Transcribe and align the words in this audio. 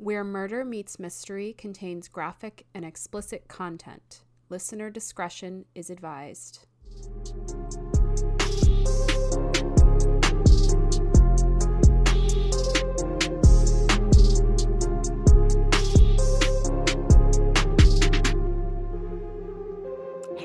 Where 0.00 0.22
Murder 0.22 0.64
Meets 0.64 1.00
Mystery 1.00 1.56
contains 1.58 2.06
graphic 2.06 2.66
and 2.72 2.84
explicit 2.84 3.48
content. 3.48 4.22
Listener 4.48 4.90
discretion 4.90 5.64
is 5.74 5.90
advised. 5.90 6.66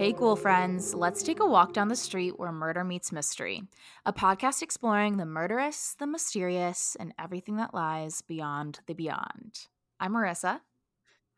Hey, 0.04 0.12
cool 0.12 0.36
friends, 0.36 0.94
let's 0.94 1.24
take 1.24 1.40
a 1.40 1.48
walk 1.48 1.72
down 1.72 1.88
the 1.88 1.96
street 1.96 2.38
where 2.38 2.52
murder 2.52 2.84
meets 2.84 3.14
mystery. 3.14 3.64
A 4.06 4.12
podcast 4.12 4.62
exploring 4.62 5.16
the 5.16 5.26
murderous, 5.26 5.96
the 5.98 6.06
mysterious, 6.06 6.98
and 7.00 7.14
everything 7.18 7.56
that 7.56 7.74
lies 7.74 8.22
beyond 8.22 8.82
the 8.86 8.96
beyond. 8.96 9.68
I'm 10.02 10.12
Marissa. 10.12 10.60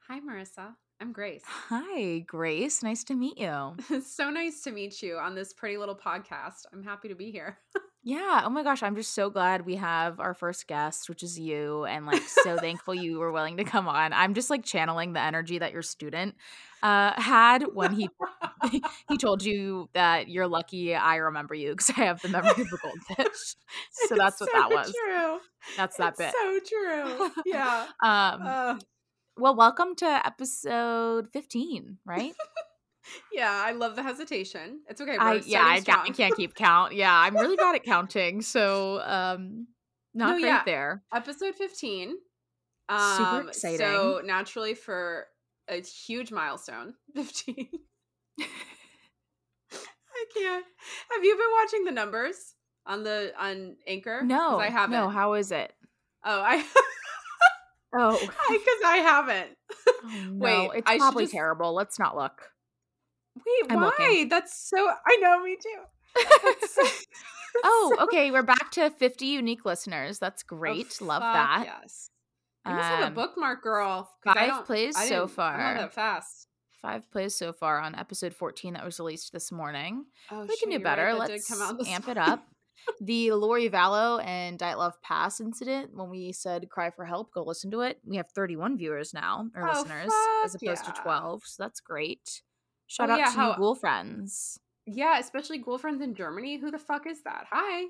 Hi, 0.07 0.19
Marissa. 0.19 0.73
I'm 0.99 1.11
Grace. 1.11 1.43
Hi, 1.45 2.21
Grace. 2.25 2.81
Nice 2.81 3.03
to 3.03 3.13
meet 3.13 3.37
you. 3.37 3.75
So 4.03 4.31
nice 4.31 4.63
to 4.63 4.71
meet 4.71 4.99
you 4.99 5.17
on 5.17 5.35
this 5.35 5.53
pretty 5.53 5.77
little 5.77 5.95
podcast. 5.95 6.65
I'm 6.73 6.81
happy 6.81 7.07
to 7.07 7.15
be 7.15 7.29
here. 7.29 7.59
Yeah. 8.07 8.43
Oh 8.45 8.51
my 8.51 8.61
gosh. 8.61 8.83
I'm 8.83 8.95
just 8.95 9.15
so 9.15 9.31
glad 9.31 9.65
we 9.65 9.77
have 9.77 10.19
our 10.19 10.35
first 10.35 10.67
guest, 10.67 11.09
which 11.09 11.23
is 11.23 11.39
you, 11.39 11.85
and 11.85 12.05
like 12.05 12.21
so 12.21 12.55
thankful 12.61 12.93
you 12.93 13.17
were 13.17 13.31
willing 13.31 13.57
to 13.57 13.63
come 13.63 13.87
on. 13.87 14.13
I'm 14.13 14.35
just 14.35 14.51
like 14.51 14.63
channeling 14.63 15.13
the 15.13 15.19
energy 15.19 15.57
that 15.57 15.73
your 15.73 15.81
student 15.81 16.35
uh, 16.83 17.19
had 17.19 17.63
when 17.73 17.93
he 17.93 18.07
he 19.09 19.17
told 19.17 19.43
you 19.43 19.89
that 19.93 20.29
you're 20.29 20.47
lucky 20.47 20.93
I 20.93 21.15
remember 21.15 21.55
you 21.55 21.71
because 21.71 21.89
I 21.97 22.01
have 22.03 22.21
the 22.21 22.29
memory 22.29 22.51
of 22.51 22.59
a 22.71 22.77
goldfish. 23.17 23.55
So 23.89 24.15
that's 24.15 24.39
what 24.39 24.51
so 24.51 24.59
that 24.59 24.69
was. 24.69 24.93
True. 24.93 25.39
That's 25.75 25.97
that 25.97 26.09
It's 26.09 26.19
bit. 26.19 26.33
So 26.39 26.59
true. 26.59 27.31
Yeah. 27.43 27.87
Um, 28.03 28.41
Uh, 28.43 28.79
well, 29.35 29.55
welcome 29.55 29.95
to 29.95 30.05
episode 30.05 31.27
15, 31.33 31.97
right? 32.05 32.33
Yeah. 33.33 33.51
I 33.65 33.71
love 33.71 33.95
the 33.95 34.03
hesitation. 34.03 34.81
It's 34.89 34.99
okay. 35.01 35.17
I 35.17 35.35
yeah, 35.45 35.61
I, 35.61 35.81
I 35.87 36.09
can't 36.09 36.35
keep 36.35 36.55
count. 36.55 36.93
Yeah, 36.93 37.13
I'm 37.13 37.35
really 37.35 37.55
bad 37.55 37.75
at 37.75 37.83
counting, 37.85 38.41
so 38.41 39.01
um, 39.01 39.67
not 40.13 40.31
No, 40.35 40.39
great 40.39 40.45
yeah. 40.49 40.63
there. 40.65 41.03
episode 41.13 41.55
15 41.55 42.15
Super 42.89 43.23
um, 43.23 43.47
exciting. 43.49 43.77
so 43.79 44.21
naturally 44.23 44.75
for 44.75 45.25
a 45.67 45.81
huge 45.81 46.31
milestone 46.31 46.93
15 47.15 47.67
i 48.41 48.45
can't 50.37 50.65
have 51.11 51.23
you 51.23 51.35
been 51.35 51.51
watching 51.59 51.83
the 51.85 51.91
numbers 51.91 52.53
on 52.85 53.03
the 53.03 53.31
on 53.39 53.75
Anchor? 53.87 54.21
No, 54.23 54.59
i 54.59 54.69
haven't 54.69 54.91
No, 54.91 55.09
how 55.09 55.33
is 55.33 55.51
it? 55.51 55.73
oh 56.23 56.41
i 56.41 56.63
Oh, 57.97 58.11
because 58.49 58.79
i 58.85 58.97
haven't 58.97 59.49
oh 59.87 60.09
no, 60.31 60.37
Wait, 60.37 60.69
it's 60.75 60.89
I 60.91 60.97
probably 60.97 61.23
just- 61.23 61.33
terrible. 61.33 61.73
Let's 61.73 61.97
not 61.97 62.15
look. 62.15 62.41
Wait 63.35 63.71
I'm 63.71 63.81
why 63.81 63.85
looking. 63.99 64.29
that's 64.29 64.69
so 64.69 64.77
i 65.05 65.17
know 65.21 65.43
me 65.43 65.57
too 65.61 66.21
so- 66.67 66.81
oh, 67.63 67.93
so- 67.97 68.03
okay, 68.05 68.31
we're 68.31 68.43
back 68.43 68.69
to 68.71 68.89
50 68.89 69.25
unique 69.27 69.63
listeners. 69.65 70.19
That's 70.19 70.43
Oh, 70.51 70.55
great. 70.57 71.01
Love 71.01 71.21
fuck 71.21 71.33
that. 71.33 71.63
yes 71.65 72.09
i 72.65 72.73
must 72.73 72.87
have 72.89 72.99
a 73.03 73.07
Um, 73.07 73.13
bookmark 73.13 73.61
girl. 73.63 74.09
Five 74.23 74.65
plays 74.65 74.95
so 74.95 75.01
didn't- 75.03 75.21
I'm 75.21 75.27
far. 75.29 75.57
that 75.77 75.93
fast 75.93 76.47
Five 76.81 77.09
plays 77.11 77.35
so 77.35 77.51
far 77.53 77.79
on 77.79 77.95
episode 77.95 78.33
14 78.35 78.73
that 78.73 78.85
was 78.85 78.99
released 78.99 79.31
this 79.33 79.51
morning. 79.51 80.05
oh, 80.31 80.41
we 80.41 80.47
shit, 80.49 80.59
can 80.59 80.69
do 80.69 80.73
you're 80.73 80.79
right, 80.83 80.83
better. 80.97 81.13
Let's 81.15 81.47
come 81.49 81.61
out 81.61 81.79
this 81.79 81.87
amp 81.87 82.07
it 82.09 82.17
up. 82.17 82.45
the 83.01 83.31
Lori 83.31 83.69
Vallow 83.69 84.23
and 84.23 84.59
Diet 84.59 84.77
Love 84.77 84.93
Pass 85.01 85.39
incident, 85.41 85.91
when 85.95 86.09
we 86.11 86.31
said 86.31 86.69
cry 86.69 86.91
for 86.91 87.03
help, 87.05 87.31
go 87.33 87.41
listen 87.43 87.71
to 87.71 87.81
it. 87.81 87.99
We 88.05 88.17
have 88.17 88.27
31 88.35 88.77
viewers 88.77 89.13
now, 89.15 89.47
or 89.55 89.67
Oh, 89.67 89.79
listeners, 89.81 90.11
as 90.43 90.53
opposed 90.55 90.85
to 90.85 90.91
12. 91.01 91.41
So 91.45 91.63
that's 91.63 91.79
great. 91.79 92.41
Shout 92.87 93.09
Oh, 93.09 93.13
out 93.13 93.19
yeah, 93.19 93.25
to 93.25 93.31
how- 93.31 93.55
ghoul 93.55 93.75
friends. 93.75 94.59
Yeah, 94.87 95.17
especially 95.17 95.57
ghoul 95.57 95.77
friends 95.79 96.01
in 96.01 96.13
Germany. 96.13 96.57
Who 96.57 96.69
the 96.69 96.77
fuck 96.77 97.07
is 97.07 97.23
that? 97.23 97.47
Hi. 97.51 97.85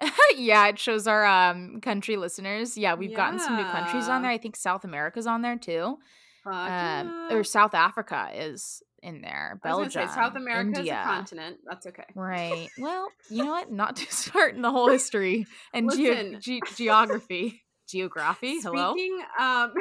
yeah, 0.36 0.68
it 0.68 0.78
shows 0.78 1.06
our 1.06 1.24
um 1.24 1.80
country 1.80 2.16
listeners. 2.16 2.76
Yeah, 2.78 2.94
we've 2.94 3.16
gotten 3.16 3.38
some 3.38 3.56
new 3.56 3.64
countries 3.64 4.08
on 4.08 4.22
there. 4.22 4.30
I 4.30 4.38
think 4.38 4.54
South 4.56 4.84
America's 4.84 5.26
on 5.26 5.42
there 5.42 5.56
too. 5.56 5.98
Um, 6.46 6.54
yeah. 6.54 7.28
or 7.32 7.44
South 7.44 7.74
Africa 7.74 8.30
is 8.34 8.82
in 9.02 9.22
there. 9.22 9.58
Belgium, 9.62 9.90
say 9.90 10.14
South 10.14 10.34
America 10.36 10.80
is 10.80 10.88
a 10.88 10.92
continent. 11.02 11.56
That's 11.68 11.86
okay. 11.86 12.04
Right. 12.14 12.68
Well, 12.78 13.08
you 13.30 13.44
know 13.44 13.50
what? 13.52 13.72
Not 13.72 13.96
to 14.00 14.12
start 14.14 14.54
in 14.54 14.62
the 14.62 14.70
whole 14.70 14.88
history 14.88 15.46
and 15.74 15.86
Listen. 15.86 16.38
ge- 16.40 16.60
geography. 16.76 17.62
Geography. 17.88 18.60
Hello. 18.60 18.92
Speaking 18.92 19.20
um 19.40 19.72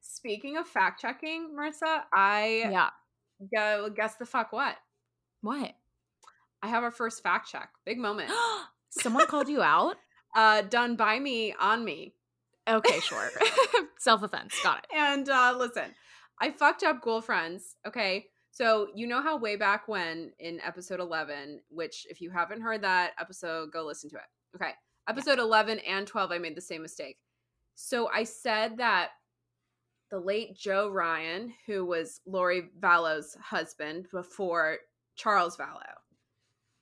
speaking 0.00 0.56
of 0.56 0.66
fact 0.66 1.00
checking, 1.00 1.50
Marissa, 1.58 2.02
I 2.14 2.66
Yeah. 2.70 2.90
Go 3.54 3.90
guess 3.94 4.16
the 4.16 4.26
fuck 4.26 4.52
what? 4.52 4.76
What? 5.40 5.72
I 6.62 6.68
have 6.68 6.82
our 6.82 6.90
first 6.90 7.22
fact 7.22 7.50
check. 7.50 7.70
Big 7.84 7.98
moment. 7.98 8.30
Someone 8.90 9.26
called 9.26 9.48
you 9.48 9.62
out? 9.62 9.96
Uh 10.36 10.62
done 10.62 10.96
by 10.96 11.20
me 11.20 11.54
on 11.60 11.84
me. 11.84 12.12
Okay, 12.68 12.98
sure. 13.04 13.30
Self 14.00 14.24
offense. 14.24 14.52
Got 14.64 14.78
it. 14.78 14.86
And 14.92 15.28
uh 15.28 15.54
listen, 15.56 15.94
I 16.40 16.50
fucked 16.50 16.82
up 16.82 17.00
ghoul 17.02 17.20
friends. 17.20 17.76
Okay. 17.86 18.26
So 18.50 18.88
you 18.96 19.06
know 19.06 19.22
how 19.22 19.36
way 19.36 19.54
back 19.54 19.86
when 19.86 20.32
in 20.40 20.60
episode 20.60 20.98
11, 20.98 21.60
which 21.68 22.04
if 22.10 22.20
you 22.20 22.30
haven't 22.30 22.62
heard 22.62 22.82
that 22.82 23.12
episode, 23.20 23.70
go 23.72 23.84
listen 23.84 24.10
to 24.10 24.16
it. 24.16 24.56
Okay. 24.56 24.72
Episode 25.08 25.38
11 25.38 25.80
and 25.80 26.04
12, 26.04 26.32
I 26.32 26.38
made 26.38 26.56
the 26.56 26.60
same 26.60 26.82
mistake. 26.82 27.18
So 27.74 28.08
I 28.12 28.24
said 28.24 28.78
that 28.78 29.10
the 30.14 30.20
late 30.20 30.56
Joe 30.56 30.88
Ryan, 30.90 31.52
who 31.66 31.84
was 31.84 32.20
Lori 32.24 32.70
Vallow's 32.78 33.34
husband 33.42 34.06
before 34.12 34.78
Charles 35.16 35.56
Vallow, 35.56 35.96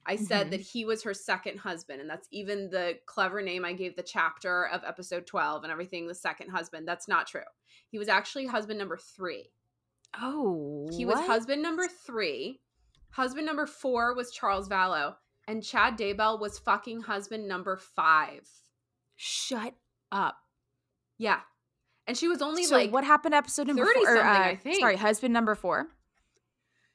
I 0.05 0.17
said 0.17 0.49
Mhm. 0.49 0.51
that 0.51 0.61
he 0.61 0.85
was 0.85 1.03
her 1.05 1.15
second 1.15 1.59
husband. 1.61 2.03
And 2.03 2.11
that's 2.11 2.29
even 2.31 2.69
the 2.69 3.01
clever 3.07 3.41
name 3.41 3.65
I 3.65 3.73
gave 3.73 3.97
the 3.97 4.03
chapter 4.03 4.67
of 4.67 4.85
episode 4.85 5.27
12 5.27 5.63
and 5.63 5.73
everything, 5.73 6.07
the 6.07 6.15
second 6.15 6.51
husband. 6.51 6.87
That's 6.87 7.09
not 7.09 7.27
true. 7.27 7.41
He 7.89 7.99
was 7.99 8.09
actually 8.09 8.45
husband 8.47 8.79
number 8.79 8.99
three. 8.99 9.51
Oh. 10.13 10.91
He 10.95 11.07
was 11.07 11.19
husband 11.21 11.63
number 11.63 11.89
three. 11.89 12.61
Husband 13.13 13.47
number 13.47 13.65
four 13.67 14.15
was 14.15 14.31
Charles 14.31 14.69
Vallow. 14.69 15.17
And 15.49 15.65
Chad 15.65 15.97
Daybell 15.97 16.39
was 16.39 16.59
fucking 16.59 17.03
husband 17.03 17.49
number 17.49 17.79
five. 17.79 18.47
Shut 19.17 19.75
up. 20.11 20.37
Yeah. 21.17 21.41
And 22.07 22.17
she 22.17 22.29
was 22.29 22.43
only 22.43 22.65
so 22.65 22.77
like 22.77 22.93
what 22.93 23.05
happened 23.05 23.35
episode 23.35 23.67
number 23.69 23.85
30 23.85 23.95
four? 24.01 24.03
Or, 24.03 24.17
something, 24.17 24.27
I 24.27 24.53
uh, 24.53 24.57
think. 24.57 24.81
Sorry, 24.81 24.97
husband 24.97 25.33
number 25.33 25.55
four. 25.55 25.87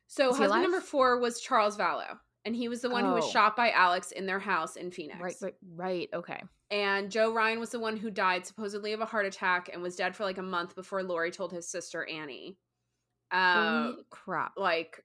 So 0.08 0.34
husband 0.34 0.62
number 0.64 0.82
four 0.82 1.20
was 1.20 1.40
Charles 1.42 1.78
Vallow. 1.78 2.18
And 2.46 2.56
he 2.56 2.70
was 2.70 2.80
the 2.82 2.90
one 2.90 3.04
who 3.04 3.12
was 3.12 3.26
Oh. 3.26 3.30
shot 3.30 3.58
by 3.58 3.72
Alex 3.72 4.12
in 4.12 4.26
their 4.26 4.40
house 4.40 4.78
in 4.78 4.90
Phoenix. 4.90 5.20
Right, 5.20 5.36
right, 5.42 5.56
right. 5.76 6.10
Okay. 6.14 6.42
And 6.72 7.12
Joe 7.12 7.34
Ryan 7.34 7.60
was 7.60 7.72
the 7.72 7.80
one 7.80 7.98
who 7.98 8.10
died 8.10 8.46
supposedly 8.46 8.94
of 8.94 9.02
a 9.02 9.06
heart 9.06 9.26
attack 9.26 9.70
and 9.74 9.82
was 9.82 9.98
dead 9.98 10.16
for 10.16 10.24
like 10.24 10.38
a 10.38 10.42
month 10.44 10.74
before 10.76 11.04
Lori 11.04 11.30
told 11.32 11.52
his 11.52 11.68
sister 11.68 12.06
Annie. 12.06 12.58
Um, 13.32 13.84
Holy 13.92 14.06
crap. 14.10 14.54
like 14.56 15.04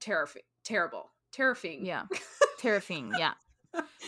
terrifying, 0.00 0.44
terrible, 0.64 1.10
terrifying. 1.32 1.84
Yeah. 1.84 2.04
Terrifying. 2.58 3.12
Yeah. 3.18 3.34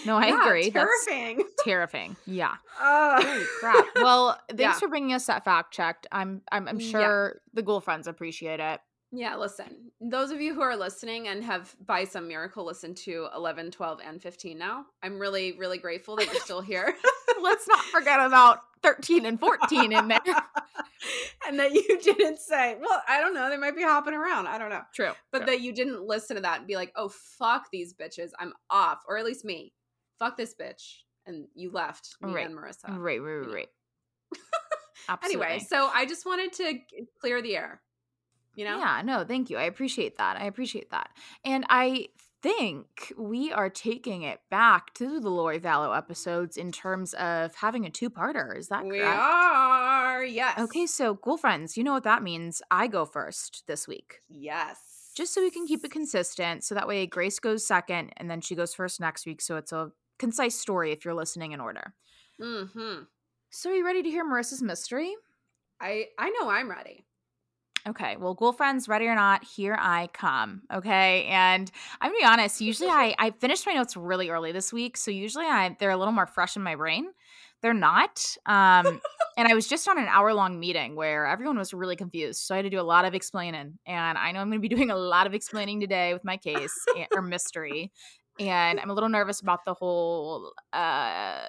No, 0.06 0.16
I 0.16 0.28
Yeah, 0.28 0.46
agree. 0.46 0.70
That's 0.70 1.04
Terrifying. 1.06 1.42
terrifying. 1.64 2.16
Yeah. 2.26 2.54
Uh, 2.80 3.22
Holy 3.22 3.44
crap. 3.60 3.84
Well, 3.96 4.40
thanks 4.48 4.60
Yeah. 4.62 4.72
for 4.78 4.88
bringing 4.88 5.12
us 5.12 5.26
that 5.26 5.44
fact 5.44 5.72
checked. 5.74 6.06
I'm 6.10 6.42
I'm 6.50 6.66
I'm 6.68 6.80
Yeah. 6.80 6.90
sure 6.90 7.40
the 7.52 7.62
ghoul 7.62 7.80
friends 7.80 8.06
appreciate 8.06 8.60
it. 8.60 8.80
Yeah, 9.12 9.36
listen. 9.36 9.90
Those 10.00 10.30
of 10.30 10.40
you 10.40 10.54
who 10.54 10.60
are 10.60 10.76
listening 10.76 11.28
and 11.28 11.42
have 11.42 11.74
by 11.84 12.04
some 12.04 12.28
miracle 12.28 12.64
listened 12.64 12.96
to 12.98 13.26
11, 13.34 13.72
12 13.72 14.00
and 14.06 14.22
15 14.22 14.56
now, 14.56 14.86
I'm 15.02 15.18
really 15.18 15.52
really 15.52 15.78
grateful 15.78 16.16
that 16.16 16.26
you're 16.26 16.40
still 16.42 16.60
here 16.60 16.94
Let's 17.42 17.66
not 17.68 17.80
forget 17.86 18.20
about 18.20 18.60
13 18.82 19.26
and 19.26 19.38
14 19.38 19.92
in 19.92 20.08
there. 20.08 20.20
and 21.46 21.58
that 21.58 21.72
you 21.72 21.98
didn't 22.00 22.38
say, 22.38 22.76
well, 22.80 23.02
I 23.08 23.20
don't 23.20 23.34
know, 23.34 23.48
they 23.48 23.56
might 23.56 23.76
be 23.76 23.82
hopping 23.82 24.14
around, 24.14 24.46
I 24.46 24.58
don't 24.58 24.70
know. 24.70 24.82
True. 24.94 25.12
But 25.32 25.38
true. 25.38 25.46
that 25.46 25.60
you 25.60 25.72
didn't 25.72 26.02
listen 26.06 26.36
to 26.36 26.42
that 26.42 26.58
and 26.58 26.66
be 26.66 26.76
like, 26.76 26.92
"Oh, 26.96 27.08
fuck 27.08 27.70
these 27.70 27.94
bitches. 27.94 28.30
I'm 28.38 28.52
off." 28.68 29.02
Or 29.08 29.16
at 29.18 29.24
least 29.24 29.44
me. 29.44 29.72
Fuck 30.18 30.36
this 30.36 30.54
bitch. 30.54 30.98
And 31.26 31.46
you 31.54 31.70
left 31.70 32.16
me 32.20 32.32
Right. 32.32 32.46
and 32.46 32.56
Marissa. 32.56 32.88
right, 32.88 33.20
right, 33.20 33.46
right, 33.46 33.54
right. 33.54 33.68
Absolutely. 35.08 35.46
Anyway, 35.46 35.64
so 35.66 35.90
I 35.92 36.06
just 36.06 36.26
wanted 36.26 36.52
to 36.54 36.78
clear 37.20 37.40
the 37.42 37.56
air. 37.56 37.80
You 38.54 38.64
know? 38.64 38.78
Yeah, 38.78 39.02
no, 39.04 39.24
thank 39.24 39.50
you. 39.50 39.56
I 39.56 39.62
appreciate 39.64 40.16
that. 40.18 40.36
I 40.40 40.44
appreciate 40.46 40.90
that. 40.90 41.10
And 41.44 41.64
I 41.68 42.08
think 42.42 43.12
we 43.18 43.52
are 43.52 43.68
taking 43.70 44.22
it 44.22 44.40
back 44.50 44.94
to 44.94 45.20
the 45.20 45.28
Lori 45.30 45.60
Vallow 45.60 45.96
episodes 45.96 46.56
in 46.56 46.72
terms 46.72 47.12
of 47.14 47.54
having 47.54 47.84
a 47.86 47.90
two-parter. 47.90 48.56
Is 48.56 48.68
that 48.68 48.84
We 48.84 48.98
correct? 48.98 49.20
are. 49.20 50.24
Yes. 50.24 50.58
Okay, 50.58 50.86
so 50.86 51.14
ghoul 51.14 51.36
friends, 51.36 51.76
you 51.76 51.84
know 51.84 51.92
what 51.92 52.04
that 52.04 52.22
means. 52.22 52.62
I 52.70 52.86
go 52.86 53.04
first 53.04 53.64
this 53.66 53.86
week. 53.86 54.20
Yes. 54.28 54.78
just 55.16 55.34
so 55.34 55.42
we 55.42 55.50
can 55.50 55.66
keep 55.66 55.84
it 55.84 55.90
consistent. 55.90 56.64
So 56.64 56.74
that 56.76 56.86
way 56.88 57.04
Grace 57.06 57.40
goes 57.40 57.66
second 57.66 58.12
and 58.16 58.30
then 58.30 58.40
she 58.40 58.54
goes 58.54 58.72
first 58.74 59.00
next 59.00 59.26
week. 59.26 59.42
So 59.42 59.56
it's 59.56 59.72
a 59.72 59.90
concise 60.18 60.54
story 60.54 60.92
if 60.92 61.04
you're 61.04 61.14
listening 61.14 61.52
in 61.52 61.60
order. 61.60 61.94
Mhm. 62.40 63.06
So 63.50 63.70
are 63.70 63.74
you 63.74 63.84
ready 63.84 64.02
to 64.02 64.08
hear 64.08 64.24
Marissa's 64.24 64.62
mystery? 64.62 65.14
I 65.80 66.06
I 66.16 66.30
know 66.30 66.48
I'm 66.48 66.70
ready. 66.70 67.04
Okay, 67.88 68.16
well, 68.18 68.34
ghoul 68.34 68.52
friends, 68.52 68.88
ready 68.88 69.06
or 69.06 69.14
not, 69.14 69.42
here 69.42 69.76
I 69.78 70.08
come. 70.12 70.62
Okay, 70.72 71.24
and 71.24 71.70
I'm 72.00 72.10
gonna 72.10 72.20
be 72.20 72.24
honest. 72.26 72.60
Usually, 72.60 72.90
I 72.90 73.14
I 73.18 73.30
finished 73.30 73.66
my 73.66 73.72
notes 73.72 73.96
really 73.96 74.28
early 74.28 74.52
this 74.52 74.70
week, 74.72 74.96
so 74.98 75.10
usually 75.10 75.46
I 75.46 75.76
they're 75.78 75.90
a 75.90 75.96
little 75.96 76.12
more 76.12 76.26
fresh 76.26 76.56
in 76.56 76.62
my 76.62 76.74
brain. 76.76 77.06
They're 77.62 77.72
not. 77.72 78.36
Um, 78.44 79.00
and 79.38 79.48
I 79.48 79.54
was 79.54 79.66
just 79.66 79.88
on 79.88 79.98
an 79.98 80.06
hour 80.08 80.34
long 80.34 80.60
meeting 80.60 80.94
where 80.94 81.26
everyone 81.26 81.56
was 81.56 81.72
really 81.72 81.96
confused, 81.96 82.42
so 82.42 82.54
I 82.54 82.58
had 82.58 82.64
to 82.64 82.70
do 82.70 82.80
a 82.80 82.82
lot 82.82 83.06
of 83.06 83.14
explaining. 83.14 83.78
And 83.86 84.18
I 84.18 84.32
know 84.32 84.40
I'm 84.40 84.50
gonna 84.50 84.60
be 84.60 84.68
doing 84.76 84.90
a 84.90 84.96
lot 84.96 85.26
of 85.26 85.32
explaining 85.32 85.80
today 85.80 86.12
with 86.12 86.24
my 86.24 86.36
case 86.36 86.74
or 87.14 87.22
mystery, 87.22 87.92
and 88.38 88.78
I'm 88.78 88.90
a 88.90 88.94
little 88.94 89.08
nervous 89.08 89.40
about 89.40 89.64
the 89.64 89.72
whole 89.74 90.52
uh 90.74 91.46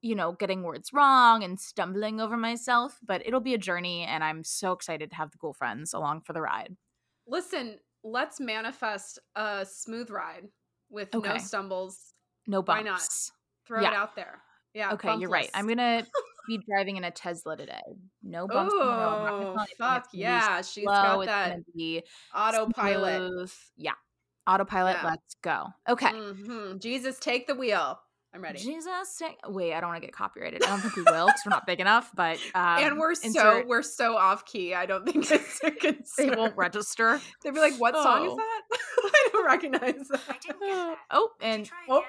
you 0.00 0.14
know, 0.14 0.32
getting 0.32 0.62
words 0.62 0.92
wrong 0.92 1.42
and 1.42 1.58
stumbling 1.58 2.20
over 2.20 2.36
myself, 2.36 2.98
but 3.04 3.26
it'll 3.26 3.40
be 3.40 3.54
a 3.54 3.58
journey 3.58 4.04
and 4.04 4.22
I'm 4.22 4.44
so 4.44 4.72
excited 4.72 5.10
to 5.10 5.16
have 5.16 5.30
the 5.30 5.38
cool 5.38 5.52
friends 5.52 5.92
along 5.92 6.22
for 6.22 6.32
the 6.32 6.40
ride. 6.40 6.76
Listen, 7.26 7.78
let's 8.04 8.40
manifest 8.40 9.18
a 9.34 9.66
smooth 9.68 10.10
ride 10.10 10.44
with 10.90 11.14
okay. 11.14 11.28
no 11.30 11.38
stumbles. 11.38 12.14
No 12.46 12.62
bumps. 12.62 12.78
Why 12.78 12.90
not? 12.90 13.08
Throw 13.66 13.80
yeah. 13.82 13.88
it 13.88 13.94
out 13.94 14.16
there. 14.16 14.40
Yeah. 14.74 14.92
Okay, 14.92 15.08
bumpless. 15.08 15.20
you're 15.20 15.30
right. 15.30 15.50
I'm 15.54 15.66
gonna 15.66 16.06
be 16.48 16.60
driving 16.68 16.96
in 16.96 17.04
a 17.04 17.10
Tesla 17.10 17.56
today. 17.56 17.82
No 18.22 18.46
bumps. 18.46 18.72
Oh, 18.76 19.64
fuck 19.76 20.08
yeah! 20.12 20.62
She's 20.62 20.84
got 20.84 21.26
that 21.26 21.58
autopilot. 22.34 23.30
Smooth. 23.30 23.52
Yeah, 23.76 23.92
autopilot. 24.46 24.96
Yeah. 25.02 25.08
Let's 25.10 25.34
go. 25.42 25.66
Okay. 25.88 26.12
Mm-hmm. 26.12 26.78
Jesus, 26.78 27.18
take 27.18 27.46
the 27.46 27.54
wheel. 27.54 27.98
I'm 28.38 28.44
ready. 28.44 28.60
Jesus, 28.60 29.20
wait, 29.48 29.74
I 29.74 29.80
don't 29.80 29.90
want 29.90 30.00
to 30.00 30.06
get 30.06 30.14
copyrighted. 30.14 30.62
I 30.62 30.68
don't 30.68 30.78
think 30.78 30.94
we 30.94 31.02
will 31.02 31.26
because 31.26 31.40
we're 31.44 31.50
not 31.50 31.66
big 31.66 31.80
enough. 31.80 32.12
But 32.14 32.38
um, 32.54 32.78
and 32.78 32.98
we're 32.98 33.10
insert- 33.10 33.34
so 33.34 33.64
we're 33.66 33.82
so 33.82 34.16
off 34.16 34.44
key. 34.44 34.74
I 34.74 34.86
don't 34.86 35.04
think 35.04 35.28
it's 35.28 35.60
a 35.64 35.72
concern. 35.72 36.04
they 36.16 36.36
won't 36.36 36.56
register. 36.56 37.20
They'd 37.42 37.52
be 37.52 37.58
like, 37.58 37.74
"What 37.78 37.94
oh. 37.96 38.02
song 38.04 38.26
is 38.26 38.32
oh. 38.32 38.36
that? 38.36 38.62
I 39.04 39.28
don't 39.32 39.44
recognize 39.44 40.08
that." 40.08 40.20
I 40.28 40.32
didn't 40.34 40.60
get 40.60 40.60
that. 40.60 40.98
Oh, 41.10 41.30
and 41.40 41.68
oh. 41.88 42.04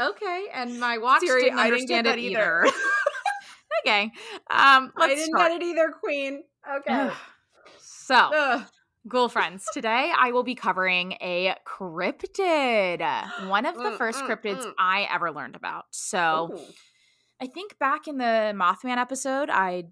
okay, 0.00 0.44
and 0.54 0.78
my 0.78 0.98
watch 0.98 1.22
Siri, 1.22 1.42
didn't 1.42 1.58
I 1.58 1.64
understand 1.66 2.04
didn't 2.04 2.20
it 2.20 2.22
either. 2.22 2.66
either. 2.66 2.76
okay, 3.84 4.02
um, 4.48 4.92
I 4.96 5.08
didn't 5.08 5.24
start. 5.24 5.50
get 5.50 5.62
it 5.62 5.64
either, 5.64 5.92
Queen. 6.00 6.44
Okay, 6.76 7.10
so. 7.80 8.14
Ugh. 8.14 8.62
Ghoul 9.08 9.28
friends, 9.28 9.64
today 9.72 10.12
I 10.18 10.32
will 10.32 10.42
be 10.42 10.56
covering 10.56 11.12
a 11.20 11.54
cryptid, 11.64 13.48
one 13.48 13.64
of 13.64 13.76
the 13.76 13.90
mm, 13.90 13.98
first 13.98 14.18
mm, 14.20 14.28
cryptids 14.28 14.64
mm. 14.64 14.72
I 14.78 15.06
ever 15.12 15.30
learned 15.30 15.54
about. 15.54 15.84
So 15.92 16.50
Ooh. 16.52 16.60
I 17.40 17.46
think 17.46 17.78
back 17.78 18.08
in 18.08 18.18
the 18.18 18.52
Mothman 18.56 18.96
episode, 18.96 19.48
I 19.48 19.84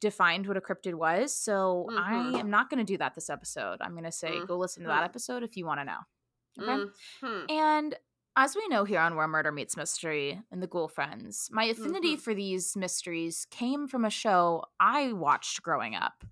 defined 0.00 0.46
what 0.46 0.58
a 0.58 0.60
cryptid 0.60 0.94
was. 0.94 1.34
So 1.34 1.86
mm-hmm. 1.88 1.98
I 1.98 2.38
am 2.38 2.50
not 2.50 2.68
going 2.68 2.84
to 2.84 2.90
do 2.92 2.98
that 2.98 3.14
this 3.14 3.30
episode. 3.30 3.78
I'm 3.80 3.92
going 3.92 4.04
to 4.04 4.12
say 4.12 4.32
mm-hmm. 4.32 4.46
go 4.46 4.58
listen 4.58 4.82
to 4.82 4.88
that 4.88 5.04
episode 5.04 5.42
if 5.42 5.56
you 5.56 5.64
want 5.64 5.80
to 5.80 5.84
know. 5.84 5.98
Okay. 6.60 6.90
Mm-hmm. 7.22 7.50
And 7.50 7.94
as 8.36 8.54
we 8.54 8.68
know 8.68 8.84
here 8.84 9.00
on 9.00 9.16
Where 9.16 9.28
Murder 9.28 9.50
Meets 9.50 9.76
Mystery 9.76 10.40
and 10.52 10.62
the 10.62 10.66
Ghoul 10.66 10.88
Friends, 10.88 11.48
my 11.50 11.64
affinity 11.64 12.12
mm-hmm. 12.12 12.20
for 12.20 12.34
these 12.34 12.76
mysteries 12.76 13.46
came 13.50 13.88
from 13.88 14.04
a 14.04 14.10
show 14.10 14.64
I 14.78 15.12
watched 15.12 15.62
growing 15.62 15.94
up. 15.94 16.24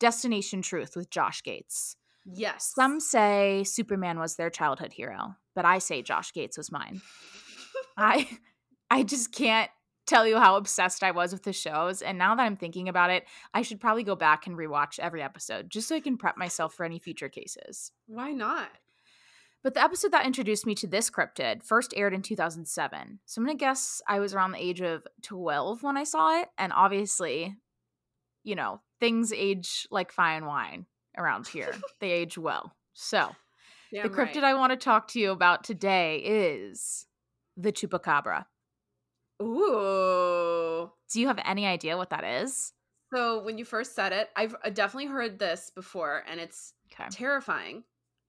Destination 0.00 0.62
Truth 0.62 0.96
with 0.96 1.10
Josh 1.10 1.42
Gates. 1.42 1.96
Yes. 2.24 2.72
Some 2.74 2.98
say 3.00 3.64
Superman 3.64 4.18
was 4.18 4.36
their 4.36 4.50
childhood 4.50 4.92
hero, 4.92 5.36
but 5.54 5.64
I 5.64 5.78
say 5.78 6.02
Josh 6.02 6.32
Gates 6.32 6.58
was 6.58 6.72
mine. 6.72 7.00
I 7.96 8.28
I 8.90 9.04
just 9.04 9.32
can't 9.32 9.70
tell 10.06 10.26
you 10.26 10.38
how 10.38 10.56
obsessed 10.56 11.04
I 11.04 11.12
was 11.12 11.32
with 11.32 11.44
the 11.44 11.52
shows. 11.52 12.02
And 12.02 12.18
now 12.18 12.34
that 12.34 12.42
I'm 12.42 12.56
thinking 12.56 12.88
about 12.88 13.10
it, 13.10 13.24
I 13.54 13.62
should 13.62 13.80
probably 13.80 14.02
go 14.02 14.16
back 14.16 14.46
and 14.46 14.56
rewatch 14.56 14.98
every 14.98 15.22
episode 15.22 15.70
just 15.70 15.86
so 15.86 15.94
I 15.94 16.00
can 16.00 16.16
prep 16.16 16.36
myself 16.36 16.74
for 16.74 16.84
any 16.84 16.98
future 16.98 17.28
cases. 17.28 17.92
Why 18.08 18.32
not? 18.32 18.70
But 19.62 19.74
the 19.74 19.82
episode 19.82 20.12
that 20.12 20.26
introduced 20.26 20.66
me 20.66 20.74
to 20.76 20.86
this 20.86 21.10
cryptid 21.10 21.62
first 21.62 21.94
aired 21.94 22.14
in 22.14 22.22
2007. 22.22 23.20
So 23.26 23.38
I'm 23.38 23.44
going 23.44 23.56
to 23.56 23.60
guess 23.60 24.02
I 24.08 24.18
was 24.18 24.34
around 24.34 24.52
the 24.52 24.62
age 24.62 24.80
of 24.80 25.06
12 25.22 25.82
when 25.82 25.96
I 25.96 26.04
saw 26.04 26.40
it. 26.40 26.48
And 26.58 26.72
obviously, 26.72 27.54
you 28.42 28.56
know, 28.56 28.80
things 29.00 29.32
age 29.32 29.88
like 29.90 30.12
fine 30.12 30.46
wine 30.46 30.86
around 31.16 31.48
here. 31.48 31.74
they 32.00 32.10
age 32.10 32.38
well. 32.38 32.74
So, 32.92 33.34
the 33.90 34.08
cryptid 34.08 34.42
right. 34.42 34.44
I 34.44 34.54
want 34.54 34.72
to 34.72 34.76
talk 34.76 35.08
to 35.08 35.20
you 35.20 35.30
about 35.30 35.64
today 35.64 36.18
is 36.18 37.06
the 37.56 37.72
chupacabra. 37.72 38.44
Ooh. 39.42 40.90
Do 41.10 41.20
you 41.20 41.26
have 41.26 41.40
any 41.44 41.66
idea 41.66 41.96
what 41.96 42.10
that 42.10 42.24
is? 42.24 42.72
So, 43.12 43.42
when 43.42 43.58
you 43.58 43.64
first 43.64 43.94
said 43.94 44.12
it, 44.12 44.28
I've 44.36 44.54
uh, 44.64 44.70
definitely 44.70 45.08
heard 45.08 45.38
this 45.38 45.72
before 45.74 46.22
and 46.30 46.38
it's 46.38 46.74
okay. 46.92 47.08
terrifying. 47.10 47.84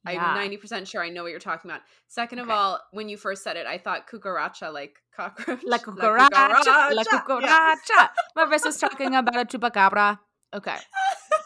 Yeah. 0.09 0.33
I'm 0.33 0.49
90% 0.49 0.87
sure 0.87 1.03
I 1.03 1.09
know 1.09 1.21
what 1.21 1.29
you're 1.29 1.39
talking 1.39 1.69
about. 1.69 1.81
Second 2.07 2.39
of 2.39 2.47
okay. 2.47 2.55
all, 2.55 2.79
when 2.91 3.07
you 3.07 3.17
first 3.17 3.43
said 3.43 3.55
it, 3.55 3.67
I 3.67 3.77
thought 3.77 4.07
cucaracha, 4.07 4.73
like 4.73 4.97
cockroach. 5.15 5.61
La 5.63 5.77
cucaracha. 5.77 6.31
La 6.31 6.63
cucaracha. 6.63 6.93
La 6.95 7.03
cucaracha. 7.03 8.09
Yeah. 8.35 8.45
versus 8.47 8.77
talking 8.77 9.13
about 9.13 9.35
a 9.35 9.45
chupacabra. 9.45 10.17
Okay. 10.53 10.77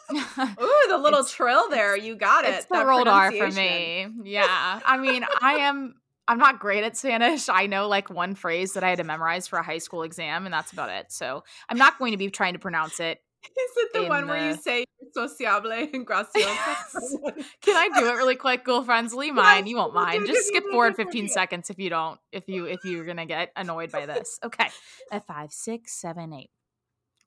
Ooh, 0.11 0.85
the 0.87 0.97
little 0.97 1.21
it's, 1.21 1.33
trill 1.33 1.69
there. 1.69 1.97
You 1.97 2.15
got 2.15 2.45
it. 2.45 2.53
It's 2.53 2.65
the 2.65 2.85
rolled 2.85 3.07
R 3.07 3.31
for 3.31 3.49
me. 3.51 4.07
Yeah. 4.23 4.79
I 4.85 4.97
mean, 4.97 5.25
I 5.41 5.55
am 5.55 5.95
I'm 6.27 6.37
not 6.37 6.59
great 6.59 6.83
at 6.83 6.97
Spanish. 6.97 7.49
I 7.49 7.67
know 7.67 7.87
like 7.87 8.09
one 8.09 8.35
phrase 8.35 8.73
that 8.73 8.83
I 8.83 8.89
had 8.89 8.97
to 8.97 9.03
memorize 9.03 9.47
for 9.47 9.59
a 9.59 9.63
high 9.63 9.77
school 9.77 10.03
exam, 10.03 10.45
and 10.45 10.53
that's 10.53 10.71
about 10.71 10.89
it. 10.89 11.11
So 11.11 11.43
I'm 11.69 11.77
not 11.77 11.99
going 11.99 12.11
to 12.11 12.17
be 12.17 12.29
trying 12.29 12.53
to 12.53 12.59
pronounce 12.59 12.99
it. 12.99 13.19
Is 13.45 13.71
it 13.77 13.93
the 13.93 14.03
one 14.05 14.25
the... 14.25 14.33
where 14.33 14.49
you 14.49 14.55
say 14.55 14.85
sociable 15.13 15.71
and 15.71 16.05
graciosa? 16.05 16.25
Can 17.61 17.75
I 17.75 17.89
do 17.99 18.07
it 18.07 18.13
really 18.13 18.35
quick, 18.35 18.65
ghoul 18.65 18.83
friends? 18.83 19.13
Leave 19.13 19.35
mine. 19.35 19.67
You 19.67 19.77
won't 19.77 19.93
mind. 19.93 20.25
Just 20.25 20.47
skip 20.47 20.63
forward 20.71 20.95
15 20.95 21.27
seconds 21.27 21.69
if 21.69 21.77
you 21.77 21.91
don't, 21.91 22.19
if 22.31 22.47
you 22.47 22.65
if 22.65 22.83
you're 22.83 23.05
gonna 23.05 23.27
get 23.27 23.51
annoyed 23.55 23.91
by 23.91 24.07
this. 24.07 24.39
Okay. 24.43 24.67
At 25.11 25.27
five, 25.27 25.51
six, 25.51 25.93
seven, 25.93 26.33
eight. 26.33 26.49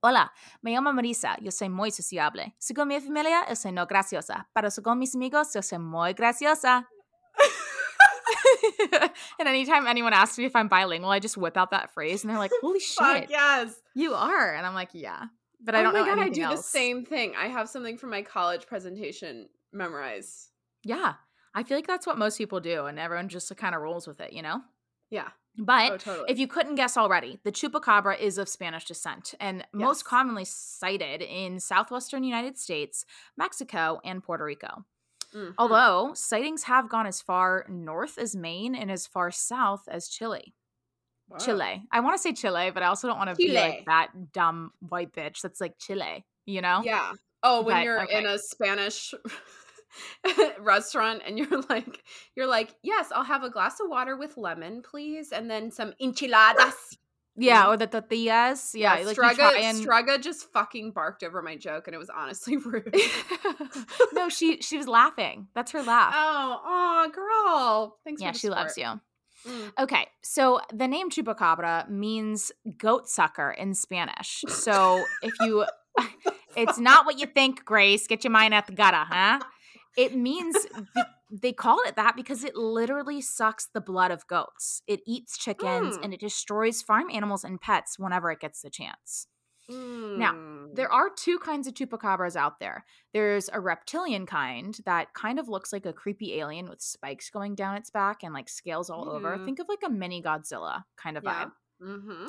Hola, 0.00 0.33
me 0.62 0.71
llamo 0.71 0.93
Marisa, 0.93 1.37
yo 1.41 1.50
soy 1.50 1.69
muy 1.69 1.91
sociable. 1.91 2.55
Según 2.59 2.87
mi 2.87 3.00
familia, 3.00 3.45
yo 3.49 3.56
soy 3.56 3.73
no 3.73 3.85
graciosa, 3.85 4.49
pero 4.55 4.71
según 4.71 4.99
mis 4.99 5.17
amigos, 5.17 5.53
yo 5.53 5.61
soy 5.61 5.79
muy 5.79 6.12
graciosa. 6.15 6.87
and 9.41 9.49
anytime 9.49 9.89
anyone 9.89 10.12
asks 10.12 10.39
me 10.39 10.45
if 10.45 10.55
I'm 10.55 10.69
bilingual, 10.69 11.11
I 11.11 11.19
just 11.19 11.37
whip 11.37 11.56
out 11.56 11.73
that 11.73 11.91
phrase 11.93 12.23
and 12.23 12.31
they're 12.31 12.39
like, 12.39 12.53
holy 12.61 12.79
shit. 12.81 12.99
Fuck 12.99 13.31
yes. 13.31 13.75
You 13.95 14.15
are. 14.15 14.55
And 14.55 14.65
I'm 14.65 14.75
like, 14.75 14.91
yeah. 14.93 15.25
But 15.61 15.75
I 15.75 15.81
oh 15.81 15.83
don't 15.85 15.97
oh 15.97 16.00
my 16.03 16.06
know 16.11 16.15
God, 16.15 16.25
I 16.25 16.29
do 16.29 16.43
else. 16.43 16.62
the 16.62 16.69
same 16.69 17.05
thing. 17.05 17.35
I 17.37 17.49
have 17.49 17.69
something 17.69 17.99
from 17.99 18.11
my 18.11 18.23
college 18.23 18.69
presentation 18.69 19.49
memorized. 19.73 20.50
Yeah. 20.85 21.14
I 21.55 21.64
feel 21.64 21.76
like 21.76 21.88
that's 21.88 22.07
what 22.07 22.19
most 22.19 22.38
people 22.38 22.61
do, 22.61 22.87
and 22.87 23.00
everyone 23.00 23.28
just 23.28 23.55
kind 23.57 23.75
of 23.75 23.81
rolls 23.81 24.07
with 24.07 24.21
it, 24.21 24.33
you 24.33 24.43
know? 24.43 24.61
Yeah. 25.11 25.28
But 25.57 25.93
oh, 25.93 25.97
totally. 25.97 26.31
if 26.31 26.38
you 26.38 26.47
couldn't 26.47 26.76
guess 26.76 26.97
already, 26.97 27.40
the 27.43 27.50
chupacabra 27.50 28.19
is 28.19 28.38
of 28.38 28.49
Spanish 28.49 28.85
descent 28.85 29.35
and 29.40 29.59
yes. 29.59 29.67
most 29.73 30.05
commonly 30.05 30.45
sighted 30.45 31.21
in 31.21 31.59
southwestern 31.59 32.23
United 32.23 32.57
States, 32.59 33.05
Mexico, 33.37 34.00
and 34.05 34.23
Puerto 34.23 34.45
Rico. 34.45 34.85
Mm-hmm. 35.35 35.50
Although 35.59 36.12
sightings 36.14 36.62
have 36.64 36.88
gone 36.88 37.07
as 37.07 37.21
far 37.21 37.67
north 37.69 38.19
as 38.19 38.37
Maine 38.37 38.75
and 38.75 38.90
as 38.90 39.07
far 39.07 39.31
south 39.31 39.83
as 39.88 40.09
Chile. 40.09 40.55
Wow. 41.28 41.38
Chile. 41.38 41.83
I 41.93 42.00
want 42.00 42.17
to 42.17 42.23
say 42.23 42.33
Chile, 42.33 42.71
but 42.73 42.83
I 42.83 42.87
also 42.87 43.09
don't 43.09 43.19
want 43.19 43.31
to 43.31 43.37
be 43.37 43.52
like 43.52 43.85
that 43.87 44.33
dumb 44.33 44.73
white 44.81 45.12
bitch 45.12 45.43
that's 45.43 45.61
like 45.61 45.78
Chile, 45.78 46.25
you 46.47 46.62
know? 46.62 46.83
Yeah. 46.85 47.12
Oh, 47.43 47.62
when 47.62 47.76
but, 47.76 47.85
you're 47.85 48.02
okay. 48.05 48.19
in 48.19 48.26
a 48.26 48.38
Spanish 48.38 49.12
restaurant 50.61 51.23
and 51.26 51.38
you're 51.38 51.62
like 51.68 52.02
you're 52.37 52.47
like 52.47 52.75
yes 52.83 53.09
i'll 53.14 53.25
have 53.25 53.42
a 53.42 53.50
glass 53.50 53.80
of 53.80 53.88
water 53.88 54.16
with 54.16 54.37
lemon 54.37 54.83
please 54.83 55.33
and 55.33 55.50
then 55.50 55.71
some 55.71 55.92
enchiladas. 56.00 56.75
Yeah 57.40 57.68
or 57.68 57.76
the 57.76 57.87
tortillas. 57.87 58.73
Yeah, 58.75 58.99
yeah 58.99 59.07
like 59.07 59.38
and... 59.61 59.76
Strega 59.76 60.18
just 60.18 60.50
fucking 60.52 60.90
barked 60.90 61.23
over 61.23 61.40
my 61.40 61.57
joke 61.57 61.87
and 61.87 61.95
it 61.95 61.99
was 61.99 62.11
honestly 62.11 62.57
rude. 62.66 62.95
No 64.12 64.28
she 64.28 64.61
she 64.61 64.76
was 64.76 64.88
laughing. 64.88 65.47
That's 65.54 65.71
her 65.71 65.83
laugh. 65.83 66.12
Oh 66.16 66.61
oh 66.64 67.11
girl. 67.12 67.99
Thanks 68.04 68.21
yeah 68.21 68.33
she 68.33 68.49
loves 68.49 68.76
you. 68.76 69.00
Mm. 69.47 69.73
Okay, 69.78 70.07
so 70.23 70.61
the 70.73 70.88
name 70.88 71.11
chupacabra 71.11 71.88
means 71.88 72.50
goat 72.76 73.09
sucker 73.09 73.50
in 73.50 73.75
Spanish. 73.75 74.45
So 74.49 75.04
if 75.23 75.33
you, 75.40 75.64
it's 76.57 76.78
not 76.78 77.07
what 77.07 77.18
you 77.21 77.26
think, 77.26 77.64
Grace. 77.64 78.07
Get 78.07 78.25
your 78.25 78.33
mind 78.33 78.52
out 78.52 78.66
the 78.66 78.73
gutter, 78.73 79.04
huh? 79.09 79.38
It 79.97 80.14
means 80.14 80.57
they 81.30 81.52
call 81.52 81.80
it 81.87 81.97
that 81.97 82.16
because 82.16 82.45
it 82.45 82.57
literally 82.57 83.21
sucks 83.21 83.68
the 83.73 83.80
blood 83.80 84.11
of 84.11 84.26
goats. 84.26 84.83
It 84.87 85.00
eats 85.07 85.37
chickens 85.37 85.99
mm. 85.99 86.04
and 86.04 86.14
it 86.14 86.21
destroys 86.21 86.83
farm 86.83 87.09
animals 87.12 87.45
and 87.45 87.61
pets 87.61 87.99
whenever 87.99 88.30
it 88.30 88.40
gets 88.40 88.62
the 88.62 88.71
chance. 88.71 89.26
Mm. 89.71 90.16
Now, 90.16 90.35
there 90.73 90.90
are 90.90 91.11
two 91.14 91.38
kinds 91.38 91.66
of 91.66 91.75
chupacabras 91.75 92.37
out 92.37 92.59
there. 92.59 92.85
There's 93.12 93.50
a 93.52 93.61
reptilian 93.61 94.25
kind 94.25 94.78
that 94.87 95.12
kind 95.12 95.38
of 95.38 95.49
looks 95.49 95.73
like 95.73 95.85
a 95.85 95.92
creepy 95.92 96.38
alien 96.38 96.68
with 96.68 96.80
spikes 96.80 97.28
going 97.28 97.54
down 97.54 97.76
its 97.76 97.90
back 97.90 98.23
and 98.23 98.33
like 98.33 98.49
scales 98.49 98.88
all 98.88 99.07
mm. 99.07 99.11
over. 99.11 99.38
Think 99.45 99.59
of 99.59 99.68
like 99.68 99.83
a 99.85 99.90
mini 99.90 100.23
Godzilla 100.23 100.85
kind 100.97 101.16
of 101.18 101.25
yeah. 101.25 101.45
vibe. 101.45 101.50
Mm-hmm. 101.80 102.26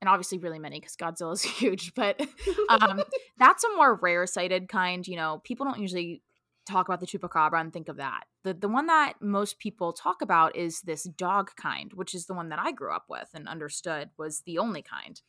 and 0.00 0.08
obviously 0.08 0.38
really 0.38 0.60
many 0.60 0.78
because 0.78 0.94
Godzilla 0.94 1.32
is 1.32 1.42
huge, 1.42 1.94
but 1.94 2.20
um, 2.68 3.02
that's 3.38 3.64
a 3.64 3.74
more 3.74 3.96
rare 3.96 4.26
sighted 4.26 4.68
kind. 4.68 5.06
You 5.08 5.16
know, 5.16 5.40
people 5.44 5.64
don't 5.64 5.80
usually 5.80 6.22
talk 6.66 6.88
about 6.88 7.00
the 7.00 7.06
chupacabra 7.06 7.60
and 7.60 7.72
think 7.72 7.88
of 7.88 7.96
that. 7.96 8.24
The 8.44 8.54
the 8.54 8.68
one 8.68 8.86
that 8.86 9.14
most 9.20 9.58
people 9.58 9.92
talk 9.92 10.22
about 10.22 10.56
is 10.56 10.80
this 10.82 11.04
dog 11.04 11.50
kind, 11.56 11.92
which 11.94 12.14
is 12.14 12.26
the 12.26 12.34
one 12.34 12.48
that 12.50 12.58
I 12.58 12.72
grew 12.72 12.92
up 12.92 13.06
with 13.08 13.28
and 13.34 13.48
understood 13.48 14.10
was 14.16 14.42
the 14.42 14.58
only 14.58 14.82
kind. 14.82 15.20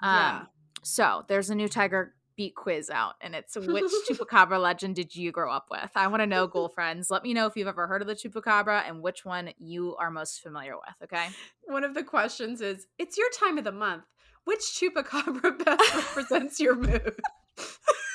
Um, 0.00 0.14
Yeah. 0.14 0.42
So 0.82 1.24
there's 1.28 1.50
a 1.50 1.54
new 1.54 1.68
Tiger 1.68 2.14
Beat 2.36 2.54
quiz 2.54 2.88
out, 2.88 3.16
and 3.20 3.34
it's 3.34 3.54
which 3.54 3.84
chupacabra 4.10 4.58
legend 4.58 4.96
did 4.96 5.14
you 5.14 5.30
grow 5.30 5.52
up 5.52 5.66
with? 5.70 5.90
I 5.94 6.06
want 6.06 6.22
to 6.22 6.26
know, 6.26 6.46
ghoul 6.46 6.70
friends. 6.70 7.10
Let 7.10 7.22
me 7.22 7.34
know 7.34 7.46
if 7.46 7.54
you've 7.54 7.68
ever 7.68 7.86
heard 7.86 8.00
of 8.00 8.08
the 8.08 8.14
chupacabra 8.14 8.88
and 8.88 9.02
which 9.02 9.26
one 9.26 9.50
you 9.58 9.94
are 9.96 10.10
most 10.10 10.40
familiar 10.40 10.74
with. 10.74 10.94
Okay. 11.04 11.28
One 11.64 11.84
of 11.84 11.92
the 11.92 12.02
questions 12.02 12.62
is 12.62 12.86
It's 12.98 13.18
your 13.18 13.28
time 13.38 13.58
of 13.58 13.64
the 13.64 13.72
month. 13.72 14.04
Which 14.44 14.60
chupacabra 14.60 15.62
best 15.64 15.94
represents 15.94 16.58
your 16.58 16.76
mood? 16.76 17.20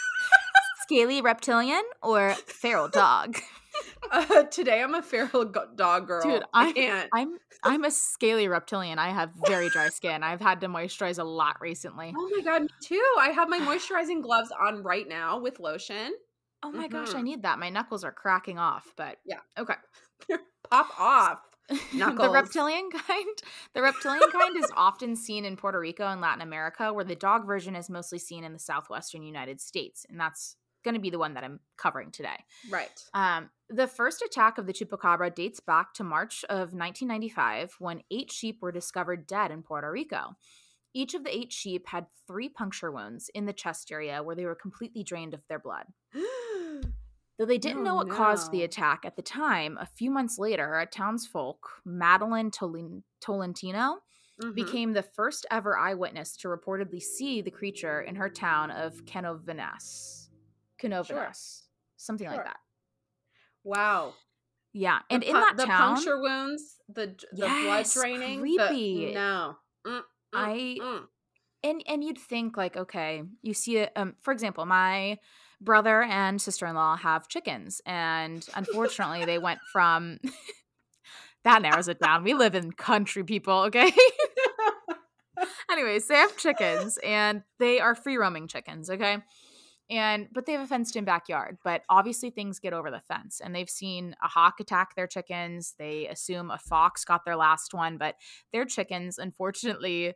Scaly 0.86 1.22
reptilian 1.22 1.84
or 2.01 2.34
feral 2.46 2.88
dog? 2.88 3.38
Uh, 4.10 4.44
today 4.44 4.82
I'm 4.82 4.96
a 4.96 5.01
feral 5.01 5.44
dog 5.75 6.08
girl. 6.08 6.22
Dude, 6.24 6.44
I 6.54 6.68
I- 6.70 6.72
can't. 6.72 7.10
I'm 7.13 7.38
I'm 7.62 7.84
a 7.84 7.92
scaly 7.92 8.48
reptilian. 8.48 9.00
I 9.00 9.10
have 9.10 9.32
very 9.48 9.68
dry 9.68 9.89
skin. 9.89 10.24
I've 10.24 10.39
had 10.39 10.62
to 10.62 10.68
moisturize 10.68 11.20
a 11.20 11.25
lot 11.25 11.60
recently. 11.60 12.13
Oh 12.15 12.30
my 12.34 12.42
god, 12.42 12.62
me 12.62 12.68
too. 12.82 13.04
I 13.20 13.32
have 13.32 13.50
my 13.50 13.60
moisturizing 13.60 14.22
gloves 14.24 14.50
on 14.58 14.82
right 14.82 15.06
now 15.06 15.39
with 15.39 15.60
lotion. 15.60 16.13
Oh 16.63 16.72
my 16.72 16.88
gosh, 16.88 17.10
I 17.15 17.20
Mhm. 17.20 17.24
need 17.24 17.44
that. 17.44 17.60
My 17.60 17.70
knuckles 17.70 18.06
are 18.06 18.13
cracking 18.13 18.58
off, 18.60 18.94
but 18.96 19.18
Yeah. 19.25 19.39
Okay. 19.58 19.75
Pop 20.72 20.98
off. 20.98 21.42
Knuckles. 21.94 22.27
The 22.30 22.34
reptilian 22.34 22.89
kind, 22.92 23.38
the 23.74 23.82
reptilian 23.82 24.32
kind 24.32 24.56
is 24.56 24.72
often 24.77 25.18
seen 25.18 25.44
in 25.44 25.58
Puerto 25.58 25.80
Rico 25.82 26.08
and 26.08 26.22
Latin 26.22 26.42
America, 26.42 26.94
where 26.94 27.04
the 27.04 27.15
dog 27.15 27.46
version 27.46 27.75
is 27.75 27.89
mostly 27.89 28.20
seen 28.20 28.46
in 28.46 28.54
the 28.54 28.60
southwestern 28.60 29.24
United 29.24 29.60
States, 29.60 30.06
and 30.10 30.18
that's 30.18 30.56
going 30.86 30.94
to 30.96 31.01
be 31.01 31.10
the 31.10 31.20
one 31.20 31.34
that 31.34 31.44
I'm 31.44 31.60
covering 31.75 32.12
today. 32.12 32.38
Right. 32.70 33.04
Um, 33.13 33.50
the 33.70 33.88
first 33.88 34.22
attack 34.22 34.58
of 34.58 34.65
the 34.68 34.72
chupacabra 34.74 35.36
dates 35.36 35.60
back 35.60 35.94
to 35.96 36.04
March 36.06 36.46
of 36.48 36.72
1995 36.74 37.75
when 37.80 38.01
eight 38.10 38.32
sheep 38.32 38.60
were 38.62 38.72
discovered 38.72 39.27
dead 39.27 39.51
in 39.51 39.62
Puerto 39.63 39.92
Rico. 39.92 40.38
Each 40.94 41.13
of 41.13 41.25
the 41.25 41.36
eight 41.36 41.51
sheep 41.51 41.88
had 41.88 42.06
three 42.25 42.48
puncture 42.48 42.89
wounds 42.92 43.30
in 43.36 43.46
the 43.46 43.51
chest 43.51 43.92
area 43.92 44.24
where 44.24 44.36
they 44.38 44.46
were 44.46 44.56
completely 44.56 45.04
drained 45.04 45.34
of 45.34 45.46
their 45.50 45.60
blood. 45.60 45.88
Though 47.38 47.46
they 47.46 47.58
didn't 47.58 47.82
Oh, 47.82 47.84
know 47.84 47.96
what 47.96 48.10
caused 48.10 48.51
the 48.54 48.63
attack 48.63 49.04
at 49.04 49.18
the 49.18 49.22
time, 49.22 49.77
a 49.77 49.86
few 49.86 50.10
months 50.10 50.39
later, 50.39 50.80
a 50.80 50.86
townsfolk, 50.86 51.82
Madeline 51.84 52.50
Tolin- 52.50 53.04
Tolentino, 53.20 53.98
Mhm. 54.42 54.56
became 54.56 54.94
the 54.94 55.04
first 55.04 55.46
ever 55.51 55.77
eyewitness 55.77 56.36
to 56.38 56.48
reportedly 56.50 57.01
see 57.01 57.42
the 57.42 57.51
creature 57.51 58.01
in 58.01 58.15
her 58.15 58.30
town 58.30 58.70
of 58.72 59.06
Canovanas. 60.82 61.08
Canovanas. 61.08 61.62
Something 61.98 62.27
Sure. 62.27 62.36
like 62.38 62.46
that. 62.46 62.60
Wow. 63.63 64.13
Yeah. 64.74 65.00
And 65.10 65.24
the 65.24 65.27
in 65.27 65.34
that 65.34 65.58
the 65.58 65.65
town, 65.65 65.96
puncture 65.96 66.20
wounds, 66.20 66.77
the 66.89 67.15
the 67.32 67.48
blood 67.48 67.86
draining, 67.94 68.41
creepy. 68.41 69.08
The, 69.08 69.13
no. 69.13 69.55
Mm, 69.88 69.98
mm, 69.98 70.01
I 70.34 70.77
mm. 70.82 71.03
and 71.63 71.84
and 71.88 72.03
you'd 72.03 72.17
think 72.17 72.58
like 72.58 72.75
okay 72.75 73.24
you 73.41 73.53
see 73.53 73.77
it 73.77 73.91
um 73.96 74.15
for 74.22 74.32
example 74.32 74.65
my 74.65 75.17
brother 75.62 76.03
and 76.03 76.41
sister-in-law 76.41 76.98
have 76.98 77.27
chickens 77.27 77.82
and 77.86 78.46
unfortunately 78.55 79.25
they 79.25 79.38
went 79.38 79.60
from 79.72 80.17
that 81.44 81.62
narrows 81.62 81.88
it 81.88 82.00
down 82.00 82.24
we 82.24 82.34
live 82.34 82.55
in 82.55 82.72
country 82.72 83.24
people 83.24 83.60
okay 83.60 83.91
anyways 85.72 86.08
they 86.08 86.15
have 86.15 86.36
chickens 86.38 86.98
and 87.03 87.44
they 87.60 87.79
are 87.79 87.96
free 87.96 88.17
roaming 88.17 88.48
chickens 88.48 88.89
okay 88.89 89.17
and 89.89 90.27
but 90.34 90.46
they 90.46 90.54
have 90.54 90.62
a 90.62 90.68
fenced 90.68 90.96
in 90.96 91.06
backyard 91.06 91.58
but 91.63 91.84
obviously 91.89 92.30
things 92.30 92.60
get 92.60 92.74
over 92.74 92.89
the 92.89 93.01
fence 93.01 93.39
and 93.44 93.54
they've 93.54 93.70
seen 93.70 94.15
a 94.24 94.27
hawk 94.27 94.56
attack 94.60 94.96
their 94.96 95.08
chickens 95.08 95.75
they 95.77 96.08
assume 96.08 96.50
a 96.50 96.58
fox 96.58 97.06
got 97.06 97.24
their 97.24 97.36
last 97.36 97.74
one 97.74 97.98
but 97.98 98.15
their 98.51 98.65
chickens 98.65 99.18
unfortunately 99.20 100.13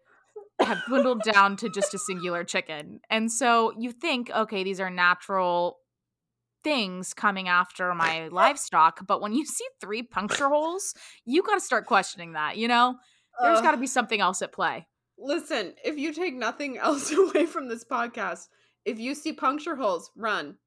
have 0.59 0.83
dwindled 0.87 1.21
down 1.23 1.55
to 1.57 1.69
just 1.69 1.93
a 1.93 1.99
singular 1.99 2.43
chicken. 2.43 2.99
And 3.09 3.31
so 3.31 3.73
you 3.77 3.91
think, 3.91 4.29
okay, 4.29 4.63
these 4.63 4.79
are 4.79 4.89
natural 4.89 5.77
things 6.63 7.13
coming 7.13 7.47
after 7.47 7.93
my 7.93 8.27
livestock, 8.27 9.05
but 9.07 9.21
when 9.21 9.33
you 9.33 9.45
see 9.45 9.65
three 9.79 10.03
puncture 10.03 10.49
holes, 10.49 10.93
you 11.25 11.41
got 11.43 11.55
to 11.55 11.61
start 11.61 11.85
questioning 11.85 12.33
that, 12.33 12.57
you 12.57 12.67
know? 12.67 12.95
there's 13.41 13.61
got 13.61 13.71
to 13.71 13.77
be 13.77 13.87
something 13.87 14.19
else 14.19 14.41
at 14.41 14.51
play. 14.51 14.85
Listen, 15.17 15.73
if 15.85 15.97
you 15.97 16.13
take 16.13 16.35
nothing 16.35 16.77
else 16.81 17.09
away 17.11 17.45
from 17.45 17.69
this 17.69 17.85
podcast, 17.85 18.47
if 18.89 18.99
you 18.99 19.15
see 19.15 19.33
puncture 19.33 19.75
holes, 19.75 20.11
run. 20.15 20.57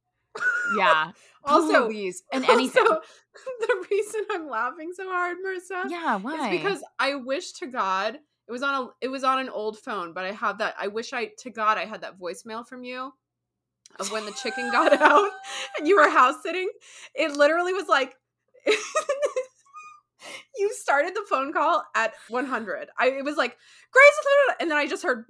Yeah. 0.77 1.13
Also, 1.45 1.89
please, 1.89 2.23
and 2.33 2.45
anything. 2.45 2.87
Also, 2.89 3.01
the 3.61 3.87
reason 3.91 4.21
I'm 4.31 4.49
laughing 4.49 4.93
so 4.95 5.11
hard, 5.11 5.39
Marissa, 5.45 5.91
yeah, 5.91 6.17
is 6.17 6.23
why? 6.23 6.51
because 6.51 6.85
I 7.01 7.17
wish 7.17 7.51
to 7.55 7.67
God 7.67 8.21
it 8.47 8.53
was 8.53 8.63
on 8.63 8.75
a 8.75 8.89
it 9.01 9.09
was 9.09 9.25
on 9.25 9.41
an 9.41 9.49
old 9.49 9.77
phone, 9.77 10.13
but 10.13 10.25
I 10.25 10.31
have 10.31 10.59
that. 10.59 10.77
I 10.79 10.87
wish 10.87 11.13
I 11.13 11.33
to 11.39 11.51
God 11.51 11.79
I 11.79 11.85
had 11.85 12.03
that 12.03 12.17
voicemail 12.17 12.65
from 12.65 12.85
you 12.85 13.13
of 13.99 14.13
when 14.13 14.25
the 14.25 14.31
chicken 14.31 14.71
got 14.71 14.93
out 15.03 15.31
and 15.77 15.89
you 15.89 15.97
were 15.97 16.09
house 16.09 16.37
sitting. 16.45 16.69
It 17.15 17.33
literally 17.33 17.73
was 17.73 17.89
like. 17.89 18.15
you 20.57 20.73
started 20.75 21.15
the 21.17 21.25
phone 21.29 21.53
call 21.53 21.83
at 21.97 22.13
100. 22.29 22.89
I 22.97 23.09
it 23.09 23.25
was 23.25 23.37
like 23.37 23.57
Grace, 23.91 24.57
and 24.61 24.71
then 24.71 24.79
I 24.79 24.87
just 24.87 25.03
heard. 25.03 25.25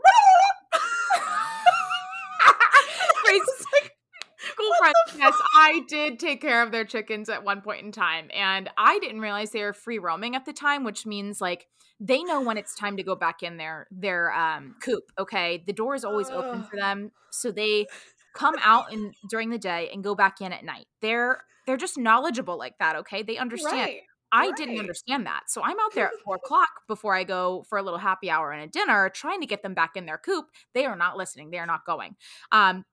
Cool 4.63 4.73
friend. 4.79 4.95
Yes, 5.17 5.35
I 5.57 5.83
did 5.89 6.19
take 6.19 6.41
care 6.41 6.63
of 6.63 6.73
their 6.73 6.85
chickens 6.85 7.29
at 7.29 7.45
one 7.45 7.61
point 7.61 7.85
in 7.85 7.93
time, 7.93 8.29
and 8.35 8.71
I 8.77 8.99
didn't 8.99 9.21
realize 9.21 9.51
they 9.51 9.63
were 9.63 9.73
free 9.73 9.99
roaming 9.99 10.35
at 10.35 10.45
the 10.45 10.53
time, 10.53 10.85
which 10.85 11.07
means 11.07 11.41
like 11.41 11.67
they 12.01 12.23
know 12.23 12.41
when 12.41 12.59
it's 12.59 12.75
time 12.75 12.97
to 12.97 13.03
go 13.03 13.15
back 13.15 13.43
in 13.43 13.57
their 13.57 13.87
their 13.91 14.33
um 14.33 14.77
coop. 14.83 15.05
Okay, 15.19 15.63
the 15.67 15.73
door 15.73 15.95
is 15.95 16.05
always 16.05 16.31
open 16.31 16.65
for 16.65 16.77
them, 16.77 17.13
so 17.31 17.51
they 17.51 17.87
come 18.35 18.55
out 18.63 18.93
in 18.93 19.13
during 19.29 19.51
the 19.51 19.59
day 19.59 19.91
and 19.93 20.03
go 20.03 20.15
back 20.15 20.41
in 20.41 20.53
at 20.53 20.65
night. 20.65 20.87
They're 21.01 21.43
they're 21.67 21.77
just 21.77 21.99
knowledgeable 21.99 22.59
like 22.59 22.79
that. 22.79 22.97
Okay, 22.97 23.23
they 23.23 23.39
understand. 23.39 23.77
Right. 23.77 24.01
I 24.35 24.51
didn't 24.53 24.79
understand 24.79 25.27
that. 25.27 25.43
So 25.49 25.63
I'm 25.63 25.79
out 25.79 25.95
there 25.95 26.07
at 26.07 26.13
four 26.25 26.37
o'clock 26.43 26.71
before 26.89 27.15
I 27.15 27.23
go 27.23 27.65
for 27.69 27.77
a 27.77 27.83
little 27.83 27.99
happy 27.99 28.31
hour 28.31 28.51
and 28.51 28.63
a 28.63 28.67
dinner, 28.67 29.11
trying 29.11 29.43
to 29.43 29.47
get 29.47 29.63
them 29.63 29.75
back 29.75 29.91
in 29.95 30.07
their 30.07 30.17
coop. 30.17 30.47
They 30.73 30.87
are 30.87 30.97
not 30.97 31.19
listening. 31.19 31.51
They 31.51 31.59
are 31.59 31.67
not 31.67 31.85
going. 31.85 32.17
Um, 32.51 32.87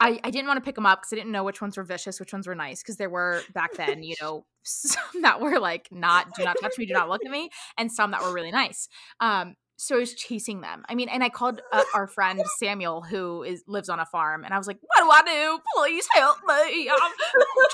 I, 0.00 0.20
I 0.22 0.30
didn't 0.30 0.46
want 0.46 0.58
to 0.58 0.64
pick 0.64 0.76
them 0.76 0.86
up 0.86 1.00
because 1.00 1.12
I 1.12 1.16
didn't 1.16 1.32
know 1.32 1.44
which 1.44 1.60
ones 1.60 1.76
were 1.76 1.82
vicious, 1.82 2.20
which 2.20 2.32
ones 2.32 2.46
were 2.46 2.54
nice. 2.54 2.82
Because 2.82 2.96
there 2.96 3.10
were 3.10 3.42
back 3.52 3.74
then, 3.74 4.02
you 4.02 4.14
know, 4.20 4.44
some 4.62 5.22
that 5.22 5.40
were 5.40 5.58
like 5.58 5.88
not 5.90 6.28
do 6.36 6.44
not 6.44 6.56
touch 6.60 6.78
me, 6.78 6.86
do 6.86 6.92
not 6.92 7.08
look 7.08 7.24
at 7.24 7.30
me, 7.30 7.50
and 7.76 7.90
some 7.90 8.12
that 8.12 8.22
were 8.22 8.32
really 8.32 8.52
nice. 8.52 8.88
Um, 9.20 9.56
so 9.80 9.94
I 9.94 10.00
was 10.00 10.12
chasing 10.14 10.60
them. 10.60 10.84
I 10.88 10.96
mean, 10.96 11.08
and 11.08 11.22
I 11.22 11.28
called 11.28 11.62
uh, 11.72 11.84
our 11.94 12.08
friend 12.08 12.42
Samuel, 12.58 13.00
who 13.00 13.44
is 13.44 13.62
lives 13.68 13.88
on 13.88 14.00
a 14.00 14.04
farm, 14.04 14.44
and 14.44 14.52
I 14.52 14.58
was 14.58 14.66
like, 14.66 14.78
"What 14.80 14.98
do 14.98 15.08
I 15.08 15.22
do? 15.32 15.58
Please 15.76 16.06
help 16.14 16.38
me! 16.46 16.90
I'm 16.90 17.12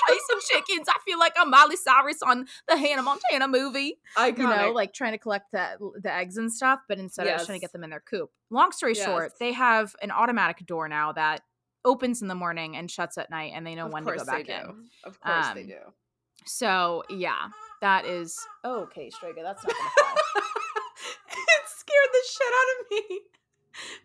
chasing 0.07 0.39
chickens. 0.51 0.87
I 0.87 0.99
feel 1.03 1.17
like 1.17 1.33
I'm 1.35 1.49
Miley 1.49 1.75
Cyrus 1.75 2.21
on 2.21 2.45
the 2.67 2.77
Hannah 2.77 3.01
Montana 3.01 3.47
movie." 3.47 3.97
Iconic. 4.17 4.37
you 4.37 4.47
know, 4.47 4.71
like 4.71 4.93
trying 4.93 5.13
to 5.13 5.17
collect 5.17 5.51
the 5.51 5.77
the 6.01 6.13
eggs 6.13 6.37
and 6.37 6.53
stuff, 6.53 6.81
but 6.87 6.99
instead 6.99 7.27
I 7.27 7.33
was 7.33 7.45
trying 7.47 7.59
to 7.59 7.61
get 7.61 7.71
them 7.71 7.83
in 7.83 7.89
their 7.89 8.03
coop. 8.07 8.29
Long 8.51 8.71
story 8.71 8.93
short, 8.93 9.33
they 9.39 9.53
have 9.53 9.95
an 10.01 10.11
automatic 10.11 10.63
door 10.67 10.87
now 10.87 11.11
that 11.13 11.41
opens 11.85 12.21
in 12.21 12.27
the 12.27 12.35
morning 12.35 12.75
and 12.75 12.89
shuts 12.91 13.17
at 13.17 13.29
night, 13.29 13.53
and 13.55 13.65
they 13.65 13.75
know 13.75 13.85
of 13.85 13.93
when 13.93 14.03
to 14.05 14.15
go 14.15 14.25
back 14.25 14.47
they 14.47 14.53
in. 14.55 14.61
do. 14.61 14.75
Of 15.05 15.19
course 15.21 15.47
they 15.53 15.61
Um, 15.61 15.67
do. 15.67 15.79
So 16.45 17.03
yeah, 17.09 17.47
that 17.81 18.05
is 18.05 18.37
okay, 18.65 19.09
Strega. 19.09 19.41
That's 19.43 19.63
not 19.63 19.73
gonna 19.75 19.89
fly. 19.97 20.15
it 21.31 21.63
scared 21.67 22.09
the 22.11 22.23
shit 22.29 22.53
out 22.53 22.69
of 22.79 22.91
me. 22.91 23.19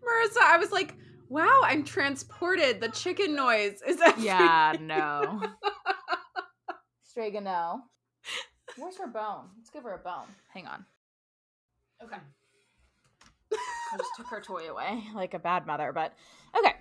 Marissa, 0.05 0.43
I 0.43 0.57
was 0.59 0.73
like, 0.73 0.95
wow, 1.29 1.61
I'm 1.65 1.85
transported. 1.85 2.81
The 2.81 2.89
chicken 2.89 3.35
noise 3.35 3.83
is 3.87 4.01
everywhere. 4.01 4.25
yeah, 4.37 4.77
no. 4.81 5.43
Strega, 7.05 7.41
no. 7.41 7.83
Where's 8.77 8.97
her 8.99 9.09
bone? 9.09 9.49
Let's 9.59 9.71
give 9.71 9.83
her 9.83 9.95
a 9.95 9.99
bone. 9.99 10.27
Hang 10.55 10.67
on. 10.67 10.85
Okay. 12.03 12.17
I 13.53 13.97
just 13.99 14.11
took 14.17 14.27
her 14.29 14.41
toy 14.41 14.71
away 14.71 15.03
like 15.15 15.35
a 15.35 15.39
bad 15.41 15.67
mother, 15.67 15.93
but 15.93 16.15
okay. 16.57 16.75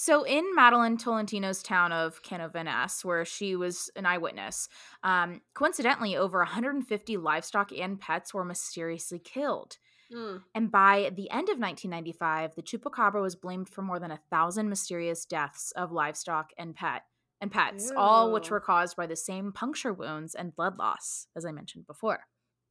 So 0.00 0.22
in 0.22 0.54
Madeline 0.54 0.96
Tolentino's 0.96 1.60
town 1.60 1.90
of 1.90 2.22
Canovanas, 2.22 3.04
where 3.04 3.24
she 3.24 3.56
was 3.56 3.90
an 3.96 4.06
eyewitness, 4.06 4.68
um, 5.02 5.40
coincidentally, 5.54 6.16
over 6.16 6.38
150 6.38 7.16
livestock 7.16 7.72
and 7.76 7.98
pets 7.98 8.32
were 8.32 8.44
mysteriously 8.44 9.18
killed. 9.18 9.76
Mm. 10.14 10.44
And 10.54 10.70
by 10.70 11.10
the 11.16 11.28
end 11.32 11.48
of 11.48 11.58
1995, 11.58 12.54
the 12.54 12.62
chupacabra 12.62 13.20
was 13.20 13.34
blamed 13.34 13.70
for 13.70 13.82
more 13.82 13.98
than 13.98 14.12
a 14.12 14.20
thousand 14.30 14.68
mysterious 14.68 15.24
deaths 15.24 15.72
of 15.72 15.90
livestock 15.90 16.50
and 16.56 16.76
pet 16.76 17.02
and 17.40 17.50
pets, 17.50 17.90
all 17.96 18.30
which 18.30 18.52
were 18.52 18.60
caused 18.60 18.96
by 18.96 19.08
the 19.08 19.16
same 19.16 19.50
puncture 19.50 19.92
wounds 19.92 20.36
and 20.36 20.54
blood 20.54 20.78
loss, 20.78 21.26
as 21.34 21.44
I 21.44 21.50
mentioned 21.50 21.88
before. 21.88 22.20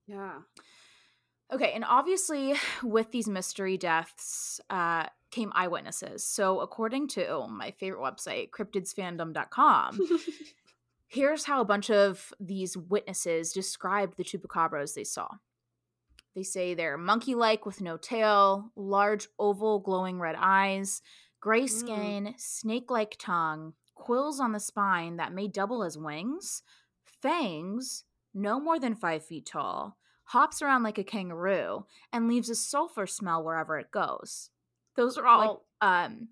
Yeah. 0.07 0.37
Okay, 1.53 1.71
and 1.73 1.85
obviously, 1.87 2.55
with 2.83 3.11
these 3.11 3.27
mystery 3.27 3.77
deaths 3.77 4.59
uh, 4.69 5.05
came 5.31 5.51
eyewitnesses. 5.55 6.23
So, 6.23 6.59
according 6.59 7.07
to 7.09 7.27
oh, 7.27 7.47
my 7.47 7.71
favorite 7.71 8.01
website, 8.01 8.49
cryptidsfandom.com, 8.51 9.99
here's 11.07 11.45
how 11.45 11.61
a 11.61 11.65
bunch 11.65 11.89
of 11.89 12.33
these 12.39 12.75
witnesses 12.77 13.53
described 13.53 14.17
the 14.17 14.23
chupacabras 14.23 14.93
they 14.93 15.03
saw. 15.03 15.27
They 16.35 16.43
say 16.43 16.73
they're 16.73 16.97
monkey 16.97 17.33
like 17.33 17.65
with 17.65 17.81
no 17.81 17.97
tail, 17.97 18.71
large 18.75 19.27
oval 19.39 19.79
glowing 19.79 20.19
red 20.19 20.35
eyes, 20.37 21.01
gray 21.39 21.63
Mm. 21.63 21.69
skin, 21.69 22.33
snake 22.37 22.91
like 22.91 23.15
tongue, 23.17 23.73
quills 23.95 24.39
on 24.39 24.51
the 24.51 24.59
spine 24.59 25.17
that 25.17 25.33
may 25.33 25.47
double 25.47 25.83
as 25.83 25.97
wings, 25.97 26.61
fangs, 27.03 28.03
no 28.33 28.59
more 28.59 28.77
than 28.79 28.93
five 28.93 29.25
feet 29.25 29.47
tall, 29.47 29.97
hops 30.27 30.61
around 30.61 30.83
like 30.83 30.97
a 30.97 31.03
kangaroo, 31.03 31.85
and 32.13 32.27
leaves 32.27 32.49
a 32.49 32.55
sulfur 32.55 33.07
smell 33.07 33.43
wherever 33.43 33.77
it 33.77 33.91
goes. 33.91 34.49
Those 34.95 35.17
are 35.17 35.25
all 35.27 35.65
um, 35.81 36.29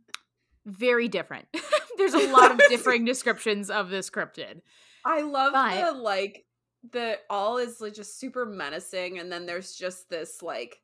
very 0.65 1.07
different. 1.07 1.47
There's 1.97 2.13
a 2.13 2.31
lot 2.31 2.51
of 2.51 2.59
differing 2.69 3.05
descriptions 3.05 3.69
of 3.69 3.89
this 3.89 4.09
cryptid. 4.09 4.61
I 5.05 5.21
love 5.21 5.53
But- 5.53 5.93
the 5.93 5.97
like 5.99 6.45
the 6.91 7.17
all 7.29 7.57
is 7.57 7.81
like 7.81 7.93
just 7.93 8.19
super 8.19 8.45
menacing, 8.45 9.19
and 9.19 9.31
then 9.31 9.45
there's 9.45 9.73
just 9.75 10.09
this 10.09 10.41
like, 10.43 10.81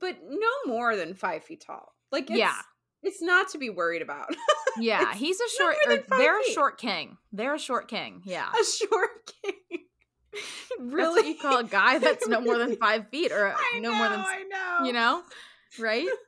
but 0.00 0.16
no 0.28 0.48
more 0.66 0.96
than 0.96 1.14
five 1.14 1.44
feet 1.44 1.62
tall. 1.66 1.94
Like, 2.12 2.30
it's, 2.30 2.38
Yeah. 2.38 2.56
it's 3.02 3.22
not 3.22 3.48
to 3.50 3.58
be 3.58 3.70
worried 3.70 4.02
about. 4.02 4.34
Yeah, 4.78 5.14
he's 5.14 5.40
a 5.40 5.48
short. 5.58 5.76
they're 6.16 6.40
a 6.40 6.44
short 6.52 6.78
king. 6.78 7.16
They're 7.32 7.54
a 7.56 7.58
short 7.58 7.88
king. 7.88 8.22
Yeah, 8.24 8.48
a 8.52 8.64
short 8.64 9.10
king. 9.42 9.54
That's 10.78 10.92
really? 10.94 11.20
what 11.22 11.26
you 11.26 11.34
call 11.36 11.58
a 11.58 11.64
guy 11.64 11.98
that's 11.98 12.26
no 12.28 12.40
more 12.40 12.58
than 12.58 12.76
five 12.80 13.08
feet, 13.10 13.32
or 13.32 13.52
I 13.52 13.78
no 13.80 13.90
know, 13.90 13.94
more 13.98 14.08
than 14.08 14.20
I 14.20 14.42
know. 14.48 14.86
you 14.86 14.92
know, 14.92 15.22
right? 15.78 16.06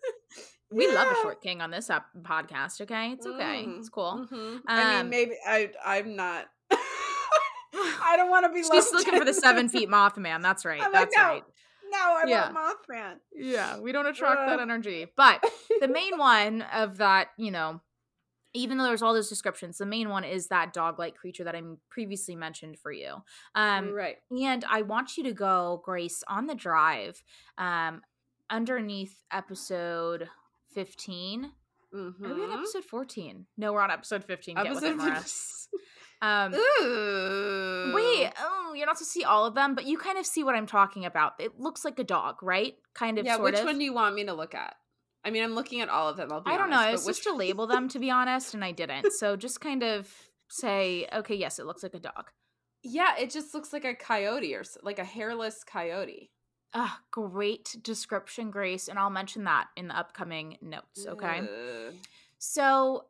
We 0.74 0.90
love 0.90 1.08
a 1.10 1.14
short 1.16 1.42
king 1.42 1.60
on 1.60 1.70
this 1.70 1.90
podcast. 2.22 2.80
Okay, 2.80 3.12
it's 3.12 3.26
okay. 3.26 3.64
Mhm, 3.66 3.78
It's 3.80 3.90
cool. 3.90 4.26
mhm. 4.32 4.62
I 4.66 4.82
Um, 4.82 4.88
mean, 5.02 5.10
maybe 5.10 5.32
I. 5.46 5.70
I'm 5.84 6.16
not. 6.16 6.46
I 6.72 8.14
don't 8.16 8.30
want 8.30 8.46
to 8.46 8.52
be. 8.52 8.62
She's 8.62 8.90
looking 8.92 9.18
for 9.18 9.24
the 9.26 9.34
seven 9.34 9.68
feet 9.68 9.90
Mothman. 9.90 10.40
That's 10.42 10.64
right. 10.64 10.80
I'm 10.82 10.90
like, 10.92 11.10
That's 11.10 11.16
no, 11.18 11.22
right. 11.24 11.42
No, 11.90 11.98
I 11.98 12.24
Yeah. 12.26 12.52
want 12.52 12.78
Mothman. 12.88 13.14
Yeah, 13.34 13.80
we 13.80 13.92
don't 13.92 14.06
attract 14.06 14.46
that 14.48 14.60
energy. 14.60 15.06
But 15.14 15.44
the 15.80 15.88
main 15.88 16.16
one 16.16 16.62
of 16.62 16.96
that, 16.98 17.28
you 17.36 17.50
know, 17.50 17.82
even 18.54 18.76
though 18.78 18.84
there's 18.84 19.02
all 19.02 19.14
those 19.14 19.28
descriptions, 19.28 19.78
the 19.78 19.86
main 19.86 20.08
one 20.10 20.24
is 20.24 20.48
that 20.48 20.72
dog-like 20.72 21.16
creature 21.16 21.44
that 21.44 21.54
I 21.54 21.62
previously 21.90 22.36
mentioned 22.36 22.78
for 22.78 22.92
you. 22.92 23.16
Um, 23.54 23.92
right. 23.92 24.16
And 24.30 24.64
I 24.68 24.82
want 24.82 25.16
you 25.16 25.24
to 25.24 25.32
go, 25.32 25.80
Grace, 25.84 26.22
on 26.28 26.46
the 26.46 26.54
drive 26.54 27.22
um, 27.58 28.02
underneath 28.50 29.22
episode 29.32 30.28
15. 30.74 31.44
Are 31.94 31.98
we 31.98 31.98
on 31.98 32.14
Mhm. 32.14 32.54
episode 32.58 32.84
14? 32.84 33.46
No, 33.56 33.72
we're 33.72 33.80
on 33.82 33.90
episode 33.90 34.24
15. 34.24 34.56
Get 34.56 34.74
with 34.74 34.82
it, 34.82 34.86
Episode 34.88 34.96
Mara. 34.96 35.20
15. 35.20 35.80
Um, 36.24 36.54
Ooh. 36.54 37.92
wait, 37.96 38.30
oh, 38.38 38.74
you're 38.76 38.86
not 38.86 38.96
to 38.98 39.04
see 39.04 39.24
all 39.24 39.44
of 39.44 39.56
them, 39.56 39.74
but 39.74 39.86
you 39.86 39.98
kind 39.98 40.16
of 40.18 40.24
see 40.24 40.44
what 40.44 40.54
I'm 40.54 40.68
talking 40.68 41.04
about. 41.04 41.32
It 41.40 41.58
looks 41.58 41.84
like 41.84 41.98
a 41.98 42.04
dog, 42.04 42.36
right? 42.42 42.74
Kind 42.94 43.18
of, 43.18 43.24
Yeah, 43.26 43.38
which 43.38 43.58
of. 43.58 43.64
one 43.64 43.76
do 43.76 43.84
you 43.84 43.92
want 43.92 44.14
me 44.14 44.24
to 44.26 44.32
look 44.32 44.54
at? 44.54 44.76
I 45.24 45.30
mean, 45.30 45.44
I'm 45.44 45.54
looking 45.54 45.80
at 45.80 45.88
all 45.88 46.08
of 46.08 46.16
them. 46.16 46.32
I'll 46.32 46.40
be 46.40 46.50
I 46.50 46.56
don't 46.56 46.70
know. 46.70 46.76
honest, 46.78 46.94
It's 46.94 47.02
but 47.04 47.10
just 47.10 47.26
which 47.26 47.32
to 47.32 47.36
label 47.38 47.66
them, 47.66 47.88
to 47.90 47.98
be 47.98 48.10
honest, 48.10 48.54
and 48.54 48.64
I 48.64 48.72
didn't. 48.72 49.12
So 49.12 49.36
just 49.36 49.60
kind 49.60 49.82
of 49.82 50.12
say, 50.48 51.06
okay, 51.12 51.34
yes, 51.34 51.58
it 51.58 51.66
looks 51.66 51.82
like 51.82 51.94
a 51.94 52.00
dog. 52.00 52.30
Yeah, 52.82 53.16
it 53.18 53.30
just 53.30 53.54
looks 53.54 53.72
like 53.72 53.84
a 53.84 53.94
coyote 53.94 54.54
or 54.54 54.64
like 54.82 54.98
a 54.98 55.04
hairless 55.04 55.62
coyote. 55.64 56.30
Ah, 56.74 57.00
great 57.10 57.76
description, 57.82 58.50
Grace, 58.50 58.88
and 58.88 58.98
I'll 58.98 59.10
mention 59.10 59.44
that 59.44 59.68
in 59.76 59.88
the 59.88 59.96
upcoming 59.96 60.56
notes. 60.62 61.06
Okay. 61.06 61.40
Ugh. 61.40 61.94
So 62.38 63.04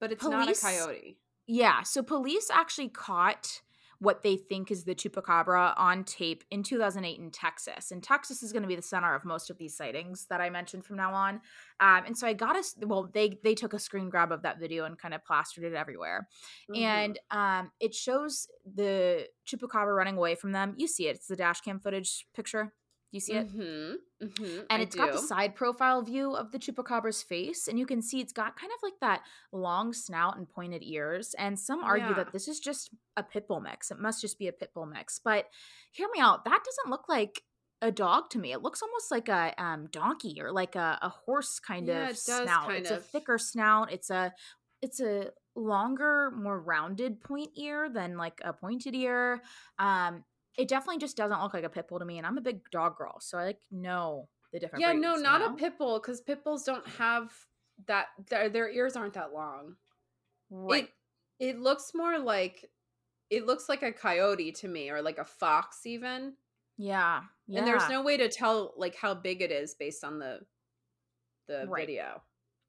But 0.00 0.10
it's 0.12 0.22
Police- 0.24 0.62
not 0.62 0.70
a 0.72 0.76
coyote. 0.76 1.18
Yeah, 1.46 1.82
so 1.82 2.02
police 2.02 2.50
actually 2.50 2.88
caught 2.88 3.60
what 4.04 4.22
they 4.22 4.36
think 4.36 4.70
is 4.70 4.84
the 4.84 4.94
chupacabra 4.94 5.74
on 5.76 6.04
tape 6.04 6.44
in 6.50 6.62
2008 6.62 7.18
in 7.18 7.30
Texas. 7.30 7.90
And 7.90 8.02
Texas 8.02 8.42
is 8.42 8.52
going 8.52 8.62
to 8.62 8.68
be 8.68 8.76
the 8.76 8.82
center 8.82 9.14
of 9.14 9.24
most 9.24 9.50
of 9.50 9.58
these 9.58 9.76
sightings 9.76 10.26
that 10.26 10.40
I 10.40 10.50
mentioned 10.50 10.84
from 10.84 10.96
now 10.96 11.12
on. 11.14 11.40
Um, 11.80 12.04
and 12.06 12.16
so 12.16 12.26
I 12.26 12.34
got 12.34 12.56
a 12.56 12.86
well, 12.86 13.10
they 13.12 13.38
they 13.42 13.54
took 13.54 13.72
a 13.72 13.78
screen 13.78 14.08
grab 14.10 14.30
of 14.30 14.42
that 14.42 14.60
video 14.60 14.84
and 14.84 14.98
kind 14.98 15.14
of 15.14 15.24
plastered 15.24 15.64
it 15.64 15.74
everywhere. 15.74 16.28
Mhm. 16.70 16.82
And 16.82 17.18
um, 17.30 17.72
it 17.80 17.94
shows 17.94 18.46
the 18.64 19.26
chupacabra 19.46 19.96
running 19.96 20.16
away 20.16 20.34
from 20.34 20.52
them. 20.52 20.74
You 20.76 20.86
see 20.86 21.08
it; 21.08 21.16
it's 21.16 21.26
the 21.26 21.36
dash 21.36 21.60
cam 21.60 21.80
footage 21.80 22.26
picture. 22.34 22.72
Do 23.14 23.16
you 23.16 23.20
see 23.20 23.34
it? 23.34 23.48
Mhm, 23.50 23.96
mhm, 24.22 24.66
and 24.70 24.82
I 24.82 24.82
it's 24.82 24.94
got 24.94 25.12
the 25.12 25.18
side 25.18 25.54
profile 25.54 26.02
view 26.02 26.34
of 26.34 26.50
the 26.52 26.58
chupacabra's 26.58 27.22
face 27.22 27.68
and 27.68 27.78
you 27.78 27.86
can 27.86 28.02
see 28.02 28.20
it's 28.20 28.32
got 28.32 28.56
kind 28.56 28.72
of 28.72 28.78
like 28.82 28.98
that 29.00 29.22
long 29.52 29.92
snout 29.92 30.36
and 30.36 30.48
pointed 30.48 30.82
ears 30.82 31.34
and 31.34 31.58
some 31.58 31.82
argue 31.84 32.08
Yeah. 32.08 32.14
that 32.14 32.32
this 32.32 32.48
is 32.48 32.60
just 32.60 32.90
a 33.16 33.22
pit 33.22 33.46
bull 33.48 33.60
mix. 33.60 33.90
It 33.90 33.98
must 33.98 34.20
just 34.20 34.38
be 34.38 34.48
a 34.48 34.52
pit 34.52 34.72
bull 34.74 34.86
mix 34.86 35.18
but 35.18 35.46
hear 35.92 36.08
me 36.12 36.20
out 36.20 36.44
that 36.44 36.62
doesn't 36.64 36.90
look 36.90 37.08
like 37.08 37.42
a 37.82 37.92
dog 37.92 38.30
to 38.30 38.38
me. 38.38 38.52
It 38.52 38.62
looks 38.62 38.82
almost 38.82 39.10
like 39.10 39.28
a 39.28 39.54
um, 39.62 39.88
donkey 39.90 40.40
or 40.40 40.50
like 40.52 40.74
a, 40.76 40.98
a 41.02 41.10
horse 41.10 41.58
kind 41.60 41.88
Yeah, 41.88 42.04
of 42.10 42.10
it 42.10 42.16
snout. 42.16 42.66
kind 42.66 42.86
it's 42.86 42.90
a 42.90 42.96
thicker 43.00 43.38
snout. 43.38 43.92
It's 43.92 44.10
a 44.10 44.32
it's 44.82 45.00
a 45.00 45.32
longer 45.56 46.30
more 46.30 46.60
rounded 46.60 47.20
point 47.20 47.50
ear 47.56 47.88
than 47.88 48.16
like 48.16 48.40
a 48.44 48.52
pointed 48.52 48.94
ear. 48.94 49.42
Um 49.78 50.24
it 50.56 50.68
definitely 50.68 50.98
just 50.98 51.16
doesn't 51.16 51.40
look 51.42 51.52
like 51.54 51.64
a 51.64 51.68
pit 51.68 51.88
bull 51.88 51.98
to 51.98 52.04
me 52.04 52.18
and 52.18 52.26
i'm 52.26 52.38
a 52.38 52.42
big 52.42 52.60
dog 52.70 52.96
girl 52.96 53.18
so 53.20 53.38
i 53.38 53.44
like 53.44 53.60
know 53.70 54.28
the 54.52 54.60
different 54.60 54.80
Yeah, 54.82 54.92
no, 54.92 55.10
breeds, 55.12 55.16
you 55.18 55.22
not 55.24 55.40
know? 55.40 55.52
a 55.54 55.56
pit 55.56 55.78
bull 55.78 55.98
because 55.98 56.20
pit 56.20 56.44
bulls 56.44 56.62
don't 56.64 56.86
have 56.86 57.32
that. 57.88 58.06
Their, 58.30 58.48
their 58.48 58.70
ears 58.70 58.94
aren't 58.94 59.14
that 59.14 59.32
long. 59.32 59.74
right 60.50 60.88
It 61.40 61.54
it 61.56 61.58
looks 61.60 61.90
more 61.92 62.18
like 62.20 62.70
it 63.30 63.46
looks 63.46 63.68
like 63.68 63.82
a 63.82 63.90
coyote 63.92 64.52
to 64.52 64.68
me, 64.68 64.90
or 64.90 65.02
like 65.02 65.18
a 65.18 65.24
fox 65.24 65.86
even. 65.86 66.34
yeah 66.76 67.22
yeah 67.48 67.58
And 67.58 67.66
there's 67.66 67.88
no 67.88 68.02
way 68.02 68.16
to 68.16 68.28
tell 68.28 68.74
like 68.76 68.94
how 68.94 69.12
big 69.14 69.42
it 69.42 69.50
is 69.50 69.74
based 69.74 70.04
on 70.04 70.18
the 70.20 70.40
the 71.48 71.66
Right. 71.68 71.86
video. 71.88 72.22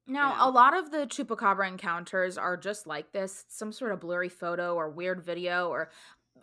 now 0.08 0.34
know? 0.36 0.48
a 0.48 0.50
lot 0.50 0.76
of 0.76 0.90
the 0.90 1.06
chupacabra 1.06 1.68
encounters 1.68 2.36
are 2.36 2.56
just 2.56 2.86
like 2.86 3.12
this 3.12 3.44
some 3.48 3.70
sort 3.72 3.92
of 3.92 4.00
blurry 4.00 4.28
photo 4.28 4.74
or 4.74 4.90
weird 4.90 5.24
video 5.24 5.68
or 5.68 5.90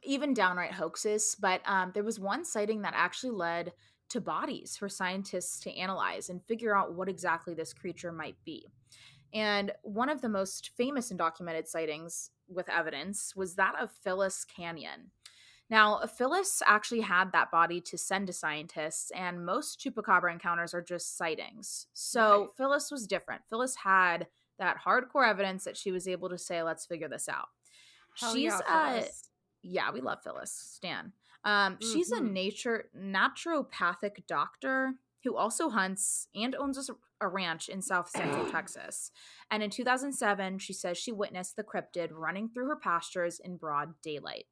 even 0.05 0.33
downright 0.33 0.73
hoaxes 0.73 1.35
but 1.39 1.61
um, 1.65 1.91
there 1.93 2.03
was 2.03 2.19
one 2.19 2.43
sighting 2.45 2.81
that 2.81 2.93
actually 2.95 3.31
led 3.31 3.71
to 4.09 4.21
bodies 4.21 4.77
for 4.77 4.89
scientists 4.89 5.59
to 5.59 5.75
analyze 5.75 6.29
and 6.29 6.43
figure 6.43 6.75
out 6.75 6.93
what 6.93 7.09
exactly 7.09 7.53
this 7.53 7.73
creature 7.73 8.11
might 8.11 8.35
be 8.45 8.67
and 9.33 9.71
one 9.81 10.09
of 10.09 10.21
the 10.21 10.29
most 10.29 10.71
famous 10.77 11.09
and 11.09 11.17
documented 11.17 11.67
sightings 11.67 12.29
with 12.47 12.69
evidence 12.69 13.35
was 13.35 13.55
that 13.55 13.73
of 13.81 13.89
Phyllis 14.03 14.45
Canion 14.45 15.09
Now, 15.69 16.01
Phyllis 16.05 16.61
actually 16.67 17.01
had 17.01 17.31
that 17.31 17.49
body 17.49 17.81
to 17.81 17.97
send 17.97 18.27
to 18.27 18.33
scientists, 18.33 19.11
and 19.11 19.45
most 19.45 19.79
chupacabra 19.79 20.31
encounters 20.31 20.73
are 20.73 20.81
just 20.81 21.17
sightings. 21.17 21.87
So 21.93 22.41
Right. 22.41 22.49
Phyllis 22.57 22.91
was 22.91 23.07
different. 23.07 23.41
Phyllis 23.49 23.75
had 23.77 24.27
that 24.59 24.77
hardcore 24.85 25.27
evidence 25.27 25.63
that 25.63 25.77
she 25.77 25.91
was 25.91 26.07
able 26.07 26.29
to 26.29 26.37
say, 26.37 26.61
"Let's 26.61 26.85
figure 26.85 27.07
this 27.07 27.27
out." 27.27 27.47
Hell 28.19 28.33
she's 28.35 28.43
yeah, 28.43 28.59
uh. 28.67 29.03
Yeah, 29.63 29.91
we 29.91 30.01
love 30.01 30.19
Phyllis 30.23 30.51
Stan. 30.51 31.13
Um, 31.43 31.77
she's 31.81 32.11
a 32.11 32.21
Mhm. 32.21 32.31
nature 32.31 32.89
naturopathic 32.95 34.27
doctor 34.27 34.93
who 35.23 35.35
also 35.35 35.69
hunts 35.69 36.27
and 36.35 36.53
owns 36.55 36.89
a 37.21 37.27
ranch 37.27 37.69
in 37.69 37.81
South 37.81 38.09
Central 38.09 38.45
Texas. 38.51 39.11
And 39.49 39.63
in 39.63 39.69
2007, 39.69 40.59
she 40.59 40.73
says 40.73 40.97
she 40.97 41.11
witnessed 41.11 41.55
the 41.55 41.63
cryptid 41.63 42.09
running 42.11 42.49
through 42.49 42.67
her 42.67 42.75
pastures 42.75 43.39
in 43.39 43.57
broad 43.57 44.01
daylight. 44.01 44.45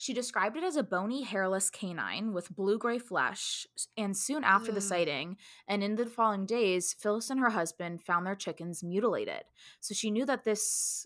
She 0.00 0.12
described 0.14 0.56
it 0.56 0.62
as 0.62 0.76
a 0.76 0.84
bony, 0.84 1.24
hairless 1.24 1.70
canine 1.70 2.32
with 2.32 2.54
blue 2.54 2.78
gray 2.78 2.98
flesh. 2.98 3.66
And 3.96 4.16
soon 4.16 4.44
after 4.44 4.70
the 4.70 4.80
sighting, 4.80 5.38
and 5.66 5.82
in 5.82 5.96
the 5.96 6.06
following 6.06 6.46
days, 6.46 6.92
Phyllis 6.92 7.30
and 7.30 7.40
her 7.40 7.50
husband 7.50 8.02
found 8.02 8.24
their 8.24 8.36
chickens 8.36 8.84
mutilated. 8.84 9.42
So 9.80 9.94
she 9.94 10.12
knew 10.12 10.24
that 10.26 10.44
this 10.44 11.04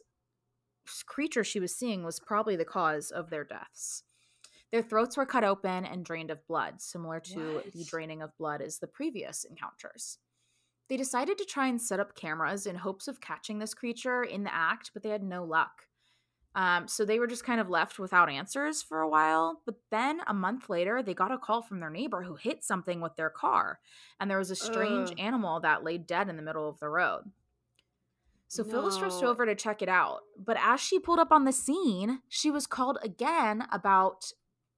creature 1.07 1.45
she 1.45 1.61
was 1.61 1.75
seeing 1.75 2.05
was 2.05 2.21
probably 2.21 2.57
the 2.57 2.65
cause 2.65 3.11
of 3.11 3.31
their 3.31 3.45
deaths. 3.45 4.05
Their 4.71 4.83
throats 4.83 5.17
were 5.17 5.27
cut 5.27 5.45
open 5.45 5.85
and 5.85 6.05
drained 6.05 6.31
of 6.31 6.47
blood, 6.47 6.81
similar 6.81 7.21
to 7.21 7.63
the 7.75 7.85
draining 7.85 8.23
of 8.23 8.37
blood 8.39 8.63
as 8.63 8.79
the 8.79 8.87
previous 8.87 9.45
encounters. 9.45 10.19
They 10.89 10.97
decided 10.97 11.39
to 11.39 11.45
try 11.45 11.69
and 11.69 11.81
set 11.81 12.01
up 12.01 12.17
cameras 12.17 12.67
in 12.67 12.77
hopes 12.77 13.07
of 13.07 13.21
catching 13.21 13.59
this 13.59 13.75
creature 13.75 14.23
in 14.23 14.45
the 14.45 14.55
act, 14.55 14.91
but 14.95 15.03
they 15.03 15.11
had 15.11 15.23
no 15.23 15.45
luck. 15.45 15.87
Um, 16.55 16.87
so 16.87 17.05
they 17.05 17.19
were 17.19 17.27
just 17.27 17.45
kind 17.45 17.61
of 17.61 17.71
left 17.71 17.99
without 17.99 18.29
answers 18.29 18.83
for 18.83 19.01
a 19.01 19.09
while. 19.09 19.63
But 19.65 19.77
then 19.91 20.21
a 20.27 20.35
month 20.35 20.69
later, 20.69 21.03
they 21.03 21.15
got 21.15 21.33
a 21.33 21.39
call 21.39 21.63
from 21.63 21.81
their 21.81 21.91
neighbor 21.91 22.23
who 22.23 22.35
hit 22.35 22.63
something 22.63 23.01
with 23.01 23.17
their 23.17 23.31
car, 23.31 23.79
and 24.21 24.31
there 24.31 24.39
was 24.39 24.51
a 24.51 24.57
strange 24.57 25.11
Ugh. 25.13 25.19
animal 25.19 25.61
that 25.61 25.85
lay 25.85 25.99
dead 25.99 26.29
in 26.29 26.37
the 26.37 26.43
middle 26.43 26.69
of 26.69 26.79
the 26.79 26.89
road. 26.89 27.31
So 28.53 28.65
Phyllis 28.65 29.01
rushed 29.01 29.23
over 29.23 29.47
to 29.47 29.55
check 29.55 29.81
it 29.81 29.89
out. 29.89 30.25
But 30.37 30.59
as 30.61 30.79
she 30.79 30.99
pulled 30.99 31.19
up 31.19 31.33
on 31.33 31.47
the 31.47 31.53
scene, 31.53 32.21
she 32.29 32.51
was 32.51 32.67
called 32.67 32.99
again 33.03 33.65
about 33.73 34.31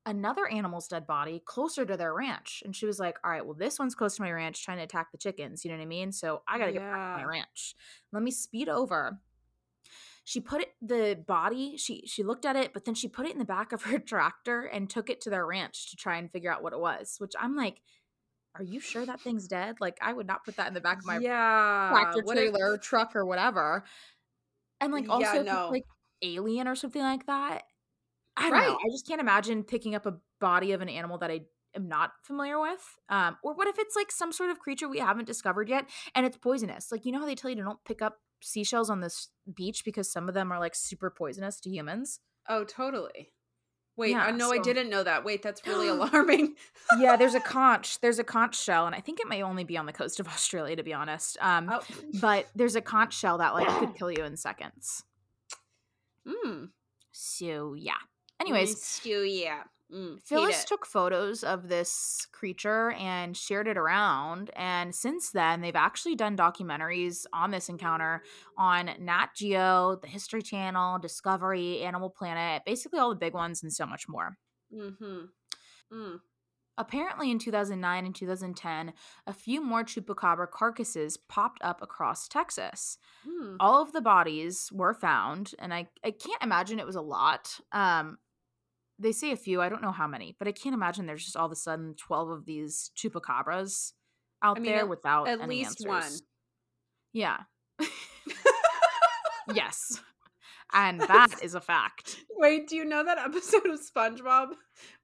another 0.06 0.46
animal's 0.46 0.86
dead 0.86 1.08
body 1.08 1.42
closer 1.44 1.84
to 1.84 1.96
their 1.96 2.14
ranch. 2.14 2.62
And 2.64 2.76
she 2.76 2.86
was 2.86 3.00
like, 3.00 3.18
All 3.24 3.32
right, 3.32 3.44
well, 3.44 3.56
this 3.56 3.80
one's 3.80 3.96
close 3.96 4.14
to 4.14 4.22
my 4.22 4.30
ranch 4.30 4.64
trying 4.64 4.76
to 4.76 4.84
attack 4.84 5.10
the 5.10 5.18
chickens. 5.18 5.64
You 5.64 5.72
know 5.72 5.76
what 5.76 5.82
I 5.82 5.86
mean? 5.86 6.12
So 6.12 6.42
I 6.46 6.56
got 6.56 6.66
to 6.66 6.72
get 6.72 6.82
back 6.82 7.18
to 7.18 7.24
my 7.24 7.28
ranch. 7.28 7.74
Let 8.12 8.22
me 8.22 8.30
speed 8.30 8.68
over. 8.68 9.18
She 10.22 10.38
put 10.38 10.60
it 10.60 10.68
the 10.80 11.18
body, 11.26 11.76
she 11.76 12.04
she 12.06 12.22
looked 12.22 12.46
at 12.46 12.54
it, 12.54 12.72
but 12.72 12.84
then 12.84 12.94
she 12.94 13.08
put 13.08 13.26
it 13.26 13.32
in 13.32 13.40
the 13.40 13.44
back 13.44 13.72
of 13.72 13.82
her 13.82 13.98
tractor 14.06 14.62
and 14.62 14.88
took 14.88 15.10
it 15.10 15.20
to 15.22 15.30
their 15.30 15.44
ranch 15.44 15.90
to 15.90 15.96
try 15.96 16.18
and 16.18 16.30
figure 16.30 16.52
out 16.52 16.62
what 16.62 16.72
it 16.72 16.78
was, 16.78 17.16
which 17.18 17.32
I'm 17.40 17.56
like, 17.56 17.80
Are 18.56 18.62
you 18.62 18.78
sure 18.80 19.04
that 19.04 19.20
thing's 19.20 19.48
dead? 19.48 19.76
Like 19.80 19.98
I 20.00 20.12
would 20.12 20.26
not 20.26 20.44
put 20.44 20.56
that 20.56 20.68
in 20.68 20.74
the 20.74 20.80
back 20.80 20.98
of 20.98 21.06
my 21.06 21.18
yeah. 21.18 21.90
tractor 21.92 22.22
what 22.22 22.36
if- 22.38 22.52
trailer, 22.52 22.78
truck, 22.78 23.16
or 23.16 23.24
whatever. 23.26 23.84
And 24.80 24.92
like 24.92 25.08
also 25.08 25.36
Yeah, 25.36 25.42
no. 25.42 25.68
like 25.70 25.84
alien 26.22 26.68
or 26.68 26.74
something 26.74 27.02
like 27.02 27.26
that. 27.26 27.62
I 28.36 28.42
don't 28.50 28.52
Right. 28.52 28.68
know. 28.68 28.76
I 28.76 28.88
just 28.90 29.06
can't 29.06 29.20
imagine 29.20 29.64
picking 29.64 29.94
up 29.94 30.06
a 30.06 30.18
body 30.40 30.72
of 30.72 30.80
an 30.80 30.88
animal 30.88 31.18
that 31.18 31.30
I 31.30 31.42
am 31.74 31.88
not 31.88 32.12
familiar 32.22 32.60
with. 32.60 32.84
Um, 33.08 33.36
or 33.42 33.54
what 33.54 33.68
if 33.68 33.78
it's 33.78 33.96
like 33.96 34.10
some 34.12 34.32
sort 34.32 34.50
of 34.50 34.58
creature 34.58 34.88
we 34.88 34.98
haven't 34.98 35.26
discovered 35.26 35.68
yet 35.68 35.88
and 36.14 36.24
it's 36.26 36.36
poisonous? 36.36 36.90
Like 36.92 37.04
you 37.04 37.12
know 37.12 37.20
how 37.20 37.26
they 37.26 37.34
tell 37.34 37.50
you 37.50 37.56
to 37.56 37.62
don't 37.62 37.84
pick 37.84 38.02
up 38.02 38.18
seashells 38.42 38.90
on 38.90 39.00
this 39.00 39.30
beach 39.52 39.84
because 39.84 40.10
some 40.10 40.28
of 40.28 40.34
them 40.34 40.52
are 40.52 40.58
like 40.58 40.74
super 40.74 41.10
poisonous 41.10 41.60
to 41.60 41.70
humans. 41.70 42.20
Oh, 42.48 42.64
totally. 42.64 43.33
Wait, 43.96 44.10
Yeah, 44.10 44.24
I 44.24 44.30
know 44.32 44.50
I 44.50 44.58
didn't 44.58 44.90
know 44.90 45.02
that. 45.02 45.24
Wait, 45.24 45.42
that's 45.42 45.64
really 45.66 45.88
alarming. 45.88 46.54
yeah, 46.98 47.16
there's 47.16 47.34
a 47.34 47.40
conch. 47.58 48.00
There's 48.00 48.18
a 48.18 48.24
conch 48.24 48.60
shell, 48.60 48.86
and 48.86 48.94
I 48.94 49.00
think 49.00 49.20
it 49.20 49.28
may 49.28 49.42
only 49.42 49.64
be 49.64 49.76
on 49.76 49.86
the 49.86 49.92
coast 49.92 50.20
of 50.20 50.26
Australia, 50.28 50.76
to 50.76 50.82
be 50.82 50.92
honest. 50.92 51.36
Um, 51.40 51.70
oh. 51.72 51.82
but 52.20 52.46
there's 52.54 52.76
a 52.76 52.80
conch 52.80 53.16
shell 53.16 53.38
that 53.38 53.54
like 53.54 53.68
could 53.78 53.94
kill 53.94 54.10
you 54.10 54.24
in 54.24 54.36
seconds. 54.36 55.04
Mm. 56.26 56.70
So 57.12 57.74
yeah. 57.74 57.92
Anyways, 58.40 58.82
so 58.82 59.22
yeah. 59.22 59.62
Mm, 59.94 60.20
Phyllis 60.26 60.64
took 60.64 60.86
photos 60.86 61.44
of 61.44 61.68
this 61.68 62.26
creature 62.32 62.90
and 62.92 63.36
shared 63.36 63.68
it 63.68 63.78
around. 63.78 64.50
And 64.56 64.94
since 64.94 65.30
then, 65.30 65.60
they've 65.60 65.76
actually 65.76 66.16
done 66.16 66.36
documentaries 66.36 67.26
on 67.32 67.52
this 67.52 67.68
encounter 67.68 68.22
on 68.56 68.90
Nat 68.98 69.28
Geo, 69.36 69.96
the 69.96 70.08
History 70.08 70.42
Channel, 70.42 70.98
Discovery, 70.98 71.82
Animal 71.82 72.10
Planet, 72.10 72.62
basically 72.66 72.98
all 72.98 73.10
the 73.10 73.14
big 73.16 73.34
ones, 73.34 73.62
and 73.62 73.72
so 73.72 73.86
much 73.86 74.08
more. 74.08 74.36
Mhm. 74.72 75.32
Mm. 75.92 76.22
Apparently, 76.76 77.30
in 77.30 77.38
2009 77.38 78.04
and 78.04 78.14
2010, 78.14 78.94
a 79.28 79.32
few 79.32 79.62
more 79.62 79.84
chupacabra 79.84 80.50
carcasses 80.50 81.16
popped 81.16 81.62
up 81.62 81.80
across 81.82 82.26
Texas. 82.26 82.98
Mm. 83.26 83.56
All 83.60 83.80
of 83.80 83.92
the 83.92 84.00
bodies 84.00 84.70
were 84.72 84.94
found, 84.94 85.54
and 85.60 85.72
I, 85.72 85.88
I 86.04 86.10
can't 86.10 86.42
imagine 86.42 86.80
it 86.80 86.86
was 86.86 86.96
a 86.96 87.00
lot. 87.00 87.60
Um, 87.70 88.18
they 88.98 89.12
say 89.12 89.32
a 89.32 89.36
few, 89.36 89.60
I 89.60 89.68
don't 89.68 89.82
know 89.82 89.92
how 89.92 90.06
many, 90.06 90.36
but 90.38 90.46
I 90.48 90.52
can't 90.52 90.74
imagine 90.74 91.06
there's 91.06 91.24
just 91.24 91.36
all 91.36 91.46
of 91.46 91.52
a 91.52 91.56
sudden 91.56 91.94
12 91.96 92.30
of 92.30 92.44
these 92.46 92.90
chupacabras 92.96 93.92
out 94.42 94.56
I 94.56 94.60
mean, 94.60 94.70
there 94.72 94.80
at- 94.80 94.88
without 94.88 95.28
At 95.28 95.40
any 95.40 95.56
least 95.58 95.84
answers. 95.86 95.86
one. 95.86 96.12
Yeah. 97.12 97.38
yes. 99.52 100.00
And 100.72 101.00
that 101.00 101.36
is 101.42 101.54
a 101.54 101.60
fact. 101.60 102.18
Wait, 102.36 102.68
do 102.68 102.76
you 102.76 102.84
know 102.84 103.04
that 103.04 103.18
episode 103.18 103.66
of 103.66 103.80
SpongeBob 103.80 104.48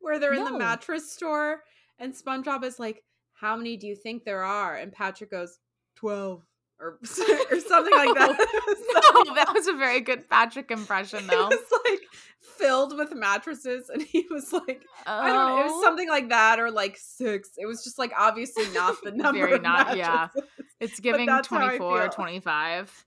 where 0.00 0.18
they're 0.18 0.35
in 0.35 0.44
the 0.44 0.59
mattress 0.59 1.12
store 1.12 1.62
and 1.98 2.12
SpongeBob 2.14 2.64
is 2.64 2.79
like, 2.79 3.05
"How 3.35 3.55
many 3.57 3.76
do 3.76 3.87
you 3.87 3.94
think 3.94 4.24
there 4.24 4.42
are?" 4.42 4.74
And 4.74 4.92
Patrick 4.92 5.31
goes, 5.31 5.59
12 5.96 6.42
or 6.80 6.98
or 7.50 7.60
something 7.60 7.94
like 7.94 8.14
that. 8.16 8.36
Was 8.66 9.24
No, 9.26 9.34
that 9.34 9.52
was 9.54 9.66
a 9.66 9.74
very 9.74 10.00
good 10.00 10.28
Patrick 10.30 10.70
impression, 10.70 11.26
though. 11.26 11.48
It 11.48 11.60
was 11.60 11.80
like 11.88 12.00
filled 12.58 12.96
with 12.96 13.14
mattresses, 13.14 13.88
and 13.90 14.02
he 14.02 14.26
was 14.30 14.52
like, 14.52 14.82
I 15.06 15.28
don't 15.28 15.36
know, 15.36 15.58
it 15.58 15.60
Oh. 15.70 15.74
was 15.74 15.84
something 15.84 16.08
like 16.08 16.28
that, 16.30 16.58
or 16.60 16.70
like 16.70 16.96
six. 16.98 17.50
It 17.58 17.66
was 17.66 17.84
just 17.84 17.98
like 17.98 18.12
obviously 18.18 18.68
not 18.72 18.96
the 19.02 19.12
number. 19.12 19.40
Very 19.40 19.54
of 19.54 19.62
not- 19.62 19.96
yeah. 19.96 20.28
It's 20.80 20.98
giving 21.00 21.26
that's 21.26 21.46
24, 21.48 22.00
feel. 22.02 22.08
25. 22.10 23.04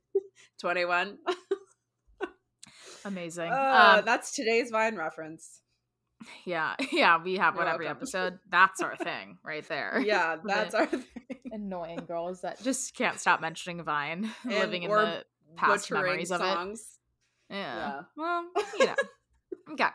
21. 0.62 1.18
Amazing. 3.06 3.52
Uh, 3.52 3.96
Um, 4.00 4.06
that's 4.06 4.32
today's 4.34 4.70
Vine 4.72 4.96
reference. 4.96 5.60
Yeah, 6.46 6.76
yeah, 6.92 7.22
we 7.24 7.36
have 7.36 7.56
You're 7.56 7.64
one 7.66 7.74
every 7.74 7.86
welcome. 7.86 8.00
episode. 8.04 8.40
That's 8.50 8.82
our 8.82 8.96
thing 8.98 9.38
right 9.44 9.68
there. 9.68 10.02
Yeah, 10.06 10.38
that's 10.44 10.74
our 10.74 10.86
thing. 10.88 11.04
Annoying 11.52 12.04
girls 12.08 12.42
that 12.42 12.60
just 12.64 12.96
can't 12.96 13.20
stop 13.20 13.42
mentioning 13.42 13.84
Vine, 13.84 14.30
And- 14.44 14.54
living 14.54 14.84
in 14.84 14.92
the 14.92 15.24
past 15.56 15.90
Butchering 15.90 16.04
memories 16.04 16.32
of 16.32 16.42
it. 16.42 16.80
Yeah. 17.50 17.58
Yeah. 17.58 18.02
Well, 18.18 18.46
you 18.80 18.86
know. 18.88 18.96
okay. 19.74 19.90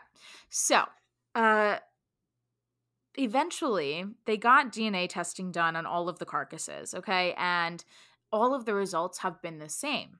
So, 0.49 0.83
uh 1.35 1.77
eventually 3.17 4.05
they 4.25 4.37
got 4.37 4.71
DNA 4.71 5.09
testing 5.09 5.51
done 5.51 5.75
on 5.75 5.85
all 5.85 6.07
of 6.07 6.19
the 6.19 6.25
carcasses, 6.25 6.93
okay? 6.93 7.33
And 7.37 7.83
all 8.31 8.53
of 8.53 8.65
the 8.65 8.73
results 8.73 9.19
have 9.19 9.41
been 9.41 9.57
the 9.59 9.69
same. 9.69 10.19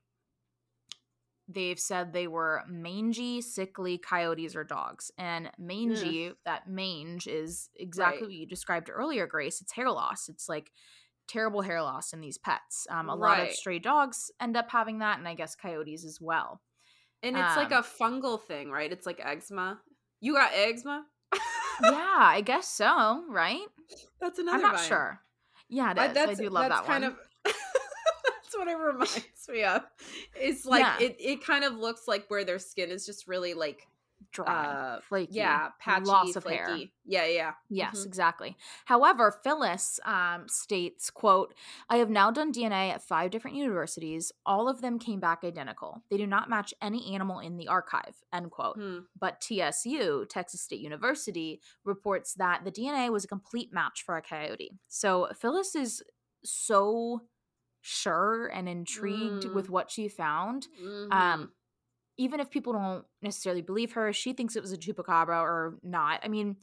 They've 1.51 1.79
said 1.79 2.13
they 2.13 2.27
were 2.27 2.61
mangy, 2.67 3.41
sickly 3.41 3.97
coyotes 3.97 4.55
or 4.55 4.63
dogs. 4.63 5.11
And 5.17 5.49
mangy, 5.57 6.31
that 6.45 6.67
mange 6.69 7.25
is 7.25 7.69
exactly 7.75 8.21
Right. 8.21 8.27
what 8.27 8.33
you 8.33 8.45
described 8.45 8.89
earlier, 8.93 9.25
Grace. 9.25 9.59
It's 9.59 9.71
hair 9.71 9.89
loss. 9.89 10.29
It's 10.29 10.47
like 10.47 10.71
terrible 11.27 11.61
hair 11.61 11.81
loss 11.81 12.13
in 12.13 12.21
these 12.21 12.37
pets. 12.37 12.85
Um, 12.89 13.09
a 13.09 13.15
lot 13.15 13.39
of 13.39 13.51
stray 13.51 13.79
dogs 13.79 14.29
end 14.39 14.55
up 14.55 14.69
having 14.69 14.99
that, 14.99 15.17
and 15.17 15.27
I 15.27 15.33
guess 15.33 15.55
coyotes 15.55 16.05
as 16.05 16.19
well. 16.21 16.61
And 17.23 17.35
it's 17.35 17.55
like 17.57 17.71
Um, 17.71 17.79
a 17.79 17.81
fungal 17.83 18.39
thing, 18.39 18.69
right? 18.71 18.91
It's 18.91 19.05
like 19.05 19.19
eczema. 19.23 19.79
You 20.21 20.33
got 20.35 20.51
eczema? 20.53 21.05
yeah, 21.83 22.17
I 22.19 22.41
guess 22.41 22.67
so, 22.67 23.23
right? 23.27 23.65
That's 24.21 24.37
another 24.39 24.57
I'm 24.57 24.61
not 24.61 24.75
Vine. 24.79 24.87
sure. 24.87 25.19
Yeah, 25.67 25.91
it 25.91 26.11
is. 26.11 26.17
I, 26.17 26.31
I, 26.31 26.33
do 26.35 26.49
love 26.49 26.69
that's 26.69 26.81
that 26.81 26.87
kind 26.87 27.03
one. 27.03 27.11
of 27.13 27.17
what 28.59 28.67
it 28.67 28.77
reminds 28.77 29.49
me 29.49 29.63
of. 29.63 29.81
It's 30.35 30.65
like 30.65 30.81
Yeah. 30.81 30.99
it, 30.99 31.15
it 31.19 31.43
kind 31.45 31.63
of 31.63 31.73
looks 31.75 32.07
like 32.07 32.25
where 32.29 32.43
their 32.45 32.59
skin 32.59 32.91
is 32.91 33.05
just 33.05 33.27
really 33.27 33.53
like 33.55 33.87
Dry, 34.33 34.45
uh 34.65 34.99
flaky, 35.07 35.35
yeah, 35.35 35.69
patchy, 35.79 36.05
loss 36.05 36.35
of 36.35 36.43
flaky. 36.43 36.57
hair. 36.57 36.77
Yeah, 37.05 37.25
yeah. 37.25 37.51
Yes, 37.69 38.01
Mhm. 38.01 38.05
exactly. 38.07 38.57
However, 38.85 39.31
Phyllis 39.43 39.97
um, 40.03 40.47
states, 40.49 41.09
"quote 41.09 41.53
I 41.89 41.97
have 41.97 42.09
now 42.09 42.29
done 42.29 42.51
DNA 42.51 42.91
at 42.91 43.01
five 43.01 43.31
different 43.31 43.55
universities. 43.55 44.33
All 44.45 44.67
of 44.67 44.81
them 44.81 44.99
came 44.99 45.21
back 45.21 45.45
identical. 45.45 46.03
They 46.11 46.17
do 46.17 46.27
not 46.27 46.49
match 46.49 46.73
any 46.81 47.15
animal 47.15 47.39
in 47.39 47.55
the 47.55 47.69
archive." 47.69 48.21
End 48.33 48.51
quote. 48.51 48.75
Hmm. 48.75 48.99
But 49.17 49.39
TSU, 49.39 50.25
Texas 50.29 50.61
State 50.61 50.81
University, 50.81 51.61
reports 51.85 52.33
that 52.35 52.65
the 52.65 52.71
DNA 52.71 53.09
was 53.09 53.23
a 53.23 53.27
complete 53.27 53.71
match 53.71 54.03
for 54.03 54.17
a 54.17 54.21
coyote. 54.21 54.77
So 54.89 55.29
Phyllis 55.33 55.75
is 55.75 56.03
so 56.43 57.21
sure 57.81 58.47
and 58.47 58.67
intrigued 58.69 59.43
Mm. 59.45 59.53
with 59.53 59.69
what 59.69 59.89
she 59.91 60.07
found. 60.07 60.67
Mhm. 60.81 61.11
Um, 61.13 61.53
even 62.17 62.39
if 62.39 62.49
people 62.49 62.73
don't 62.73 63.05
necessarily 63.21 63.61
believe 63.61 63.93
her, 63.93 64.11
she 64.11 64.33
thinks 64.33 64.55
it 64.55 64.61
was 64.61 64.73
a 64.73 64.77
chupacabra 64.77 65.41
or 65.41 65.79
not. 65.83 66.19
I 66.23 66.27
mean, 66.27 66.57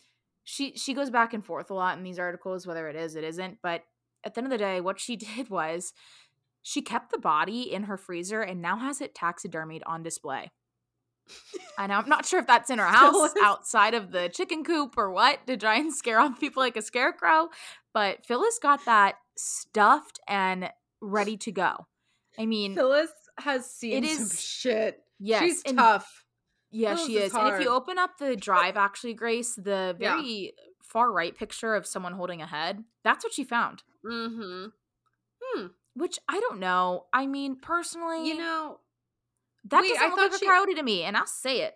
she 0.44 0.76
she 0.76 0.92
goes 0.94 1.10
back 1.10 1.32
and 1.34 1.44
forth 1.44 1.70
a 1.70 1.74
lot 1.74 1.96
in 1.98 2.04
these 2.04 2.18
articles, 2.18 2.66
whether 2.66 2.88
it 2.88 2.96
is, 2.96 3.16
it 3.16 3.24
isn't. 3.24 3.58
But 3.62 3.84
at 4.22 4.34
the 4.34 4.40
end 4.40 4.46
of 4.46 4.50
the 4.50 4.58
day, 4.58 4.80
what 4.80 5.00
she 5.00 5.16
did 5.44 5.48
was 5.50 5.92
she 6.62 6.82
kept 6.82 7.10
the 7.10 7.18
body 7.18 7.72
in 7.72 7.84
her 7.84 7.96
freezer 7.96 8.42
and 8.42 8.60
now 8.60 8.76
has 8.76 9.00
it 9.00 9.14
taxidermied 9.14 9.82
on 9.86 10.02
display. 10.02 10.50
And 11.78 11.92
I'm 11.92 12.08
not 12.08 12.24
sure 12.26 12.38
if 12.40 12.46
that's 12.46 12.70
in 12.70 12.78
her 12.78 12.86
house, 13.00 13.32
outside 13.42 13.94
of 13.94 14.12
the 14.12 14.28
chicken 14.28 14.62
coop, 14.64 14.94
or 14.96 15.10
what 15.10 15.46
to 15.46 15.56
try 15.56 15.76
and 15.76 15.92
scare 15.94 16.20
off 16.20 16.38
people 16.38 16.62
like 16.62 16.76
a 16.76 16.82
scarecrow. 16.82 17.48
But 17.92 18.24
Phyllis 18.26 18.58
got 18.60 18.84
that 18.84 19.16
stuffed 19.36 20.20
and 20.28 20.70
ready 21.00 21.36
to 21.38 21.52
go. 21.52 21.86
I 22.38 22.46
mean, 22.46 22.74
Phyllis 22.74 23.10
has 23.38 23.70
seen 23.70 24.04
it 24.04 24.16
some 24.16 24.30
shit. 24.36 25.02
yes, 25.18 25.42
She's 25.42 25.62
and- 25.64 25.78
tough. 25.78 26.24
Yeah, 26.70 26.94
Phyllis 26.96 27.06
she 27.06 27.16
is 27.18 27.24
is. 27.32 27.34
And 27.34 27.54
if 27.54 27.60
you 27.60 27.68
open 27.70 27.96
up 27.98 28.18
the 28.18 28.36
drive, 28.36 28.76
actually, 28.76 29.14
Grace, 29.14 29.54
the 29.54 29.96
Yeah. 29.98 30.16
very 30.16 30.52
far 30.82 31.10
right 31.12 31.34
picture 31.34 31.74
of 31.74 31.86
someone 31.86 32.12
holding 32.12 32.42
a 32.42 32.46
head, 32.46 32.84
that's 33.04 33.24
what 33.24 33.32
she 33.32 33.44
found. 33.44 33.82
Mm-hmm. 34.04 34.66
Hmm. 35.42 35.66
Which 35.94 36.18
I 36.28 36.40
don't 36.40 36.58
know. 36.58 37.06
I 37.12 37.26
mean, 37.26 37.56
personally, 37.56 38.28
You 38.28 38.36
know, 38.36 38.80
that 39.64 39.80
wait, 39.80 39.88
doesn't 39.94 40.02
I 40.04 40.08
look 40.08 40.32
like 40.32 40.40
she- 40.40 40.46
a 40.46 40.48
coyote 40.50 40.74
to 40.74 40.82
me, 40.82 41.02
and 41.04 41.16
I'll 41.16 41.26
say 41.26 41.60
it. 41.62 41.74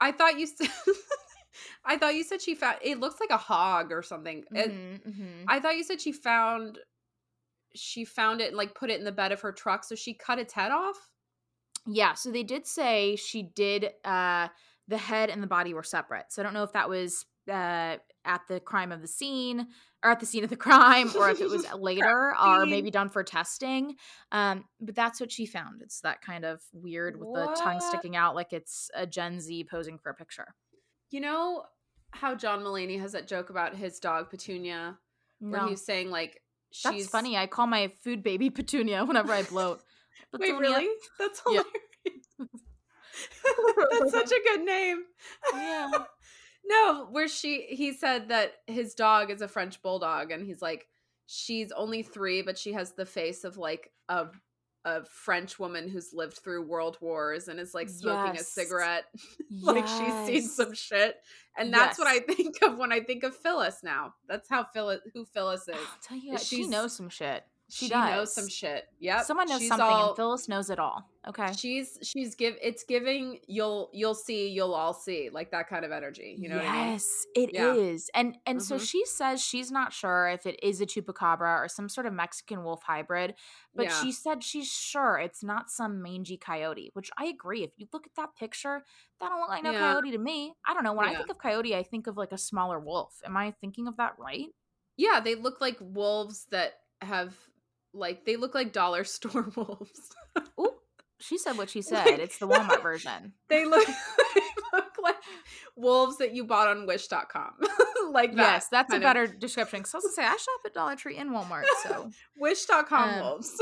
I 0.00 0.12
thought 0.12 0.38
you 0.38 0.46
said 0.46 0.68
I 1.84 1.98
thought 1.98 2.14
you 2.14 2.24
said 2.24 2.40
she 2.40 2.54
found 2.54 2.78
it 2.82 2.98
looks 3.00 3.20
like 3.20 3.30
a 3.30 3.36
hog 3.36 3.92
or 3.92 4.02
something. 4.02 4.44
It- 4.52 4.70
Mhm, 4.72 5.06
mhm. 5.06 5.44
I 5.48 5.60
thought 5.60 5.76
you 5.76 5.84
said 5.84 6.00
she 6.00 6.12
found 6.12 6.78
she 7.74 8.04
found 8.04 8.40
it 8.40 8.48
and 8.48 8.56
like 8.56 8.74
put 8.74 8.90
it 8.90 8.98
in 8.98 9.04
the 9.04 9.12
bed 9.12 9.32
of 9.32 9.40
her 9.40 9.52
truck, 9.52 9.84
so 9.84 9.94
she 9.94 10.14
cut 10.14 10.38
its 10.38 10.52
head 10.52 10.70
off. 10.72 11.08
yeah, 11.86 12.14
so 12.14 12.30
they 12.30 12.42
did 12.42 12.66
say 12.66 13.16
she 13.16 13.42
did. 13.42 13.90
Uh, 14.04 14.48
the 14.88 14.98
head 14.98 15.30
and 15.30 15.42
the 15.42 15.46
body 15.46 15.74
were 15.74 15.82
separate. 15.82 16.26
So 16.30 16.42
I 16.42 16.44
don't 16.44 16.54
know 16.54 16.64
if 16.64 16.72
that 16.72 16.88
was 16.88 17.24
uh, 17.48 17.96
at 18.24 18.40
the 18.48 18.60
crime 18.60 18.92
of 18.92 19.00
the 19.00 19.08
scene 19.08 19.68
or 20.04 20.10
at 20.10 20.20
the 20.20 20.26
scene 20.26 20.44
of 20.44 20.50
the 20.50 20.56
crime, 20.56 21.10
or 21.16 21.30
if 21.30 21.40
it 21.40 21.48
was 21.48 21.64
later 21.78 22.34
or 22.42 22.66
maybe 22.66 22.90
done 22.90 23.08
for 23.08 23.22
testing. 23.22 23.94
Um, 24.32 24.64
but 24.80 24.94
that's 24.94 25.20
what 25.20 25.30
she 25.30 25.46
found. 25.46 25.80
It's 25.82 26.00
that 26.00 26.20
kind 26.20 26.44
of 26.44 26.60
weird 26.72 27.18
with 27.18 27.32
the 27.32 27.56
tongue 27.62 27.80
sticking 27.80 28.16
out 28.16 28.34
like 28.34 28.52
it's 28.52 28.90
a 28.94 29.06
Gen 29.06 29.40
Z 29.40 29.64
posing 29.70 29.98
for 29.98 30.10
a 30.10 30.14
picture. 30.14 30.54
You 31.10 31.20
know, 31.20 31.64
how 32.10 32.34
John 32.34 32.62
Mulaney 32.62 33.00
has 33.00 33.12
that 33.12 33.28
joke 33.28 33.50
about 33.50 33.76
his 33.76 34.00
dog 34.00 34.28
Petunia, 34.30 34.98
where 35.38 35.66
he's 35.68 35.84
saying 35.84 36.10
like 36.10 36.42
she's 36.72 37.04
That's 37.04 37.06
funny. 37.08 37.36
I 37.36 37.46
call 37.46 37.66
my 37.66 37.92
food 38.02 38.22
baby 38.22 38.50
Petunia 38.50 39.04
whenever 39.04 39.32
I 39.32 39.42
bloat. 39.42 39.82
Wait, 40.38 40.52
really? 40.58 40.88
That's 41.18 41.40
Yeah. 41.48 41.62
hilarious. 41.62 42.26
That's 43.90 44.12
such 44.12 44.32
a 44.32 44.40
good 44.44 44.64
name. 44.64 45.02
Yeah. 45.52 45.90
no, 46.64 47.06
where 47.10 47.28
she 47.28 47.66
he 47.68 47.92
said 47.92 48.28
that 48.28 48.54
his 48.66 48.94
dog 48.94 49.30
is 49.30 49.42
a 49.42 49.48
French 49.48 49.82
bulldog, 49.82 50.30
and 50.30 50.46
he's 50.46 50.62
like, 50.62 50.86
she's 51.26 51.72
only 51.72 52.02
three, 52.02 52.42
but 52.42 52.58
she 52.58 52.72
has 52.72 52.92
the 52.92 53.06
face 53.06 53.44
of 53.44 53.58
like 53.58 53.90
a 54.08 54.26
a 54.84 55.04
French 55.04 55.58
woman 55.58 55.88
who's 55.88 56.12
lived 56.12 56.38
through 56.38 56.66
world 56.66 56.98
wars 57.00 57.48
and 57.48 57.60
is 57.60 57.72
like 57.74 57.88
smoking 57.88 58.32
a 58.32 58.34
Yes. 58.34 58.48
cigarette, 58.48 59.04
like 59.62 59.86
she's 59.86 60.14
seen 60.26 60.42
some 60.42 60.74
shit. 60.74 61.16
And 61.56 61.72
that's 61.72 61.98
what 61.98 62.08
I 62.08 62.18
think 62.20 62.56
of 62.62 62.78
when 62.78 62.92
I 62.92 63.00
think 63.00 63.22
of 63.24 63.36
Phyllis 63.36 63.80
now. 63.84 64.14
That's 64.28 64.48
how 64.48 64.64
Phyllis 64.64 65.00
who 65.14 65.24
Phyllis 65.24 65.68
is. 65.68 65.76
I'll 65.76 65.98
tell 66.02 66.16
you, 66.16 66.32
what, 66.32 66.40
she 66.40 66.66
knows 66.66 66.96
some 66.96 67.08
shit. 67.10 67.44
She, 67.74 67.86
She, 67.86 67.88
does. 67.88 68.10
knows 68.10 68.34
some 68.34 68.48
shit. 68.48 68.84
Yeah, 69.00 69.22
Someone 69.22 69.48
knows 69.48 69.60
she's 69.60 69.68
something, 69.68 69.86
all- 69.86 70.08
and 70.08 70.16
Phyllis 70.16 70.46
knows 70.46 70.68
it 70.68 70.78
all. 70.78 71.08
Okay. 71.26 71.52
She's 71.56 71.98
she's 72.02 72.34
give 72.34 72.56
it's 72.60 72.82
giving 72.84 73.38
you'll 73.46 73.88
you'll 73.94 74.14
see 74.16 74.48
you'll 74.48 74.74
all 74.74 74.92
see 74.92 75.30
like 75.32 75.52
that 75.52 75.68
kind 75.70 75.84
of 75.84 75.90
energy. 75.92 76.36
You 76.38 76.48
know 76.50 76.56
what 76.56 76.66
I 76.66 76.72
mean? 76.84 76.92
yes, 76.92 77.26
it 77.34 77.56
is. 77.56 78.10
Yeah. 78.12 78.20
And 78.20 78.36
and 78.44 78.62
so 78.62 78.74
Mhm. 78.76 78.86
she 78.90 79.04
says 79.06 79.40
she's 79.42 79.70
not 79.70 79.92
sure 79.94 80.28
if 80.28 80.44
it 80.46 80.58
is 80.62 80.82
a 80.82 80.86
chupacabra 80.86 81.60
or 81.64 81.68
some 81.68 81.88
sort 81.88 82.06
of 82.06 82.12
Mexican 82.12 82.62
wolf 82.64 82.82
hybrid, 82.82 83.36
but 83.74 83.84
Yeah. 83.86 84.02
she 84.02 84.12
said 84.12 84.42
she's 84.44 84.68
sure 84.70 85.16
it's 85.18 85.42
not 85.42 85.70
some 85.70 86.02
mangy 86.02 86.36
coyote, 86.36 86.90
which 86.92 87.10
I 87.16 87.24
agree. 87.26 87.62
If 87.62 87.70
you 87.78 87.86
look 87.92 88.04
at 88.06 88.14
that 88.16 88.34
picture, 88.36 88.84
that 89.20 89.28
don't 89.30 89.40
look 89.40 89.48
like 89.48 89.62
no 89.62 89.70
Yeah. 89.70 89.92
coyote 89.92 90.10
to 90.10 90.18
me. 90.18 90.52
I 90.66 90.74
don't 90.74 90.82
know. 90.84 90.92
When 90.92 91.08
I 91.08 91.14
think 91.14 91.30
of 91.30 91.38
coyote, 91.38 91.74
I 91.74 91.84
think 91.84 92.06
of 92.08 92.18
like 92.18 92.32
a 92.32 92.38
smaller 92.38 92.78
wolf. 92.80 93.22
Am 93.24 93.34
I 93.36 93.52
thinking 93.52 93.86
of 93.88 93.96
that 93.96 94.18
right? 94.18 94.48
Yeah, 94.98 95.20
they 95.20 95.36
look 95.36 95.60
like 95.62 95.78
wolves 95.80 96.46
that 96.50 96.80
have 97.00 97.34
like 97.94 98.24
they 98.24 98.36
look 98.36 98.54
like 98.54 98.72
dollar 98.72 99.04
store 99.04 99.50
wolves. 99.56 100.10
Ooh, 100.60 100.74
she 101.18 101.38
said 101.38 101.56
what 101.56 101.70
she 101.70 101.82
said. 101.82 102.04
Like- 102.06 102.18
it's 102.18 102.38
the 102.38 102.48
Walmart 102.48 102.82
version. 102.82 103.32
they 103.48 103.64
look 103.64 103.86
they 104.34 104.40
look 104.72 104.92
like 105.02 105.16
wolves 105.76 106.18
that 106.18 106.34
you 106.34 106.44
bought 106.44 106.68
on 106.68 106.86
wish.com. 106.86 107.52
like 108.10 108.34
that. 108.36 108.52
Yes, 108.52 108.68
that's 108.70 108.92
a 108.92 108.96
of- 108.96 109.02
better 109.02 109.26
description. 109.26 109.80
Because 109.80 109.94
I 109.94 109.98
was 109.98 110.04
gonna 110.04 110.14
say 110.14 110.24
I 110.24 110.32
shop 110.36 110.60
at 110.66 110.74
Dollar 110.74 110.96
Tree 110.96 111.16
and 111.18 111.30
Walmart, 111.30 111.64
so 111.82 112.10
wish.com 112.38 113.08
Um, 113.10 113.20
wolves. 113.20 113.52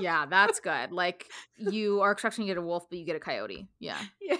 yeah, 0.00 0.26
that's 0.26 0.60
good. 0.60 0.92
Like 0.92 1.26
you 1.56 2.00
are 2.00 2.12
expecting 2.12 2.44
to 2.44 2.48
get 2.48 2.58
a 2.58 2.62
wolf, 2.62 2.84
but 2.88 2.98
you 2.98 3.04
get 3.04 3.16
a 3.16 3.20
coyote. 3.20 3.68
Yeah. 3.78 3.98
yeah. 4.20 4.36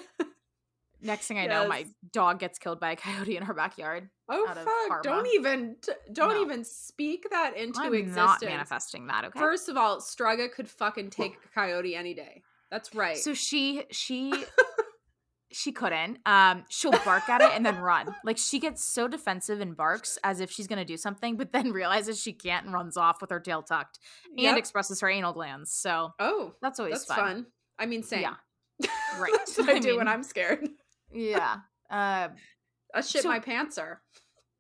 Next 1.03 1.27
thing 1.27 1.39
I 1.39 1.47
know, 1.47 1.67
my 1.67 1.87
dog 2.13 2.39
gets 2.39 2.59
killed 2.59 2.79
by 2.81 2.93
a 2.93 2.97
coyote 3.05 3.37
in 3.37 3.43
her 3.45 3.55
backyard. 3.55 4.11
Oh 4.29 4.47
fuck. 4.89 5.03
Don't 5.03 5.27
even 5.35 5.77
don't 6.13 6.35
No. 6.37 6.43
even 6.43 6.65
speak 6.65 7.27
that 7.31 7.57
into 7.57 7.81
I'm 7.81 7.95
existence. 7.95 8.17
not 8.17 8.43
manifesting 8.43 9.07
that. 9.09 9.25
Okay. 9.27 9.39
First 9.39 9.69
of 9.69 9.77
all, 9.77 10.01
Strega 10.01 10.49
could 10.49 10.69
fucking 10.69 11.11
take 11.11 11.35
a 11.45 11.49
coyote 11.55 11.97
any 11.97 12.15
day. 12.15 12.43
That's 12.71 12.95
right. 12.95 13.17
so 13.17 13.35
she 13.35 13.85
she 13.91 14.45
she 15.53 15.73
couldn't. 15.73 16.19
Um, 16.27 16.65
she'll 16.69 16.93
bark 16.93 17.29
at 17.29 17.41
it 17.41 17.51
and 17.55 17.67
then 17.67 17.79
run. 17.79 18.15
Like 18.25 18.39
she 18.39 18.61
gets 18.61 18.85
so 18.85 19.09
defensive 19.09 19.61
and 19.61 19.77
barks 19.77 20.17
as 20.23 20.39
if 20.41 20.51
she's 20.53 20.69
gonna 20.69 20.85
do 20.85 20.97
something, 20.97 21.37
but 21.37 21.53
then 21.53 21.73
realizes 21.73 22.21
she 22.23 22.33
can't 22.33 22.67
and 22.67 22.75
runs 22.75 22.97
off 22.97 23.21
with 23.21 23.31
her 23.31 23.41
tail 23.41 23.63
tucked 23.63 23.99
and 24.29 24.39
Yep. 24.41 24.57
expresses 24.59 25.01
her 25.01 25.09
anal 25.09 25.33
glands. 25.33 25.73
So 25.73 26.11
oh, 26.21 26.55
that's 26.63 26.79
always 26.79 26.95
that's 26.95 27.07
fun. 27.07 27.17
fun. 27.19 27.47
I 27.79 27.87
mean, 27.87 28.03
same. 28.05 28.21
Yeah. 28.23 28.35
Right. 29.19 29.33
I, 29.59 29.73
I 29.73 29.79
do 29.81 29.97
when 29.97 30.07
I'm 30.09 30.23
scared. 30.23 30.69
Yeah. 31.13 31.57
Uh, 31.91 32.29
I 32.95 33.01
shit 33.03 33.23
So- 33.23 33.29
my 33.29 33.41
pants 33.41 33.79
are. 33.79 34.03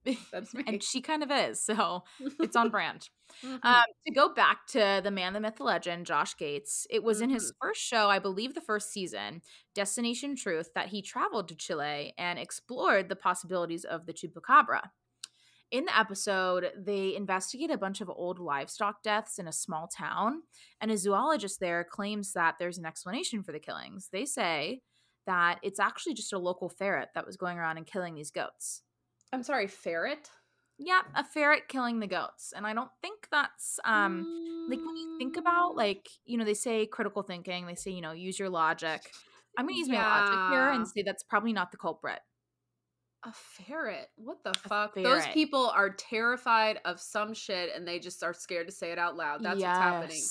That's 0.32 0.54
me. 0.54 0.64
and 0.66 0.82
she 0.82 1.02
kind 1.02 1.22
of 1.22 1.30
is. 1.30 1.62
So 1.62 2.04
it's 2.40 2.56
on 2.56 2.70
brand. 2.70 3.08
Mhm. 3.44 3.60
Um, 3.64 3.84
to 4.08 4.12
go 4.12 4.34
back 4.34 4.66
to 4.70 5.00
the 5.04 5.10
man, 5.12 5.34
the 5.34 5.40
myth, 5.40 5.54
the 5.56 5.62
legend, 5.62 6.04
Josh 6.04 6.36
Gates, 6.36 6.84
it 6.90 7.04
was 7.04 7.20
in 7.20 7.30
his 7.30 7.44
Mm-hmm. 7.52 7.68
first 7.68 7.80
show, 7.80 8.10
I 8.10 8.18
believe 8.18 8.54
the 8.54 8.60
first 8.60 8.90
season, 8.92 9.42
Destination 9.72 10.34
Truth, 10.34 10.70
that 10.74 10.88
he 10.88 11.00
traveled 11.00 11.46
to 11.48 11.54
Chile 11.54 12.12
and 12.18 12.40
explored 12.40 13.08
the 13.08 13.14
possibilities 13.14 13.84
of 13.84 14.06
the 14.06 14.12
chupacabra. 14.12 14.90
In 15.70 15.84
the 15.84 15.96
episode, 15.96 16.72
they 16.76 17.14
investigate 17.14 17.70
a 17.70 17.78
bunch 17.78 18.00
of 18.00 18.10
old 18.10 18.40
livestock 18.40 19.00
deaths 19.04 19.38
in 19.38 19.46
a 19.46 19.52
small 19.52 19.86
town, 19.86 20.42
and 20.80 20.90
a 20.90 20.96
zoologist 20.96 21.60
there 21.60 21.84
claims 21.88 22.32
that 22.32 22.56
there's 22.58 22.78
an 22.78 22.84
explanation 22.84 23.44
for 23.44 23.52
the 23.52 23.60
killings. 23.60 24.08
They 24.12 24.26
say 24.26 24.80
that 25.26 25.58
it's 25.62 25.80
actually 25.80 26.14
just 26.14 26.32
a 26.32 26.38
local 26.38 26.68
ferret 26.68 27.10
that 27.14 27.26
was 27.26 27.36
going 27.36 27.58
around 27.58 27.76
and 27.76 27.86
killing 27.86 28.14
these 28.14 28.30
goats. 28.30 28.82
I'm 29.32 29.42
sorry, 29.42 29.66
ferret. 29.66 30.30
Yeah, 30.78 31.02
a 31.14 31.22
ferret 31.22 31.68
killing 31.68 32.00
the 32.00 32.06
goats. 32.06 32.52
And 32.56 32.66
I 32.66 32.72
don't 32.72 32.90
think 33.02 33.28
that's 33.30 33.78
um 33.84 34.26
like 34.68 34.78
when 34.78 34.96
you 34.96 35.18
think 35.18 35.36
about 35.36 35.76
like, 35.76 36.08
you 36.24 36.38
know, 36.38 36.44
they 36.44 36.54
say 36.54 36.86
critical 36.86 37.22
thinking, 37.22 37.66
they 37.66 37.74
say, 37.74 37.90
you 37.90 38.00
know, 38.00 38.12
use 38.12 38.38
your 38.38 38.48
logic. 38.48 39.02
I'm 39.58 39.66
gonna 39.66 39.76
use 39.76 39.88
my 39.88 39.96
logic 39.96 40.52
here 40.52 40.70
and 40.70 40.88
say 40.88 41.02
that's 41.02 41.22
probably 41.22 41.52
not 41.52 41.70
the 41.70 41.76
culprit. 41.76 42.20
A 43.24 43.32
ferret? 43.32 44.08
What 44.16 44.42
the 44.42 44.54
fuck? 44.54 44.94
Those 44.94 45.26
people 45.28 45.68
are 45.68 45.90
terrified 45.90 46.78
of 46.86 46.98
some 46.98 47.34
shit 47.34 47.68
and 47.76 47.86
they 47.86 47.98
just 47.98 48.22
are 48.22 48.32
scared 48.32 48.68
to 48.68 48.72
say 48.72 48.92
it 48.92 48.98
out 48.98 49.16
loud. 49.16 49.42
That's 49.42 49.60
what's 49.60 49.78
happening. 49.78 50.22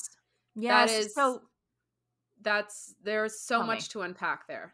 Yes. 0.55 0.91
That 0.91 0.99
is 0.99 1.13
so 1.13 1.41
That's 2.41 2.93
there's 3.03 3.39
so 3.39 3.55
Tell 3.55 3.61
me. 3.63 3.67
much 3.67 3.89
to 3.89 4.01
unpack 4.01 4.47
there. 4.47 4.73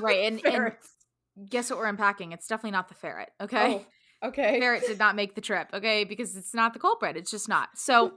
right, 0.00 0.24
and, 0.32 0.44
and 0.46 0.72
guess 1.48 1.70
what 1.70 1.78
we're 1.78 1.86
unpacking? 1.86 2.32
It's 2.32 2.46
definitely 2.46 2.72
not 2.72 2.88
the 2.88 2.94
ferret, 2.94 3.30
okay? 3.40 3.86
Oh, 4.22 4.28
okay. 4.28 4.58
ferret 4.60 4.86
did 4.86 4.98
not 4.98 5.16
make 5.16 5.34
the 5.34 5.40
trip, 5.40 5.68
okay? 5.74 6.04
Because 6.04 6.36
it's 6.36 6.54
not 6.54 6.72
the 6.72 6.78
culprit. 6.78 7.16
It's 7.16 7.30
just 7.30 7.48
not. 7.48 7.70
So 7.76 8.12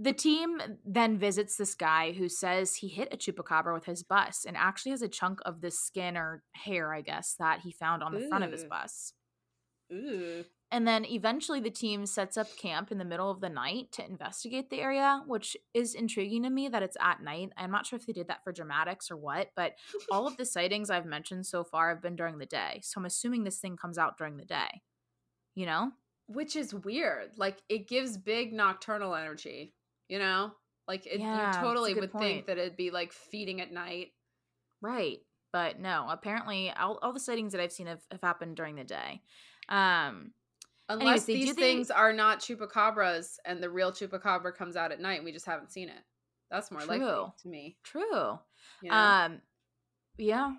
the 0.00 0.12
team 0.12 0.60
then 0.86 1.18
visits 1.18 1.56
this 1.56 1.74
guy 1.74 2.12
who 2.12 2.28
says 2.28 2.76
he 2.76 2.86
hit 2.88 3.12
a 3.12 3.16
chupacabra 3.16 3.74
with 3.74 3.84
his 3.84 4.04
bus 4.04 4.44
and 4.46 4.56
actually 4.56 4.92
has 4.92 5.02
a 5.02 5.08
chunk 5.08 5.40
of 5.44 5.60
the 5.60 5.72
skin 5.72 6.16
or 6.16 6.44
hair, 6.52 6.94
I 6.94 7.00
guess, 7.00 7.34
that 7.40 7.60
he 7.60 7.72
found 7.72 8.04
on 8.04 8.14
the 8.14 8.26
front 8.28 8.44
of 8.44 8.52
his 8.52 8.64
bus. 8.64 9.12
Ooh. 9.92 10.44
And 10.70 10.86
then 10.86 11.06
eventually 11.06 11.60
the 11.60 11.70
team 11.70 12.04
sets 12.04 12.36
up 12.36 12.54
camp 12.58 12.92
in 12.92 12.98
the 12.98 13.04
middle 13.04 13.30
of 13.30 13.40
the 13.40 13.48
night 13.48 13.90
to 13.92 14.04
investigate 14.04 14.68
the 14.68 14.80
area, 14.80 15.22
which 15.26 15.56
is 15.72 15.94
intriguing 15.94 16.42
to 16.42 16.50
me 16.50 16.68
that 16.68 16.82
it's 16.82 16.96
at 17.00 17.22
night. 17.22 17.52
I'm 17.56 17.70
not 17.70 17.86
sure 17.86 17.98
if 17.98 18.06
they 18.06 18.12
did 18.12 18.28
that 18.28 18.44
for 18.44 18.52
dramatics 18.52 19.10
or 19.10 19.16
what, 19.16 19.48
but 19.56 19.76
all 20.10 20.26
of 20.26 20.36
the 20.36 20.44
sightings 20.46 20.90
I've 20.90 21.06
mentioned 21.06 21.46
so 21.46 21.64
far 21.64 21.88
have 21.88 22.02
been 22.02 22.16
during 22.16 22.36
the 22.36 22.44
day. 22.44 22.80
So 22.82 22.98
I'm 22.98 23.06
assuming 23.06 23.44
this 23.44 23.58
thing 23.58 23.78
comes 23.78 23.96
out 23.96 24.18
during 24.18 24.36
the 24.36 24.44
day. 24.44 24.82
You 25.54 25.64
know? 25.64 25.92
Which 26.26 26.54
is 26.54 26.74
weird. 26.74 27.30
Like 27.38 27.62
it 27.70 27.88
gives 27.88 28.18
big 28.18 28.52
nocturnal 28.52 29.14
energy, 29.14 29.72
you 30.08 30.18
know? 30.18 30.52
Like 30.86 31.06
it, 31.06 31.20
Yeah, 31.20 31.56
you 31.56 31.62
totally 31.62 31.94
would 31.94 32.12
point. 32.12 32.24
think 32.24 32.46
that 32.46 32.58
it'd 32.58 32.76
be 32.76 32.90
like 32.90 33.12
feeding 33.12 33.62
at 33.62 33.72
night. 33.72 34.08
Right. 34.82 35.20
But 35.50 35.80
no, 35.80 36.06
apparently 36.10 36.70
all, 36.70 36.98
all 37.00 37.14
the 37.14 37.20
sightings 37.20 37.52
that 37.52 37.60
I've 37.62 37.72
seen 37.72 37.86
have, 37.86 38.02
have 38.10 38.20
happened 38.20 38.56
during 38.56 38.76
the 38.76 38.84
day. 38.84 39.22
Um, 39.70 40.32
Unless 40.88 41.00
Anyways, 41.02 41.24
these 41.26 41.54
the- 41.54 41.60
things 41.60 41.90
are 41.90 42.12
not 42.12 42.40
chupacabras 42.40 43.38
and 43.44 43.62
the 43.62 43.68
real 43.70 43.92
chupacabra 43.92 44.54
comes 44.54 44.74
out 44.76 44.90
at 44.92 45.00
night 45.00 45.16
and 45.16 45.24
we 45.24 45.32
just 45.32 45.46
haven't 45.46 45.70
seen 45.70 45.88
it. 45.88 46.02
That's 46.50 46.70
more 46.70 46.80
likely 46.84 47.06
to 47.42 47.48
me. 47.48 47.76
true. 47.82 48.38
You 48.80 48.90
know? 48.90 48.94
Um, 48.96 49.42
yeah. 50.16 50.54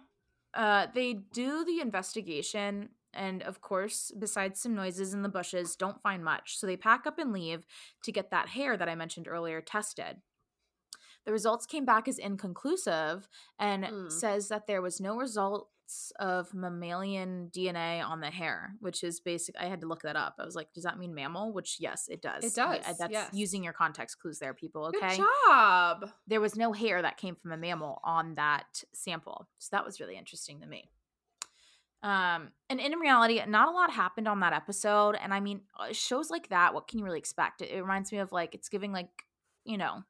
Uh, 0.54 0.88
they 0.94 1.14
do 1.14 1.64
the 1.66 1.80
investigation, 1.80 2.90
and 3.14 3.42
of 3.44 3.62
course, 3.62 4.12
besides 4.18 4.60
some 4.62 4.76
noises 4.76 5.14
in 5.14 5.22
the 5.24 5.30
bushes, 5.30 5.76
don't 5.76 6.02
find 6.02 6.24
much. 6.24 6.58
So 6.60 6.68
they 6.68 6.78
pack 6.78 7.08
up 7.08 7.18
and 7.20 7.32
leave 7.34 7.66
to 8.04 8.12
get 8.12 8.30
that 8.32 8.50
hair 8.50 8.78
that 8.78 8.90
I 8.90 8.96
mentioned 8.96 9.28
earlier 9.28 9.62
tested. 9.62 10.18
The 11.26 11.32
results 11.32 11.66
came 11.66 11.86
back 11.86 12.08
as 12.08 12.18
inconclusive 12.20 13.28
and 13.60 13.86
Hmm. 13.86 14.10
says 14.10 14.48
that 14.50 14.68
there 14.68 14.82
was 14.82 15.00
no 15.02 15.16
of 16.20 16.54
mammalian 16.54 17.50
DNA 17.52 18.04
on 18.04 18.20
the 18.20 18.30
hair, 18.30 18.76
which 18.80 19.04
is 19.04 19.20
basic. 19.20 19.56
I 19.60 19.66
had 19.66 19.82
to 19.82 19.88
look 19.88 20.02
that 20.04 20.16
up. 20.16 20.36
I 20.40 20.46
was 20.46 20.56
like, 20.56 20.74
does 20.74 20.84
that 20.84 21.00
mean 21.00 21.14
mammal? 21.14 21.54
Which, 21.54 21.78
yes, 21.80 22.08
it 22.10 22.22
does. 22.22 22.44
It 22.44 22.56
does, 22.56 22.98
that's 22.98 23.12
yes. 23.12 23.30
using 23.34 23.64
your 23.64 23.74
context 23.74 24.20
clues 24.20 24.40
there, 24.40 24.54
people. 24.54 24.86
Okay 24.86 25.18
Good 25.18 25.26
job. 25.48 26.10
there 26.28 26.42
was 26.42 26.56
no 26.56 26.74
hair 26.74 27.02
that 27.02 27.18
came 27.18 27.36
from 27.36 27.52
a 27.52 27.58
mammal 27.58 28.02
on 28.04 28.36
that 28.36 28.84
sample. 28.94 29.48
So 29.58 29.70
that 29.72 29.86
was 29.86 30.00
really 30.00 30.18
interesting 30.18 30.62
to 30.62 30.68
me. 30.68 30.90
Um, 32.02 32.50
and 32.70 32.80
in 32.80 32.98
reality, 33.00 33.42
not 33.48 33.68
a 33.68 33.72
lot 33.72 33.92
happened 33.92 34.28
on 34.28 34.40
that 34.40 34.54
episode. 34.54 35.18
And 35.22 35.34
I 35.34 35.40
mean, 35.40 35.62
uh, 35.78 35.92
shows 35.92 36.30
like 36.30 36.50
that, 36.50 36.74
what 36.74 36.88
can 36.88 37.00
you 37.00 37.06
really 37.06 37.20
expect? 37.20 37.62
It, 37.62 37.72
it 37.72 37.82
reminds 37.82 38.12
me 38.12 38.20
of 38.20 38.32
like 38.32 38.56
it's 38.56 38.70
giving 38.70 38.94
like, 38.94 39.26
you 39.66 39.78
know, 39.78 40.04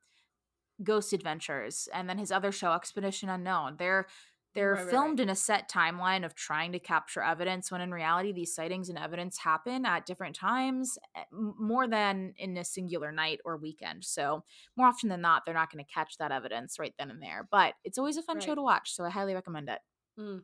Ghost 0.83 1.13
Adventures, 1.13 1.89
and 1.93 2.09
then 2.09 2.17
his 2.17 2.31
other 2.31 2.51
show, 2.51 2.71
Expedition 2.71 3.29
Unknown. 3.29 3.75
They're 3.77 4.07
they're 4.53 4.75
Right, 4.75 4.85
right, 4.85 4.89
filmed 4.89 5.19
in 5.19 5.29
a 5.29 5.35
set 5.35 5.69
timeline 5.69 6.25
of 6.25 6.35
trying 6.35 6.71
to 6.71 6.79
capture 6.79 7.21
evidence 7.21 7.71
when 7.71 7.81
in 7.81 7.91
reality 7.91 8.31
these 8.31 8.53
sightings 8.55 8.89
and 8.89 8.97
evidence 8.97 9.37
happen 9.37 9.85
at 9.85 10.05
different 10.05 10.35
times 10.35 10.97
eh, 11.15 11.23
more 11.31 11.87
than 11.87 12.33
in 12.37 12.57
a 12.57 12.63
singular 12.65 13.11
night 13.11 13.39
or 13.45 13.57
weekend. 13.57 14.03
So 14.05 14.43
more 14.75 14.87
often 14.87 15.09
than 15.09 15.21
not 15.21 15.43
they're 15.45 15.53
not 15.53 15.71
going 15.71 15.83
to 15.83 15.91
catch 15.91 16.17
that 16.17 16.31
evidence 16.31 16.79
right 16.79 16.93
then 16.97 17.11
and 17.11 17.21
there. 17.21 17.47
But 17.49 17.75
it's 17.83 17.97
always 17.97 18.17
a 18.17 18.23
fun 18.23 18.39
show 18.39 18.55
to 18.55 18.61
watch 18.61 18.93
so 18.93 19.05
i 19.05 19.09
highly 19.09 19.33
recommend 19.35 19.69
it. 19.69 19.79
Mm. 20.17 20.43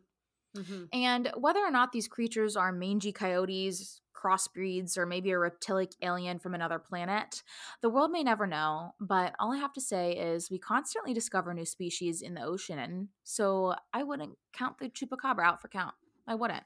Mhm. 0.55 0.89
And 0.93 1.31
whether 1.37 1.59
or 1.59 1.71
not 1.71 1.91
these 1.91 2.07
creatures 2.07 2.55
are 2.55 2.71
mangy 2.71 3.11
coyotes, 3.11 4.01
crossbreeds, 4.13 4.97
or 4.97 5.05
maybe 5.05 5.31
a 5.31 5.37
reptilic 5.39 5.93
alien 6.01 6.39
from 6.39 6.55
another 6.55 6.79
planet, 6.79 7.43
the 7.81 7.89
world 7.89 8.11
may 8.11 8.23
never 8.23 8.47
know. 8.47 8.93
But 8.99 9.35
all 9.39 9.53
I 9.53 9.57
have 9.57 9.73
to 9.73 9.81
say 9.81 10.13
is 10.17 10.49
we 10.49 10.57
constantly 10.59 11.13
discover 11.13 11.53
new 11.53 11.65
species 11.65 12.21
in 12.21 12.33
the 12.33 12.43
ocean, 12.43 13.09
so 13.23 13.75
I 13.93 14.03
wouldn't 14.03 14.37
count 14.53 14.77
the 14.79 14.89
chupacabra 14.89 15.43
out 15.43 15.61
for 15.61 15.67
count. 15.67 15.95
I 16.27 16.35
wouldn't. 16.35 16.63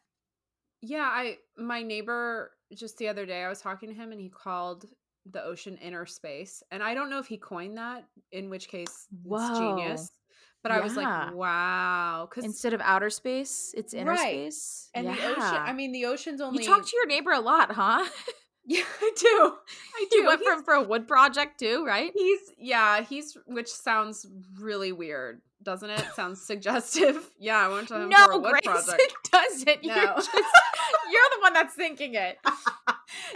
Yeah, 0.82 1.04
I 1.12 1.40
my 1.58 1.82
neighbor 1.84 2.58
just 2.74 2.98
the 2.98 3.08
other 3.10 3.26
day 3.26 3.44
I 3.44 3.50
was 3.50 3.62
talking 3.62 3.90
to 3.90 3.96
him 3.96 4.12
and 4.12 4.22
he 4.22 4.30
called 4.30 4.86
the 5.26 5.44
ocean 5.44 5.78
inner 5.78 6.06
space. 6.06 6.64
And 6.72 6.82
I 6.82 6.94
don't 6.94 7.10
know 7.10 7.20
if 7.20 7.28
he 7.28 7.38
coined 7.38 7.78
that, 7.78 8.10
in 8.32 8.50
which 8.50 8.68
case 8.70 9.10
it's 9.30 9.50
genius. 9.50 10.19
But 10.62 10.72
I 10.74 10.82
was 10.82 10.96
like, 10.98 11.34
wow, 11.34 12.28
cuz 12.30 12.44
Instead 12.44 12.74
of 12.74 12.82
outer 12.82 13.10
space, 13.10 13.74
it's 13.78 13.94
inner 13.94 14.12
Right. 14.12 14.52
space. 14.54 14.90
and 14.94 15.06
yeah. 15.06 15.16
the 15.16 15.22
ocean, 15.32 15.42
I 15.44 15.74
mean 15.74 15.92
the 15.94 16.06
ocean's 16.06 16.42
only 16.42 16.64
you 16.64 16.70
talk 16.70 16.86
to 16.86 16.92
your 16.96 17.06
neighbor 17.08 17.32
a 17.32 17.40
lot, 17.40 17.72
huh? 17.72 18.06
Yeah, 18.66 18.84
I 19.02 19.12
do. 19.18 19.54
I 19.96 20.06
do. 20.12 20.18
you 20.18 20.26
went 20.28 20.42
He's- 20.42 20.54
from 20.54 20.64
for 20.64 20.74
a 20.76 20.84
wood 20.84 21.08
project 21.08 21.60
too, 21.60 21.84
right? 21.88 22.12
He's 22.14 22.40
yeah, 22.58 23.02
he's 23.02 23.36
which 23.48 23.70
sounds 23.70 24.28
really 24.60 24.92
weird, 24.92 25.42
doesn't 25.64 25.90
it? 25.90 26.06
Sounds 26.14 26.40
suggestive. 26.46 27.32
Yeah, 27.40 27.58
I 27.58 27.68
went 27.70 27.88
to 27.88 27.96
him 28.02 28.12
for 28.12 28.32
a 28.34 28.38
wood 28.38 28.52
Grace, 28.52 28.64
project. 28.66 29.02
it 29.02 29.14
doesn't. 29.32 29.84
You're 29.84 29.96
just 29.96 30.30
you're 30.34 31.30
the 31.36 31.40
one 31.42 31.54
that's 31.54 31.74
thinking 31.74 32.14
it. 32.14 32.38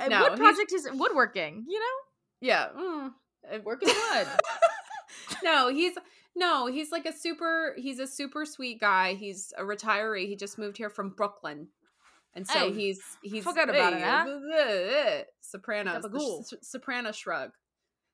No, 0.10 0.22
wood 0.30 0.38
project 0.38 0.72
is 0.74 0.88
woodworking, 0.94 1.66
you 1.68 1.80
know? 1.80 1.96
Yeah. 2.42 2.68
mm, 2.78 3.64
Working 3.64 3.90
wood. 3.90 4.28
no, 5.44 5.70
he's 5.70 5.94
no, 6.36 6.68
he's 6.68 6.92
like 6.92 7.06
a 7.06 7.14
super 7.14 7.76
he's 7.78 8.00
a 8.00 8.08
super 8.08 8.46
sweet 8.46 8.80
guy. 8.80 9.14
He's 9.14 9.54
a 9.58 9.64
retiree. 9.64 10.28
He 10.28 10.36
just 10.36 10.58
moved 10.58 10.78
here 10.78 10.90
from 10.90 11.10
Brooklyn. 11.10 11.68
And 12.36 12.48
so 12.48 12.60
Hey, 12.60 12.74
he's 12.74 13.02
he's 13.22 13.44
forget 13.44 13.70
about 13.70 13.94
it, 13.94 14.00
hey, 14.00 14.06
huh? 14.06 15.24
Sopranos. 15.42 16.04
the 16.04 16.58
soprano 16.62 17.12
shrug. 17.12 17.52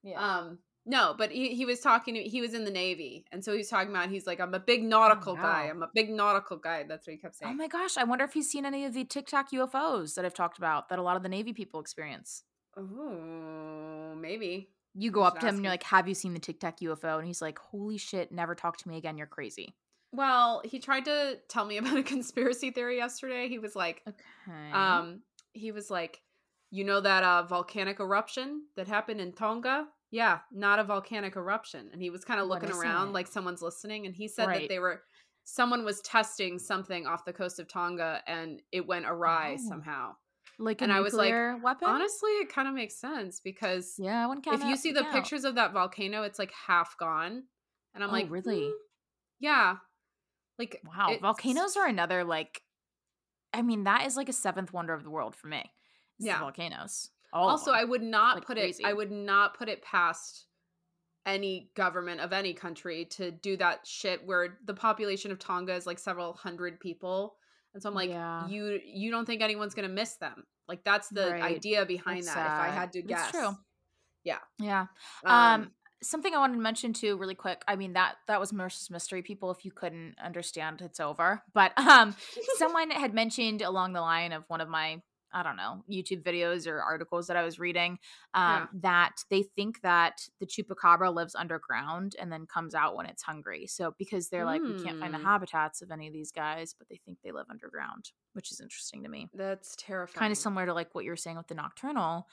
Yeah. 0.03 0.19
Um 0.19 0.59
no, 0.85 1.13
but 1.15 1.29
he, 1.31 1.53
he 1.55 1.65
was 1.65 1.81
talking 1.81 2.15
to 2.15 2.23
he 2.23 2.41
was 2.41 2.53
in 2.53 2.65
the 2.65 2.71
Navy. 2.71 3.25
And 3.31 3.43
so 3.45 3.55
he's 3.55 3.69
talking 3.69 3.91
about 3.91 4.09
he's 4.09 4.25
like, 4.25 4.39
I'm 4.39 4.53
a 4.53 4.59
big 4.59 4.83
nautical 4.83 5.35
guy. 5.35 5.67
I'm 5.69 5.83
a 5.83 5.89
big 5.93 6.09
nautical 6.09 6.57
guy. 6.57 6.83
That's 6.87 7.05
what 7.05 7.11
he 7.11 7.17
kept 7.19 7.35
saying. 7.35 7.51
oh 7.53 7.55
my 7.55 7.67
gosh, 7.67 7.95
I 7.97 8.03
wonder 8.05 8.25
if 8.25 8.33
he's 8.33 8.49
seen 8.49 8.65
any 8.65 8.85
of 8.85 8.93
the 8.93 9.03
Tic 9.03 9.27
Tac 9.27 9.51
UFOs 9.51 10.15
that 10.15 10.25
I've 10.25 10.33
talked 10.33 10.57
about 10.57 10.89
that 10.89 10.97
a 10.97 11.03
lot 11.03 11.15
of 11.15 11.21
the 11.23 11.29
Navy 11.29 11.53
people 11.53 11.79
experience. 11.79 12.43
Oh, 12.75 14.15
maybe. 14.15 14.69
You 14.95 15.11
go 15.11 15.21
up 15.23 15.39
to 15.39 15.45
him 15.47 15.55
and 15.55 15.63
you're 15.63 15.71
like, 15.71 15.83
Have 15.83 16.07
you 16.07 16.13
seen 16.15 16.33
the 16.33 16.39
Tic 16.39 16.59
Tac 16.59 16.79
UFO? 16.79 17.17
And 17.17 17.27
he's 17.27 17.41
like, 17.41 17.59
Holy 17.59 17.97
shit, 17.97 18.31
never 18.31 18.55
talk 18.55 18.77
to 18.77 18.87
me 18.89 18.97
again. 18.97 19.17
You're 19.17 19.27
crazy. 19.27 19.75
Well, 20.11 20.61
he 20.65 20.79
tried 20.79 21.05
to 21.05 21.37
tell 21.49 21.65
me 21.65 21.77
about 21.77 21.97
a 21.97 22.03
conspiracy 22.03 22.71
theory 22.71 22.97
yesterday. 22.97 23.47
He 23.47 23.59
was 23.59 23.75
like, 23.75 24.01
Okay. 24.07 24.71
um, 24.73 25.21
he 25.53 25.71
was 25.71 25.89
like, 25.91 26.21
you 26.71 26.83
know 26.83 27.01
that 27.01 27.23
uh 27.23 27.43
volcanic 27.43 27.99
eruption 27.99 28.63
that 28.75 28.87
happened 28.87 29.19
in 29.21 29.33
Tonga? 29.33 29.87
Yeah, 30.11 30.39
not 30.51 30.79
a 30.79 30.83
volcanic 30.83 31.35
eruption. 31.35 31.89
And 31.93 32.01
he 32.01 32.09
was 32.09 32.23
kind 32.25 32.39
of 32.39 32.47
looking 32.47 32.71
around 32.71 33.09
it? 33.09 33.13
like 33.13 33.27
someone's 33.27 33.61
listening. 33.61 34.05
And 34.05 34.15
he 34.15 34.27
said 34.27 34.47
Right. 34.47 34.61
that 34.61 34.69
they 34.69 34.79
were 34.79 35.01
someone 35.45 35.83
was 35.83 35.99
testing 36.01 36.59
something 36.59 37.07
off 37.07 37.25
the 37.25 37.33
coast 37.33 37.59
of 37.59 37.67
Tonga 37.67 38.21
and 38.27 38.61
it 38.71 38.85
went 38.85 39.05
awry 39.07 39.57
Oh. 39.59 39.69
somehow. 39.69 40.15
Like 40.59 40.81
and 40.81 40.91
I 40.91 40.99
was 40.99 41.13
like, 41.13 41.33
weapon? 41.63 41.87
Honestly, 41.87 42.31
it 42.31 42.53
kind 42.53 42.67
of 42.67 42.73
makes 42.73 42.99
sense 42.99 43.39
because 43.39 43.95
yeah, 43.97 44.23
I 44.23 44.27
wouldn't 44.27 44.45
if 44.45 44.63
you 44.63 44.75
see 44.75 44.91
the 44.91 45.05
pictures 45.05 45.45
of 45.45 45.55
that 45.55 45.73
volcano, 45.73 46.23
it's 46.23 46.37
like 46.37 46.51
half 46.67 46.97
gone. 46.97 47.43
And 47.95 48.03
I'm 48.03 48.09
Oh, 48.09 48.13
like, 48.13 48.29
really? 48.29 48.61
"Mm, 48.61 48.71
yeah. 49.39 49.77
Like 50.59 50.81
Wow, 50.85 51.17
volcanoes 51.21 51.77
are 51.77 51.87
another 51.87 52.23
like 52.23 52.61
I 53.53 53.61
mean, 53.63 53.85
that 53.85 54.05
is 54.05 54.15
like 54.15 54.29
a 54.29 54.33
seventh 54.33 54.73
wonder 54.73 54.93
of 54.93 55.03
the 55.03 55.09
world 55.09 55.35
for 55.35 55.47
me. 55.47 55.71
Yeah. 56.19 56.39
volcanoes. 56.39 57.09
All 57.31 57.47
also 57.49 57.71
i 57.71 57.83
would 57.83 58.01
not 58.01 58.37
like 58.37 58.45
put 58.45 58.57
crazy. 58.57 58.83
it 58.83 58.87
i 58.87 58.91
would 58.91 59.11
not 59.11 59.55
put 59.55 59.69
it 59.69 59.83
past 59.83 60.47
any 61.27 61.69
government 61.75 62.21
of 62.21 62.33
any 62.33 62.53
country 62.55 63.05
to 63.05 63.29
do 63.29 63.55
that 63.57 63.85
shit 63.85 64.25
where 64.25 64.57
the 64.65 64.73
population 64.73 65.31
of 65.31 65.37
tonga 65.37 65.75
is 65.75 65.85
like 65.85 65.99
several 65.99 66.33
hundred 66.33 66.79
people 66.79 67.35
and 67.73 67.81
so 67.83 67.89
i'm 67.89 67.95
like 67.95 68.09
Yeah. 68.09 68.47
you 68.47 68.79
you 68.85 69.11
don't 69.11 69.25
think 69.25 69.41
anyone's 69.41 69.73
gonna 69.73 69.89
miss 69.89 70.15
them 70.17 70.43
like 70.67 70.83
that's 70.83 71.09
the 71.09 71.31
Right. 71.31 71.43
idea 71.43 71.85
behind 71.85 72.23
That's 72.23 72.35
that 72.35 72.45
if 72.45 72.61
i 72.67 72.69
had 72.69 72.91
to 72.93 73.01
That's 73.01 73.23
guess 73.23 73.31
true. 73.31 73.57
yeah 74.23 74.39
yeah. 74.59 74.87
um, 75.25 75.61
Um, 75.63 75.71
something 76.01 76.33
I 76.33 76.37
wanted 76.37 76.53
to 76.55 76.61
mention 76.61 76.93
too, 76.93 77.17
really 77.17 77.35
quick. 77.35 77.61
I 77.67 77.75
mean 77.75 77.93
that 77.93 78.15
that 78.27 78.39
was 78.39 78.53
Mercer's 78.53 78.89
mystery. 78.89 79.21
People, 79.21 79.51
if 79.51 79.65
you 79.65 79.71
couldn't 79.71 80.15
understand, 80.23 80.81
it's 80.81 80.99
over. 81.01 81.43
But 81.53 81.77
um, 81.77 82.15
someone 82.57 82.89
had 82.91 83.13
mentioned 83.13 83.61
along 83.61 83.91
the 83.93 83.99
line 84.01 84.31
of 84.31 84.43
one 84.47 84.61
of 84.61 84.69
my 84.69 85.01
I 85.33 85.43
don't 85.43 85.57
know 85.57 85.83
YouTube 85.89 86.23
videos 86.23 86.67
or 86.67 86.81
articles 86.81 87.27
that 87.27 87.37
I 87.37 87.43
was 87.43 87.59
reading 87.59 87.99
um, 88.33 88.69
Yeah. 88.73 88.79
that 88.81 89.23
they 89.29 89.43
think 89.43 89.81
that 89.81 90.27
the 90.39 90.45
chupacabra 90.45 91.13
lives 91.13 91.35
underground 91.35 92.15
and 92.19 92.31
then 92.31 92.45
comes 92.47 92.73
out 92.75 92.95
when 92.95 93.05
it's 93.05 93.23
hungry. 93.23 93.67
So 93.67 93.93
because 93.97 94.29
they're 94.29 94.45
like 94.45 94.67
we 94.67 94.73
can't 94.73 94.97
find 94.99 95.13
the 95.13 95.17
Hmm. 95.19 95.25
habitats 95.25 95.81
of 95.81 95.91
any 95.91 96.07
of 96.07 96.13
these 96.13 96.31
guys, 96.31 96.73
but 96.77 96.87
they 96.89 96.99
think 97.05 97.19
they 97.23 97.31
live 97.31 97.45
underground, 97.49 98.11
which 98.33 98.51
is 98.51 98.59
interesting 98.59 99.03
to 99.03 99.09
me. 99.09 99.29
that's 99.33 99.75
terrifying 99.77 100.19
Kind 100.19 100.31
of 100.31 100.37
similar 100.37 100.65
to 100.65 100.73
like 100.73 100.93
what 100.95 101.03
you 101.05 101.11
were 101.11 101.15
saying 101.17 101.37
with 101.37 101.47
the 101.47 101.55
nocturnal 101.55 102.27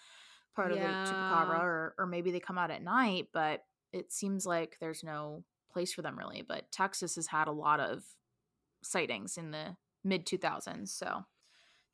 part 0.55 0.73
of 0.73 0.79
the 0.81 0.97
chupacabra, 1.05 1.61
or 1.61 1.95
or 1.99 2.07
maybe 2.07 2.31
they 2.31 2.41
come 2.41 2.59
out 2.59 2.71
at 2.71 2.83
night, 2.83 3.29
but 3.33 3.65
it 3.93 4.13
seems 4.13 4.47
like 4.47 4.79
there's 4.81 5.05
no 5.05 5.45
place 5.71 5.93
for 5.93 6.03
them 6.03 6.19
really. 6.19 6.43
But 6.47 6.71
Texas 6.73 7.17
has 7.17 7.27
had 7.27 7.49
a 7.49 7.53
lot 7.53 7.81
of 7.81 8.05
sightings 8.83 9.37
in 9.37 9.51
the 9.51 9.77
mid 10.05 10.27
2000s, 10.27 10.93
so 10.93 11.25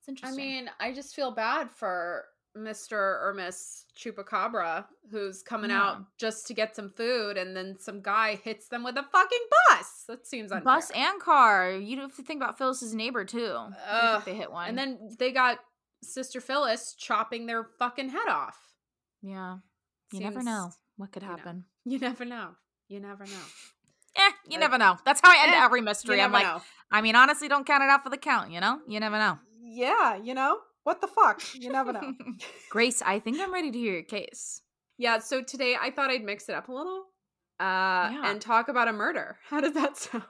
it's 0.08 0.22
i 0.24 0.30
mean 0.32 0.68
i 0.80 0.92
just 0.92 1.14
feel 1.14 1.30
bad 1.30 1.70
for 1.70 2.24
mr 2.56 2.92
or 2.92 3.32
miss 3.34 3.86
chupacabra 3.98 4.84
who's 5.10 5.42
coming 5.42 5.70
Yeah. 5.70 5.82
out 5.82 6.04
just 6.18 6.46
to 6.48 6.54
get 6.54 6.76
some 6.76 6.90
food 6.90 7.36
and 7.38 7.56
then 7.56 7.76
some 7.78 8.02
guy 8.02 8.34
hits 8.36 8.68
them 8.68 8.84
with 8.84 8.96
a 8.96 9.02
fucking 9.02 9.38
bus 9.70 10.04
that 10.08 10.26
seems 10.26 10.52
unfair. 10.52 10.64
bus 10.64 10.90
and 10.94 11.18
car. 11.20 11.72
You 11.72 11.98
have 12.00 12.14
to 12.16 12.22
think 12.22 12.42
about 12.42 12.58
Phyllis's 12.58 12.94
neighbor 12.94 13.24
too. 13.24 13.56
Think 14.12 14.24
they 14.26 14.34
hit 14.34 14.52
one, 14.52 14.68
And 14.68 14.76
then 14.76 14.98
they 15.18 15.32
got 15.32 15.60
Sister 16.02 16.40
Phyllis 16.42 16.94
chopping 16.98 17.46
their 17.46 17.64
fucking 17.78 18.10
head 18.10 18.28
off. 18.28 18.58
yeah, 19.22 19.58
you 20.12 20.20
never 20.20 20.42
know 20.42 20.72
what 20.96 21.10
could 21.12 21.22
you 21.22 21.28
know. 21.28 21.36
happen. 21.36 21.64
You 21.86 21.98
never 21.98 22.24
know. 22.26 22.50
You 22.88 23.00
never 23.00 23.24
know. 23.24 23.30
Eh, 24.14 24.20
you 24.44 24.50
Like, 24.52 24.60
never 24.60 24.76
know. 24.76 24.98
That's 25.06 25.22
how 25.22 25.30
I 25.30 25.44
end 25.44 25.54
eh, 25.54 25.64
every 25.64 25.80
mystery. 25.80 26.20
I'm 26.20 26.32
like, 26.32 26.44
know. 26.44 26.60
I 26.90 27.00
mean, 27.00 27.16
honestly, 27.16 27.48
don't 27.48 27.66
count 27.66 27.82
it 27.82 27.88
out 27.88 28.04
for 28.04 28.10
the 28.10 28.18
count. 28.18 28.50
You 28.50 28.60
know, 28.60 28.78
you 28.86 29.00
never 29.00 29.16
know. 29.16 29.38
Yeah, 29.62 30.16
you 30.16 30.34
know? 30.34 30.58
What 30.84 31.00
the 31.00 31.06
fuck? 31.06 31.40
You 31.54 31.70
never 31.70 31.92
know. 31.92 32.12
Grace, 32.70 33.02
I 33.02 33.20
think 33.20 33.38
I'm 33.40 33.52
ready 33.52 33.70
to 33.70 33.78
hear 33.78 33.92
your 33.92 34.02
case. 34.02 34.62
yeah, 34.98 35.18
so 35.20 35.42
today 35.42 35.76
I 35.80 35.90
thought 35.90 36.10
I'd 36.10 36.24
mix 36.24 36.48
it 36.48 36.54
up 36.54 36.68
a 36.68 36.72
little. 36.72 37.04
Uh 37.60 38.10
Yeah. 38.10 38.22
and 38.30 38.40
talk 38.40 38.68
about 38.68 38.88
a 38.88 38.92
murder. 38.92 39.38
How 39.48 39.60
does 39.60 39.74
that 39.74 39.96
sound? 39.96 40.24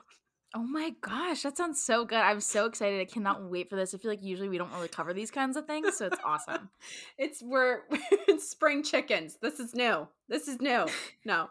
Oh 0.54 0.62
my 0.62 0.92
gosh, 1.00 1.42
that 1.44 1.56
sounds 1.56 1.82
so 1.82 2.04
good. 2.04 2.18
I'm 2.18 2.40
so 2.40 2.66
excited. 2.66 3.00
I 3.00 3.06
cannot 3.06 3.48
wait 3.50 3.70
for 3.70 3.76
this. 3.76 3.94
I 3.94 3.98
feel 3.98 4.10
like 4.10 4.22
usually 4.22 4.50
we 4.50 4.58
don't 4.58 4.70
really 4.74 4.88
cover 4.88 5.14
these 5.14 5.30
kinds 5.30 5.56
of 5.56 5.64
things, 5.66 5.96
so 5.96 6.04
it's 6.06 6.18
awesome. 6.26 6.68
it's 7.16 7.42
we're, 7.42 7.80
we're 7.90 8.38
spring 8.38 8.82
chickens. 8.82 9.38
This 9.40 9.58
is 9.58 9.74
new. 9.74 10.06
This 10.28 10.48
is 10.48 10.60
new. 10.60 10.84
No. 11.24 11.48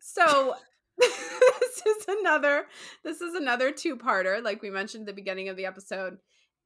So 0.00 0.54
this 0.98 1.82
is 1.86 2.04
another 2.06 2.66
this 3.02 3.22
is 3.22 3.34
another 3.34 3.72
two-parter, 3.72 4.42
like 4.42 4.60
we 4.60 4.68
mentioned 4.68 5.02
at 5.02 5.06
the 5.06 5.12
beginning 5.22 5.48
of 5.48 5.56
the 5.56 5.64
episode. 5.64 6.18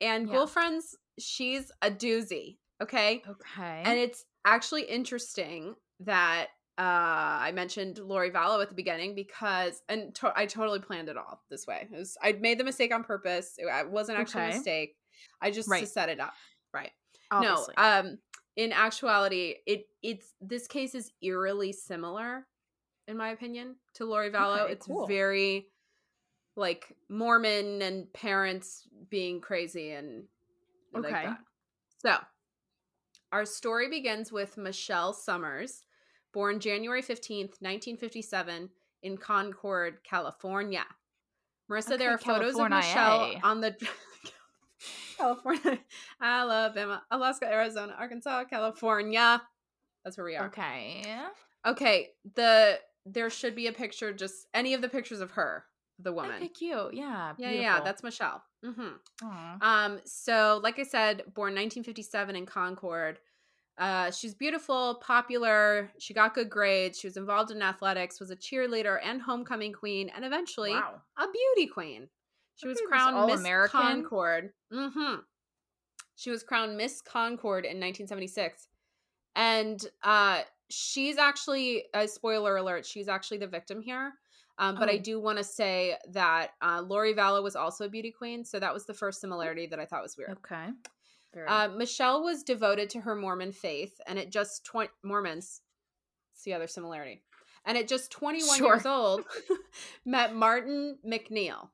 And 0.02 0.26
Yeah. 0.26 0.34
girlfriends, 0.34 0.96
she's 1.18 1.70
a 1.80 1.90
doozy. 1.90 2.58
Okay. 2.82 3.22
Okay. 3.28 3.82
And 3.84 3.98
it's 3.98 4.24
actually 4.44 4.82
interesting 4.82 5.74
that 6.00 6.48
uh 6.78 7.38
I 7.46 7.52
mentioned 7.54 7.98
Lori 7.98 8.30
Vallow 8.30 8.60
at 8.62 8.68
the 8.70 8.74
beginning 8.74 9.14
because 9.14 9.82
and 9.88 10.14
to- 10.16 10.32
I 10.34 10.46
totally 10.46 10.80
planned 10.80 11.08
it 11.10 11.16
all 11.18 11.42
this 11.50 11.66
way. 11.66 11.86
It 11.92 11.96
was 11.96 12.16
I 12.22 12.32
made 12.32 12.58
the 12.58 12.64
mistake 12.64 12.92
on 12.94 13.04
purpose. 13.04 13.54
It, 13.58 13.90
wasn't 13.90 14.18
actually 14.18 14.44
a 14.44 14.48
mistake. 14.48 14.96
I 15.40 15.50
just 15.50 15.68
Right. 15.68 15.80
to 15.80 15.86
set 15.86 16.08
it 16.08 16.18
up. 16.18 16.32
Right. 16.72 16.90
Obviously. 17.30 17.74
No, 17.77 17.83
um 17.83 18.18
in 18.56 18.72
actuality, 18.72 19.56
it 19.66 19.87
it's 20.02 20.35
this 20.40 20.66
case 20.66 20.94
is 20.94 21.12
eerily 21.22 21.72
similar 21.72 22.46
in 23.06 23.16
my 23.16 23.31
opinion 23.31 23.77
to 23.94 24.04
Lori 24.06 24.31
Vallow. 24.31 24.62
Okay, 24.62 24.72
it's 24.72 24.87
cool. 24.87 25.06
very 25.06 25.68
like 26.57 26.96
Mormon 27.09 27.83
and 27.83 28.13
parents 28.13 28.87
being 29.09 29.40
crazy 29.40 29.92
and 29.92 30.25
like 30.92 31.07
Okay. 31.07 31.25
that. 31.27 31.38
So, 32.05 32.17
our 33.33 33.44
story 33.46 33.88
begins 33.88 34.31
with 34.31 34.57
Michelle 34.59 35.13
Summers, 35.13 35.85
born 36.33 36.61
January 36.61 37.03
15th, 37.03 37.61
1957 37.61 38.69
in 39.03 39.17
Concord, 39.17 39.98
California. 40.05 40.85
Marissa, 41.71 41.96
there 41.98 42.13
Okay, 42.13 42.15
are 42.15 42.19
photos 42.19 42.59
of 42.59 42.69
Michelle 42.69 43.33
eh? 43.35 43.40
on 43.42 43.61
the 43.61 43.75
California, 45.17 45.79
Alabama, 46.21 47.03
Alaska, 47.11 47.46
Arizona, 47.46 47.94
Arkansas, 47.98 48.44
California. 48.44 49.40
That's 50.05 50.19
where 50.19 50.27
we 50.27 50.37
are. 50.37 50.46
okay. 50.46 51.03
Okay, 51.67 52.09
the 52.35 52.79
there 53.07 53.31
should 53.31 53.55
be 53.55 53.69
a 53.69 53.73
picture 53.73 54.13
just 54.13 54.46
any 54.53 54.75
of 54.75 54.83
the 54.83 54.88
pictures 54.88 55.21
of 55.21 55.31
her 55.33 55.65
the 55.98 56.12
woman. 56.12 56.36
Okay, 56.36 56.48
cute. 56.48 56.94
Yeah. 56.94 57.32
Yeah, 57.38 57.50
yeah, 57.50 57.80
that's 57.80 58.02
Michelle. 58.02 58.42
hmm 58.64 58.96
Um, 59.60 60.00
so 60.04 60.60
like 60.62 60.78
I 60.78 60.84
said, 60.84 61.18
born 61.34 61.54
1957 61.54 62.36
in 62.36 62.46
Concord. 62.46 63.18
Uh, 63.78 64.10
she's 64.10 64.34
beautiful, 64.34 65.00
popular. 65.02 65.90
She 65.98 66.12
got 66.12 66.34
good 66.34 66.50
grades. 66.50 66.98
She 66.98 67.06
was 67.06 67.16
involved 67.16 67.50
in 67.50 67.62
athletics, 67.62 68.20
was 68.20 68.30
a 68.30 68.36
cheerleader 68.36 68.98
and 69.02 69.20
homecoming 69.20 69.72
queen, 69.72 70.10
and 70.14 70.24
eventually 70.24 70.72
wow. 70.72 71.00
a 71.16 71.26
beauty 71.30 71.68
queen. 71.68 72.08
She 72.56 72.68
was 72.68 72.80
crowned 72.86 73.26
Miss 73.26 73.36
All-American? 73.36 73.80
Concord. 73.80 74.50
hmm 74.70 75.14
She 76.16 76.30
was 76.30 76.42
crowned 76.42 76.76
Miss 76.76 77.00
Concord 77.00 77.64
in 77.64 77.80
1976, 77.80 78.68
and 79.34 79.84
uh, 80.02 80.42
she's 80.68 81.16
actually 81.16 81.84
a 81.94 82.06
spoiler 82.06 82.56
alert. 82.56 82.84
She's 82.84 83.08
actually 83.08 83.38
the 83.38 83.46
victim 83.46 83.80
here. 83.80 84.12
Um, 84.59 84.75
but 84.77 84.88
I 84.88 84.94
Oh. 84.94 84.98
do 84.98 85.21
want 85.21 85.38
to 85.38 85.44
say 85.44 85.96
that 86.11 86.50
uh, 86.61 86.83
Lori 86.83 87.15
Vallow 87.15 87.42
was 87.42 87.57
also 87.57 87.87
a 87.87 87.88
beauty 87.88 88.11
queen, 88.13 88.44
so 88.44 88.61
that 88.61 88.73
was 88.75 88.85
the 88.87 88.94
first 88.94 89.21
similarity 89.21 89.67
that 89.67 89.81
I 89.81 89.87
thought 89.87 90.03
was 90.03 90.17
weird. 90.17 90.33
Okay. 90.33 90.69
Uh, 91.48 91.69
Michelle 91.69 92.23
was 92.23 92.42
devoted 92.42 92.90
to 92.90 93.00
her 93.00 93.15
Mormon 93.15 93.53
faith, 93.53 93.98
and 94.07 94.19
at 94.19 94.31
just 94.31 94.65
20 94.67 94.90
Mormons, 95.03 95.63
it's 96.35 96.44
the 96.44 96.53
other 96.53 96.67
similarity, 96.67 97.23
and 97.65 97.79
at 97.79 97.88
just 97.88 98.11
21 98.11 98.59
Sure. 98.59 98.75
years 98.75 98.85
old, 98.87 99.25
met 100.05 100.35
Martin 100.35 100.98
MacNeill. 101.07 101.71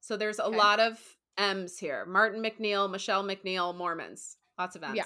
So 0.00 0.16
there's 0.16 0.38
a 0.38 0.44
Okay. 0.44 0.56
lot 0.56 0.78
of 0.78 0.98
M's 1.36 1.76
here. 1.78 2.04
Martin 2.06 2.40
MacNeill, 2.42 2.88
Michelle 2.88 3.24
MacNeill, 3.24 3.74
Mormons. 3.76 4.36
Lots 4.58 4.76
of 4.76 4.84
M's. 4.84 4.96
Yeah. 4.96 5.04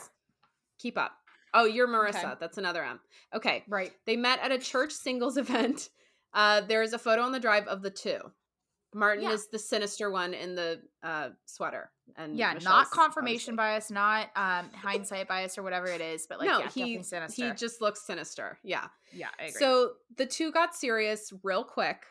Keep 0.78 0.98
up. 0.98 1.12
Oh, 1.54 1.64
you're 1.64 1.88
Marissa. 1.88 2.24
Okay. 2.24 2.34
That's 2.40 2.58
another 2.58 2.84
M. 2.84 3.00
Okay. 3.32 3.64
right. 3.68 3.92
They 4.06 4.16
met 4.16 4.40
at 4.40 4.52
a 4.52 4.58
church 4.58 4.92
singles 4.92 5.36
event. 5.38 5.88
Uh, 6.34 6.60
there's 6.62 6.92
a 6.92 6.98
photo 6.98 7.22
on 7.22 7.32
the 7.32 7.40
drive 7.40 7.66
of 7.68 7.80
the 7.82 7.90
two. 7.90 8.18
Martin 8.92 9.24
Yeah. 9.24 9.32
is 9.32 9.48
the 9.48 9.58
sinister 9.58 10.08
one 10.10 10.34
in 10.34 10.54
the 10.54 10.80
uh, 11.02 11.30
sweater, 11.46 11.90
and 12.16 12.36
Yeah, 12.36 12.48
Michelle's 12.54 12.64
not 12.64 12.90
confirmation 12.90 13.56
bias, 13.56 13.90
not 13.90 14.28
um 14.36 14.70
hindsight 14.72 15.26
bias 15.26 15.58
or 15.58 15.62
whatever 15.64 15.86
it 15.86 16.00
is, 16.00 16.26
but 16.28 16.38
like 16.38 16.48
no, 16.48 16.58
yeah, 16.58 16.68
he 16.68 16.80
definitely 16.80 17.02
sinister. 17.02 17.44
he 17.48 17.52
just 17.54 17.80
looks 17.80 18.02
sinister. 18.06 18.58
Yeah. 18.62 18.86
yeah, 19.12 19.28
I 19.40 19.44
agree. 19.46 19.58
So 19.58 19.92
the 20.16 20.26
two 20.26 20.52
got 20.52 20.76
serious 20.76 21.32
real 21.42 21.64
quick, 21.64 22.02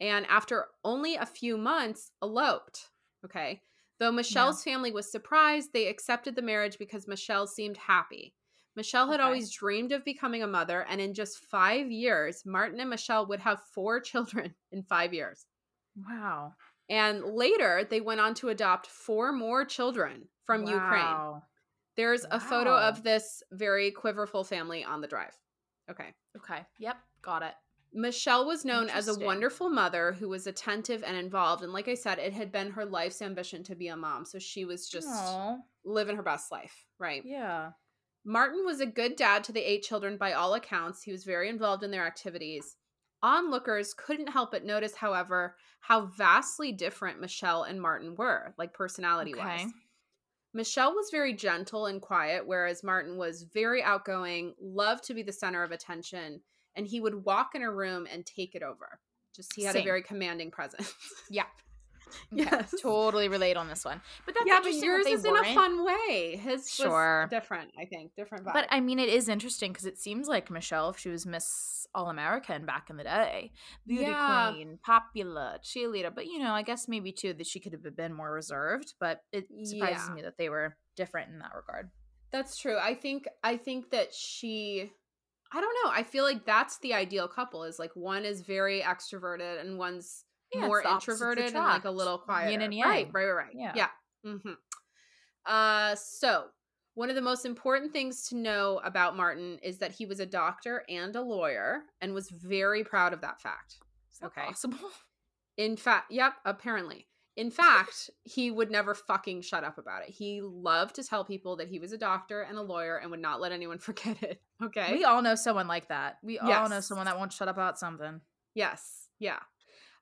and 0.00 0.26
after 0.26 0.66
only 0.84 1.14
a 1.14 1.26
few 1.26 1.56
months, 1.56 2.10
eloped. 2.22 2.88
Okay. 3.24 3.62
Though 4.00 4.10
Michelle's 4.10 4.64
family 4.64 4.90
was 4.90 5.08
surprised, 5.12 5.72
they 5.72 5.86
accepted 5.86 6.34
the 6.34 6.42
marriage 6.42 6.76
because 6.76 7.06
Michelle 7.06 7.46
seemed 7.46 7.76
happy. 7.76 8.34
Michelle 8.76 9.08
had 9.10 9.20
Okay. 9.20 9.24
always 9.26 9.50
dreamed 9.50 9.92
of 9.92 10.04
becoming 10.04 10.42
a 10.42 10.46
mother, 10.46 10.82
and 10.88 11.00
in 11.00 11.12
just 11.14 11.38
five 11.38 11.90
years, 11.90 12.42
Martin 12.46 12.80
and 12.80 12.90
Michelle 12.90 13.26
would 13.26 13.40
have 13.40 13.60
four 13.74 14.00
children 14.10 14.54
in 14.70 14.82
five 14.82 15.12
years. 15.14 15.46
wow. 16.08 16.54
And 16.88 17.22
later, 17.24 17.86
they 17.88 18.00
went 18.00 18.20
on 18.20 18.34
to 18.34 18.48
adopt 18.50 18.86
four 18.86 19.32
more 19.32 19.64
children 19.64 20.28
from 20.44 20.66
Ukraine. 20.66 21.04
Wow. 21.04 21.42
There's 21.96 22.24
a 22.30 22.40
photo 22.40 22.76
of 22.76 23.02
this 23.02 23.42
very 23.52 23.90
quiverful 23.90 24.44
family 24.44 24.82
on 24.84 25.00
the 25.00 25.06
drive. 25.06 25.34
Okay. 25.90 26.12
Okay. 26.36 26.66
Yep. 26.80 26.96
Got 27.22 27.42
it. 27.44 27.54
Michelle 27.94 28.46
was 28.46 28.64
known 28.64 28.88
as 28.88 29.08
a 29.08 29.18
wonderful 29.18 29.68
mother 29.70 30.12
who 30.12 30.28
was 30.28 30.46
attentive 30.46 31.02
and 31.06 31.16
involved. 31.16 31.62
And 31.62 31.72
like 31.72 31.88
I 31.88 31.94
said, 31.94 32.18
it 32.18 32.32
had 32.32 32.50
been 32.50 32.70
her 32.70 32.84
life's 32.86 33.20
ambition 33.22 33.62
to 33.64 33.74
be 33.74 33.88
a 33.88 33.96
mom. 33.96 34.24
So 34.24 34.38
she 34.38 34.64
was 34.64 34.88
just 34.88 35.08
Aw, 35.08 35.58
living 35.84 36.16
her 36.16 36.22
best 36.22 36.50
life, 36.50 36.86
right? 36.98 37.22
yeah. 37.24 37.70
Martin 38.24 38.64
was 38.64 38.80
a 38.80 38.86
good 38.86 39.16
dad 39.16 39.42
to 39.44 39.52
the 39.52 39.60
eight 39.60 39.82
children 39.82 40.16
by 40.16 40.32
all 40.32 40.54
accounts. 40.54 41.02
He 41.02 41.12
was 41.12 41.24
very 41.24 41.48
involved 41.48 41.82
in 41.82 41.90
their 41.90 42.06
activities. 42.06 42.76
Onlookers 43.22 43.94
couldn't 43.94 44.28
help 44.28 44.50
but 44.50 44.64
notice, 44.64 44.94
however, 44.94 45.56
how 45.80 46.06
vastly 46.06 46.72
different 46.72 47.20
Michelle 47.20 47.64
and 47.64 47.80
Martin 47.80 48.14
were, 48.16 48.54
like 48.58 48.72
personality 48.74 49.34
wise. 49.34 49.62
Okay. 49.62 49.70
Michelle 50.54 50.92
was 50.92 51.08
very 51.10 51.32
gentle 51.32 51.86
and 51.86 52.00
quiet, 52.00 52.46
whereas 52.46 52.84
Martin 52.84 53.16
was 53.16 53.44
very 53.54 53.82
outgoing, 53.82 54.54
loved 54.60 55.04
to 55.04 55.14
be 55.14 55.22
the 55.22 55.32
center 55.32 55.62
of 55.62 55.72
attention, 55.72 56.40
and 56.76 56.86
he 56.86 57.00
would 57.00 57.24
walk 57.24 57.54
in 57.54 57.62
a 57.62 57.72
room 57.72 58.06
and 58.12 58.26
take 58.26 58.54
it 58.54 58.62
over. 58.62 59.00
Just 59.34 59.52
he 59.54 59.64
had 59.64 59.76
a 59.76 59.82
very 59.82 60.02
commanding 60.02 60.50
presence. 60.50 60.94
Yeah. 61.30 61.44
Yes. 62.32 62.74
Totally 62.80 63.28
relate 63.28 63.56
on 63.56 63.68
this 63.68 63.84
one. 63.84 64.00
But 64.26 64.34
that's 64.34 64.46
yeah, 64.46 64.60
but 64.62 64.72
yours 64.74 65.06
is 65.06 65.24
in 65.24 65.36
a 65.36 65.54
fun 65.54 65.84
way. 65.84 66.36
His 66.42 66.70
Sure. 66.70 67.22
was 67.22 67.30
different, 67.30 67.70
I 67.80 67.84
think. 67.84 68.12
Different 68.16 68.44
vibe. 68.46 68.52
But 68.54 68.66
I 68.70 68.80
mean, 68.80 68.98
it 68.98 69.08
is 69.08 69.28
interesting 69.28 69.72
because 69.72 69.86
it 69.86 69.98
seems 69.98 70.28
like 70.28 70.50
Michelle, 70.50 70.90
if 70.90 70.98
she 70.98 71.08
was 71.10 71.26
Miss 71.26 71.86
All 71.94 72.08
American 72.08 72.64
back 72.66 72.88
in 72.90 72.96
the 72.96 73.04
day, 73.04 73.52
beauty 73.86 74.04
Yeah. 74.10 74.50
queen, 74.52 74.78
popular, 74.82 75.58
cheerleader. 75.62 76.14
But 76.14 76.26
you 76.26 76.38
know, 76.38 76.52
I 76.52 76.62
guess 76.62 76.88
maybe 76.88 77.12
too 77.12 77.34
that 77.34 77.46
she 77.46 77.60
could 77.60 77.72
have 77.72 77.96
been 77.96 78.14
more 78.14 78.32
reserved. 78.32 78.94
But 78.98 79.22
it 79.32 79.46
surprises 79.64 80.08
Yeah. 80.08 80.14
me 80.14 80.22
that 80.22 80.38
they 80.38 80.48
were 80.48 80.76
different 80.96 81.30
in 81.30 81.38
that 81.40 81.52
regard. 81.54 81.90
That's 82.30 82.56
true. 82.56 82.78
I 82.78 82.94
think 82.94 83.26
I 83.44 83.56
think 83.58 83.90
that 83.90 84.14
she 84.14 84.90
I 85.54 85.60
don't 85.60 85.76
know. 85.84 85.90
I 85.92 86.02
feel 86.02 86.24
like 86.24 86.46
that's 86.46 86.78
the 86.78 86.94
ideal 86.94 87.28
couple 87.28 87.64
is 87.64 87.78
like 87.78 87.90
one 87.94 88.24
is 88.24 88.40
very 88.40 88.80
extroverted 88.80 89.60
and 89.60 89.76
one's 89.76 90.24
Yeah, 90.54 90.66
more 90.66 90.78
it's 90.80 90.86
the 90.86 90.90
opposites 90.90 91.20
introverted 91.20 91.44
and 91.56 91.64
like 91.64 91.84
a 91.84 91.90
little 91.90 92.18
quieter. 92.18 92.50
Yin 92.50 92.60
and 92.62 92.72
Right, 92.82 93.06
yang. 93.06 93.12
right, 93.12 93.24
right, 93.26 93.32
right. 93.32 93.54
Yeah. 93.54 93.72
Yeah. 93.74 93.88
hmm 94.24 94.52
Uh 95.46 95.94
so 95.94 96.46
one 96.94 97.08
of 97.08 97.14
the 97.16 97.22
most 97.22 97.46
important 97.46 97.92
things 97.92 98.28
to 98.28 98.36
know 98.36 98.80
about 98.84 99.16
Martin 99.16 99.58
is 99.62 99.78
that 99.78 99.92
he 99.92 100.04
was 100.04 100.20
a 100.20 100.26
doctor 100.26 100.84
and 100.90 101.16
a 101.16 101.22
lawyer 101.22 101.84
and 102.02 102.12
was 102.12 102.28
very 102.28 102.84
proud 102.84 103.14
of 103.14 103.22
that 103.22 103.40
fact. 103.40 103.78
Is 104.12 104.18
that 104.18 104.26
Okay. 104.26 104.42
possible? 104.44 104.78
In 105.56 105.76
fact, 105.76 106.10
yep, 106.12 106.34
apparently. 106.44 107.08
In 107.34 107.50
fact, 107.50 108.10
he 108.24 108.50
would 108.50 108.70
never 108.70 108.94
fucking 108.94 109.40
shut 109.40 109.64
up 109.64 109.78
about 109.78 110.02
it. 110.02 110.10
He 110.10 110.42
loved 110.42 110.96
to 110.96 111.02
tell 111.02 111.24
people 111.24 111.56
that 111.56 111.68
he 111.68 111.78
was 111.78 111.92
a 111.92 111.98
doctor 111.98 112.42
and 112.42 112.58
a 112.58 112.62
lawyer 112.62 112.98
and 112.98 113.10
would 113.10 113.20
not 113.20 113.40
let 113.40 113.52
anyone 113.52 113.78
forget 113.88 114.22
it. 114.22 114.42
Okay. 114.62 114.92
We 114.92 115.04
all 115.04 115.22
know 115.22 115.34
someone 115.34 115.66
like 115.66 115.88
that. 115.88 116.18
We 116.22 116.38
all 116.38 116.68
know 116.68 116.80
someone 116.80 117.06
that 117.06 117.18
won't 117.18 117.32
shut 117.32 117.48
up 117.48 117.56
about 117.56 117.78
something. 117.78 118.20
Yes. 118.54 119.08
Yeah. 119.18 119.38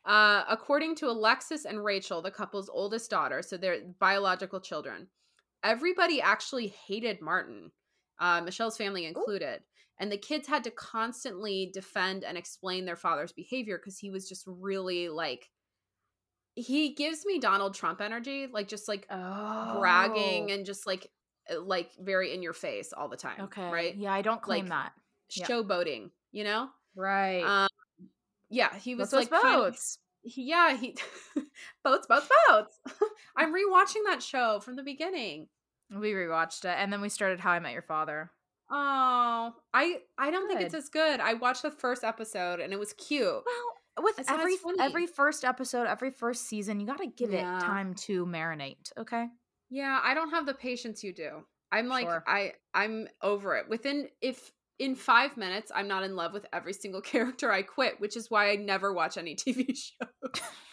Uh, 0.04 0.44
according 0.48 0.94
to 0.96 1.06
Alexis 1.10 1.64
and 1.66 1.84
Rachel, 1.84 2.22
the 2.22 2.30
couple's 2.30 2.70
oldest 2.72 3.10
daughter, 3.10 3.42
so 3.42 3.56
they're 3.56 3.80
biological 3.98 4.60
children, 4.60 5.08
everybody 5.62 6.20
actually 6.22 6.68
hated 6.68 7.20
Martin, 7.20 7.70
uh, 8.18 8.40
Michelle's 8.40 8.76
family 8.76 9.04
included. 9.04 9.60
And 9.98 10.10
the 10.10 10.16
kids 10.16 10.48
had 10.48 10.64
to 10.64 10.70
constantly 10.70 11.70
defend 11.74 12.24
and 12.24 12.38
explain 12.38 12.86
their 12.86 12.96
father's 12.96 13.32
behavior 13.32 13.76
because 13.76 13.98
he 13.98 14.08
was 14.10 14.26
just 14.26 14.44
really 14.46 15.10
like, 15.10 15.50
he 16.54 16.94
gives 16.94 17.26
me 17.26 17.38
Donald 17.38 17.74
Trump 17.74 18.00
energy, 18.00 18.46
like 18.50 18.66
just 18.66 18.88
like 18.88 19.06
Oh, 19.10 19.76
bragging 19.78 20.52
and 20.52 20.64
just 20.64 20.86
like, 20.86 21.10
uh, 21.50 21.60
like 21.60 21.90
very 22.00 22.32
in 22.32 22.42
your 22.42 22.54
face 22.54 22.94
all 22.96 23.10
the 23.10 23.16
time. 23.18 23.42
okay, 23.42 23.68
Right. 23.68 23.94
Yeah, 23.94 24.14
I 24.14 24.22
don't 24.22 24.40
claim 24.40 24.64
Like, 24.66 24.70
that. 24.70 24.92
Showboating, 25.30 26.10
you 26.32 26.44
know? 26.44 26.70
Right. 26.96 27.42
Um, 27.44 27.68
yeah, 28.50 28.74
he 28.76 28.94
was 28.94 29.10
Boats, 29.10 29.30
like 29.30 29.30
boats, 29.30 29.42
kind 29.42 29.64
of- 29.66 30.32
he- 30.32 30.48
yeah, 30.50 30.76
he 30.76 30.96
boats, 31.84 32.06
boats, 32.06 32.28
boats. 32.48 32.78
I'm 33.36 33.54
rewatching 33.54 34.04
that 34.06 34.22
show 34.22 34.60
from 34.60 34.76
the 34.76 34.82
beginning. 34.82 35.48
We 35.90 36.12
rewatched 36.12 36.64
it, 36.64 36.74
and 36.78 36.92
then 36.92 37.00
we 37.00 37.08
started 37.08 37.40
How 37.40 37.52
I 37.52 37.58
Met 37.60 37.72
Your 37.72 37.82
Father. 37.82 38.30
Oh, 38.70 39.52
I 39.74 39.96
I 40.16 40.30
don't 40.30 40.46
think 40.48 40.60
it's 40.60 40.74
as 40.74 40.88
good. 40.88 41.20
I 41.20 41.34
watched 41.34 41.62
the 41.62 41.70
first 41.72 42.04
episode 42.04 42.60
and 42.60 42.72
it 42.72 42.78
was 42.78 42.92
cute. 42.92 43.26
Well, 43.26 44.04
with 44.04 44.24
every 44.30 44.56
every 44.78 45.06
first 45.08 45.44
episode, 45.44 45.86
every 45.88 46.10
first 46.10 46.46
season, 46.46 46.78
you 46.78 46.86
got 46.86 46.98
to 46.98 47.06
give 47.08 47.32
Yeah. 47.32 47.56
it 47.58 47.60
time 47.62 47.94
to 48.06 48.24
marinate. 48.26 48.92
Okay. 48.96 49.26
Yeah, 49.70 49.98
I 50.02 50.14
don't 50.14 50.30
have 50.30 50.46
the 50.46 50.54
patience 50.54 51.02
you 51.02 51.12
do. 51.12 51.44
I'm 51.72 51.88
like 51.88 52.06
Sure. 52.06 52.22
I 52.26 52.52
I'm 52.72 53.08
over 53.22 53.56
it. 53.56 53.68
Within 53.68 54.08
if 54.20 54.52
in 54.80 54.96
5 54.96 55.36
minutes 55.36 55.70
I'm 55.72 55.86
not 55.86 56.02
in 56.02 56.16
love 56.16 56.32
with 56.32 56.46
every 56.52 56.72
single 56.72 57.00
character, 57.12 57.52
I 57.52 57.62
quit, 57.62 58.00
which 58.00 58.16
is 58.16 58.30
why 58.30 58.50
I 58.50 58.56
never 58.56 58.92
watch 58.92 59.16
any 59.16 59.36
TV 59.36 59.76
show. 59.76 60.06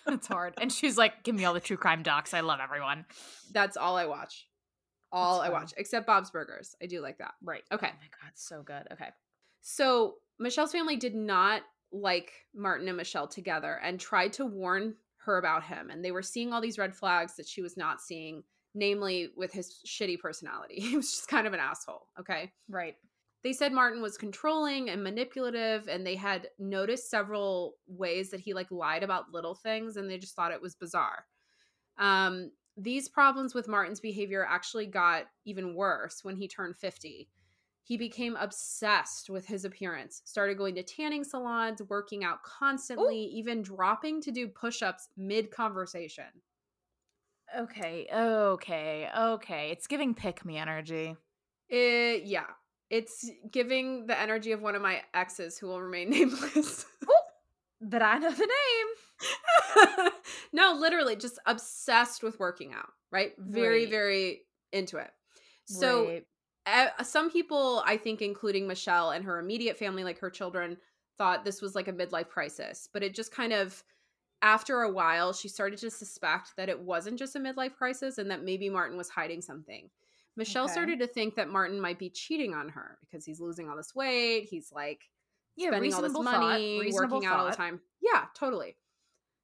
It's 0.08 0.28
hard. 0.28 0.54
and 0.60 0.72
she's 0.72 0.98
like, 0.98 1.24
"Give 1.24 1.36
me 1.36 1.44
all 1.44 1.54
the 1.54 1.60
true 1.60 1.76
crime 1.78 2.02
docs. 2.02 2.34
I 2.34 2.40
love 2.40 2.60
everyone." 2.64 3.06
That's 3.52 3.76
all 3.78 3.98
I 3.98 4.06
watch. 4.06 4.48
All 5.12 5.42
I 5.42 5.50
watch 5.50 5.74
except 5.78 6.08
Bob's 6.08 6.32
Burgers. 6.32 6.76
I 6.82 6.86
do 6.86 7.02
like 7.02 7.18
that. 7.18 7.34
Right. 7.44 7.64
Okay. 7.72 7.88
Oh 7.92 8.00
my 8.00 8.08
god, 8.22 8.32
so 8.36 8.64
good. 8.64 8.88
Okay. 8.92 9.10
So 9.62 10.16
Michelle's 10.40 10.72
family 10.72 10.96
did 10.96 11.14
not 11.16 11.62
like 11.92 12.32
Martin 12.56 12.88
and 12.88 12.98
Michelle 12.98 13.28
together 13.28 13.80
and 13.84 14.00
tried 14.00 14.34
to 14.34 14.46
warn 14.46 14.96
her 15.26 15.38
about 15.38 15.64
him. 15.64 15.90
And 15.90 16.04
they 16.04 16.12
were 16.12 16.22
seeing 16.22 16.54
all 16.54 16.62
these 16.62 16.78
red 16.78 16.96
flags 16.96 17.36
that 17.36 17.48
she 17.48 17.62
was 17.62 17.76
not 17.78 18.02
seeing, 18.02 18.44
namely 18.76 19.30
with 19.36 19.52
his 19.52 19.80
shitty 19.86 20.20
personality. 20.20 20.76
He 20.80 20.96
was 20.96 21.12
just 21.12 21.28
kind 21.28 21.48
of 21.48 21.54
an 21.54 21.60
asshole. 21.60 22.08
Okay. 22.20 22.52
Right. 22.70 22.96
They 23.48 23.54
said 23.54 23.72
Martin 23.72 24.02
was 24.02 24.18
controlling 24.18 24.90
and 24.90 25.02
manipulative, 25.02 25.88
and 25.88 26.06
they 26.06 26.16
had 26.18 26.50
noticed 26.60 27.10
several 27.10 27.78
ways 27.88 28.30
that 28.32 28.42
he 28.42 28.54
like 28.54 28.70
lied 28.72 29.04
about 29.04 29.32
little 29.32 29.56
things, 29.56 29.96
and 29.96 30.10
they 30.10 30.18
just 30.18 30.36
thought 30.36 30.52
it 30.52 30.62
was 30.62 30.76
bizarre. 30.76 31.24
Um, 31.98 32.52
these 32.76 33.08
problems 33.08 33.56
with 33.56 33.70
Martin's 33.70 34.02
behavior 34.02 34.46
actually 34.46 34.86
got 34.86 35.28
even 35.46 35.76
worse 35.76 36.26
when 36.26 36.36
he 36.36 36.50
turned 36.50 36.76
50. 36.76 37.30
he 37.84 37.96
became 37.96 38.36
obsessed 38.36 39.30
with 39.30 39.46
his 39.48 39.64
appearance, 39.64 40.22
started 40.26 40.58
going 40.58 40.76
to 40.76 40.84
tanning 40.84 41.24
salons, 41.24 41.82
working 41.88 42.26
out 42.26 42.44
constantly, 42.44 43.28
Ooh. 43.28 43.38
even 43.38 43.62
dropping 43.62 44.20
to 44.24 44.32
do 44.32 44.50
push 44.50 44.84
ups 44.84 45.08
mid 45.16 45.52
conversation. 45.52 46.26
Okay, 47.58 48.08
okay, 48.14 49.10
okay. 49.18 49.70
It's 49.72 49.88
giving 49.88 50.14
pick 50.14 50.44
me 50.44 50.58
energy. 50.58 51.16
It, 51.70 52.24
yeah. 52.24 52.48
It's 52.90 53.30
giving 53.52 54.08
the 54.08 54.20
energy 54.20 54.52
of 54.52 54.62
one 54.62 54.76
of 54.76 54.82
my 54.82 55.02
exes 55.14 55.58
who 55.58 55.68
will 55.68 55.82
remain 55.82 56.10
nameless. 56.12 56.86
but 57.82 58.02
I 58.02 58.18
know 58.18 58.32
the 58.32 58.50
name. 59.86 60.12
no, 60.54 60.78
literally, 60.80 61.16
just 61.16 61.40
obsessed 61.46 62.24
with 62.24 62.40
working 62.40 62.74
out, 62.74 62.90
right? 63.12 63.34
Very, 63.38 63.84
right. 63.84 63.92
very 63.92 64.42
into 64.72 64.98
it. 64.98 65.12
So, 65.66 66.08
right 66.08 66.26
uh, 66.68 67.04
some 67.04 67.32
people, 67.32 67.82
I 67.86 67.98
think, 67.98 68.22
including 68.22 68.68
Michelle 68.68 69.12
and 69.12 69.24
her 69.24 69.40
immediate 69.40 69.78
family, 69.78 70.04
like 70.04 70.20
her 70.20 70.30
children, 70.30 70.78
thought 71.18 71.46
this 71.46 71.62
was 71.62 71.76
like 71.76 71.88
a 71.88 71.94
midlife 71.94 72.28
crisis. 72.28 72.90
But 72.92 73.04
it 73.04 73.16
just 73.16 73.32
kind 73.32 73.54
of, 73.54 73.84
after 74.42 74.82
a 74.82 74.92
while, 74.92 75.32
she 75.34 75.48
started 75.48 75.80
to 75.80 75.90
suspect 75.90 76.56
that 76.58 76.70
it 76.70 76.80
wasn't 76.80 77.18
just 77.18 77.36
a 77.36 77.40
midlife 77.40 77.76
crisis 77.76 78.18
and 78.18 78.30
that 78.30 78.44
maybe 78.44 78.70
Martin 78.70 78.98
was 78.98 79.10
hiding 79.10 79.42
something. 79.42 79.90
Michelle 80.38 80.66
okay. 80.66 80.74
started 80.74 81.00
to 81.00 81.08
think 81.08 81.36
that 81.36 81.50
Martin 81.50 81.82
might 81.82 82.00
be 82.00 82.10
cheating 82.10 82.54
on 82.54 82.70
her 82.70 83.00
because 83.02 83.26
he's 83.26 83.42
losing 83.42 83.70
all 83.70 83.76
this 83.76 83.94
weight. 83.96 84.48
He's 84.50 84.72
like 84.72 85.02
yeah, 85.56 85.70
spending 85.70 85.94
all 85.94 86.02
this 86.04 86.14
money, 86.14 86.92
working 86.94 87.26
out 87.26 87.40
all 87.40 87.50
the 87.50 87.56
time. 87.56 87.82
Yeah, 88.02 88.26
totally. 88.36 88.78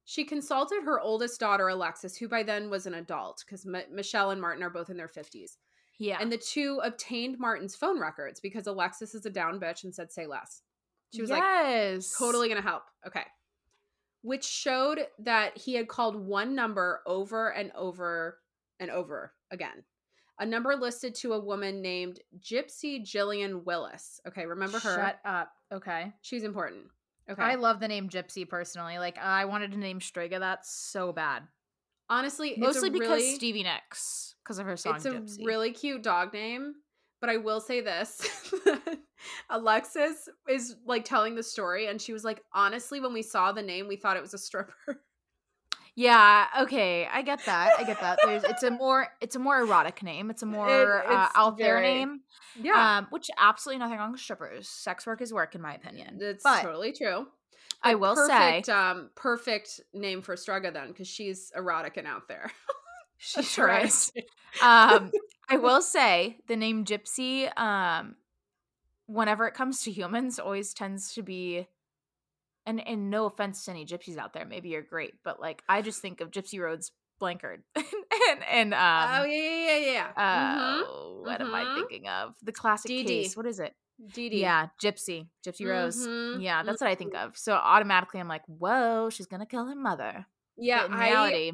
She 0.04 0.24
consulted 0.24 0.84
her 0.84 1.00
oldest 1.00 1.40
daughter, 1.40 1.68
Alexis, 1.68 2.16
who 2.16 2.28
by 2.28 2.42
then 2.42 2.70
was 2.70 2.86
an 2.86 2.94
adult 2.94 3.42
because 3.44 3.66
M- 3.66 3.82
Michelle 3.92 4.30
and 4.30 4.40
Martin 4.40 4.62
are 4.62 4.70
both 4.70 4.90
in 4.90 4.96
their 4.96 5.08
50s. 5.08 5.56
Yeah. 5.98 6.18
And 6.20 6.30
the 6.30 6.38
two 6.38 6.80
obtained 6.84 7.38
Martin's 7.38 7.74
phone 7.74 8.00
records 8.00 8.38
because 8.40 8.66
Alexis 8.66 9.14
is 9.14 9.26
a 9.26 9.30
down 9.30 9.58
bitch 9.58 9.84
and 9.84 9.94
said, 9.94 10.12
say 10.12 10.26
less. 10.26 10.62
She 11.14 11.22
was 11.22 11.30
yes. 11.30 11.40
like, 11.40 12.18
totally 12.18 12.48
going 12.48 12.60
to 12.60 12.68
help. 12.68 12.84
Okay. 13.06 13.24
Which 14.22 14.44
showed 14.44 15.06
that 15.20 15.56
he 15.56 15.74
had 15.74 15.88
called 15.88 16.16
one 16.16 16.54
number 16.54 17.00
over 17.06 17.48
and 17.52 17.72
over 17.72 18.38
and 18.80 18.90
over 18.90 19.32
again. 19.50 19.84
A 20.40 20.46
number 20.46 20.74
listed 20.74 21.14
to 21.16 21.34
a 21.34 21.38
woman 21.40 21.80
named 21.80 22.20
Gypsy 22.40 23.00
Jillian 23.02 23.64
Willis. 23.64 24.20
Okay, 24.26 24.46
remember 24.46 24.78
her? 24.80 24.96
Shut 24.96 25.20
up. 25.24 25.52
Okay. 25.72 26.12
She's 26.22 26.42
important. 26.42 26.86
Okay. 27.30 27.42
I 27.42 27.54
love 27.54 27.80
the 27.80 27.88
name 27.88 28.08
Gypsy 28.08 28.48
personally. 28.48 28.98
Like 28.98 29.16
I 29.18 29.44
wanted 29.44 29.72
to 29.72 29.78
name 29.78 30.00
Strega 30.00 30.40
that 30.40 30.66
so 30.66 31.12
bad. 31.12 31.44
Honestly, 32.10 32.54
mostly 32.58 32.90
because 32.90 33.08
really, 33.08 33.34
Stevie 33.34 33.62
Nicks 33.62 34.34
because 34.44 34.58
of 34.58 34.66
her 34.66 34.76
song. 34.76 34.96
It's 34.96 35.06
a 35.06 35.12
Gypsy. 35.12 35.46
really 35.46 35.72
cute 35.72 36.02
dog 36.02 36.32
name, 36.34 36.74
but 37.20 37.30
I 37.30 37.38
will 37.38 37.60
say 37.60 37.80
this: 37.80 38.52
Alexis 39.50 40.28
is 40.48 40.76
like 40.84 41.04
telling 41.04 41.34
the 41.34 41.42
story, 41.42 41.86
and 41.86 42.00
she 42.00 42.12
was 42.12 42.24
like, 42.24 42.42
honestly, 42.52 43.00
when 43.00 43.14
we 43.14 43.22
saw 43.22 43.52
the 43.52 43.62
name, 43.62 43.88
we 43.88 43.96
thought 43.96 44.16
it 44.16 44.22
was 44.22 44.34
a 44.34 44.38
stripper. 44.38 45.00
Yeah, 45.96 46.46
okay, 46.62 47.06
I 47.06 47.22
get 47.22 47.40
that. 47.46 47.78
I 47.78 47.84
get 47.84 48.00
that. 48.00 48.18
There's 48.24 48.42
it's 48.44 48.62
a 48.64 48.70
more 48.72 49.08
it's 49.20 49.36
a 49.36 49.38
more 49.38 49.60
erotic 49.60 50.02
name. 50.02 50.30
It's 50.30 50.42
a 50.42 50.46
more 50.46 50.98
it, 50.98 51.06
uh, 51.06 51.28
out 51.34 51.56
very, 51.56 51.82
there 51.82 51.94
name. 51.94 52.20
Yeah. 52.60 52.98
Um, 52.98 53.06
which 53.10 53.30
absolutely 53.38 53.78
nothing 53.78 53.98
wrong 53.98 54.12
with 54.12 54.20
strippers. 54.20 54.68
Sex 54.68 55.06
work 55.06 55.20
is 55.22 55.32
work 55.32 55.54
in 55.54 55.60
my 55.60 55.74
opinion. 55.74 56.18
It's 56.20 56.42
but 56.42 56.62
totally 56.62 56.92
true. 56.92 57.28
I 57.84 57.96
will 57.96 58.14
perfect, 58.14 58.66
say, 58.66 58.72
um, 58.72 59.10
perfect 59.14 59.80
name 59.92 60.22
for 60.22 60.36
Strega 60.36 60.70
then, 60.70 60.88
because 60.88 61.06
she's 61.06 61.52
erotic 61.54 61.98
and 61.98 62.06
out 62.06 62.28
there. 62.28 62.50
she 63.18 63.42
sure 63.42 63.66
right. 63.66 63.84
is. 63.84 64.10
Um, 64.62 65.12
I 65.48 65.56
will 65.58 65.82
say 65.82 66.38
the 66.46 66.56
name 66.56 66.86
Gypsy, 66.86 67.56
um, 67.58 68.16
whenever 69.06 69.46
it 69.46 69.52
comes 69.52 69.82
to 69.82 69.90
humans, 69.90 70.38
always 70.38 70.72
tends 70.72 71.12
to 71.14 71.22
be. 71.22 71.68
And 72.66 72.86
and 72.86 73.10
no 73.10 73.26
offense 73.26 73.64
to 73.64 73.72
any 73.72 73.84
gypsies 73.84 74.16
out 74.16 74.32
there, 74.32 74.46
maybe 74.46 74.70
you're 74.70 74.82
great, 74.82 75.14
but 75.22 75.38
like 75.38 75.62
I 75.68 75.82
just 75.82 76.00
think 76.00 76.20
of 76.20 76.30
Gypsy 76.30 76.58
Rose 76.58 76.92
Blanchard 77.18 77.62
and 77.76 77.84
and 78.50 78.74
um, 78.74 79.10
oh 79.12 79.24
yeah 79.24 79.26
yeah 79.26 79.76
yeah 79.76 79.92
yeah. 79.92 80.08
Uh, 80.16 80.82
mm-hmm. 80.82 81.24
What 81.24 81.40
mm-hmm. 81.40 81.48
am 81.48 81.54
I 81.54 81.64
mm-hmm. 81.64 81.74
thinking 81.74 82.08
of? 82.08 82.34
The 82.42 82.52
classic 82.52 82.88
Dee. 82.88 83.04
case. 83.04 83.36
What 83.36 83.46
is 83.46 83.60
it? 83.60 83.74
Dee. 84.12 84.40
Yeah, 84.40 84.68
Gypsy. 84.82 85.28
Gypsy 85.46 85.68
Rose. 85.68 86.06
Mm-hmm. 86.06 86.40
Yeah, 86.40 86.62
that's 86.62 86.80
what 86.80 86.90
I 86.90 86.94
think 86.94 87.14
mm-hmm. 87.14 87.28
of. 87.28 87.36
So 87.36 87.52
automatically 87.52 88.20
I'm 88.20 88.28
like, 88.28 88.42
whoa, 88.46 89.10
she's 89.10 89.26
gonna 89.26 89.46
kill 89.46 89.66
her 89.66 89.76
mother. 89.76 90.26
Yeah, 90.56 90.82
but 90.82 90.92
in 90.92 90.98
reality, 90.98 91.52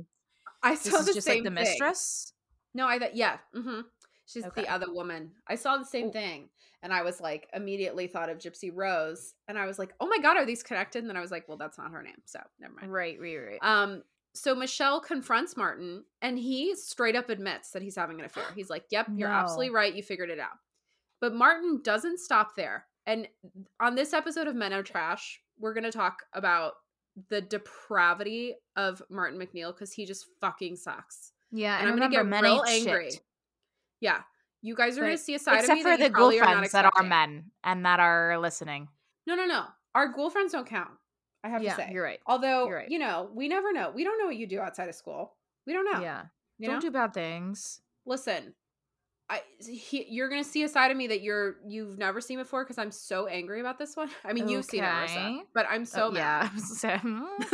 I, 0.62 0.70
I 0.70 0.74
saw 0.74 1.02
the 1.02 1.12
just 1.12 1.26
same 1.26 1.36
like 1.36 1.44
the 1.44 1.50
mistress. 1.50 2.32
No, 2.74 2.86
I 2.86 2.98
thought 2.98 3.16
yeah. 3.16 3.38
Mm-hmm. 3.54 3.80
She's 4.26 4.44
okay. 4.44 4.62
the 4.62 4.68
other 4.68 4.92
woman. 4.92 5.32
I 5.46 5.56
saw 5.56 5.76
the 5.76 5.84
same 5.84 6.06
Ooh. 6.06 6.12
thing. 6.12 6.48
And 6.82 6.92
I 6.92 7.02
was 7.02 7.20
like, 7.20 7.48
immediately 7.54 8.06
thought 8.06 8.30
of 8.30 8.38
Gypsy 8.38 8.70
Rose. 8.74 9.34
And 9.48 9.58
I 9.58 9.66
was 9.66 9.78
like, 9.78 9.92
oh 10.00 10.06
my 10.06 10.18
God, 10.18 10.36
are 10.36 10.46
these 10.46 10.62
connected? 10.62 11.00
And 11.00 11.08
then 11.08 11.16
I 11.16 11.20
was 11.20 11.30
like, 11.30 11.46
well, 11.48 11.58
that's 11.58 11.78
not 11.78 11.90
her 11.90 12.02
name. 12.02 12.22
So 12.24 12.40
never 12.58 12.74
mind. 12.74 12.92
Right, 12.92 13.18
right, 13.20 13.36
right. 13.36 13.58
Um, 13.62 14.02
so 14.34 14.54
Michelle 14.54 15.00
confronts 15.00 15.56
Martin 15.56 16.04
and 16.22 16.38
he 16.38 16.74
straight 16.76 17.16
up 17.16 17.28
admits 17.28 17.70
that 17.72 17.82
he's 17.82 17.96
having 17.96 18.20
an 18.20 18.26
affair. 18.26 18.44
He's 18.54 18.70
like, 18.70 18.84
Yep, 18.90 19.08
you're 19.16 19.28
no. 19.28 19.34
absolutely 19.34 19.70
right. 19.70 19.94
You 19.94 20.02
figured 20.02 20.30
it 20.30 20.38
out. 20.38 20.58
But 21.20 21.34
Martin 21.34 21.80
doesn't 21.82 22.20
stop 22.20 22.54
there. 22.56 22.86
And 23.06 23.28
on 23.80 23.94
this 23.94 24.12
episode 24.12 24.46
of 24.46 24.54
Men 24.54 24.72
Are 24.72 24.82
Trash, 24.82 25.40
we're 25.58 25.74
going 25.74 25.84
to 25.84 25.90
talk 25.90 26.22
about 26.32 26.74
the 27.28 27.40
depravity 27.40 28.54
of 28.76 29.02
Martin 29.10 29.38
MacNeill 29.38 29.74
because 29.74 29.92
he 29.92 30.06
just 30.06 30.26
fucking 30.40 30.76
sucks. 30.76 31.32
Yeah, 31.52 31.74
and, 31.78 31.88
and 31.88 31.92
I'm 31.92 32.10
gonna 32.10 32.30
get 32.30 32.42
real 32.42 32.64
angry. 32.66 33.10
Shit. 33.10 33.20
Yeah, 34.00 34.20
you 34.62 34.74
guys 34.74 34.98
are 34.98 35.02
gonna 35.02 35.18
see 35.18 35.34
a 35.34 35.38
side 35.38 35.64
of 35.64 35.68
me 35.70 35.82
for 35.82 35.96
the 35.96 36.10
ghoul 36.10 36.32
friends 36.32 36.72
that 36.72 36.90
are 36.94 37.02
men 37.02 37.50
and 37.64 37.84
that 37.84 38.00
are 38.00 38.38
listening. 38.38 38.88
No, 39.26 39.34
no, 39.34 39.46
no. 39.46 39.64
Our 39.94 40.08
ghoul 40.08 40.30
friends 40.30 40.52
don't 40.52 40.66
count. 40.66 40.90
I 41.42 41.48
have 41.48 41.62
yeah, 41.62 41.74
to 41.74 41.82
say, 41.82 41.90
you're 41.92 42.04
right. 42.04 42.20
Although, 42.26 42.66
you're 42.66 42.76
right. 42.76 42.90
you 42.90 42.98
know, 42.98 43.30
we 43.34 43.48
never 43.48 43.72
know. 43.72 43.90
We 43.94 44.04
don't 44.04 44.18
know 44.18 44.26
what 44.26 44.36
you 44.36 44.46
do 44.46 44.60
outside 44.60 44.88
of 44.88 44.94
school. 44.94 45.34
We 45.66 45.72
don't 45.72 45.90
know. 45.90 46.00
Yeah, 46.00 46.24
you 46.58 46.66
don't 46.66 46.76
know? 46.76 46.80
do 46.82 46.90
bad 46.90 47.14
things. 47.14 47.80
Listen, 48.04 48.54
I 49.30 49.42
he, 49.64 50.06
you're 50.08 50.28
gonna 50.28 50.44
see 50.44 50.64
a 50.64 50.68
side 50.68 50.90
of 50.90 50.96
me 50.96 51.06
that 51.06 51.22
you're 51.22 51.56
you've 51.66 51.96
never 51.96 52.20
seen 52.20 52.38
before 52.38 52.64
because 52.64 52.78
I'm 52.78 52.90
so 52.90 53.26
angry 53.28 53.60
about 53.60 53.78
this 53.78 53.96
one. 53.96 54.10
I 54.24 54.32
mean, 54.32 54.44
okay. 54.44 54.52
you've 54.52 54.64
seen 54.64 54.82
it, 54.82 54.88
Marissa, 54.88 55.40
but 55.54 55.66
I'm 55.70 55.86
so 55.86 56.08
uh, 56.08 56.10
mad. 56.10 56.50
Yeah, 56.82 57.00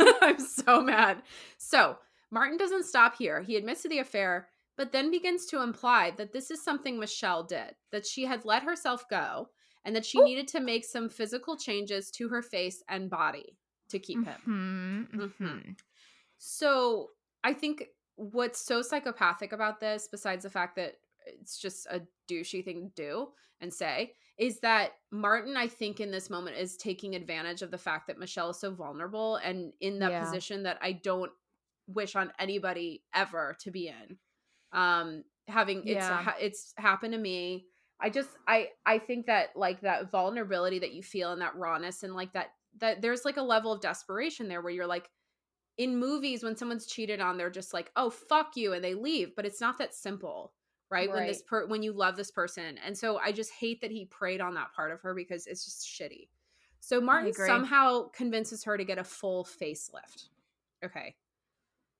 I'm 0.21 0.39
so 0.39 0.81
mad. 0.81 1.21
So 1.59 1.97
Martin 2.31 2.57
doesn't 2.57 2.85
stop 2.85 3.15
here. 3.15 3.41
He 3.41 3.55
admits 3.55 3.83
to 3.83 3.89
the 3.89 3.99
affair, 3.99 4.47
but 4.77 4.91
then 4.91 5.11
begins 5.11 5.45
to 5.47 5.61
imply 5.61 6.11
that 6.17 6.31
this 6.31 6.51
is 6.51 6.63
something 6.63 6.99
Michelle 6.99 7.43
did. 7.43 7.75
That 7.91 8.05
she 8.05 8.25
had 8.25 8.45
let 8.45 8.63
herself 8.63 9.05
go, 9.09 9.49
and 9.83 9.95
that 9.95 10.05
she 10.05 10.19
Ooh. 10.19 10.23
needed 10.25 10.47
to 10.49 10.59
make 10.59 10.85
some 10.85 11.09
physical 11.09 11.57
changes 11.57 12.11
to 12.11 12.29
her 12.29 12.41
face 12.41 12.83
and 12.87 13.09
body 13.09 13.57
to 13.89 13.99
keep 13.99 14.25
him. 14.25 15.07
Mm-hmm, 15.11 15.21
mm-hmm. 15.21 15.45
Mm-hmm. 15.45 15.71
So 16.37 17.09
I 17.43 17.53
think 17.53 17.85
what's 18.15 18.59
so 18.59 18.81
psychopathic 18.81 19.51
about 19.51 19.79
this, 19.79 20.07
besides 20.09 20.43
the 20.43 20.49
fact 20.49 20.75
that 20.75 20.95
it's 21.25 21.57
just 21.57 21.87
a 21.87 22.01
douchey 22.29 22.63
thing 22.63 22.91
to 22.95 23.01
do 23.01 23.27
and 23.59 23.73
say 23.73 24.13
is 24.37 24.59
that 24.59 24.91
Martin, 25.11 25.57
I 25.57 25.67
think, 25.67 25.99
in 25.99 26.11
this 26.11 26.29
moment 26.29 26.57
is 26.57 26.77
taking 26.77 27.15
advantage 27.15 27.63
of 27.63 27.71
the 27.71 27.77
fact 27.77 28.07
that 28.07 28.19
Michelle 28.19 28.51
is 28.51 28.59
so 28.59 28.71
vulnerable 28.71 29.37
and 29.37 29.73
in 29.81 29.99
that 29.99 30.11
yeah. 30.11 30.23
position 30.23 30.63
that 30.63 30.77
I 30.81 30.91
don't 30.91 31.31
wish 31.87 32.15
on 32.15 32.31
anybody 32.37 33.03
ever 33.15 33.57
to 33.61 33.71
be 33.71 33.87
in. 33.87 34.17
Um, 34.77 35.23
having 35.47 35.79
it's 35.79 36.05
yeah. 36.05 36.33
it's 36.39 36.73
happened 36.77 37.13
to 37.13 37.19
me. 37.19 37.65
I 37.99 38.09
just 38.09 38.29
I 38.47 38.69
I 38.85 38.99
think 38.99 39.25
that 39.25 39.49
like 39.55 39.81
that 39.81 40.11
vulnerability 40.11 40.79
that 40.79 40.93
you 40.93 41.01
feel 41.01 41.31
and 41.31 41.41
that 41.41 41.55
rawness 41.55 42.03
and 42.03 42.13
like 42.13 42.33
that 42.33 42.51
that 42.79 43.01
there's 43.01 43.25
like 43.25 43.37
a 43.37 43.41
level 43.41 43.71
of 43.71 43.81
desperation 43.81 44.47
there 44.47 44.61
where 44.61 44.71
you're 44.71 44.87
like 44.87 45.09
in 45.77 45.97
movies 45.97 46.43
when 46.43 46.55
someone's 46.55 46.85
cheated 46.85 47.19
on 47.19 47.37
they're 47.37 47.49
just 47.49 47.73
like 47.73 47.91
oh 47.95 48.09
fuck 48.09 48.55
you 48.55 48.73
and 48.73 48.83
they 48.83 48.93
leave 48.93 49.35
but 49.35 49.45
it's 49.45 49.61
not 49.61 49.77
that 49.77 49.95
simple 49.95 50.53
right? 50.89 51.09
right. 51.09 51.15
When 51.15 51.27
this 51.27 51.41
per 51.41 51.65
when 51.67 51.83
you 51.83 51.93
love 51.93 52.15
this 52.15 52.31
person. 52.31 52.77
And 52.85 52.97
so 52.97 53.17
I 53.17 53.31
just 53.31 53.51
hate 53.51 53.81
that 53.81 53.91
he 53.91 54.05
preyed 54.05 54.41
on 54.41 54.53
that 54.55 54.73
part 54.73 54.91
of 54.91 55.01
her 55.01 55.13
because 55.13 55.47
it's 55.47 55.65
just 55.65 55.87
shitty. 55.87 56.29
So 56.79 57.01
Martin 57.01 57.33
somehow 57.33 58.09
convinces 58.09 58.63
her 58.63 58.77
to 58.77 58.85
get 58.85 58.97
a 58.97 59.03
full 59.03 59.43
facelift. 59.43 60.29
Okay. 60.85 61.15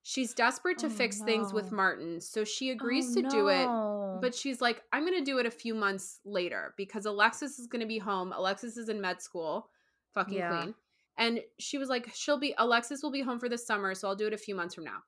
She's 0.09 0.33
desperate 0.33 0.77
to 0.77 0.85
oh, 0.85 0.89
fix 0.89 1.19
no. 1.19 1.25
things 1.25 1.51
with 1.51 1.73
Martin, 1.73 2.21
so 2.21 2.45
she 2.45 2.69
oh, 2.69 2.75
agrees 2.75 3.11
oh, 3.11 3.15
to 3.15 3.21
no. 3.23 3.29
do 3.29 3.47
it. 3.49 4.21
But 4.21 4.33
she's 4.33 4.61
like, 4.61 4.81
I'm 4.93 5.05
going 5.05 5.19
to 5.19 5.29
do 5.29 5.37
it 5.39 5.45
a 5.45 5.51
few 5.51 5.75
months 5.75 6.21
later 6.23 6.73
because 6.77 7.05
Alexis 7.05 7.59
is 7.59 7.67
going 7.67 7.81
to 7.81 7.85
be 7.85 7.97
home. 7.97 8.31
Alexis 8.31 8.77
is 8.77 8.87
in 8.87 9.01
med 9.01 9.21
school, 9.21 9.69
fucking 10.13 10.37
yeah. 10.37 10.61
clean. 10.61 10.75
And 11.17 11.41
she 11.59 11.77
was 11.77 11.89
like, 11.89 12.09
she'll 12.15 12.39
be, 12.39 12.55
Alexis 12.57 13.03
will 13.03 13.11
be 13.11 13.19
home 13.19 13.37
for 13.37 13.49
the 13.49 13.57
summer, 13.57 13.93
so 13.93 14.07
I'll 14.07 14.15
do 14.15 14.27
it 14.27 14.33
a 14.33 14.37
few 14.37 14.55
months 14.55 14.75
from 14.75 14.85
now. 14.85 14.99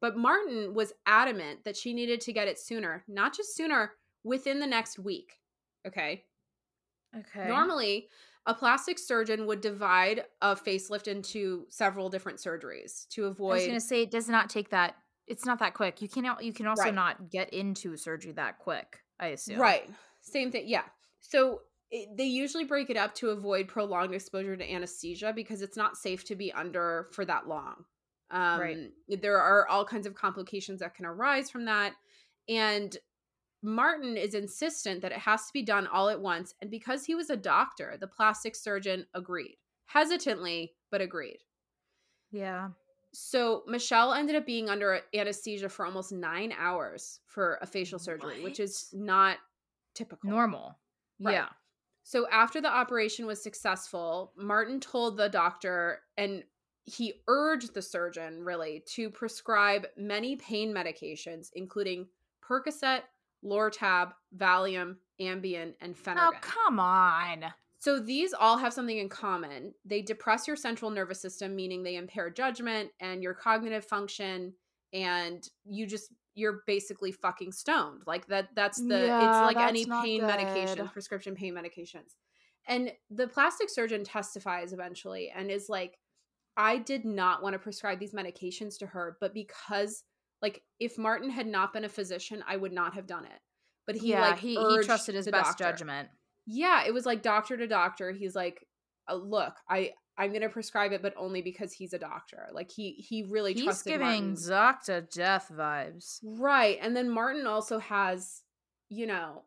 But 0.00 0.16
Martin 0.16 0.74
was 0.74 0.92
adamant 1.06 1.64
that 1.64 1.76
she 1.76 1.92
needed 1.92 2.20
to 2.20 2.32
get 2.32 2.46
it 2.46 2.60
sooner, 2.60 3.02
not 3.08 3.36
just 3.36 3.56
sooner, 3.56 3.94
within 4.22 4.60
the 4.60 4.66
next 4.68 4.96
week. 4.96 5.40
Okay. 5.84 6.22
Okay. 7.18 7.48
Normally, 7.48 8.06
a 8.46 8.54
plastic 8.54 8.98
surgeon 8.98 9.46
would 9.46 9.60
divide 9.60 10.24
a 10.40 10.54
facelift 10.54 11.08
into 11.08 11.66
several 11.68 12.08
different 12.08 12.38
surgeries 12.38 13.08
to 13.08 13.26
avoid. 13.26 13.52
I 13.52 13.54
was 13.54 13.64
going 13.64 13.80
to 13.80 13.80
say 13.80 14.02
it 14.02 14.10
does 14.10 14.28
not 14.28 14.48
take 14.48 14.70
that. 14.70 14.94
It's 15.26 15.44
not 15.44 15.58
that 15.58 15.74
quick. 15.74 16.00
You 16.00 16.08
can 16.08 16.24
you 16.40 16.52
can 16.52 16.66
also 16.66 16.84
right. 16.84 16.94
not 16.94 17.30
get 17.30 17.52
into 17.52 17.96
surgery 17.96 18.32
that 18.32 18.58
quick. 18.58 19.00
I 19.18 19.28
assume. 19.28 19.58
Right. 19.58 19.90
Same 20.20 20.52
thing. 20.52 20.64
Yeah. 20.66 20.82
So 21.20 21.62
it, 21.90 22.16
they 22.16 22.24
usually 22.24 22.64
break 22.64 22.90
it 22.90 22.96
up 22.96 23.14
to 23.16 23.30
avoid 23.30 23.66
prolonged 23.66 24.14
exposure 24.14 24.56
to 24.56 24.72
anesthesia 24.72 25.32
because 25.34 25.62
it's 25.62 25.76
not 25.76 25.96
safe 25.96 26.24
to 26.26 26.36
be 26.36 26.52
under 26.52 27.08
for 27.12 27.24
that 27.24 27.48
long. 27.48 27.84
Um, 28.30 28.60
Right. 28.60 28.90
There 29.08 29.40
are 29.40 29.66
all 29.68 29.84
kinds 29.84 30.06
of 30.06 30.14
complications 30.14 30.80
that 30.80 30.94
can 30.94 31.06
arise 31.06 31.50
from 31.50 31.64
that. 31.64 31.94
And 32.48 32.96
Martin 33.66 34.16
is 34.16 34.34
insistent 34.34 35.02
that 35.02 35.10
it 35.10 35.18
has 35.18 35.46
to 35.46 35.52
be 35.52 35.62
done 35.62 35.88
all 35.88 36.08
at 36.08 36.20
once. 36.20 36.54
And 36.62 36.70
because 36.70 37.04
he 37.04 37.16
was 37.16 37.30
a 37.30 37.36
doctor, 37.36 37.96
the 37.98 38.06
plastic 38.06 38.54
surgeon 38.54 39.06
agreed, 39.12 39.56
hesitantly, 39.86 40.74
but 40.92 41.00
agreed. 41.00 41.38
Yeah. 42.30 42.68
So 43.12 43.64
Michelle 43.66 44.12
ended 44.14 44.36
up 44.36 44.46
being 44.46 44.68
under 44.68 45.00
anesthesia 45.12 45.68
for 45.68 45.84
almost 45.84 46.12
nine 46.12 46.54
hours 46.56 47.18
for 47.26 47.58
a 47.60 47.66
facial 47.66 47.98
surgery, 47.98 48.40
which 48.44 48.60
is 48.60 48.88
not 48.92 49.38
typical. 49.94 50.30
Normal. 50.30 50.78
Right. 51.18 51.32
Yeah. 51.32 51.48
So 52.04 52.28
after 52.30 52.60
the 52.60 52.70
operation 52.70 53.26
was 53.26 53.42
successful, 53.42 54.32
Martin 54.36 54.78
told 54.78 55.16
the 55.16 55.28
doctor 55.28 56.02
and 56.16 56.44
he 56.84 57.14
urged 57.26 57.74
the 57.74 57.82
surgeon 57.82 58.44
really 58.44 58.84
to 58.94 59.10
prescribe 59.10 59.88
many 59.96 60.36
pain 60.36 60.72
medications, 60.72 61.48
including 61.54 62.06
Percocet, 62.48 63.00
Lortab, 63.46 64.12
Valium, 64.36 64.96
Ambien, 65.20 65.74
and 65.80 65.94
Phenergan. 65.94 66.16
Oh, 66.18 66.32
come 66.40 66.80
on. 66.80 67.44
So 67.78 68.00
these 68.00 68.34
all 68.34 68.56
have 68.56 68.72
something 68.72 68.98
in 68.98 69.08
common. 69.08 69.72
They 69.84 70.02
depress 70.02 70.46
your 70.46 70.56
central 70.56 70.90
nervous 70.90 71.20
system, 71.20 71.54
meaning 71.54 71.82
they 71.82 71.96
impair 71.96 72.30
judgment 72.30 72.90
and 73.00 73.22
your 73.22 73.34
cognitive 73.34 73.84
function, 73.84 74.54
and 74.92 75.46
you 75.64 75.86
just 75.86 76.12
you're 76.34 76.62
basically 76.66 77.12
fucking 77.12 77.52
stoned. 77.52 78.02
Like 78.06 78.26
that 78.26 78.48
that's 78.54 78.78
the 78.78 79.06
Yeah, 79.06 79.46
it's 79.46 79.56
like 79.56 79.68
any 79.68 79.86
pain 79.86 80.26
medication, 80.26 80.88
prescription 80.88 81.34
pain 81.34 81.54
medications. 81.54 82.14
And 82.68 82.90
the 83.10 83.28
plastic 83.28 83.70
surgeon 83.70 84.04
testifies 84.04 84.72
eventually 84.72 85.32
and 85.34 85.50
is 85.50 85.68
like, 85.68 85.98
I 86.56 86.78
did 86.78 87.04
not 87.04 87.42
want 87.42 87.52
to 87.52 87.58
prescribe 87.58 88.00
these 88.00 88.12
medications 88.12 88.78
to 88.78 88.86
her, 88.86 89.16
but 89.20 89.32
because 89.32 90.02
like 90.42 90.62
if 90.78 90.98
Martin 90.98 91.30
had 91.30 91.46
not 91.46 91.72
been 91.72 91.84
a 91.84 91.88
physician, 91.88 92.42
I 92.46 92.56
would 92.56 92.72
not 92.72 92.94
have 92.94 93.06
done 93.06 93.24
it. 93.24 93.40
But 93.86 93.96
he 93.96 94.10
yeah, 94.10 94.20
like 94.20 94.38
he, 94.38 94.54
he 94.56 94.82
trusted 94.82 95.14
his 95.14 95.26
best 95.28 95.58
doctor. 95.58 95.64
judgment. 95.64 96.08
Yeah, 96.46 96.84
it 96.86 96.92
was 96.94 97.06
like 97.06 97.22
doctor 97.22 97.56
to 97.56 97.66
doctor. 97.66 98.10
He's 98.12 98.34
like, 98.34 98.66
uh, 99.08 99.14
"Look, 99.14 99.54
I 99.68 99.92
I'm 100.18 100.32
gonna 100.32 100.48
prescribe 100.48 100.92
it, 100.92 101.02
but 101.02 101.14
only 101.16 101.40
because 101.42 101.72
he's 101.72 101.92
a 101.92 101.98
doctor." 101.98 102.48
Like 102.52 102.70
he 102.70 102.92
he 102.92 103.22
really 103.22 103.54
He's 103.54 103.64
trusted 103.64 103.92
giving 103.92 104.06
Martin. 104.34 104.36
Doctor 104.48 105.00
Death 105.02 105.50
vibes. 105.54 106.18
right, 106.22 106.78
and 106.82 106.96
then 106.96 107.08
Martin 107.10 107.46
also 107.46 107.78
has, 107.78 108.42
you 108.88 109.06
know, 109.06 109.44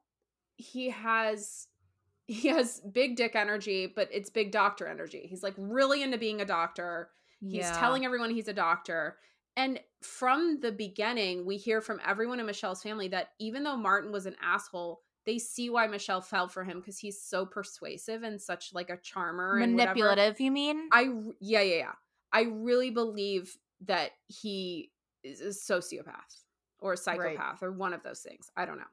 he 0.55 0.89
has 0.89 1.67
he 2.27 2.47
has 2.49 2.79
big 2.81 3.15
dick 3.17 3.35
energy, 3.35 3.87
but 3.93 4.07
it's 4.11 4.29
big 4.29 4.51
doctor 4.51 4.87
energy. 4.87 5.25
He's 5.29 5.43
like 5.43 5.55
really 5.57 6.01
into 6.03 6.17
being 6.17 6.41
a 6.41 6.45
doctor. 6.45 7.09
He's 7.41 7.59
Yeah. 7.65 7.77
telling 7.79 8.05
everyone 8.05 8.29
he's 8.29 8.47
a 8.47 8.53
doctor. 8.53 9.17
And 9.57 9.79
from 10.01 10.59
the 10.61 10.71
beginning, 10.71 11.45
we 11.45 11.57
hear 11.57 11.81
from 11.81 11.99
everyone 12.05 12.39
in 12.39 12.45
Michelle's 12.45 12.83
family 12.83 13.07
that 13.09 13.29
even 13.39 13.63
though 13.63 13.77
Martin 13.77 14.11
was 14.11 14.25
an 14.25 14.35
asshole, 14.41 15.01
they 15.25 15.37
see 15.37 15.69
why 15.69 15.87
Michelle 15.87 16.21
fell 16.21 16.47
for 16.47 16.63
him 16.63 16.79
because 16.79 16.97
he's 16.97 17.21
so 17.21 17.45
persuasive 17.45 18.23
and 18.23 18.41
such 18.41 18.73
like 18.73 18.89
a 18.89 18.97
charmer 18.97 19.57
and 19.57 19.75
manipulative. 19.75 20.39
You 20.39 20.51
mean? 20.51 20.89
I 20.91 21.09
yeah 21.39 21.61
yeah 21.61 21.75
yeah. 21.75 21.91
I 22.31 22.43
really 22.43 22.91
believe 22.91 23.57
that 23.85 24.11
he 24.27 24.91
is 25.23 25.41
a 25.41 25.47
sociopath 25.47 26.43
or 26.79 26.93
a 26.93 26.97
psychopath 26.97 27.61
or 27.61 27.71
one 27.71 27.93
of 27.93 28.03
those 28.03 28.21
things. 28.21 28.51
I 28.55 28.65
don't 28.65 28.77
know. 28.77 28.83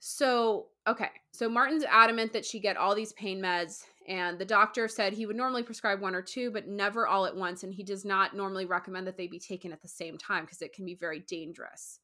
So, 0.00 0.68
okay. 0.86 1.10
So 1.32 1.48
Martin's 1.48 1.84
adamant 1.84 2.32
that 2.32 2.44
she 2.44 2.58
get 2.58 2.76
all 2.76 2.94
these 2.94 3.12
pain 3.12 3.40
meds 3.40 3.84
and 4.10 4.40
the 4.40 4.44
doctor 4.44 4.88
said 4.88 5.12
he 5.12 5.24
would 5.24 5.36
normally 5.36 5.62
prescribe 5.62 6.00
one 6.00 6.16
or 6.16 6.20
two 6.20 6.50
but 6.50 6.66
never 6.66 7.06
all 7.06 7.26
at 7.26 7.36
once 7.36 7.62
and 7.62 7.72
he 7.72 7.84
does 7.84 8.04
not 8.04 8.34
normally 8.34 8.66
recommend 8.66 9.06
that 9.06 9.16
they 9.16 9.28
be 9.28 9.38
taken 9.38 9.72
at 9.72 9.80
the 9.80 9.88
same 9.88 10.18
time 10.18 10.44
because 10.44 10.60
it 10.60 10.74
can 10.74 10.84
be 10.84 10.96
very 10.96 11.20
dangerous. 11.20 12.00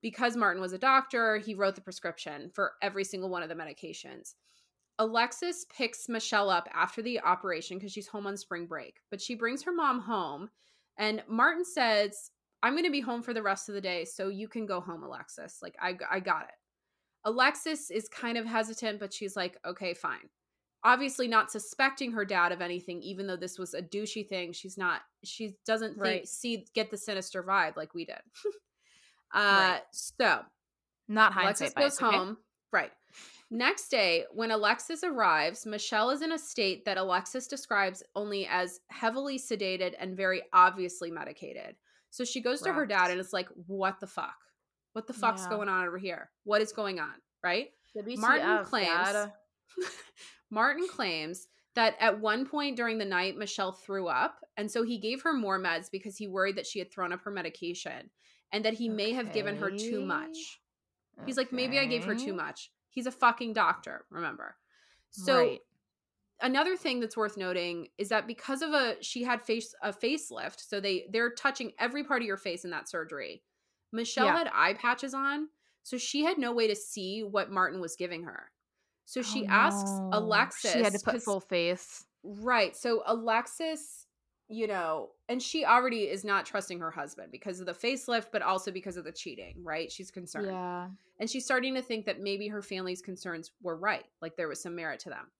Because 0.00 0.36
Martin 0.36 0.62
was 0.62 0.72
a 0.72 0.78
doctor, 0.78 1.36
he 1.36 1.54
wrote 1.54 1.74
the 1.74 1.80
prescription 1.82 2.50
for 2.54 2.72
every 2.80 3.04
single 3.04 3.28
one 3.28 3.42
of 3.42 3.50
the 3.50 3.54
medications. 3.54 4.34
Alexis 4.98 5.66
picks 5.76 6.08
Michelle 6.08 6.48
up 6.48 6.68
after 6.72 7.02
the 7.02 7.20
operation 7.20 7.76
because 7.76 7.92
she's 7.92 8.08
home 8.08 8.26
on 8.26 8.36
spring 8.36 8.66
break, 8.66 9.00
but 9.10 9.20
she 9.20 9.34
brings 9.34 9.62
her 9.62 9.72
mom 9.72 10.00
home. 10.00 10.48
And 10.98 11.22
Martin 11.28 11.66
says, 11.66 12.30
I'm 12.62 12.72
going 12.72 12.84
to 12.84 12.90
be 12.90 13.00
home 13.00 13.22
for 13.22 13.34
the 13.34 13.42
rest 13.42 13.68
of 13.68 13.74
the 13.74 13.80
day, 13.82 14.06
so 14.06 14.28
you 14.28 14.48
can 14.48 14.64
go 14.64 14.80
home, 14.80 15.02
Alexis. 15.02 15.58
Like, 15.62 15.76
I, 15.80 15.96
I 16.10 16.20
got 16.20 16.44
it. 16.44 16.54
Alexis 17.24 17.90
is 17.90 18.08
kind 18.08 18.38
of 18.38 18.46
hesitant, 18.46 19.00
but 19.00 19.12
she's 19.12 19.36
like, 19.36 19.58
okay, 19.66 19.92
fine. 19.92 20.30
Obviously, 20.86 21.26
not 21.26 21.50
suspecting 21.50 22.12
her 22.12 22.24
dad 22.24 22.52
of 22.52 22.60
anything, 22.60 23.02
even 23.02 23.26
though 23.26 23.36
this 23.36 23.58
was 23.58 23.74
a 23.74 23.82
douchey 23.82 24.26
thing. 24.28 24.52
She's 24.52 24.78
not, 24.78 25.00
she 25.24 25.56
doesn't 25.66 25.94
think, 25.94 26.02
Right. 26.02 26.28
see, 26.28 26.66
get 26.74 26.90
the 26.92 26.96
sinister 26.96 27.42
vibe 27.42 27.76
like 27.76 27.92
we 27.92 28.04
did. 28.04 28.20
uh, 29.34 29.38
Right. 29.72 29.82
So, 29.90 30.42
Not 31.08 31.32
Alexis 31.36 31.72
hindsight 31.72 31.74
goes 31.74 31.98
bias. 31.98 32.02
okay? 32.02 32.16
home. 32.16 32.36
Right. 32.72 32.92
Next 33.50 33.88
day, 33.88 34.24
when 34.32 34.50
Alexis 34.52 35.02
arrives, 35.02 35.66
Michelle 35.66 36.10
is 36.10 36.22
in 36.22 36.32
a 36.32 36.38
state 36.38 36.84
that 36.84 36.98
Alexis 36.98 37.46
describes 37.48 38.02
only 38.14 38.46
as 38.46 38.80
heavily 38.88 39.38
sedated 39.38 39.94
and 39.98 40.16
very 40.16 40.42
obviously 40.52 41.10
medicated. 41.10 41.76
So 42.10 42.24
she 42.24 42.40
goes 42.40 42.60
to 42.62 42.72
her 42.72 42.86
dad 42.86 43.10
and 43.10 43.18
it's 43.20 43.32
like, 43.32 43.48
what 43.66 43.98
the 44.00 44.06
fuck? 44.06 44.36
What 44.94 45.06
the 45.06 45.12
fuck's 45.12 45.42
Yeah. 45.42 45.50
going 45.50 45.68
on 45.68 45.86
over 45.86 45.98
here? 45.98 46.30
What 46.44 46.62
is 46.62 46.72
going 46.72 46.98
on? 47.00 47.14
Right? 47.42 47.70
WTF, 47.96 48.18
Martin 48.18 48.64
claims. 48.64 49.28
Martin 50.50 50.86
claims 50.88 51.48
that 51.74 51.96
at 52.00 52.20
one 52.20 52.46
point 52.46 52.76
during 52.76 52.98
the 52.98 53.04
night, 53.04 53.36
Michelle 53.36 53.72
threw 53.72 54.08
up. 54.08 54.38
And 54.56 54.70
so 54.70 54.82
he 54.82 54.98
gave 54.98 55.22
her 55.22 55.32
more 55.34 55.60
meds 55.60 55.90
because 55.90 56.16
he 56.16 56.26
worried 56.26 56.56
that 56.56 56.66
she 56.66 56.78
had 56.78 56.90
thrown 56.90 57.12
up 57.12 57.22
her 57.22 57.30
medication 57.30 58.10
and 58.52 58.64
that 58.64 58.74
he 58.74 58.88
may 58.88 59.12
have 59.12 59.32
given 59.32 59.56
her 59.56 59.70
too 59.70 60.00
much. 60.00 60.60
He's 61.26 61.36
like, 61.36 61.52
maybe 61.52 61.78
I 61.78 61.86
gave 61.86 62.04
her 62.04 62.14
too 62.14 62.32
much. 62.32 62.70
He's 62.90 63.06
a 63.06 63.12
fucking 63.12 63.52
doctor, 63.52 64.06
remember? 64.10 64.56
So 65.10 65.34
Right. 65.36 65.60
another 66.40 66.76
thing 66.76 67.00
that's 67.00 67.16
worth 67.16 67.36
noting 67.36 67.88
is 67.98 68.08
that 68.08 68.26
because 68.26 68.62
of 68.62 68.72
a 68.72 68.96
she 69.02 69.22
had 69.24 69.42
face 69.42 69.74
a 69.82 69.92
facelift, 69.92 70.60
so 70.60 70.80
they 70.80 71.06
they're 71.10 71.32
touching 71.34 71.72
every 71.78 72.04
part 72.04 72.22
of 72.22 72.26
your 72.26 72.36
face 72.36 72.64
in 72.64 72.70
that 72.70 72.88
surgery. 72.88 73.42
Michelle 73.92 74.26
Yeah. 74.26 74.38
had 74.38 74.50
eye 74.52 74.74
patches 74.74 75.14
on, 75.14 75.48
so 75.82 75.98
she 75.98 76.24
had 76.24 76.38
no 76.38 76.52
way 76.52 76.66
to 76.68 76.76
see 76.76 77.22
what 77.22 77.50
Martin 77.50 77.80
was 77.80 77.96
giving 77.96 78.24
her. 78.24 78.50
So 79.06 79.20
oh, 79.20 79.22
she 79.22 79.44
Oh, 79.46 79.50
asks. 79.50 79.90
Alexis. 80.12 80.72
She 80.72 80.82
had 80.82 80.92
to 80.92 80.98
put 80.98 81.22
full 81.22 81.40
face. 81.40 82.04
Right. 82.22 82.76
So 82.76 83.02
Alexis, 83.06 84.06
you 84.48 84.66
know, 84.66 85.10
and 85.28 85.40
she 85.40 85.64
already 85.64 86.02
is 86.02 86.24
not 86.24 86.44
trusting 86.44 86.80
her 86.80 86.90
husband 86.90 87.30
because 87.32 87.60
of 87.60 87.66
the 87.66 87.72
facelift, 87.72 88.26
but 88.32 88.42
also 88.42 88.70
because 88.70 88.96
of 88.96 89.04
the 89.04 89.12
cheating, 89.12 89.54
right? 89.62 89.90
She's 89.90 90.10
concerned. 90.10 90.48
Yeah. 90.48 90.88
And 91.18 91.30
she's 91.30 91.44
starting 91.44 91.74
to 91.76 91.82
think 91.82 92.04
that 92.06 92.20
maybe 92.20 92.48
her 92.48 92.62
family's 92.62 93.00
concerns 93.00 93.52
were 93.62 93.76
right. 93.76 94.04
Like 94.20 94.36
there 94.36 94.48
was 94.48 94.60
some 94.60 94.74
merit 94.74 95.00
to 95.00 95.08
them. 95.08 95.30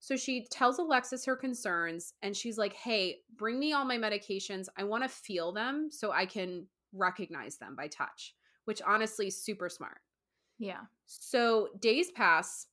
So 0.00 0.16
she 0.16 0.46
tells 0.50 0.78
Alexis 0.78 1.24
her 1.26 1.34
concerns 1.36 2.14
and 2.22 2.36
she's 2.36 2.56
like, 2.56 2.72
hey, 2.72 3.16
bring 3.36 3.58
me 3.58 3.72
all 3.72 3.84
my 3.84 3.98
medications. 3.98 4.68
I 4.76 4.84
want 4.84 5.02
to 5.02 5.08
feel 5.08 5.52
them 5.52 5.88
so 5.90 6.12
I 6.12 6.24
can 6.24 6.66
recognize 6.92 7.58
them 7.58 7.74
by 7.76 7.88
touch, 7.88 8.34
which 8.64 8.80
honestly 8.86 9.26
is 9.26 9.42
super 9.44 9.68
smart. 9.68 9.98
Yeah. 10.58 10.82
So 11.06 11.68
days 11.80 12.12
pass 12.12 12.66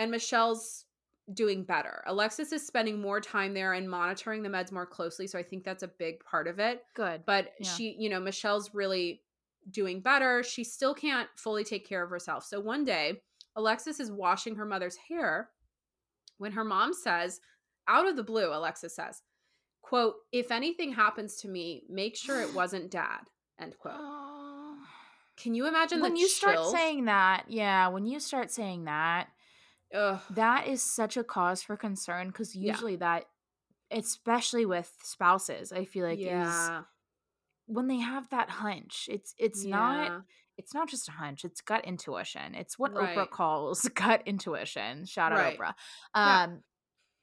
and 0.00 0.10
Michelle's 0.10 0.86
doing 1.34 1.62
better. 1.62 2.02
Alexis 2.06 2.52
is 2.52 2.66
spending 2.66 3.00
more 3.00 3.20
time 3.20 3.52
there 3.54 3.74
and 3.74 3.88
monitoring 3.88 4.42
the 4.42 4.48
meds 4.48 4.72
more 4.72 4.86
closely. 4.86 5.26
So 5.26 5.38
I 5.38 5.42
think 5.42 5.62
that's 5.62 5.82
a 5.82 5.88
big 5.88 6.24
part 6.24 6.48
of 6.48 6.58
it. 6.58 6.82
Good. 6.94 7.24
But 7.26 7.52
Yeah. 7.60 7.68
she, 7.68 7.94
you 7.98 8.08
know, 8.08 8.18
Michelle's 8.18 8.74
really 8.74 9.22
doing 9.70 10.00
better. 10.00 10.42
She 10.42 10.64
still 10.64 10.94
can't 10.94 11.28
fully 11.36 11.62
take 11.64 11.86
care 11.86 12.02
of 12.02 12.10
herself. 12.10 12.44
So 12.44 12.58
one 12.58 12.84
day, 12.84 13.20
Alexis 13.54 14.00
is 14.00 14.10
washing 14.10 14.56
her 14.56 14.64
mother's 14.64 14.96
hair 14.96 15.50
when 16.38 16.52
her 16.52 16.64
mom 16.64 16.94
says, 16.94 17.40
out 17.86 18.08
of 18.08 18.16
the 18.16 18.22
blue, 18.24 18.52
Alexis 18.52 18.96
says, 18.96 19.22
quote, 19.82 20.14
if 20.32 20.50
anything 20.50 20.92
happens 20.94 21.36
to 21.42 21.48
me, 21.48 21.84
make 21.90 22.16
sure 22.16 22.40
it 22.40 22.54
wasn't 22.54 22.90
dad, 22.90 23.20
end 23.60 23.76
quote. 23.78 23.94
Oh. 23.98 24.78
Can 25.36 25.54
you 25.54 25.66
imagine 25.68 26.00
when 26.00 26.16
you 26.16 26.28
start 26.28 26.58
saying 26.66 27.04
that, 27.04 27.44
yeah, 27.48 27.88
when 27.88 28.06
you 28.06 28.18
start 28.20 28.50
saying 28.50 28.84
that, 28.84 29.28
Ugh. 29.94 30.20
that 30.30 30.66
is 30.66 30.82
such 30.82 31.16
a 31.16 31.24
cause 31.24 31.62
for 31.62 31.76
concern 31.76 32.28
because 32.28 32.54
Yeah. 32.54 32.72
usually 32.72 32.96
that, 32.96 33.24
especially 33.90 34.66
with 34.66 34.92
spouses, 35.02 35.72
I 35.72 35.84
feel 35.84 36.06
like 36.06 36.18
is 36.18 36.26
yeah. 36.26 36.82
when 37.66 37.88
they 37.88 37.98
have 37.98 38.28
that 38.30 38.50
hunch. 38.50 39.08
It's 39.10 39.34
it's 39.38 39.64
yeah. 39.64 39.76
not 39.76 40.22
it's 40.56 40.74
not 40.74 40.88
just 40.88 41.08
a 41.08 41.12
hunch. 41.12 41.44
It's 41.44 41.60
gut 41.60 41.84
intuition. 41.86 42.54
It's 42.54 42.78
what 42.78 42.92
Right. 42.92 43.16
Oprah 43.16 43.30
calls 43.30 43.82
gut 43.94 44.22
intuition. 44.26 45.06
Shout 45.06 45.32
out 45.32 45.38
Right. 45.38 45.58
Oprah. 45.58 45.74
Yeah. 46.14 46.42
Um, 46.44 46.62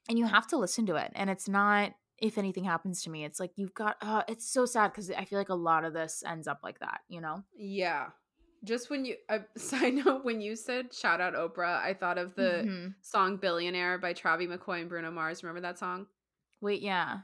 and 0.09 0.17
you 0.17 0.25
have 0.25 0.47
to 0.47 0.57
listen 0.57 0.85
to 0.87 0.95
it. 0.95 1.11
And 1.15 1.29
it's 1.29 1.47
not 1.47 1.93
if 2.17 2.37
anything 2.39 2.63
happens 2.63 3.03
to 3.03 3.11
me. 3.11 3.25
It's 3.25 3.39
like 3.39 3.51
you've 3.57 3.75
got. 3.75 3.95
Uh, 4.01 4.23
it's 4.27 4.49
so 4.51 4.65
sad 4.65 4.91
because 4.91 5.11
I 5.11 5.25
feel 5.25 5.37
like 5.37 5.49
a 5.49 5.55
lot 5.55 5.85
of 5.85 5.93
this 5.93 6.23
ends 6.25 6.47
up 6.47 6.61
like 6.63 6.79
that. 6.79 7.01
You 7.07 7.21
know. 7.21 7.43
Yeah. 7.55 8.07
Just 8.67 8.89
when 8.89 9.05
you 9.05 9.15
uh, 9.29 9.39
side 9.57 9.93
note 9.95 10.23
when 10.25 10.41
you 10.41 10.55
said 10.55 10.93
shout 10.93 11.21
out 11.21 11.33
Oprah, 11.33 11.81
I 11.81 11.93
thought 11.93 12.17
of 12.17 12.35
the 12.35 12.63
Mhm. 12.65 12.93
song 13.01 13.37
Billionaire 13.37 13.97
by 13.97 14.13
travie 14.13 14.47
McCoy 14.47 14.81
and 14.81 14.89
Bruno 14.89 15.09
Mars. 15.11 15.41
Remember 15.43 15.61
that 15.61 15.79
song? 15.79 16.07
Wait, 16.61 16.81
yeah. 16.81 17.19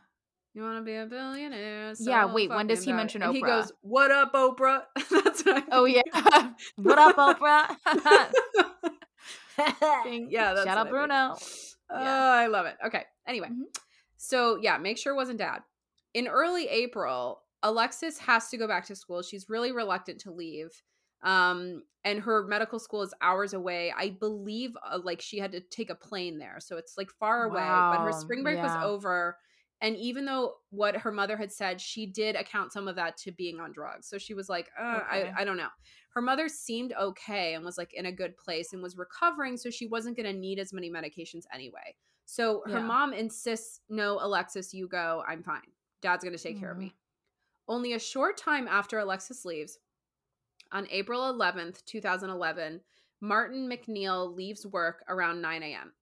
You 0.55 0.61
want 0.61 0.77
to 0.77 0.83
be 0.83 0.95
a 0.95 1.05
billionaire? 1.07 1.93
Yeah, 1.99 2.31
wait, 2.31 2.49
when 2.49 2.67
does 2.67 2.83
he 2.83 2.93
mention 2.93 3.23
And 3.23 3.33
He 3.33 3.41
goes, 3.41 3.71
"What 3.81 4.11
up, 4.11 4.33
Oprah?" 4.33 4.83
That's 5.09 5.43
what 5.43 5.57
I 5.57 5.63
Oh 5.71 5.85
yeah. 5.85 6.01
what 6.77 6.99
up, 6.99 7.15
Oprah? 7.15 7.75
Yeah, 10.29 10.53
that's 10.53 10.65
Shout 10.65 10.77
out 10.77 10.85
what 10.85 10.87
I. 10.87 10.89
Bruno. 10.89 11.35
Oh, 11.89 11.99
Yeah. 11.99 12.23
I 12.23 12.47
love 12.47 12.65
it. 12.65 12.75
Okay. 12.85 13.03
Anyway, 13.27 13.49
Mhm. 13.49 13.65
so 14.17 14.57
yeah, 14.57 14.77
make 14.77 14.97
sure 14.97 15.13
it 15.13 15.15
wasn't 15.15 15.37
dad. 15.39 15.63
In 16.13 16.27
early 16.27 16.67
April, 16.67 17.41
Alexis 17.63 18.17
has 18.19 18.49
to 18.49 18.57
go 18.57 18.67
back 18.67 18.85
to 18.87 18.95
school. 18.95 19.21
She's 19.21 19.49
really 19.49 19.71
reluctant 19.71 20.19
to 20.21 20.31
leave. 20.31 20.69
Um, 21.23 21.83
and 22.03 22.19
her 22.19 22.45
medical 22.47 22.79
school 22.79 23.01
is 23.01 23.13
hours 23.21 23.53
away. 23.53 23.93
I 23.95 24.09
believe 24.09 24.71
uh, 24.85 24.99
like 25.03 25.21
she 25.21 25.39
had 25.39 25.53
to 25.53 25.61
take 25.61 25.89
a 25.89 25.95
plane 25.95 26.37
there. 26.37 26.57
So 26.59 26.77
it's 26.77 26.97
like 26.97 27.09
far 27.11 27.45
away, 27.45 27.85
but 27.89 28.01
her 28.01 28.11
spring 28.11 28.43
break 28.43 28.57
yeah. 28.57 28.63
was 28.63 28.77
over. 28.83 29.37
And 29.81 29.97
even 29.97 30.25
though 30.25 30.55
what 30.69 30.95
her 30.97 31.11
mother 31.11 31.35
had 31.37 31.51
said, 31.51 31.79
she 31.81 32.05
did 32.05 32.35
account 32.35 32.71
some 32.73 32.87
of 32.87 32.95
that 32.97 33.17
to 33.17 33.31
being 33.31 33.59
on 33.59 33.71
drugs. 33.73 34.07
So 34.07 34.17
she 34.17 34.33
was 34.33 34.49
like, 34.49 34.69
uh, 34.79 34.83
Okay. 34.97 35.31
I, 35.35 35.41
I 35.41 35.43
don't 35.45 35.57
know. 35.57 35.69
Her 36.13 36.21
mother 36.21 36.47
seemed 36.47 36.93
okay 36.93 37.53
and 37.53 37.65
was 37.65 37.77
like 37.77 37.93
in 37.93 38.05
a 38.05 38.11
good 38.11 38.37
place 38.37 38.73
and 38.73 38.83
was 38.83 38.97
recovering. 38.97 39.57
So 39.57 39.69
she 39.69 39.87
wasn't 39.87 40.15
going 40.15 40.31
to 40.31 40.37
need 40.37 40.59
as 40.59 40.71
many 40.73 40.89
medications 40.89 41.43
anyway. 41.53 41.95
So 42.25 42.63
her 42.65 42.79
Yeah. 42.79 42.87
mom 42.87 43.13
insists, 43.13 43.81
no, 43.89 44.19
Alexis, 44.21 44.73
you 44.73 44.87
go. 44.87 45.23
I'm 45.27 45.43
fine. 45.43 45.61
Dad's 46.01 46.23
going 46.23 46.35
to 46.37 46.41
take 46.41 46.59
care 46.59 46.71
of 46.71 46.77
Mhm. 46.77 46.81
me. 46.81 46.95
Only 47.67 47.93
a 47.93 47.99
short 47.99 48.37
time 48.37 48.67
after 48.67 48.99
Alexis 48.99 49.45
leaves, 49.45 49.79
on 50.73 50.87
April 50.91 51.21
11th, 51.33 51.85
2011, 51.85 52.81
Martin 53.21 53.69
MacNeill 53.69 54.35
leaves 54.35 54.65
work 54.65 55.03
around 55.07 55.41
9 55.41 55.63
a.m. 55.63 55.93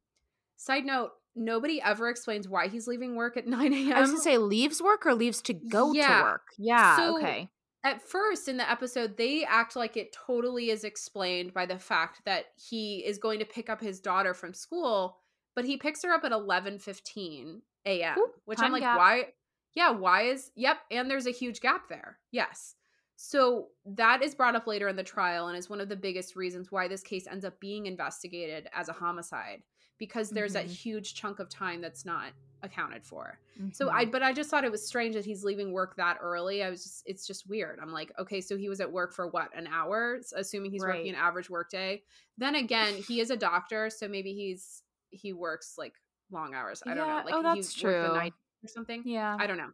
Side 0.58 0.86
note, 0.86 1.12
nobody 1.36 1.82
ever 1.82 2.10
explains 2.10 2.48
why 2.50 2.68
he's 2.68 2.88
leaving 2.88 3.16
work 3.16 3.38
at 3.38 3.46
9 3.48 3.74
a.m. 3.74 3.94
I 3.94 4.02
was 4.02 4.10
gonna 4.12 4.22
say 4.22 4.38
leaves 4.40 4.82
work 4.82 5.06
or 5.06 5.14
leaves 5.14 5.42
to 5.44 5.54
go 5.54 5.94
Yeah. 5.94 6.18
to 6.18 6.24
work. 6.24 6.48
Yeah. 6.58 6.96
So- 6.98 7.18
okay. 7.20 7.50
at 7.84 8.02
first 8.02 8.48
in 8.48 8.58
the 8.58 8.70
episode 8.70 9.18
they 9.18 9.44
act 9.44 9.76
like 9.76 9.98
it 9.98 10.14
totally 10.14 10.70
is 10.70 10.84
explained 10.84 11.52
by 11.54 11.66
the 11.66 11.80
fact 11.80 12.22
that 12.26 12.46
he 12.56 13.04
is 13.06 13.18
going 13.18 13.40
to 13.40 13.46
pick 13.46 13.70
up 13.72 13.82
his 13.82 14.00
daughter 14.00 14.34
from 14.36 14.54
school 14.54 15.18
but 15.56 15.66
he 15.66 15.78
picks 15.78 16.04
her 16.04 16.12
up 16.14 16.24
at 16.24 16.32
11:15 16.32 17.62
a.m. 17.86 18.16
Which 18.46 18.60
I'm 18.62 18.72
like 18.72 18.82
gap. 18.84 18.98
why 18.98 19.26
yeah 19.74 19.90
why 19.92 20.24
is 20.24 20.52
yep 20.56 20.78
and 20.92 21.10
there's 21.10 21.26
a 21.28 21.32
huge 21.32 21.60
gap 21.62 21.88
there 21.90 22.20
yes 22.32 22.76
so 23.24 23.68
that 23.86 24.24
is 24.24 24.34
brought 24.34 24.56
up 24.56 24.66
later 24.66 24.88
in 24.88 24.96
the 24.96 25.04
trial 25.04 25.48
and 25.48 25.56
is 25.56 25.70
one 25.70 25.80
of 25.80 25.90
the 25.90 25.96
biggest 25.96 26.36
reasons 26.36 26.72
why 26.72 26.88
this 26.88 27.04
case 27.04 27.28
ends 27.28 27.46
up 27.46 27.60
being 27.60 27.86
investigated 27.86 28.68
as 28.74 28.90
a 28.90 28.94
homicide 28.94 29.62
because 30.00 30.32
there's 30.32 30.54
that 30.54 30.66
Mhm. 30.66 30.70
huge 30.76 31.14
chunk 31.14 31.38
of 31.38 31.48
time 31.48 31.82
that's 31.82 32.04
not 32.04 32.34
accounted 32.64 33.06
for 33.06 33.40
so 33.74 33.90
I 33.92 34.06
Mhm. 34.06 34.12
but 34.12 34.24
I 34.24 34.34
just 34.34 34.50
thought 34.50 34.64
it 34.64 34.72
was 34.72 34.86
strange 34.88 35.14
that 35.14 35.24
he's 35.26 35.44
leaving 35.44 35.72
work 35.72 35.96
that 35.98 36.18
early. 36.20 36.64
I 36.64 36.70
was 36.72 36.82
just 36.84 37.04
it's 37.06 37.28
just 37.28 37.48
weird. 37.48 37.78
I'm 37.80 37.92
like, 37.92 38.12
okay, 38.18 38.42
so 38.42 38.58
he 38.58 38.70
was 38.70 38.82
at 38.82 38.92
work 38.92 39.14
for 39.14 39.28
what, 39.28 39.56
an 39.56 39.68
hour, 39.68 40.20
assuming 40.36 40.72
he's 40.72 40.82
working 40.82 41.10
an 41.10 41.16
average 41.16 41.50
work 41.50 41.70
day. 41.70 42.04
Then 42.40 42.56
again, 42.56 42.96
he 42.96 43.20
is 43.20 43.30
a 43.30 43.38
doctor, 43.38 43.92
so 43.92 44.08
maybe 44.08 44.34
he's 44.34 44.82
he 45.12 45.32
works 45.34 45.78
like 45.78 45.94
long 46.32 46.56
hours. 46.56 46.82
I 46.88 46.96
don't 46.96 47.08
know. 47.08 47.22
Like 47.24 47.34
oh, 47.36 47.44
that's 47.44 47.72
true. 47.74 48.14
night 48.14 48.34
or 48.64 48.68
something. 48.68 49.04
yeah. 49.06 49.38
I 49.40 49.46
don't 49.46 49.58
know. 49.58 49.72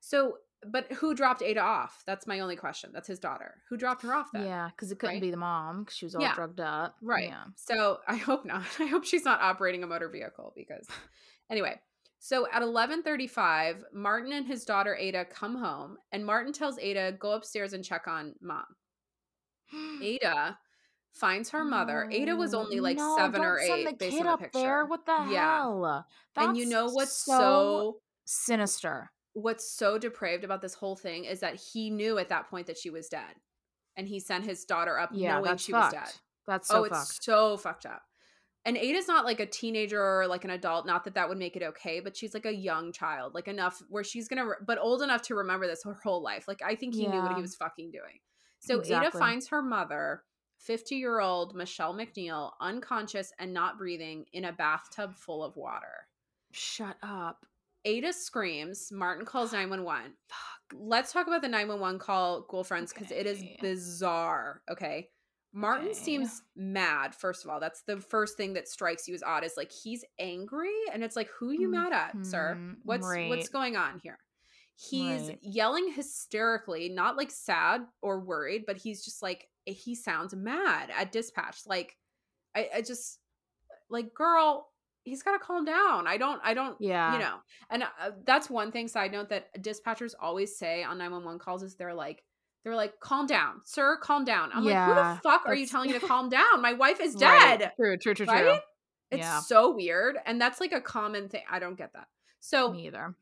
So 0.00 0.38
but 0.64 0.90
who 0.92 1.14
dropped 1.14 1.42
Ada 1.42 1.60
off? 1.60 2.02
That's 2.06 2.26
my 2.26 2.40
only 2.40 2.56
question. 2.56 2.90
That's 2.92 3.08
his 3.08 3.18
daughter. 3.18 3.62
Who 3.68 3.76
dropped 3.76 4.02
her 4.02 4.14
off 4.14 4.28
then? 4.32 4.44
Yeah, 4.46 4.68
because 4.74 4.90
it 4.92 4.98
couldn't 4.98 5.16
right? 5.16 5.20
be 5.22 5.30
the 5.30 5.36
mom 5.36 5.84
because 5.84 5.96
she 5.96 6.06
was 6.06 6.14
all 6.14 6.22
Yeah. 6.22 6.34
drugged 6.34 6.60
up. 6.60 6.96
Right. 7.02 7.28
Yeah. 7.28 7.44
So 7.56 7.98
I 8.08 8.16
hope 8.16 8.44
not. 8.44 8.64
I 8.78 8.86
hope 8.86 9.04
she's 9.04 9.24
not 9.24 9.40
operating 9.40 9.82
a 9.82 9.86
motor 9.86 10.08
vehicle 10.08 10.52
because 10.56 10.86
anyway. 11.50 11.80
So 12.18 12.48
at 12.50 12.62
11:35, 12.62 13.92
Martin 13.92 14.32
and 14.32 14.46
his 14.46 14.64
daughter 14.64 14.96
Ada 14.96 15.26
come 15.26 15.56
home 15.56 15.98
and 16.12 16.24
Martin 16.24 16.52
tells 16.52 16.78
Ada 16.78 17.12
go 17.18 17.32
upstairs 17.32 17.72
and 17.72 17.84
check 17.84 18.08
on 18.08 18.34
mom. 18.40 18.64
Ada 20.02 20.58
finds 21.12 21.50
her 21.50 21.64
mother. 21.64 22.08
Ada 22.10 22.34
was 22.36 22.52
only 22.54 22.80
like 22.80 22.96
No, 22.96 23.16
7 23.16 23.40
or 23.40 23.56
don't 23.58 23.66
send 23.66 23.80
8 23.80 23.84
the 23.86 23.92
based 23.96 24.20
on 24.20 24.26
the 24.26 24.36
picture. 24.36 24.58
there. 24.58 24.84
What 24.86 25.06
the 25.06 25.12
Yeah. 25.30 25.58
hell? 25.58 26.06
and 26.36 26.56
you 26.56 26.66
know 26.66 26.86
what's 26.86 27.24
so 27.24 28.00
sinister? 28.24 29.10
What's 29.36 29.70
so 29.70 29.98
depraved 29.98 30.44
about 30.44 30.62
this 30.62 30.72
whole 30.72 30.96
thing 30.96 31.26
is 31.26 31.40
that 31.40 31.56
he 31.56 31.90
knew 31.90 32.16
at 32.16 32.30
that 32.30 32.48
point 32.48 32.68
that 32.68 32.78
she 32.78 32.88
was 32.88 33.06
dead. 33.08 33.34
And 33.94 34.08
he 34.08 34.18
sent 34.18 34.44
his 34.44 34.64
daughter 34.64 34.98
up 34.98 35.10
Yeah, 35.12 35.38
knowing 35.40 35.58
she 35.58 35.72
fucked. 35.72 35.94
was 35.94 36.04
dead. 36.04 36.14
That's 36.46 36.68
so 36.68 36.80
oh, 36.80 36.84
it's 36.84 36.96
fucked. 36.96 37.24
so 37.24 37.56
fucked 37.58 37.84
up. 37.84 38.02
And 38.64 38.78
Ada's 38.78 39.08
not 39.08 39.26
like 39.26 39.38
a 39.38 39.44
teenager 39.46 40.02
or 40.02 40.26
like 40.26 40.44
an 40.44 40.50
adult. 40.50 40.86
Not 40.86 41.04
that 41.04 41.14
that 41.16 41.28
would 41.28 41.36
make 41.36 41.54
it 41.54 41.62
okay, 41.62 42.00
but 42.00 42.16
she's 42.16 42.32
like 42.32 42.46
a 42.46 42.54
young 42.54 42.92
child, 42.92 43.34
like 43.34 43.46
enough 43.46 43.82
where 43.90 44.02
she's 44.02 44.26
gonna, 44.26 44.46
re- 44.46 44.54
but 44.66 44.78
old 44.78 45.02
enough 45.02 45.20
to 45.22 45.34
remember 45.34 45.66
this 45.66 45.84
her 45.84 45.98
whole 46.02 46.22
life. 46.22 46.48
Like 46.48 46.62
I 46.64 46.74
think 46.74 46.94
he 46.94 47.06
knew 47.06 47.20
what 47.20 47.36
he 47.36 47.42
was 47.42 47.54
fucking 47.56 47.90
doing. 47.90 48.20
So 48.58 48.82
Ada 48.82 49.10
finds 49.10 49.48
her 49.48 49.60
mother, 49.62 50.22
fifty-year-old 50.58 51.54
Michelle 51.54 51.94
MacNeill, 51.94 52.52
unconscious 52.60 53.32
and 53.38 53.52
not 53.52 53.76
breathing 53.76 54.24
in 54.32 54.46
a 54.46 54.52
bathtub 54.52 55.14
full 55.14 55.44
of 55.44 55.56
water. 55.56 56.08
Shut 56.52 56.96
up. 57.02 57.44
Ada 57.86 58.12
screams. 58.12 58.90
Martin 58.92 59.24
calls 59.24 59.52
nine 59.54 59.70
one 59.70 59.84
one. 59.84 60.12
Fuck. 60.28 60.78
Let's 60.78 61.12
talk 61.12 61.28
about 61.28 61.42
the 61.42 61.48
911 61.48 62.00
call, 62.00 62.42
Ghoul 62.50 62.64
Friends, 62.64 62.92
because 62.92 63.10
it 63.12 63.24
is 63.26 63.42
bizarre. 63.60 64.60
Okay. 64.70 65.08
Martin 65.52 65.86
Okay. 65.90 65.94
seems 65.98 66.42
mad, 66.56 67.14
first 67.14 67.44
of 67.44 67.50
all. 67.50 67.60
That's 67.60 67.82
the 67.86 67.98
first 68.00 68.36
thing 68.36 68.52
that 68.54 68.68
strikes 68.68 69.06
you 69.08 69.14
as 69.14 69.22
odd 69.22 69.44
is 69.44 69.56
like 69.56 69.70
he's 69.72 70.04
angry. 70.18 70.74
And 70.92 71.02
it's 71.04 71.16
like, 71.16 71.28
who 71.38 71.52
you 71.52 71.70
mad 71.70 71.92
at, 71.92 72.26
sir? 72.26 72.58
Mhm, 72.58 72.74
What's 72.82 73.02
what's 73.02 73.14
right. 73.14 73.52
going 73.52 73.76
on 73.76 74.00
here? 74.02 74.18
He's 74.74 75.28
Right. 75.28 75.38
yelling 75.40 75.90
hysterically, 75.92 76.88
not 76.90 77.16
like 77.16 77.30
sad 77.30 77.82
or 78.02 78.20
worried, 78.20 78.64
but 78.66 78.76
he's 78.76 79.04
just 79.04 79.22
like 79.22 79.48
he 79.64 79.94
sounds 79.94 80.34
mad 80.34 80.90
at 80.90 81.12
dispatch. 81.12 81.60
Like 81.64 81.96
I, 82.54 82.68
I 82.76 82.82
just 82.82 83.20
like 83.88 84.12
girl, 84.12 84.68
he's 85.06 85.22
got 85.22 85.32
to 85.32 85.38
calm 85.38 85.64
down. 85.64 86.06
I 86.06 86.16
don't 86.18 86.40
I 86.44 86.52
don't 86.52 86.76
Yeah. 86.80 87.14
you 87.14 87.18
know 87.20 87.36
and 87.70 87.82
uh, 87.84 88.10
that's 88.24 88.50
one 88.50 88.70
thing 88.72 88.88
side 88.88 89.12
note 89.12 89.30
that 89.30 89.48
dispatchers 89.62 90.12
always 90.20 90.58
say 90.58 90.82
on 90.84 90.98
911 90.98 91.38
calls 91.38 91.62
is 91.62 91.76
they're 91.76 91.94
like 91.94 92.22
they're 92.64 92.76
like 92.76 92.98
calm 93.00 93.26
down 93.26 93.60
sir 93.64 93.96
calm 94.02 94.24
down 94.24 94.50
i'm 94.52 94.64
like 94.64 94.76
who 94.88 94.94
the 94.94 95.20
fuck 95.22 95.42
are 95.46 95.54
you 95.54 95.66
telling 95.66 95.90
me 95.90 95.98
to 95.98 96.04
calm 96.12 96.28
down 96.28 96.60
my 96.60 96.72
wife 96.72 97.00
is 97.00 97.14
dead 97.14 97.70
True, 97.76 97.96
true, 97.96 98.12
true, 98.14 98.26
true. 98.26 98.34
right 98.34 98.60
it's 99.12 99.20
Yeah. 99.20 99.38
so 99.40 99.72
weird 99.74 100.16
and 100.26 100.40
that's 100.40 100.60
like 100.60 100.72
a 100.72 100.80
common 100.80 101.28
thing 101.28 101.42
i 101.50 101.58
don't 101.60 101.78
get 101.78 101.92
that 101.94 102.08
so 102.40 102.72
Me 102.72 102.88
either. 102.88 103.14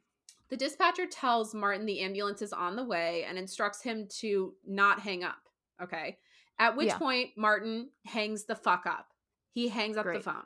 the 0.48 0.56
dispatcher 0.56 1.04
tells 1.06 1.54
martin 1.54 1.84
the 1.84 2.00
ambulance 2.00 2.40
is 2.40 2.54
on 2.54 2.74
the 2.76 2.84
way 2.84 3.24
and 3.28 3.36
instructs 3.38 3.82
him 3.82 4.08
to 4.20 4.54
not 4.66 5.00
hang 5.00 5.22
up 5.24 5.36
okay 5.82 6.16
at 6.58 6.74
which 6.74 6.86
Yeah. 6.88 6.98
point 6.98 7.30
martin 7.36 7.90
hangs 8.06 8.44
the 8.44 8.54
fuck 8.56 8.86
up 8.86 9.08
he 9.52 9.68
hangs 9.68 9.98
up 9.98 10.06
the 10.06 10.20
phone 10.20 10.44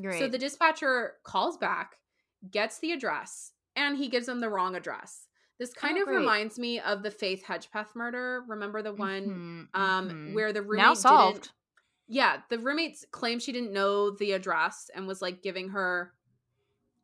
Great. 0.00 0.18
so 0.18 0.28
the 0.28 0.38
dispatcher 0.38 1.14
calls 1.24 1.56
back, 1.56 1.96
gets 2.50 2.78
the 2.78 2.92
address, 2.92 3.52
and 3.76 3.96
he 3.96 4.08
gives 4.08 4.26
them 4.26 4.40
the 4.40 4.48
wrong 4.48 4.74
address. 4.76 5.26
This 5.58 5.74
kind 5.74 5.98
Oh, 5.98 6.02
of 6.02 6.06
great. 6.06 6.18
reminds 6.18 6.58
me 6.58 6.78
of 6.78 7.02
the 7.02 7.10
Faith 7.10 7.44
Hedgepeth 7.44 7.94
murder. 7.96 8.44
Remember 8.46 8.80
the 8.82 8.92
one 8.92 9.68
Mhm, 9.74 9.78
um 9.80 10.08
mhm. 10.10 10.34
where 10.34 10.52
the 10.52 10.62
roommate 10.62 10.86
now 10.86 10.94
solved. 10.94 11.50
Yeah, 12.06 12.42
the 12.48 12.58
roommate 12.58 13.04
claimed 13.10 13.42
she 13.42 13.52
didn't 13.52 13.72
know 13.72 14.10
the 14.12 14.32
address 14.32 14.88
and 14.94 15.06
was 15.08 15.20
like 15.20 15.42
giving 15.42 15.70
her 15.70 16.14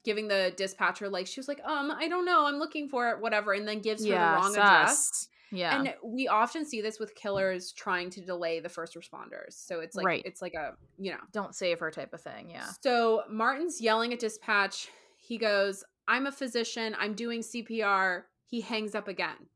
giving 0.04 0.28
the 0.28 0.52
dispatcher 0.56 1.08
like 1.08 1.26
she 1.26 1.40
was 1.40 1.48
like, 1.48 1.60
"Um, 1.64 1.90
I 1.90 2.08
don't 2.08 2.24
know. 2.26 2.44
I'm 2.46 2.56
looking 2.58 2.88
for 2.88 3.08
it, 3.10 3.20
whatever." 3.20 3.52
And 3.54 3.66
then 3.66 3.80
gives 3.80 4.04
her 4.04 4.10
the 4.12 4.16
wrong 4.18 4.54
address. 4.56 5.28
Yeah. 5.54 5.78
And 5.78 5.94
we 6.04 6.28
often 6.28 6.64
see 6.64 6.80
this 6.80 6.98
with 6.98 7.14
killers 7.14 7.72
trying 7.72 8.10
to 8.10 8.20
delay 8.20 8.60
the 8.60 8.68
first 8.68 8.94
responders. 8.96 9.52
So 9.52 9.80
it's 9.80 9.96
like 9.96 10.06
Right. 10.06 10.22
it's 10.24 10.42
like 10.42 10.54
a, 10.54 10.74
you 10.98 11.12
know, 11.12 11.18
don't 11.32 11.54
save 11.54 11.80
her 11.80 11.90
type 11.90 12.12
of 12.12 12.20
thing. 12.20 12.50
Yeah. 12.50 12.66
so 12.82 13.22
Martin's 13.30 13.80
yelling 13.80 14.12
at 14.12 14.18
dispatch. 14.18 14.88
He 15.16 15.38
goes, 15.38 15.84
I'm 16.06 16.26
a 16.26 16.32
physician. 16.32 16.94
I'm 16.98 17.14
doing 17.14 17.40
CPR. 17.40 18.24
He 18.46 18.60
hangs 18.60 18.94
up 18.94 19.08
again. 19.08 19.48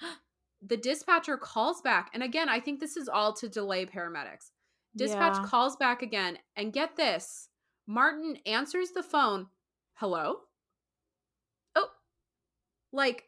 the 0.62 0.76
dispatcher 0.76 1.36
calls 1.36 1.80
back. 1.82 2.10
And 2.14 2.22
again, 2.22 2.48
I 2.48 2.58
think 2.60 2.80
this 2.80 2.96
is 2.96 3.08
all 3.08 3.32
to 3.34 3.48
delay 3.48 3.86
paramedics. 3.86 4.50
Dispatch 4.96 5.36
Yeah. 5.36 5.44
calls 5.44 5.76
back 5.76 6.02
again. 6.02 6.38
And 6.56 6.72
get 6.72 6.96
this 6.96 7.48
Martin 7.86 8.36
answers 8.46 8.90
the 8.90 9.02
phone. 9.02 9.46
Hello? 9.94 10.40
Oh, 11.76 11.88
like, 12.92 13.24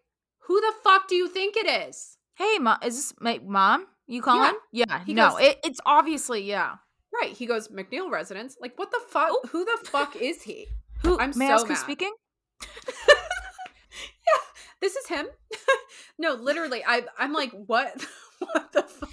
who 0.49 0.61
the 0.61 0.72
fuck 0.82 1.09
do 1.09 1.14
you 1.14 1.28
think 1.28 1.57
it 1.57 1.66
is? 1.88 2.16
Hey, 2.34 2.59
mom, 2.59 2.78
is 2.82 2.96
this 2.96 3.14
my 3.20 3.38
mom? 3.44 3.86
You 4.07 4.22
calling? 4.22 4.55
Yeah. 4.72 5.05
He 5.05 5.12
no, 5.12 5.32
goes- 5.32 5.40
it, 5.42 5.59
it's 5.62 5.80
obviously 5.84 6.42
yeah. 6.42 6.76
Right. 7.14 7.32
He 7.32 7.46
goes, 7.46 7.68
MacNeill 7.68 8.11
residence. 8.11 8.57
Like, 8.61 8.78
what 8.78 8.90
the 8.90 9.01
fuck? 9.09 9.28
Oh. 9.30 9.40
Who 9.51 9.64
the 9.64 9.78
fuck 9.84 10.16
is 10.16 10.42
he? 10.42 10.66
Who? 11.03 11.18
I'm 11.18 11.32
may 11.36 11.49
so 11.49 11.55
ask 11.55 11.68
mad. 11.68 11.76
speaking? 11.76 12.12
yeah, 12.88 14.40
this 14.80 14.96
is 14.96 15.07
him. 15.07 15.26
no, 16.18 16.34
literally, 16.34 16.82
I 16.86 17.05
I'm 17.18 17.32
like, 17.32 17.53
what? 17.53 18.07
what 18.38 18.72
the 18.72 18.82
fuck? 18.82 19.08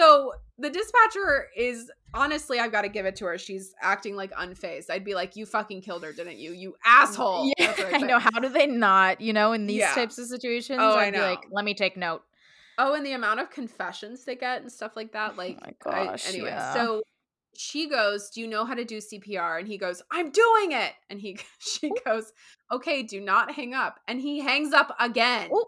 So 0.00 0.32
the 0.58 0.70
dispatcher 0.70 1.48
is 1.56 1.90
honestly, 2.14 2.58
I've 2.58 2.72
got 2.72 2.82
to 2.82 2.88
give 2.88 3.06
it 3.06 3.16
to 3.16 3.26
her. 3.26 3.38
She's 3.38 3.74
acting 3.80 4.16
like 4.16 4.32
unfazed. 4.32 4.90
I'd 4.90 5.04
be 5.04 5.14
like, 5.14 5.36
"You 5.36 5.46
fucking 5.46 5.82
killed 5.82 6.02
her, 6.04 6.12
didn't 6.12 6.38
you? 6.38 6.52
You 6.52 6.74
asshole!" 6.84 7.52
Yeah, 7.58 7.74
I 7.78 7.96
I'd 7.96 8.02
know. 8.06 8.18
How 8.18 8.30
do 8.40 8.48
they 8.48 8.66
not? 8.66 9.20
You 9.20 9.32
know, 9.32 9.52
in 9.52 9.66
these 9.66 9.78
Yeah. 9.80 9.94
types 9.94 10.18
of 10.18 10.26
situations, 10.26 10.78
Oh, 10.80 10.94
I 10.96 11.06
I'd 11.06 11.12
be 11.12 11.20
like, 11.20 11.40
let 11.50 11.64
me 11.64 11.74
take 11.74 11.96
note. 11.96 12.22
Oh, 12.78 12.94
and 12.94 13.04
the 13.04 13.12
amount 13.12 13.40
of 13.40 13.50
confessions 13.50 14.24
they 14.24 14.36
get 14.36 14.62
and 14.62 14.72
stuff 14.72 14.96
like 14.96 15.12
that. 15.12 15.32
Oh 15.34 15.36
like, 15.36 15.58
Oh 15.62 15.90
my 15.90 16.00
I- 16.00 16.06
gosh, 16.06 16.28
anyway, 16.28 16.48
yeah. 16.48 16.72
so 16.72 17.02
she 17.54 17.88
goes, 17.88 18.30
"Do 18.30 18.40
you 18.40 18.46
know 18.46 18.64
how 18.64 18.74
to 18.74 18.84
do 18.86 18.98
CPR?" 18.98 19.58
And 19.58 19.68
he 19.68 19.76
goes, 19.76 20.02
"I'm 20.10 20.30
doing 20.30 20.72
it." 20.72 20.92
And 21.10 21.20
he, 21.20 21.38
she 21.58 21.90
goes, 22.06 22.32
"Okay, 22.72 23.02
do 23.02 23.20
not 23.20 23.52
hang 23.52 23.74
up." 23.74 24.00
And 24.08 24.20
he 24.20 24.40
hangs 24.40 24.72
up 24.72 24.96
again. 24.98 25.50
Ooh. 25.52 25.66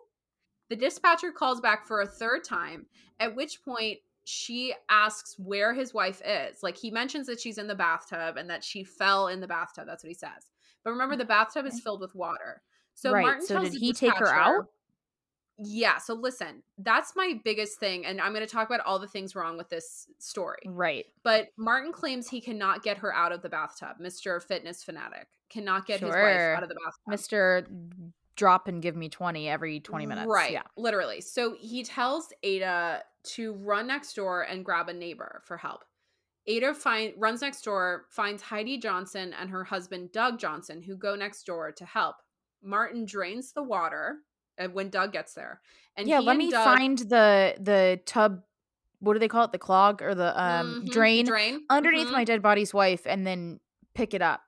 The 0.70 0.76
dispatcher 0.76 1.32
calls 1.32 1.60
back 1.60 1.86
for 1.86 2.00
a 2.00 2.06
third 2.06 2.44
time, 2.44 2.86
at 3.20 3.36
which 3.36 3.62
point 3.62 3.98
she 4.24 4.74
asks 4.88 5.36
where 5.38 5.74
his 5.74 5.92
wife 5.92 6.22
is. 6.24 6.62
Like 6.62 6.76
he 6.76 6.90
mentions 6.90 7.26
that 7.26 7.40
she's 7.40 7.58
in 7.58 7.66
the 7.66 7.74
bathtub 7.74 8.36
and 8.36 8.48
that 8.50 8.62
she 8.62 8.84
fell 8.84 9.28
in 9.28 9.40
the 9.40 9.48
bathtub. 9.48 9.86
That's 9.86 10.04
what 10.04 10.08
he 10.08 10.14
says. 10.14 10.50
But 10.84 10.90
remember, 10.90 11.16
the 11.16 11.24
bathtub 11.24 11.66
is 11.66 11.80
filled 11.80 12.00
with 12.00 12.14
water. 12.14 12.62
So 12.94 13.12
Right, 13.12 13.22
Martin 13.22 13.46
so 13.46 13.54
tells 13.54 13.70
did 13.70 13.80
he 13.80 13.92
take 13.92 14.14
her 14.14 14.28
out? 14.28 14.66
Yeah. 15.58 15.98
So 15.98 16.14
listen, 16.14 16.62
that's 16.78 17.14
my 17.14 17.38
biggest 17.44 17.78
thing, 17.78 18.06
and 18.06 18.20
I'm 18.20 18.32
going 18.32 18.44
to 18.44 18.52
talk 18.52 18.68
about 18.68 18.80
all 18.80 18.98
the 18.98 19.06
things 19.06 19.36
wrong 19.36 19.56
with 19.56 19.68
this 19.68 20.06
story. 20.18 20.62
Right. 20.66 21.04
But 21.22 21.48
Martin 21.56 21.92
claims 21.92 22.28
he 22.28 22.40
cannot 22.40 22.82
get 22.82 22.98
her 22.98 23.14
out 23.14 23.32
of 23.32 23.42
the 23.42 23.48
bathtub. 23.48 23.96
Mister 24.00 24.40
Fitness 24.40 24.82
Fanatic 24.82 25.28
cannot 25.50 25.86
get 25.86 26.00
his 26.00 26.10
wife 26.10 26.56
out 26.56 26.62
of 26.62 26.68
the 26.68 26.74
bathtub. 26.74 27.00
Mister, 27.06 27.66
drop 28.36 28.68
and 28.68 28.80
give 28.82 28.96
me 28.96 29.08
twenty 29.08 29.48
every 29.48 29.80
twenty 29.80 30.06
minutes. 30.06 30.26
Right. 30.28 30.52
Yeah. 30.52 30.62
Literally. 30.76 31.20
So 31.20 31.54
he 31.58 31.84
tells 31.84 32.32
Ada 32.42 33.02
to 33.24 33.52
run 33.54 33.86
next 33.86 34.14
door 34.16 34.42
and 34.42 34.64
grab 34.64 34.88
a 34.88 34.92
neighbor 34.92 35.42
for 35.44 35.56
help. 35.56 35.84
Ada 36.46 36.74
find 36.74 37.12
runs 37.16 37.40
next 37.40 37.62
door, 37.62 38.06
finds 38.10 38.42
Heidi 38.42 38.76
Johnson 38.78 39.32
and 39.38 39.48
her 39.50 39.62
husband 39.64 40.10
Doug 40.12 40.38
Johnson, 40.40 40.82
who 40.82 40.96
go 40.96 41.14
next 41.14 41.44
door 41.46 41.70
to 41.72 41.84
help. 41.84 42.16
Martin 42.62 43.04
drains 43.04 43.52
the 43.52 43.62
water 43.62 44.18
uh, 44.58 44.66
when 44.68 44.88
Doug 44.90 45.12
gets 45.12 45.34
there, 45.34 45.60
and 45.96 46.08
yeah. 46.08 46.18
Let 46.18 46.32
and 46.32 46.38
me 46.38 46.50
Doug- 46.50 46.64
find 46.78 46.98
the 46.98 47.54
the 47.60 48.00
tub. 48.06 48.42
What 48.98 49.14
do 49.14 49.18
they 49.18 49.28
call 49.28 49.44
it? 49.44 49.52
The 49.52 49.58
clog 49.58 50.00
or 50.02 50.14
the 50.14 50.40
um 50.40 50.82
Mhm, 50.86 50.90
drain 50.90 51.24
drain 51.26 51.64
underneath 51.70 52.08
Mhm. 52.08 52.12
my 52.12 52.24
dead 52.24 52.40
body's 52.42 52.72
wife, 52.74 53.06
and 53.06 53.26
then 53.26 53.60
pick 53.94 54.14
it 54.14 54.22
up 54.22 54.42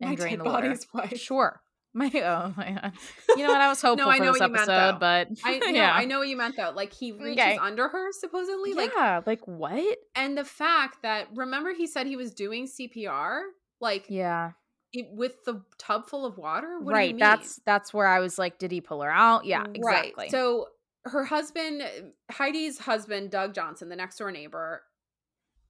and 0.00 0.10
My 0.10 0.16
drain 0.16 0.32
dead 0.38 0.40
the 0.40 0.44
water. 0.44 0.76
wife. 0.94 1.18
Sure. 1.18 1.62
My 1.94 2.10
oh 2.14 2.52
my 2.56 2.72
god. 2.72 2.92
You 3.36 3.44
know 3.46 3.52
what? 3.52 3.60
I 3.60 3.68
was 3.68 3.80
hopeful 3.82 4.08
I 4.08 4.18
for 4.18 4.24
know 4.24 4.32
this 4.32 4.40
what 4.40 4.46
you 4.48 4.52
meant, 4.54 4.68
episode, 4.68 5.00
but 5.00 5.28
I 5.44 5.58
know, 5.58 5.66
yeah. 5.68 5.92
I 5.92 6.04
know 6.04 6.18
what 6.18 6.28
you 6.28 6.36
meant 6.36 6.56
though. 6.56 6.72
Like 6.76 6.92
he 6.92 7.12
reaches 7.12 7.32
Okay. 7.42 7.58
under 7.58 7.88
her 7.88 8.12
supposedly, 8.12 8.74
like 8.74 8.92
yeah, 8.94 9.20
like 9.26 9.40
what? 9.46 9.96
and 10.14 10.36
the 10.36 10.44
fact 10.44 11.02
that 11.02 11.28
remember 11.34 11.72
he 11.72 11.86
said 11.86 12.06
he 12.06 12.16
was 12.16 12.32
doing 12.34 12.66
CPR, 12.66 13.40
like 13.80 14.04
Yeah. 14.08 14.52
it- 14.92 15.08
with 15.12 15.44
the 15.44 15.62
tub 15.78 16.06
full 16.08 16.24
of 16.26 16.36
water. 16.38 16.78
What 16.78 16.92
do 16.94 17.00
you 17.00 17.06
right. 17.06 17.18
That's 17.18 17.60
that's 17.64 17.92
where 17.94 18.06
I 18.06 18.20
was 18.20 18.38
like, 18.38 18.58
did 18.58 18.70
he 18.70 18.80
pull 18.80 19.00
her 19.02 19.10
out? 19.10 19.44
Yeah, 19.46 19.60
Right. 19.62 19.74
exactly. 19.74 20.28
So 20.28 20.68
her 21.04 21.24
husband, 21.24 21.82
Heidi's 22.30 22.78
husband, 22.78 23.30
Doug 23.30 23.54
Johnson, 23.54 23.88
the 23.88 23.96
next 23.96 24.18
door 24.18 24.30
neighbor, 24.30 24.82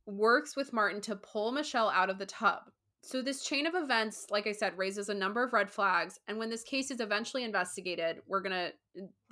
works 0.06 0.56
with 0.56 0.72
Martin 0.72 1.00
to 1.02 1.14
pull 1.16 1.52
Michelle 1.52 1.90
out 1.90 2.10
of 2.10 2.18
the 2.18 2.26
tub. 2.26 2.62
So 3.02 3.22
this 3.22 3.42
chain 3.44 3.66
of 3.66 3.74
events, 3.74 4.26
like 4.30 4.46
I 4.46 4.52
said, 4.52 4.76
raises 4.76 5.08
a 5.08 5.14
number 5.14 5.42
of 5.42 5.52
red 5.52 5.70
flags. 5.70 6.18
And 6.28 6.38
when 6.38 6.50
this 6.50 6.62
case 6.64 6.90
is 6.90 7.00
eventually 7.00 7.44
investigated, 7.44 8.18
we're 8.26 8.42
gonna 8.42 8.70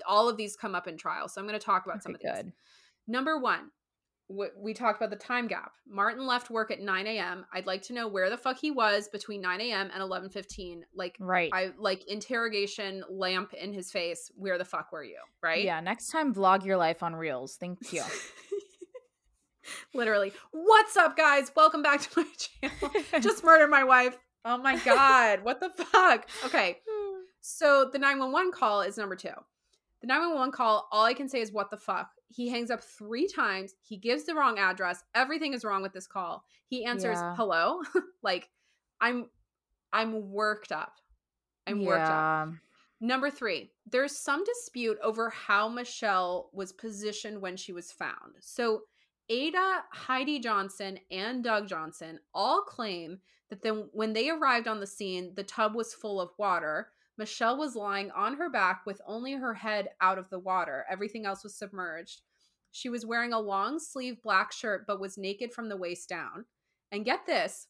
all 0.07 0.29
of 0.29 0.37
these 0.37 0.57
come 0.57 0.75
up 0.75 0.87
in 0.87 0.97
trial. 0.97 1.29
So 1.29 1.41
I'm 1.41 1.47
gonna 1.47 1.59
talk 1.59 1.85
about 1.85 2.03
some 2.03 2.14
of 2.14 2.21
these. 2.21 2.31
good. 2.33 2.53
Number 3.09 3.39
one, 3.39 3.71
wh- 4.29 4.57
we 4.59 4.73
talked 4.73 5.01
about 5.01 5.11
the 5.11 5.17
time 5.25 5.47
gap. 5.49 5.73
Martin 5.87 6.27
left 6.27 6.49
work 6.49 6.71
at 6.71 6.81
9 6.81 7.07
a.m. 7.07 7.45
I'd 7.53 7.67
like 7.67 7.83
to 7.83 7.93
know 7.93 8.09
where 8.09 8.31
the 8.31 8.37
fuck 8.39 8.59
he 8.59 8.71
was 8.71 9.09
between 9.09 9.41
9 9.41 9.61
a.m. 9.61 9.91
and 9.93 10.03
11:15. 10.03 10.83
Like 10.95 11.17
Right. 11.19 11.51
I 11.53 11.73
like 11.79 12.05
interrogation 12.09 13.03
lamp 13.11 13.53
in 13.53 13.73
his 13.73 13.91
face. 13.91 14.31
Where 14.37 14.59
the 14.59 14.64
fuck 14.64 14.93
were 14.93 15.05
you? 15.05 15.19
Right? 15.43 15.64
Yeah, 15.64 15.81
next 15.81 16.09
time 16.09 16.33
vlog 16.33 16.64
your 16.64 16.77
life 16.77 17.03
on 17.03 17.14
Reels. 17.17 17.57
Thank 17.57 17.93
you. 17.93 18.03
Literally. 19.95 20.33
What's 20.53 20.97
up, 20.97 21.17
guys? 21.17 21.51
Welcome 21.57 21.83
back 21.83 22.01
to 22.03 22.21
my 22.21 22.27
channel. 22.81 23.21
Just 23.21 23.45
murdered 23.45 23.69
my 23.71 23.85
wife. 23.85 24.17
Oh 24.45 24.59
my 24.59 24.79
god. 24.85 25.43
What 25.43 25.61
the 25.61 25.71
fuck? 25.71 26.29
Okay. 26.45 26.79
So 27.49 27.89
the 27.93 27.99
911 28.01 28.51
call 28.51 28.81
is 28.81 28.97
number 28.97 29.14
two. 29.14 29.29
The 30.01 30.09
911 30.09 30.51
call, 30.51 30.89
all 30.91 31.05
I 31.05 31.14
can 31.14 31.29
say 31.29 31.41
is 31.41 31.53
what 31.53 31.71
the 31.71 31.77
fuck. 31.77 32.11
He 32.27 32.49
hangs 32.49 32.73
up 32.73 32.83
three 32.83 33.29
times. 33.29 33.75
He 33.83 33.99
gives 33.99 34.25
the 34.25 34.35
wrong 34.35 34.59
address. 34.59 35.05
Everything 35.14 35.53
is 35.55 35.64
wrong 35.64 35.81
with 35.81 35.93
this 35.93 36.09
call. 36.09 36.43
He 36.67 36.85
answers, 36.85 37.19
Yeah. 37.19 37.37
hello. 37.37 37.83
like, 38.25 38.49
I'm 39.01 39.27
I'm 39.93 40.33
worked 40.33 40.73
up. 40.73 40.95
I'm 41.69 41.85
worked 41.85 42.11
up. 42.11 42.49
Number 43.01 43.31
three, 43.31 43.71
there's 43.93 44.19
some 44.19 44.43
dispute 44.43 44.99
over 45.01 45.31
how 45.31 45.69
Michelle 45.69 46.51
was 46.53 46.73
positioned 46.73 47.41
when 47.41 47.57
she 47.57 47.73
was 47.73 47.93
found. 47.93 48.35
So, 48.41 48.83
Ada, 49.29 49.85
Heidi 49.91 50.39
Johnson, 50.39 50.99
and 51.11 51.43
Doug 51.43 51.68
Johnson 51.68 52.20
all 52.33 52.62
claim 52.62 53.18
that 53.51 53.89
when 53.93 54.12
they 54.12 54.31
arrived 54.31 54.68
on 54.68 54.81
the 54.81 54.87
scene, 54.87 55.33
the 55.35 55.43
tub 55.43 55.74
was 55.74 55.95
full 55.95 56.20
of 56.20 56.31
water. 56.39 56.89
Michelle 57.18 57.57
was 57.57 57.77
lying 57.77 58.11
on 58.11 58.35
her 58.35 58.51
back 58.51 58.85
with 58.87 59.01
only 59.07 59.33
her 59.33 59.55
head 59.55 59.89
out 60.01 60.18
of 60.18 60.29
the 60.31 60.39
water. 60.39 60.85
Everything 60.91 61.27
else 61.27 61.43
was 61.43 61.55
submerged. 61.55 62.22
She 62.70 62.89
was 62.89 63.07
wearing 63.07 63.33
a 63.33 63.41
long 63.41 63.79
sleeve 63.79 64.22
black 64.22 64.53
shirt 64.53 64.85
but 64.87 65.01
was 65.01 65.16
naked 65.16 65.53
from 65.53 65.68
the 65.68 65.77
waist 65.77 66.09
down. 66.09 66.45
And 66.93 67.05
get 67.05 67.27
this 67.27 67.68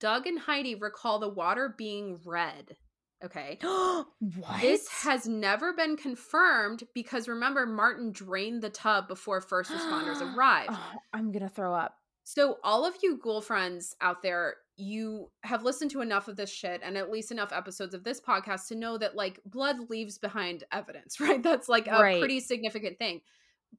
Doug 0.00 0.26
and 0.26 0.38
Heidi 0.38 0.74
recall 0.74 1.18
the 1.18 1.28
water 1.28 1.74
being 1.76 2.20
red. 2.24 2.76
Okay. 3.24 3.58
what? 3.62 4.60
This 4.60 4.88
has 5.02 5.26
never 5.26 5.72
been 5.72 5.96
confirmed 5.96 6.84
because 6.94 7.28
remember, 7.28 7.66
Martin 7.66 8.12
drained 8.12 8.62
the 8.62 8.70
tub 8.70 9.08
before 9.08 9.40
first 9.40 9.70
responders 9.70 10.20
arrived. 10.36 10.70
Oh, 10.72 10.92
I'm 11.12 11.32
gonna 11.32 11.48
throw 11.48 11.74
up. 11.74 11.94
So, 12.24 12.58
all 12.62 12.84
of 12.84 12.94
you 13.02 13.18
ghoul 13.18 13.40
friends 13.40 13.96
out 14.00 14.22
there, 14.22 14.56
you 14.76 15.30
have 15.42 15.62
listened 15.64 15.90
to 15.92 16.02
enough 16.02 16.28
of 16.28 16.36
this 16.36 16.50
shit 16.52 16.80
and 16.84 16.96
at 16.96 17.10
least 17.10 17.32
enough 17.32 17.52
episodes 17.52 17.94
of 17.94 18.04
this 18.04 18.20
podcast 18.20 18.68
to 18.68 18.74
know 18.76 18.98
that 18.98 19.16
like 19.16 19.40
blood 19.46 19.88
leaves 19.90 20.18
behind 20.18 20.62
evidence, 20.70 21.18
right? 21.20 21.42
That's 21.42 21.68
like 21.68 21.88
a 21.88 21.92
Right. 22.00 22.18
pretty 22.20 22.40
significant 22.40 22.98
thing. 22.98 23.22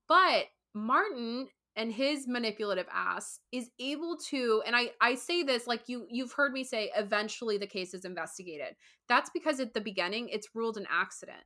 But 0.08 0.46
Martin 0.74 1.48
and 1.80 1.94
his 1.94 2.28
manipulative 2.28 2.88
ass 2.94 3.40
is 3.54 3.70
able 3.80 4.18
to 4.18 4.62
and 4.68 4.76
I 4.76 4.92
I 5.00 5.16
say 5.16 5.44
this 5.44 5.66
like 5.66 5.88
you 5.88 6.06
you've 6.10 6.34
heard 6.34 6.52
me 6.52 6.66
say 6.66 6.92
eventually 6.96 7.58
the 7.58 7.68
case 7.68 7.94
is 7.94 8.04
investigated. 8.04 8.76
That's 9.08 9.30
because 9.30 9.62
at 9.62 9.74
the 9.74 9.80
beginning 9.82 10.28
it's 10.28 10.50
ruled 10.54 10.78
an 10.78 10.86
accident. 10.92 11.42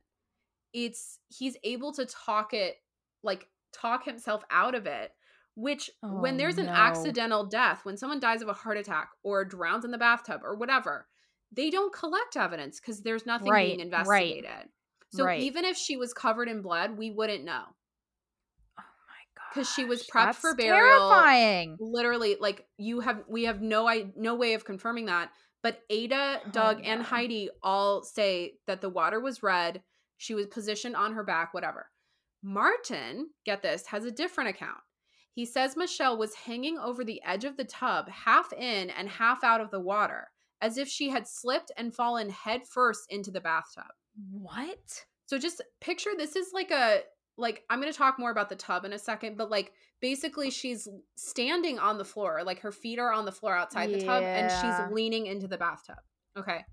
It's 0.72 1.20
he's 1.28 1.56
able 1.62 1.92
to 1.92 2.04
talk 2.04 2.52
it 2.52 2.74
like 3.22 3.46
talk 3.72 4.04
himself 4.04 4.42
out 4.50 4.74
of 4.74 4.86
it 4.86 5.12
which 5.56 5.88
oh, 6.02 6.20
when 6.20 6.34
Oh, 6.34 6.38
there's 6.38 6.58
an 6.58 6.66
no. 6.66 6.72
accidental 6.72 7.46
death 7.46 7.84
when 7.84 7.96
someone 7.96 8.18
dies 8.18 8.42
of 8.42 8.48
a 8.48 8.52
heart 8.52 8.76
attack 8.76 9.10
or 9.22 9.44
drowns 9.44 9.84
in 9.84 9.92
the 9.92 9.98
bathtub 9.98 10.40
or 10.42 10.56
whatever 10.56 11.06
they 11.52 11.70
don't 11.70 11.92
collect 11.92 12.36
evidence 12.36 12.80
because 12.80 13.02
there's 13.02 13.24
nothing 13.24 13.50
Right, 13.52 13.66
being 13.76 13.78
right, 13.78 13.86
investigated 13.86 14.68
so 15.10 15.24
right. 15.24 15.40
even 15.40 15.64
if 15.64 15.76
she 15.76 15.96
was 15.96 16.12
covered 16.12 16.48
in 16.48 16.60
blood 16.60 16.98
we 16.98 17.10
wouldn't 17.12 17.44
know 17.44 17.64
my 19.56 19.60
god. 19.62 19.66
'Cause 19.66 19.72
she 19.74 19.84
was 19.84 20.06
prepped 20.06 20.34
for 20.36 20.50
That's 20.54 20.64
burial. 20.64 21.10
Terrifying. 21.10 21.76
literally 21.80 22.36
like 22.40 22.66
you 22.76 23.00
have 23.00 23.22
we 23.28 23.44
have 23.44 23.60
no 23.62 23.86
i 23.88 24.10
no 24.16 24.34
way 24.34 24.54
of 24.54 24.64
confirming 24.64 25.06
that 25.06 25.30
but 25.62 25.80
ada 25.90 26.40
oh, 26.44 26.50
doug 26.50 26.80
and 26.84 27.02
heidi 27.02 27.48
all 27.62 28.02
say 28.02 28.54
that 28.66 28.80
the 28.80 28.88
water 28.90 29.20
was 29.20 29.42
red 29.42 29.82
she 30.16 30.34
was 30.34 30.46
positioned 30.46 30.96
on 30.96 31.12
her 31.14 31.24
back 31.24 31.54
whatever 31.54 31.90
martin 32.42 33.30
get 33.46 33.62
this 33.62 33.86
has 33.86 34.04
a 34.04 34.10
different 34.10 34.50
account 34.50 34.78
he 35.32 35.44
says 35.46 35.76
michelle 35.76 36.16
was 36.18 36.34
hanging 36.34 36.78
over 36.78 37.02
the 37.04 37.20
edge 37.24 37.44
of 37.44 37.56
the 37.56 37.64
tub 37.64 38.08
half 38.08 38.52
in 38.52 38.90
and 38.90 39.08
half 39.08 39.42
out 39.42 39.60
of 39.60 39.70
the 39.70 39.80
water 39.80 40.28
as 40.60 40.78
if 40.78 40.88
she 40.88 41.08
had 41.10 41.26
slipped 41.26 41.70
and 41.76 41.94
fallen 41.94 42.30
head 42.30 42.62
first 42.70 43.02
into 43.10 43.30
the 43.30 43.40
bathtub 43.40 43.90
What? 44.30 45.04
so 45.26 45.38
just 45.38 45.62
picture 45.80 46.10
this 46.16 46.36
is 46.36 46.50
like 46.52 46.70
a 46.70 47.00
like 47.36 47.62
I'm 47.68 47.80
going 47.80 47.92
to 47.92 47.96
talk 47.96 48.18
more 48.18 48.30
about 48.30 48.48
the 48.48 48.56
tub 48.56 48.84
in 48.84 48.92
a 48.92 48.98
second, 48.98 49.36
but 49.36 49.50
like 49.50 49.72
basically 50.00 50.50
she's 50.50 50.88
standing 51.16 51.78
on 51.78 51.98
the 51.98 52.04
floor, 52.04 52.42
like 52.44 52.60
her 52.60 52.72
feet 52.72 52.98
are 52.98 53.12
on 53.12 53.24
the 53.24 53.32
floor 53.32 53.56
outside 53.56 53.90
the 53.90 54.04
tub 54.04 54.22
and 54.22 54.50
she's 54.50 54.94
leaning 54.94 55.26
into 55.26 55.48
the 55.48 55.58
bathtub. 55.58 55.98
Okay. 56.38 56.64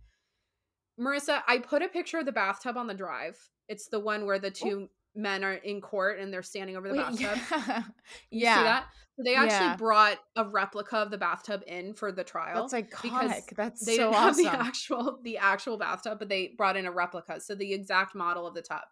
Marissa, 1.00 1.42
I 1.48 1.58
put 1.60 1.82
a 1.82 1.88
picture 1.88 2.20
of 2.20 2.26
the 2.26 2.32
bathtub 2.32 2.78
on 2.78 2.88
the 2.88 2.94
drive. 2.94 3.38
It's 3.68 3.88
the 3.88 4.00
one 4.00 4.26
where 4.26 4.40
the 4.40 4.48
oh. 4.48 4.52
two 4.52 4.90
men 5.16 5.44
are 5.44 5.54
in 5.54 5.82
court 5.82 6.20
and 6.20 6.32
they're 6.32 6.44
standing 6.44 6.78
over 6.78 6.88
the 6.90 6.96
Wait, 6.96 7.20
bathtub. 7.20 7.40
yeah. 7.68 7.84
You 8.30 8.42
yeah. 8.42 8.58
see 8.58 8.64
that? 8.64 8.86
They 9.24 9.36
actually 9.36 9.68
Yeah. 9.68 9.76
brought 9.76 10.20
a 10.36 10.46
replica 10.46 10.98
of 10.98 11.12
the 11.12 11.18
bathtub 11.18 11.64
in 11.68 11.94
for 11.94 12.12
the 12.12 12.24
trial 12.24 12.68
That's 12.68 12.88
iconic. 12.88 13.56
That's 13.56 13.86
they 13.86 13.98
so 13.98 14.12
didn't 14.12 14.16
have 14.16 14.38
the 14.38 14.48
actual 14.48 15.20
the 15.24 15.38
actual 15.38 15.78
bathtub, 15.78 16.20
but 16.20 16.30
they 16.30 16.54
brought 16.58 16.78
in 16.78 16.86
a 16.86 16.92
replica, 16.92 17.40
so 17.40 17.56
the 17.56 17.74
exact 17.74 18.16
model 18.16 18.48
of 18.48 18.54
the 18.54 18.62
tub. 18.62 18.84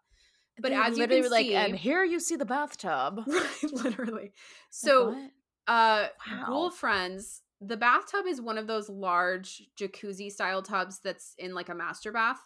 But 0.62 0.72
as 0.72 0.98
you 0.98 1.06
literally 1.08 1.22
can 1.22 1.32
like, 1.32 1.46
see, 1.46 1.56
and 1.56 1.76
here 1.76 2.04
you 2.04 2.20
see 2.20 2.36
the 2.36 2.46
bathtub. 2.46 3.24
right, 3.28 3.74
literally. 3.74 4.34
So, 4.70 5.10
what? 5.10 5.32
uh, 5.68 6.08
Ghoul 6.46 6.70
Friends, 6.70 7.42
the 7.62 7.78
bathtub 7.78 8.26
is 8.28 8.40
one 8.42 8.58
of 8.58 8.68
those 8.68 8.90
large 8.90 9.64
jacuzzi 9.80 10.32
style 10.32 10.62
tubs 10.62 11.00
that's 11.04 11.34
in 11.38 11.54
like 11.54 11.70
a 11.70 11.76
master 11.76 12.12
bath. 12.12 12.40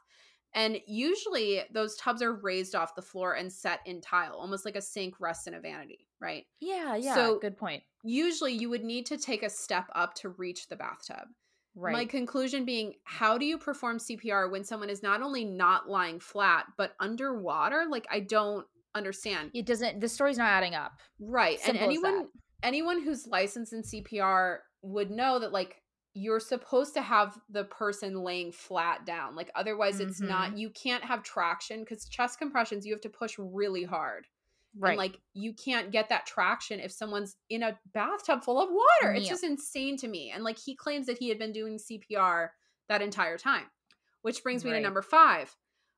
And 0.55 0.77
usually 0.85 1.61
those 1.71 1.95
tubs 1.95 2.21
are 2.21 2.33
raised 2.33 2.75
off 2.75 2.95
the 2.95 3.01
floor 3.01 3.33
and 3.33 3.51
set 3.51 3.79
in 3.85 4.01
tile, 4.01 4.33
almost 4.33 4.65
like 4.65 4.75
a 4.75 4.81
sink 4.81 5.19
rests 5.19 5.47
in 5.47 5.55
a 5.55 5.59
vanity, 5.59 6.07
right? 6.21 6.45
Yeah, 6.59 6.95
yeah. 6.95 7.15
So- 7.15 7.39
good 7.39 7.57
point. 7.57 7.83
Usually 8.03 8.53
you 8.53 8.69
would 8.69 8.83
need 8.83 9.05
to 9.07 9.17
take 9.17 9.43
a 9.43 9.49
step 9.49 9.85
up 9.95 10.13
to 10.15 10.29
reach 10.29 10.67
the 10.67 10.75
bathtub. 10.75 11.27
Right. 11.75 11.93
My 11.93 12.05
conclusion 12.05 12.65
being, 12.65 12.93
how 13.03 13.37
do 13.37 13.45
you 13.45 13.57
perform 13.57 13.97
CPR 13.97 14.51
when 14.51 14.63
someone 14.63 14.89
is 14.89 15.01
not 15.01 15.21
only 15.21 15.43
not 15.43 15.89
lying 15.89 16.19
flat, 16.19 16.65
but 16.77 16.93
underwater? 16.99 17.85
Like, 17.89 18.05
I 18.11 18.19
don't 18.19 18.65
understand. 18.95 19.49
it 19.55 19.65
doesn't 19.65 19.99
the 20.01 20.07
story's 20.07 20.37
not 20.37 20.49
adding 20.49 20.75
up. 20.75 20.91
Right. 21.19 21.59
Simple 21.59 21.81
and 21.81 21.91
anyone 21.91 22.27
anyone 22.61 23.01
who's 23.01 23.25
licensed 23.25 23.73
in 23.73 23.81
CPR 23.81 24.57
would 24.83 25.09
know 25.09 25.39
that 25.39 25.51
like 25.51 25.81
you're 26.13 26.39
supposed 26.39 26.93
to 26.93 27.01
have 27.01 27.35
the 27.49 27.63
person 27.63 28.21
laying 28.23 28.51
flat 28.51 29.03
down. 29.03 29.35
Like 29.35 29.49
otherwise 29.55 29.99
it's 29.99 30.19
Mm-hmm. 30.21 30.29
not 30.29 30.57
you 30.59 30.69
can't 30.69 31.03
have 31.03 31.23
traction 31.23 31.83
cuz 31.85 32.05
chest 32.07 32.37
compressions 32.37 32.85
you 32.85 32.93
have 32.93 33.01
to 33.01 33.09
push 33.09 33.33
really 33.39 33.83
hard. 33.83 34.27
Right. 34.77 34.91
And 34.91 34.97
like 34.97 35.19
you 35.33 35.53
can't 35.53 35.91
get 35.91 36.09
that 36.09 36.25
traction 36.25 36.79
if 36.79 36.91
someone's 36.91 37.35
in 37.49 37.63
a 37.63 37.77
bathtub 37.93 38.43
full 38.43 38.59
of 38.61 38.69
water. 38.69 39.13
It's 39.13 39.27
just 39.29 39.43
insane 39.43 39.97
to 39.97 40.07
me. 40.07 40.31
And 40.31 40.43
like 40.43 40.57
he 40.57 40.75
claims 40.75 41.05
that 41.07 41.19
he 41.19 41.29
had 41.29 41.37
been 41.37 41.51
doing 41.51 41.77
CPR 41.77 42.49
that 42.89 43.01
entire 43.01 43.37
time. 43.37 43.65
Which 44.23 44.41
brings 44.41 44.63
me 44.65 44.71
to 44.71 44.79
number 44.79 45.01
5. 45.01 45.55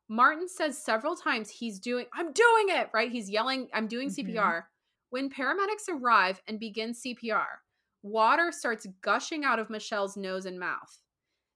Martin 0.09 0.47
says 0.47 0.77
several 0.77 1.15
times 1.15 1.49
he's 1.49 1.79
doing 1.79 2.05
I'm 2.13 2.33
doing 2.33 2.65
it, 2.69 2.89
right? 2.93 3.11
He's 3.11 3.29
yelling 3.29 3.69
I'm 3.73 3.87
doing 3.87 4.09
Mhm. 4.09 4.15
CPR. 4.15 4.67
When 5.09 5.29
paramedics 5.29 5.87
arrive 5.89 6.41
and 6.47 6.59
begin 6.59 6.93
CPR, 6.93 7.61
water 8.03 8.51
starts 8.51 8.85
gushing 9.01 9.45
out 9.45 9.59
of 9.59 9.69
Michelle's 9.69 10.17
nose 10.17 10.45
and 10.45 10.59
mouth. 10.59 11.01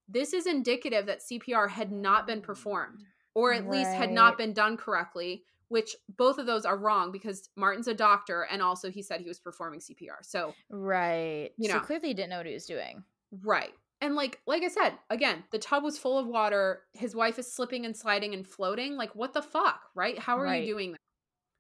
This 0.08 0.34
is 0.34 0.48
indicative 0.48 1.06
that 1.08 1.22
CPR 1.22 1.68
had 1.70 1.92
not 1.92 2.26
been 2.26 2.42
performed 2.42 3.04
or 3.36 3.54
at 3.54 3.68
least 3.70 3.92
had 3.94 4.12
not 4.12 4.38
been 4.38 4.54
done 4.54 4.78
correctly, 4.78 5.44
which 5.70 5.96
both 6.18 6.38
of 6.38 6.46
those 6.46 6.66
are 6.66 6.78
wrong 6.78 7.12
because 7.12 7.50
Martin's 7.56 7.88
a 7.88 7.94
doctor 7.94 8.42
and 8.52 8.62
also 8.62 8.92
he 8.92 9.02
said 9.02 9.22
he 9.22 9.28
was 9.28 9.40
performing 9.40 9.80
CPR. 9.80 10.18
So, 10.24 10.54
right. 10.70 11.52
You 11.58 11.70
so 11.70 11.76
know. 11.76 11.80
clearly 11.82 12.10
he 12.10 12.14
didn't 12.14 12.32
know 12.32 12.38
what 12.38 12.46
he 12.48 12.54
was 12.54 12.66
doing. 12.66 13.04
right. 13.44 13.72
And 14.02 14.16
like 14.16 14.40
like 14.48 14.64
I 14.64 14.70
said, 14.70 14.94
again, 15.10 15.44
the 15.52 15.60
tub 15.60 15.84
was 15.84 15.98
full 15.98 16.18
of 16.18 16.26
water. 16.26 16.84
His 16.94 17.16
wife 17.16 17.38
is 17.38 17.52
slipping 17.52 17.86
and 17.86 17.96
sliding 17.96 18.34
and 18.34 18.48
floating. 18.48 18.96
Like 18.96 19.14
what 19.16 19.34
the 19.34 19.42
fuck, 19.42 19.82
right? 19.94 20.18
How 20.18 20.38
are 20.40 20.44
Right. 20.46 20.64
you 20.64 20.74
doing 20.74 20.92
that? 20.94 20.98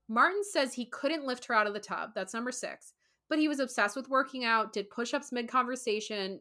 Martin 0.08 0.44
says 0.44 0.74
he 0.74 0.86
couldn't 0.86 1.26
lift 1.26 1.46
her 1.46 1.54
out 1.54 1.68
of 1.68 1.74
the 1.74 1.80
tub. 1.80 2.12
That's 2.16 2.34
number 2.34 2.52
6. 2.52 2.94
But 3.30 3.40
he 3.40 3.48
was 3.48 3.60
obsessed 3.60 3.96
with 3.96 4.10
working 4.10 4.44
out, 4.46 4.74
did 4.74 4.90
push-ups 4.90 5.32
mid-conversation, 5.32 6.40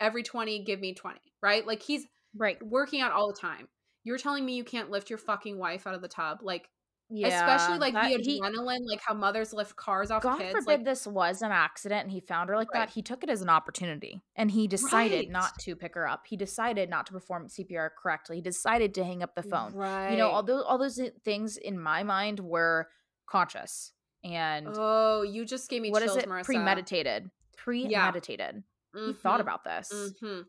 every 0.00 0.22
20 0.22 0.64
give 0.64 0.80
me 0.80 0.94
20, 0.94 1.18
right? 1.42 1.66
Like 1.66 1.80
he's 1.82 2.06
Right. 2.36 2.62
working 2.62 3.00
out 3.00 3.12
all 3.12 3.26
the 3.32 3.38
time. 3.38 3.68
You're 4.04 4.18
telling 4.18 4.44
me 4.44 4.54
you 4.56 4.64
can't 4.64 4.90
lift 4.90 5.10
your 5.10 5.18
fucking 5.18 5.58
wife 5.58 5.86
out 5.86 5.94
of 5.94 6.02
the 6.02 6.08
tub? 6.08 6.40
Like 6.42 6.68
Yeah. 7.12 7.28
especially 7.28 7.78
like 7.78 7.94
that- 7.94 8.04
the 8.04 8.22
he- 8.22 8.40
adrenaline, 8.40 8.86
like 8.86 9.00
how 9.02 9.14
mothers 9.14 9.52
lift 9.52 9.74
cars 9.76 10.10
off 10.10 10.22
God 10.22 10.38
kids. 10.38 10.52
forbid 10.52 10.66
Like, 10.66 10.84
this 10.84 11.06
was 11.06 11.42
an 11.42 11.50
accident 11.52 12.02
and 12.04 12.10
he 12.12 12.20
found 12.20 12.48
her 12.50 12.56
like 12.56 12.72
Right. 12.72 12.86
that. 12.86 12.90
He 12.94 13.02
took 13.02 13.24
it 13.24 13.30
as 13.30 13.42
an 13.42 13.48
opportunity 13.48 14.22
and 14.36 14.50
he 14.50 14.68
decided 14.68 15.16
Right. 15.18 15.30
not 15.30 15.58
to 15.60 15.74
pick 15.74 15.94
her 15.96 16.06
up. 16.08 16.26
He 16.26 16.36
decided 16.36 16.88
not 16.88 17.06
to 17.06 17.12
perform 17.12 17.48
CPR 17.48 17.90
correctly. 17.90 18.36
He 18.36 18.42
decided 18.42 18.94
to 18.94 19.04
hang 19.04 19.22
up 19.22 19.34
the 19.34 19.42
phone. 19.42 19.74
right? 19.74 20.10
You 20.12 20.16
know, 20.18 20.28
all 20.30 20.42
those 20.42 20.62
all 20.64 20.78
those 20.78 21.00
things 21.24 21.56
in 21.56 21.78
my 21.80 22.02
mind 22.04 22.40
were 22.40 22.88
conscious 23.26 23.92
and 24.22 24.68
Oh, 24.76 25.22
you 25.22 25.44
just 25.44 25.68
gave 25.70 25.82
me 25.82 25.90
what 25.90 26.02
is 26.02 26.12
chills, 26.12 26.24
it? 26.24 26.28
Marissa. 26.28 26.44
Premeditated. 26.44 27.30
Premeditated. 27.56 28.62
He 28.94 29.12
thought 29.12 29.38
Mhm, 29.38 29.42
about 29.42 29.64
this. 29.64 29.92
mhm. 30.20 30.46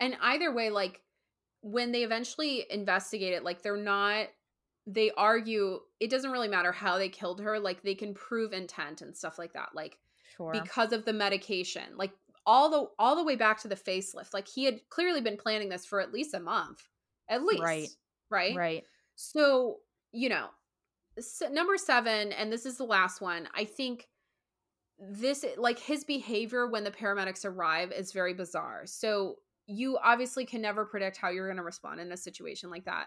And 0.00 0.16
either 0.20 0.52
way, 0.52 0.70
like 0.70 1.00
when 1.60 1.92
they 1.92 2.02
eventually 2.02 2.66
investigate 2.70 3.32
it, 3.32 3.42
like 3.44 3.62
they're 3.62 3.76
not. 3.76 4.28
They 4.86 5.10
argue 5.12 5.80
it 6.00 6.10
doesn't 6.10 6.30
really 6.30 6.48
matter 6.48 6.72
how 6.72 6.98
they 6.98 7.08
killed 7.08 7.40
her. 7.40 7.58
Like 7.58 7.82
they 7.82 7.94
can 7.94 8.14
prove 8.14 8.52
intent 8.52 9.00
and 9.02 9.16
stuff 9.16 9.38
like 9.38 9.52
that. 9.54 9.70
Like 9.74 9.98
Sure. 10.36 10.50
because 10.52 10.92
of 10.92 11.04
the 11.04 11.12
medication 11.12 11.82
like 11.96 12.10
all 12.44 12.68
the 12.68 12.88
all 12.98 13.14
the 13.14 13.22
way 13.24 13.36
back 13.36 13.60
to 13.60 13.68
the 13.68 13.76
facelift 13.76 14.34
like 14.34 14.48
he 14.48 14.64
had 14.64 14.80
clearly 14.90 15.20
been 15.20 15.36
planning 15.36 15.68
this 15.68 15.86
for 15.86 16.00
at 16.00 16.12
least 16.12 16.34
a 16.34 16.40
month 16.40 16.88
at 17.28 17.44
least 17.44 17.62
Right. 17.62 17.88
right 18.30 18.56
right. 18.56 18.84
so 19.14 19.76
you 20.12 20.28
know 20.28 20.48
s 21.16 21.40
number 21.52 21.76
seven 21.76 22.32
and 22.32 22.52
this 22.52 22.66
is 22.66 22.76
the 22.78 22.84
last 22.84 23.20
one 23.20 23.48
i 23.54 23.64
think 23.64 24.08
this 24.98 25.44
like 25.56 25.78
his 25.78 26.02
behavior 26.04 26.66
when 26.66 26.82
the 26.84 26.90
paramedics 26.90 27.44
arrive 27.44 27.92
is 27.92 28.12
very 28.12 28.34
bizarre 28.34 28.86
so 28.86 29.36
you 29.66 29.98
obviously 30.02 30.44
can 30.44 30.60
never 30.60 30.84
predict 30.84 31.16
how 31.16 31.28
you're 31.30 31.46
going 31.46 31.56
to 31.56 31.62
respond 31.62 32.00
in 32.00 32.10
a 32.12 32.16
situation 32.16 32.70
like 32.70 32.84
that 32.86 33.06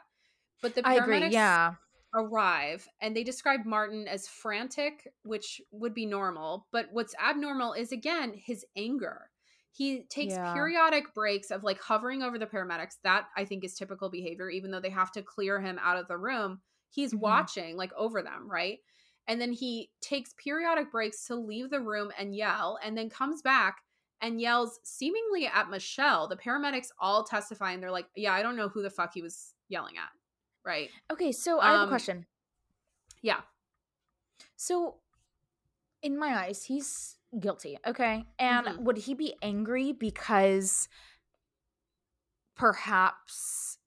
but 0.62 0.76
the 0.76 0.88
I 0.88 0.96
agree. 0.96 1.20
paramedics 1.20 1.32
Yeah. 1.32 1.76
arrive 2.14 2.88
and 3.02 3.16
they 3.16 3.24
describe 3.24 3.66
Martin 3.66 4.08
as 4.08 4.28
frantic, 4.28 5.08
which 5.24 5.62
would 5.72 5.94
be 5.94 6.06
normal. 6.06 6.68
But 6.72 6.88
what's 6.92 7.16
abnormal 7.16 7.74
is 7.74 7.92
again 7.92 8.34
his 8.34 8.66
anger. 8.76 9.30
He 9.72 10.04
takes 10.04 10.34
Yeah. 10.34 10.54
periodic 10.54 11.14
breaks 11.14 11.52
of 11.52 11.64
like 11.64 11.80
hovering 11.82 12.24
over 12.24 12.40
the 12.40 12.48
paramedics. 12.48 13.00
That 13.04 13.28
I 13.36 13.46
think 13.46 13.64
is 13.64 13.76
typical 13.76 14.10
behavior, 14.10 14.50
even 14.50 14.72
though 14.72 14.80
they 14.80 14.90
have 14.90 15.12
to 15.14 15.22
clear 15.22 15.60
him 15.62 15.78
out 15.80 15.98
of 15.98 16.08
the 16.08 16.18
room. 16.18 16.62
He's 16.90 17.14
Mhm. 17.14 17.20
watching 17.20 17.78
like 17.78 17.94
over 17.94 18.24
them, 18.24 18.50
right? 18.50 18.80
And 19.28 19.40
then 19.42 19.52
he 19.52 19.92
takes 20.02 20.34
periodic 20.34 20.90
breaks 20.92 21.26
to 21.28 21.36
leave 21.36 21.70
the 21.70 21.82
room 21.82 22.12
and 22.18 22.34
yell, 22.36 22.80
and 22.82 22.98
then 22.98 23.10
comes 23.10 23.42
back 23.42 23.84
and 24.22 24.42
yells 24.42 24.80
seemingly 24.84 25.46
at 25.46 25.70
Michelle. 25.70 26.28
The 26.28 26.38
paramedics 26.38 26.92
all 26.98 27.24
testify 27.26 27.74
and 27.74 27.84
they're 27.84 27.92
like, 27.92 28.10
Yeah, 28.16 28.34
I 28.34 28.42
don't 28.42 28.56
know 28.56 28.70
who 28.70 28.82
the 28.82 28.90
fuck 28.90 29.14
he 29.14 29.22
was 29.22 29.54
yelling 29.68 29.98
at. 29.98 30.10
Right. 30.68 30.90
Okay, 31.10 31.32
so 31.32 31.62
I 31.62 31.72
have 31.72 31.82
Um, 31.84 31.88
a 31.88 31.88
question. 31.88 32.26
Yeah. 33.22 33.42
So, 34.58 35.00
in 36.02 36.20
my 36.20 36.38
eyes, 36.38 36.66
he's 36.66 37.18
guilty. 37.40 37.78
Okay. 37.88 38.26
And 38.38 38.68
Mhm. 38.68 38.80
would 38.80 38.98
he 38.98 39.14
be 39.14 39.36
angry 39.42 39.94
because 39.94 40.90
perhaps 42.56 43.78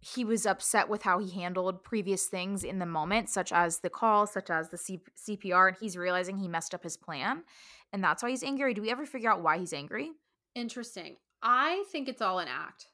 he 0.00 0.24
was 0.26 0.44
upset 0.44 0.90
with 0.90 1.02
how 1.02 1.18
he 1.18 1.30
handled 1.30 1.84
previous 1.84 2.26
things 2.26 2.62
in 2.62 2.78
the 2.78 2.86
moment, 2.86 3.30
such 3.30 3.50
as 3.50 3.80
the 3.80 3.90
call, 3.90 4.26
such 4.26 4.50
as 4.50 4.68
the 4.68 4.76
C- 4.78 5.04
CPR, 5.14 5.68
and 5.68 5.76
he's 5.78 5.96
realizing 5.96 6.36
he 6.36 6.48
messed 6.48 6.74
up 6.74 6.82
his 6.82 6.98
plan? 6.98 7.44
And 7.92 8.04
that's 8.04 8.22
why 8.22 8.28
he's 8.28 8.42
angry. 8.42 8.74
Do 8.74 8.82
we 8.82 8.90
ever 8.90 9.06
figure 9.06 9.30
out 9.30 9.40
why 9.42 9.56
he's 9.56 9.72
angry? 9.72 10.12
Interesting. 10.54 11.16
I 11.42 11.84
think 11.90 12.08
it's 12.08 12.20
all 12.20 12.40
an 12.40 12.48
act. 12.48 12.88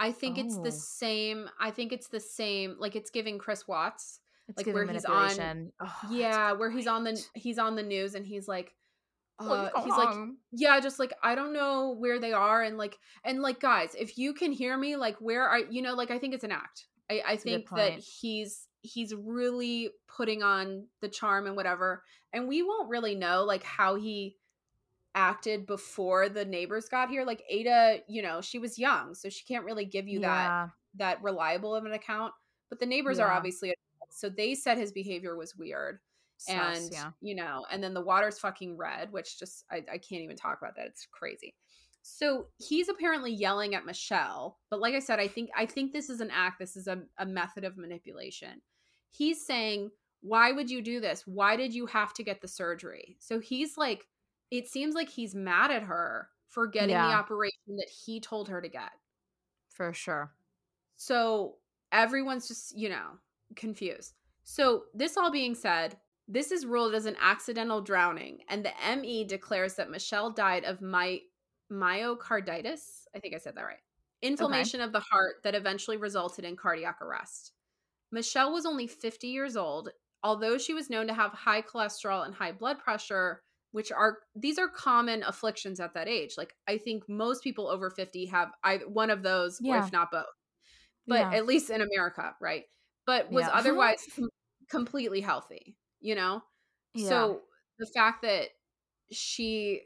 I 0.00 0.10
think 0.12 0.38
it's 0.38 0.56
Oh. 0.58 0.62
the 0.62 0.72
same. 0.72 1.48
I 1.60 1.70
think 1.70 1.92
it's 1.92 2.08
the 2.08 2.18
same. 2.20 2.76
Like 2.78 2.96
it's 2.96 3.10
giving 3.10 3.38
Chris 3.38 3.68
Watts. 3.68 4.20
It's 4.48 4.56
Like, 4.66 4.74
where 4.74 4.86
he's 4.86 5.04
on- 5.04 5.72
Oh, 5.80 5.96
yeah, 6.10 6.52
where 6.52 6.70
he's 6.70 6.86
on 6.88 7.04
the 7.04 7.22
he's 7.34 7.58
on 7.58 7.76
the 7.76 7.82
news 7.84 8.14
and 8.16 8.26
he's 8.26 8.48
like, 8.48 8.74
uh, 9.38 9.70
he's 9.84 9.92
like, 9.96 10.16
yeah, 10.52 10.80
just 10.80 10.98
like 10.98 11.12
I 11.22 11.34
don't 11.34 11.52
know 11.52 11.90
where 11.92 12.18
they 12.18 12.32
are 12.32 12.62
and 12.62 12.76
like 12.76 12.98
and 13.24 13.42
like 13.42 13.60
guys, 13.60 13.94
if 13.94 14.18
you 14.18 14.32
can 14.34 14.50
hear 14.52 14.76
me, 14.76 14.96
like 14.96 15.16
where 15.20 15.46
are 15.46 15.58
you 15.60 15.82
know 15.82 15.94
like 15.94 16.10
I 16.10 16.18
think 16.18 16.34
it's 16.34 16.44
an 16.44 16.50
act. 16.52 16.86
I, 17.10 17.22
good 17.36 17.40
think 17.42 17.70
that 17.70 17.92
he's 18.00 18.66
he's 18.82 19.14
really 19.14 19.90
putting 20.08 20.42
on 20.42 20.86
the 21.00 21.08
charm 21.08 21.46
and 21.46 21.54
whatever, 21.56 22.02
and 22.32 22.48
we 22.48 22.62
won't 22.62 22.88
really 22.88 23.14
know 23.14 23.44
like 23.44 23.62
how 23.62 23.94
he 23.96 24.36
acted 25.14 25.66
before 25.66 26.28
the 26.28 26.44
neighbors 26.44 26.88
got 26.88 27.08
here 27.08 27.24
like 27.24 27.42
ada 27.48 27.98
you 28.08 28.22
know 28.22 28.40
she 28.40 28.58
was 28.58 28.78
young 28.78 29.14
so 29.14 29.28
she 29.28 29.44
can't 29.44 29.64
really 29.64 29.84
give 29.84 30.06
you 30.06 30.20
that 30.20 30.44
yeah. 30.44 30.68
that 30.94 31.22
reliable 31.22 31.74
of 31.74 31.84
an 31.84 31.92
account 31.92 32.32
but 32.68 32.78
the 32.78 32.86
neighbors 32.86 33.18
are 33.18 33.30
obviously 33.30 33.74
so 34.10 34.28
they 34.28 34.54
said 34.54 34.78
his 34.78 34.92
behavior 34.92 35.36
was 35.36 35.56
weird 35.56 35.98
Sus, 36.36 36.54
and 36.54 36.92
yeah. 36.92 37.10
you 37.20 37.34
know 37.34 37.66
and 37.72 37.82
then 37.82 37.92
the 37.92 38.00
water's 38.00 38.38
fucking 38.38 38.76
red 38.76 39.10
which 39.10 39.38
just 39.38 39.64
I, 39.70 39.78
I 39.92 39.98
can't 39.98 40.22
even 40.22 40.36
talk 40.36 40.58
about 40.60 40.76
that 40.76 40.86
it's 40.86 41.06
crazy. 41.10 41.54
So 42.02 42.46
he's 42.56 42.88
apparently 42.88 43.30
yelling 43.30 43.74
at 43.74 43.84
michelle 43.84 44.58
but 44.70 44.80
like 44.80 44.94
i 44.94 45.00
said 45.00 45.20
i 45.20 45.28
think 45.28 45.50
i 45.54 45.66
think 45.66 45.92
this 45.92 46.08
is 46.08 46.20
an 46.20 46.30
act 46.32 46.58
this 46.58 46.76
is 46.76 46.86
a, 46.86 47.02
a 47.18 47.26
method 47.26 47.64
of 47.64 47.76
manipulation. 47.76 48.62
He's 49.10 49.44
saying 49.44 49.90
why 50.22 50.52
would 50.52 50.70
you 50.70 50.82
do 50.82 51.00
this? 51.00 51.26
Why 51.26 51.56
did 51.56 51.74
you 51.74 51.86
have 51.86 52.12
to 52.14 52.22
get 52.22 52.40
the 52.40 52.48
surgery? 52.48 53.16
So 53.20 53.40
he's 53.40 53.76
like 53.76 54.06
it 54.50 54.68
seems 54.68 54.94
like 54.94 55.08
he's 55.08 55.34
mad 55.34 55.70
at 55.70 55.82
her 55.82 56.28
for 56.48 56.66
getting 56.66 56.96
the 56.96 57.00
operation 57.00 57.76
that 57.76 57.88
he 57.88 58.20
told 58.20 58.48
her 58.48 58.60
to 58.60 58.68
get 58.68 58.90
for 59.68 59.92
sure. 59.92 60.32
so 60.96 61.56
everyone's 61.92 62.48
just, 62.48 62.76
you 62.76 62.88
know, 62.88 63.18
confused. 63.56 64.14
So, 64.42 64.84
this 64.94 65.16
all 65.16 65.30
being 65.30 65.54
said, 65.54 65.96
this 66.28 66.50
is 66.52 66.66
ruled 66.66 66.94
as 66.94 67.06
an 67.06 67.16
accidental 67.20 67.80
drowning, 67.80 68.40
and 68.48 68.64
the 68.64 68.72
ME 68.96 69.24
declares 69.24 69.74
that 69.74 69.90
Michelle 69.90 70.30
died 70.30 70.64
of 70.64 70.80
my 70.80 71.20
myocarditis. 71.72 73.06
I 73.14 73.18
think 73.18 73.34
I 73.34 73.38
said 73.38 73.54
that 73.56 73.64
right. 73.64 73.78
Inflammation 74.22 74.80
of 74.80 74.92
the 74.92 75.00
heart 75.00 75.36
that 75.44 75.54
eventually 75.54 75.96
resulted 75.96 76.44
in 76.44 76.56
cardiac 76.56 77.00
arrest. 77.00 77.52
Michelle 78.12 78.52
was 78.52 78.66
only 78.66 78.86
50 78.86 79.28
years 79.28 79.56
old. 79.56 79.90
Although 80.22 80.58
she 80.58 80.74
was 80.74 80.90
known 80.90 81.06
to 81.06 81.14
have 81.14 81.32
high 81.32 81.62
cholesterol 81.62 82.26
and 82.26 82.34
high 82.34 82.52
blood 82.52 82.78
pressure, 82.78 83.40
which 83.72 83.92
are 83.92 84.18
these 84.34 84.58
are 84.58 84.68
common 84.68 85.22
afflictions 85.22 85.80
at 85.80 85.94
that 85.94 86.08
age. 86.08 86.34
Like 86.36 86.54
I 86.68 86.78
think 86.78 87.08
most 87.08 87.42
people 87.44 87.68
over 87.68 87.90
50 87.90 88.26
have 88.26 88.50
either 88.64 88.88
one 88.88 89.10
of 89.10 89.22
those, 89.22 89.58
Yeah. 89.60 89.84
if 89.84 89.92
not 89.92 90.10
both. 90.10 90.24
But 91.06 91.20
Yeah. 91.20 91.34
at 91.34 91.46
least 91.46 91.70
in 91.70 91.80
America, 91.80 92.34
right? 92.40 92.64
But 93.06 93.30
was 93.30 93.44
Yeah. 93.46 93.52
otherwise 93.54 94.06
com- 94.14 94.28
completely 94.68 95.20
healthy, 95.20 95.76
you 96.00 96.14
know? 96.14 96.42
So 96.96 97.42
the 97.78 97.86
fact 97.94 98.22
that 98.22 98.48
she, 99.12 99.82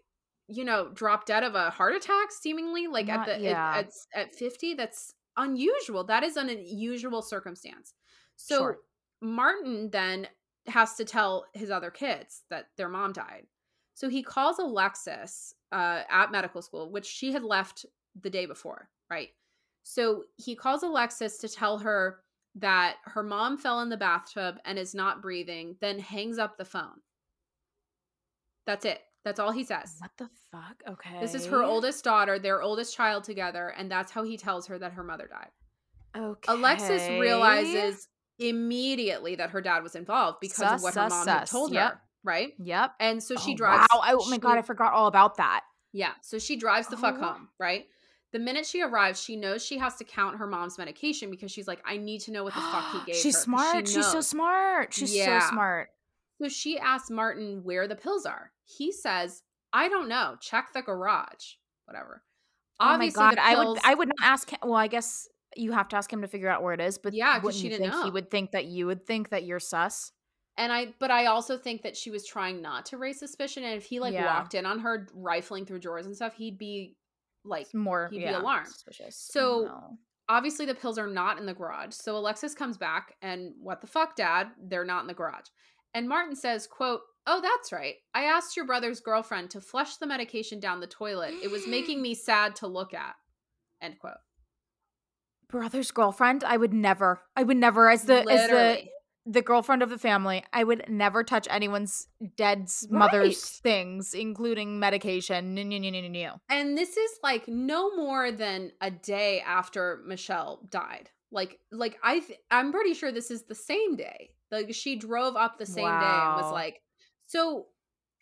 you 0.49 0.65
know, 0.65 0.91
dropped 0.93 1.27
dead 1.29 1.43
of 1.43 1.55
a 1.55 1.71
heart 1.71 1.95
attack 1.95 2.33
seemingly 2.33 2.87
like 2.87 3.07
Not- 3.07 3.29
at 3.29 3.41
the 3.41 3.49
at, 3.49 3.87
at, 3.87 3.93
at 4.15 4.35
50, 4.35 4.75
that's 4.75 5.15
unusual. 5.37 6.05
That 6.05 6.23
is 6.23 6.37
an 6.37 6.49
unusual 6.49 7.23
circumstance. 7.23 7.95
So 8.37 8.59
Sure. 8.59 8.79
Martin 9.21 9.91
then 9.91 10.29
has 10.67 10.95
to 10.97 11.05
tell 11.05 11.47
his 11.55 11.71
other 11.71 11.91
kids 11.91 12.45
that 12.51 12.69
their 12.77 12.89
mom 12.89 13.13
died. 13.13 13.47
So 13.95 14.09
he 14.09 14.23
calls 14.23 14.59
Alexis 14.59 15.55
uh, 15.73 16.03
at 16.11 16.33
medical 16.33 16.63
school, 16.63 16.91
which 16.91 17.07
she 17.07 17.33
had 17.33 17.45
left 17.45 17.87
the 18.21 18.31
day 18.31 18.47
before, 18.47 18.89
right? 19.11 19.29
So 19.85 20.25
he 20.37 20.57
calls 20.57 20.83
Alexis 20.83 21.39
to 21.39 21.49
tell 21.49 21.79
her 21.79 22.21
that 22.57 22.97
her 23.05 23.23
mom 23.23 23.57
fell 23.59 23.81
in 23.81 23.89
the 23.89 23.97
bathtub 23.97 24.57
and 24.65 24.79
is 24.79 24.95
not 24.95 25.23
breathing, 25.23 25.77
then 25.81 25.99
hangs 25.99 26.39
up 26.39 26.57
the 26.57 26.65
phone. 26.65 27.01
That's 28.67 28.85
it. 28.85 29.01
That's 29.25 29.41
all 29.41 29.51
he 29.53 29.65
says. 29.65 29.97
What 30.01 30.11
the 30.19 30.29
fuck? 30.51 30.83
Okay. 30.89 31.19
This 31.21 31.35
is 31.35 31.47
her 31.47 31.63
oldest 31.63 32.05
daughter, 32.05 32.39
their 32.39 32.63
oldest 32.63 32.95
child 32.95 33.25
together, 33.25 33.69
and 33.77 33.91
that's 33.91 34.13
how 34.13 34.23
he 34.23 34.37
tells 34.37 34.67
her 34.67 34.79
that 34.79 34.93
her 34.93 35.03
mother 35.03 35.29
died. 35.29 35.51
Okay. 36.17 36.53
Alexis 36.53 37.09
realizes 37.09 38.09
immediately 38.39 39.35
that 39.37 39.51
her 39.51 39.61
dad 39.61 39.83
was 39.83 39.95
involved 39.95 40.39
because 40.41 40.61
of 40.61 40.69
Sus, 40.81 40.83
what 40.83 40.95
her 40.95 41.01
sus, 41.09 41.11
mom 41.11 41.27
had 41.29 41.41
sus. 41.41 41.51
told 41.51 41.73
Yep. 41.73 41.93
her, 41.93 42.01
right? 42.25 42.53
Yep. 42.59 42.93
And 43.01 43.23
so 43.23 43.37
she 43.37 43.53
Oh, 43.53 43.57
drives. 43.57 43.87
Wow. 43.95 44.01
Oh 44.05 44.29
my 44.29 44.37
she- 44.37 44.41
god, 44.41 44.59
I 44.59 44.63
forgot 44.63 44.93
all 44.93 45.07
about 45.07 45.37
that. 45.37 45.61
Yeah, 45.93 46.13
so 46.23 46.39
she 46.41 46.57
drives 46.57 46.89
the 46.89 46.97
Oh, 46.97 47.01
fuck 47.01 47.19
home, 47.19 47.49
right? 47.61 47.87
The 48.33 48.41
minute 48.41 48.67
she 48.67 48.83
arrives, 48.83 49.23
she 49.23 49.37
knows 49.37 49.65
she 49.65 49.79
has 49.79 49.95
to 49.97 50.05
count 50.05 50.39
her 50.39 50.47
mom's 50.49 50.77
medication 50.77 51.31
because 51.31 51.53
she's 51.53 51.69
like, 51.69 51.81
I 51.87 51.99
need 51.99 52.21
to 52.23 52.33
know 52.33 52.43
what 52.43 52.55
the 52.55 52.61
fuck 52.61 52.91
he 52.93 52.99
gave 53.13 53.17
She's 53.21 53.37
her. 53.37 53.43
smart. 53.43 53.87
She 53.87 53.95
She's 53.95 54.07
so 54.11 54.21
smart. 54.21 54.93
She's 54.93 55.15
Yeah. 55.15 55.39
so 55.39 55.51
smart. 55.51 55.91
So 56.43 56.49
she 56.49 56.77
asks 56.81 57.11
Martin 57.11 57.61
where 57.63 57.87
the 57.87 57.95
pills 57.95 58.27
are. 58.27 58.51
He 58.65 58.91
says, 58.91 59.43
I 59.73 59.89
don't 59.89 60.09
know. 60.09 60.35
Check 60.41 60.73
the 60.75 60.83
garage. 60.83 61.53
Whatever. 61.85 62.25
Oh 62.81 62.87
Obviously, 62.87 63.23
my 63.23 63.35
god, 63.37 63.39
I 63.41 63.65
would 63.65 63.79
I 63.85 63.95
would 63.95 64.09
not 64.09 64.17
ask 64.29 64.51
him. 64.51 64.59
Well, 64.65 64.75
I 64.75 64.89
guess 64.89 65.29
you 65.55 65.71
have 65.71 65.89
to 65.91 65.97
ask 65.97 66.13
him 66.13 66.23
to 66.23 66.27
figure 66.29 66.49
out 66.49 66.61
where 66.65 66.73
it 66.75 66.81
is. 66.81 66.99
But 66.99 67.13
Yeah, 67.15 67.35
'cause 67.35 67.43
wouldn't 67.45 67.63
she 67.63 67.69
didn't 67.69 67.93
think 67.93 68.05
he 68.05 68.11
would 68.11 68.31
think 68.33 68.51
that 68.51 68.65
you 68.65 68.87
would 68.87 69.07
think 69.07 69.29
that 69.29 69.45
you're 69.45 69.61
sus? 69.61 70.11
And 70.57 70.73
I, 70.73 70.95
but 71.01 71.11
I 71.11 71.27
also 71.27 71.59
think 71.59 71.83
that 71.83 71.97
she 71.97 72.11
was 72.11 72.25
trying 72.27 72.63
not 72.63 72.87
to 72.87 72.99
raise 72.99 73.19
suspicion. 73.19 73.65
And 73.65 73.75
if 73.75 73.85
he 73.87 73.99
like 74.01 74.15
Yeah. 74.15 74.27
walked 74.27 74.55
in 74.55 74.67
on 74.67 74.79
her 74.81 75.09
rifling 75.15 75.67
through 75.67 75.81
drawers 75.81 76.07
and 76.07 76.15
stuff, 76.15 76.35
he'd 76.35 76.59
be 76.59 76.97
like, 77.45 77.63
It's 77.67 77.75
more 77.75 78.09
he'd 78.13 78.21
be 78.21 78.27
alarmed. 78.27 78.69
Suspicious. 78.69 79.17
So- 79.17 79.65
No. 79.67 79.99
obviously 80.29 80.65
the 80.65 80.75
pills 80.75 80.97
are 80.97 81.07
not 81.09 81.39
in 81.39 81.47
the 81.47 81.55
garage. 81.55 81.93
So 81.95 82.17
Alexis 82.17 82.55
comes 82.55 82.77
back 82.79 83.17
and 83.21 83.53
what 83.61 83.81
the 83.81 83.87
fuck, 83.87 84.15
dad? 84.17 84.53
They're 84.63 84.85
not 84.85 85.01
in 85.03 85.07
the 85.09 85.15
garage. 85.15 85.47
And 85.93 86.09
Martin 86.09 86.37
says, 86.37 86.67
quote, 86.67 87.01
Oh, 87.27 87.41
that's 87.41 87.73
right. 87.73 87.95
I 88.15 88.25
asked 88.25 88.55
your 88.55 88.67
brother's 88.67 89.01
girlfriend 89.01 89.51
to 89.51 89.61
flush 89.61 89.97
the 89.97 90.07
medication 90.07 90.61
down 90.61 90.81
the 90.81 90.87
toilet. 90.87 91.33
It 91.43 91.51
was 91.51 91.67
making 91.67 92.01
me 92.03 92.15
sad 92.15 92.55
to 92.57 92.67
look 92.67 92.93
at. 92.95 93.15
End 93.83 93.99
quote. 93.99 94.19
brother's 95.49 95.91
girlfriend, 95.91 96.45
I 96.45 96.57
would 96.57 96.73
never. 96.73 97.23
I 97.37 97.43
would 97.43 97.57
never 97.57 97.89
as 97.91 98.05
the 98.05 98.19
as 98.19 98.25
the 98.25 98.33
Literally. 98.55 98.91
The 99.27 99.43
girlfriend 99.43 99.83
of 99.83 99.91
the 99.91 99.99
family, 99.99 100.45
I 100.53 100.65
would 100.65 100.85
never 100.89 101.25
touch 101.25 101.47
anyone's 101.51 102.09
dead 102.37 102.69
mother's 102.91 103.27
Right. 103.27 103.61
things, 103.63 104.15
including 104.15 104.79
medication. 104.79 105.55
No, 105.55 105.63
no, 105.63 105.79
no, 105.79 105.89
no, 105.91 106.01
no, 106.03 106.09
no. 106.09 106.41
And 106.51 106.77
this 106.77 106.97
is 106.97 107.11
like 107.23 107.49
no 107.49 107.95
more 107.97 108.31
than 108.31 108.73
a 108.81 108.91
day 108.91 109.41
after 109.41 110.03
Michelle 110.07 110.67
died. 110.69 111.11
Like 111.31 111.59
like 111.73 111.99
I 112.03 112.21
th- 112.21 112.39
I'm 112.51 112.71
pretty 112.71 112.95
sure 112.95 113.11
this 113.11 113.31
is 113.31 113.45
the 113.45 113.55
same 113.55 113.97
day. 113.97 114.31
Like 114.51 114.73
she 114.75 114.97
drove 114.97 115.37
up 115.37 115.59
the 115.59 115.67
same 115.67 115.85
day 115.85 116.21
and 116.25 116.37
was 116.37 116.53
like 116.53 116.83
so 117.27 117.67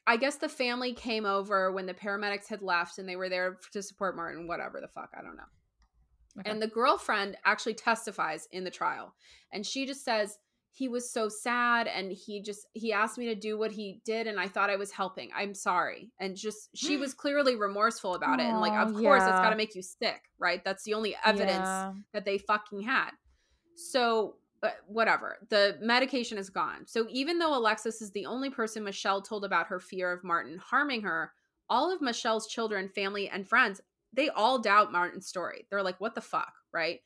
I 0.06 0.16
guess 0.16 0.36
the 0.36 0.48
family 0.48 0.94
came 0.94 1.26
over 1.26 1.70
when 1.72 1.86
the 1.86 1.94
paramedics 1.94 2.48
had 2.48 2.62
left 2.62 2.98
and 2.98 3.08
they 3.08 3.16
were 3.16 3.28
there 3.28 3.58
to 3.72 3.82
support 3.82 4.16
Martin 4.16 4.46
whatever 4.46 4.80
the 4.80 4.88
fuck, 4.88 5.10
I 5.16 5.22
don't 5.22 5.36
know. 5.36 5.42
Okay. 6.40 6.50
And 6.50 6.62
the 6.62 6.66
girlfriend 6.68 7.36
actually 7.44 7.74
testifies 7.74 8.48
in 8.52 8.64
the 8.64 8.70
trial. 8.70 9.14
And 9.52 9.66
she 9.66 9.84
just 9.84 10.04
says 10.04 10.38
he 10.74 10.88
was 10.88 11.12
so 11.12 11.28
sad 11.28 11.86
and 11.86 12.10
he 12.10 12.40
just 12.40 12.66
he 12.72 12.92
asked 12.92 13.18
me 13.18 13.26
to 13.26 13.34
do 13.34 13.58
what 13.58 13.70
he 13.70 14.00
did 14.06 14.26
and 14.26 14.40
I 14.40 14.48
thought 14.48 14.70
I 14.70 14.76
was 14.76 14.90
helping. 14.90 15.30
I'm 15.36 15.54
sorry. 15.54 16.10
And 16.18 16.34
just 16.34 16.70
she 16.74 16.96
was 16.96 17.12
clearly 17.22 17.56
remorseful 17.56 18.14
about 18.14 18.40
it 18.40 18.44
and 18.44 18.60
like 18.60 18.72
of 18.72 18.94
course 18.94 19.20
that's 19.20 19.32
yeah. 19.36 19.42
got 19.42 19.50
to 19.50 19.56
make 19.56 19.74
you 19.74 19.82
sick, 19.82 20.22
right? 20.38 20.64
That's 20.64 20.82
the 20.84 20.94
only 20.94 21.14
evidence 21.24 21.66
Yeah. 21.66 21.92
that 22.14 22.24
they 22.24 22.38
fucking 22.38 22.82
had. 22.82 23.10
So 23.74 24.36
but 24.62 24.76
whatever. 24.86 25.38
The 25.50 25.76
medication 25.82 26.38
is 26.38 26.48
gone. 26.48 26.86
So 26.86 27.06
even 27.10 27.38
though 27.38 27.54
Alexis 27.56 28.00
is 28.00 28.12
the 28.12 28.26
only 28.26 28.48
person 28.48 28.84
Michelle 28.84 29.20
told 29.20 29.44
about 29.44 29.66
her 29.66 29.80
fear 29.80 30.12
of 30.12 30.24
Martin 30.24 30.56
harming 30.56 31.02
her, 31.02 31.32
all 31.68 31.92
of 31.92 32.00
Michelle's 32.00 32.46
children, 32.46 32.88
family, 32.88 33.28
and 33.28 33.46
friends, 33.46 33.80
they 34.12 34.28
all 34.28 34.60
doubt 34.60 34.92
Martin's 34.92 35.26
story. 35.26 35.66
They're 35.68 35.82
like, 35.82 36.00
what 36.00 36.14
the 36.14 36.20
fuck, 36.20 36.52
right? 36.72 37.00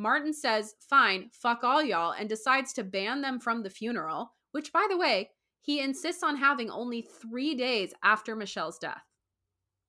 Martin 0.00 0.32
says, 0.32 0.74
fine, 0.88 1.28
fuck 1.30 1.62
all 1.62 1.82
y'all, 1.82 2.12
and 2.12 2.26
decides 2.26 2.72
to 2.72 2.82
ban 2.82 3.20
them 3.20 3.38
from 3.38 3.62
the 3.62 3.68
funeral, 3.68 4.32
which, 4.52 4.72
by 4.72 4.86
the 4.88 4.96
way, 4.96 5.28
he 5.60 5.78
insists 5.78 6.22
on 6.22 6.36
having 6.36 6.70
only 6.70 7.02
three 7.02 7.54
days 7.54 7.92
after 8.02 8.34
Michelle's 8.34 8.78
death. 8.78 9.02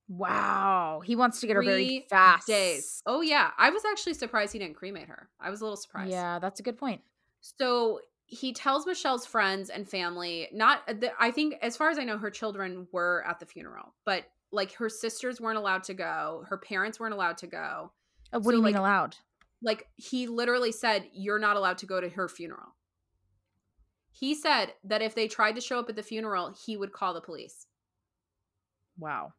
Wow. 0.09 1.01
He 1.05 1.15
wants 1.15 1.39
to 1.39 1.47
get 1.47 1.55
her 1.55 1.63
very 1.63 2.05
fast. 2.09 2.45
Days. 2.45 3.01
Oh, 3.05 3.21
yeah. 3.21 3.51
I 3.57 3.69
was 3.69 3.83
actually 3.89 4.15
surprised 4.15 4.51
he 4.51 4.59
didn't 4.59 4.75
cremate 4.75 5.07
her. 5.07 5.29
I 5.39 5.49
was 5.49 5.61
a 5.61 5.63
little 5.63 5.77
surprised. 5.77 6.11
Yeah, 6.11 6.39
that's 6.39 6.59
a 6.59 6.63
good 6.63 6.77
point. 6.77 6.99
So 7.39 8.01
he 8.25 8.51
tells 8.51 8.85
Michelle's 8.85 9.25
friends 9.25 9.69
and 9.69 9.87
family, 9.87 10.49
not, 10.51 10.85
the, 10.87 11.13
I 11.17 11.31
think, 11.31 11.55
as 11.61 11.77
far 11.77 11.89
as 11.89 11.97
I 11.97 12.03
know, 12.03 12.17
her 12.17 12.29
children 12.29 12.87
were 12.91 13.23
at 13.25 13.39
the 13.39 13.45
funeral, 13.45 13.93
but 14.05 14.25
like 14.51 14.73
her 14.73 14.89
sisters 14.89 15.39
weren't 15.39 15.57
allowed 15.57 15.83
to 15.83 15.93
go, 15.93 16.43
her 16.49 16.57
parents 16.57 16.99
weren't 16.99 17.13
allowed 17.13 17.37
to 17.37 17.47
go. 17.47 17.93
What 18.31 18.43
So, 18.43 18.51
do 18.51 18.57
you 18.57 18.63
like, 18.63 18.73
mean 18.73 18.79
allowed? 18.79 19.15
Like 19.63 19.87
he 19.95 20.27
literally 20.27 20.71
said, 20.71 21.05
You're 21.13 21.39
not 21.39 21.55
allowed 21.57 21.77
to 21.79 21.85
go 21.85 22.01
to 22.01 22.09
her 22.09 22.27
funeral. 22.27 22.75
He 24.11 24.35
said 24.35 24.73
that 24.83 25.01
if 25.01 25.15
they 25.15 25.27
tried 25.27 25.55
to 25.55 25.61
show 25.61 25.79
up 25.79 25.89
at 25.89 25.95
the 25.95 26.03
funeral, 26.03 26.53
he 26.65 26.75
would 26.77 26.91
call 26.91 27.13
the 27.13 27.21
police. 27.21 27.67
Wow. 28.97 29.33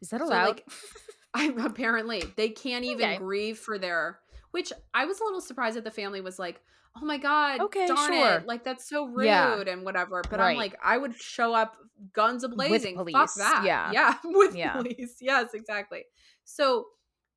Is 0.00 0.08
that 0.08 0.20
So, 0.20 0.26
allowed? 0.26 0.46
like, 0.48 0.66
I, 1.34 1.52
apparently, 1.64 2.22
they 2.36 2.48
can't 2.48 2.84
even 2.84 3.10
Okay. 3.10 3.18
grieve 3.18 3.58
for 3.58 3.78
their. 3.78 4.18
Which 4.50 4.72
I 4.92 5.06
was 5.06 5.20
a 5.20 5.24
little 5.24 5.40
surprised 5.40 5.76
that 5.76 5.84
the 5.84 5.90
family 5.90 6.20
was 6.20 6.38
like, 6.38 6.60
"Oh 7.00 7.04
my 7.06 7.16
god, 7.16 7.60
Okay, 7.60 7.86
darn 7.86 8.12
sure. 8.12 8.30
it, 8.38 8.46
like 8.46 8.64
that's 8.64 8.86
so 8.86 9.06
rude 9.06 9.24
Yeah. 9.26 9.60
and 9.66 9.82
whatever." 9.84 10.22
But 10.28 10.40
Right. 10.40 10.50
I'm 10.50 10.56
like, 10.56 10.76
I 10.82 10.98
would 10.98 11.14
show 11.14 11.54
up 11.54 11.76
guns 12.12 12.44
a 12.44 12.48
blazing. 12.48 12.96
Fuck 12.96 13.34
that. 13.36 13.62
yeah. 13.64 13.90
yeah, 13.92 14.14
with 14.24 14.54
Yeah. 14.54 14.72
police. 14.72 15.16
Yes, 15.20 15.54
exactly. 15.54 16.04
So 16.44 16.86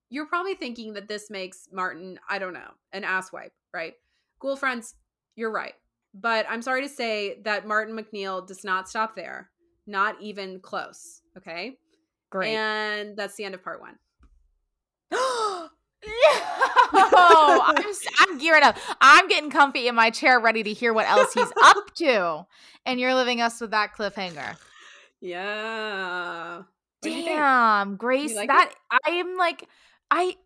you're 0.09 0.27
probably 0.27 0.55
thinking 0.55 0.93
that 0.93 1.07
this 1.07 1.29
makes 1.29 1.67
Martin, 1.71 2.19
I 2.29 2.39
don't 2.39 2.53
know, 2.53 2.71
an 2.93 3.03
asswipe, 3.03 3.51
right? 3.73 3.93
Ghoul 4.39 4.55
friends, 4.55 4.95
you're 5.35 5.51
right. 5.51 5.73
But 6.13 6.45
I'm 6.49 6.61
sorry 6.61 6.81
to 6.81 6.89
say 6.89 7.41
that 7.43 7.67
Martin 7.67 7.95
MacNeill 7.95 8.47
does 8.47 8.63
not 8.63 8.87
stop 8.87 9.15
there. 9.15 9.49
Not 9.85 10.15
even 10.21 10.59
close. 10.59 11.21
Okay. 11.37 11.77
Great. 12.29 12.55
And 12.55 13.17
that's 13.17 13.35
the 13.35 13.43
end 13.43 13.53
of 13.53 13.63
part 13.63 13.81
one. 13.81 13.95
no, 15.11 15.69
I'm 16.93 17.93
I'm 18.19 18.37
gearing 18.37 18.63
up. 18.63 18.77
I'm 19.01 19.27
getting 19.27 19.49
comfy 19.49 19.87
in 19.87 19.95
my 19.95 20.09
chair, 20.09 20.39
ready 20.39 20.63
to 20.63 20.73
hear 20.73 20.93
what 20.93 21.07
else 21.07 21.33
he's 21.33 21.51
up 21.63 21.93
to. 21.95 22.45
And 22.85 22.99
you're 22.99 23.15
leaving 23.15 23.41
us 23.41 23.59
with 23.61 23.71
that 23.71 23.95
cliffhanger. 23.95 24.57
Yeah. 25.21 26.63
Think? 27.01 27.25
Damn, 27.27 27.95
Grace. 27.97 28.35
like 28.35 28.47
that 28.47 28.73
I 28.91 29.11
am 29.11 29.37
like, 29.37 29.67
I 30.15 30.37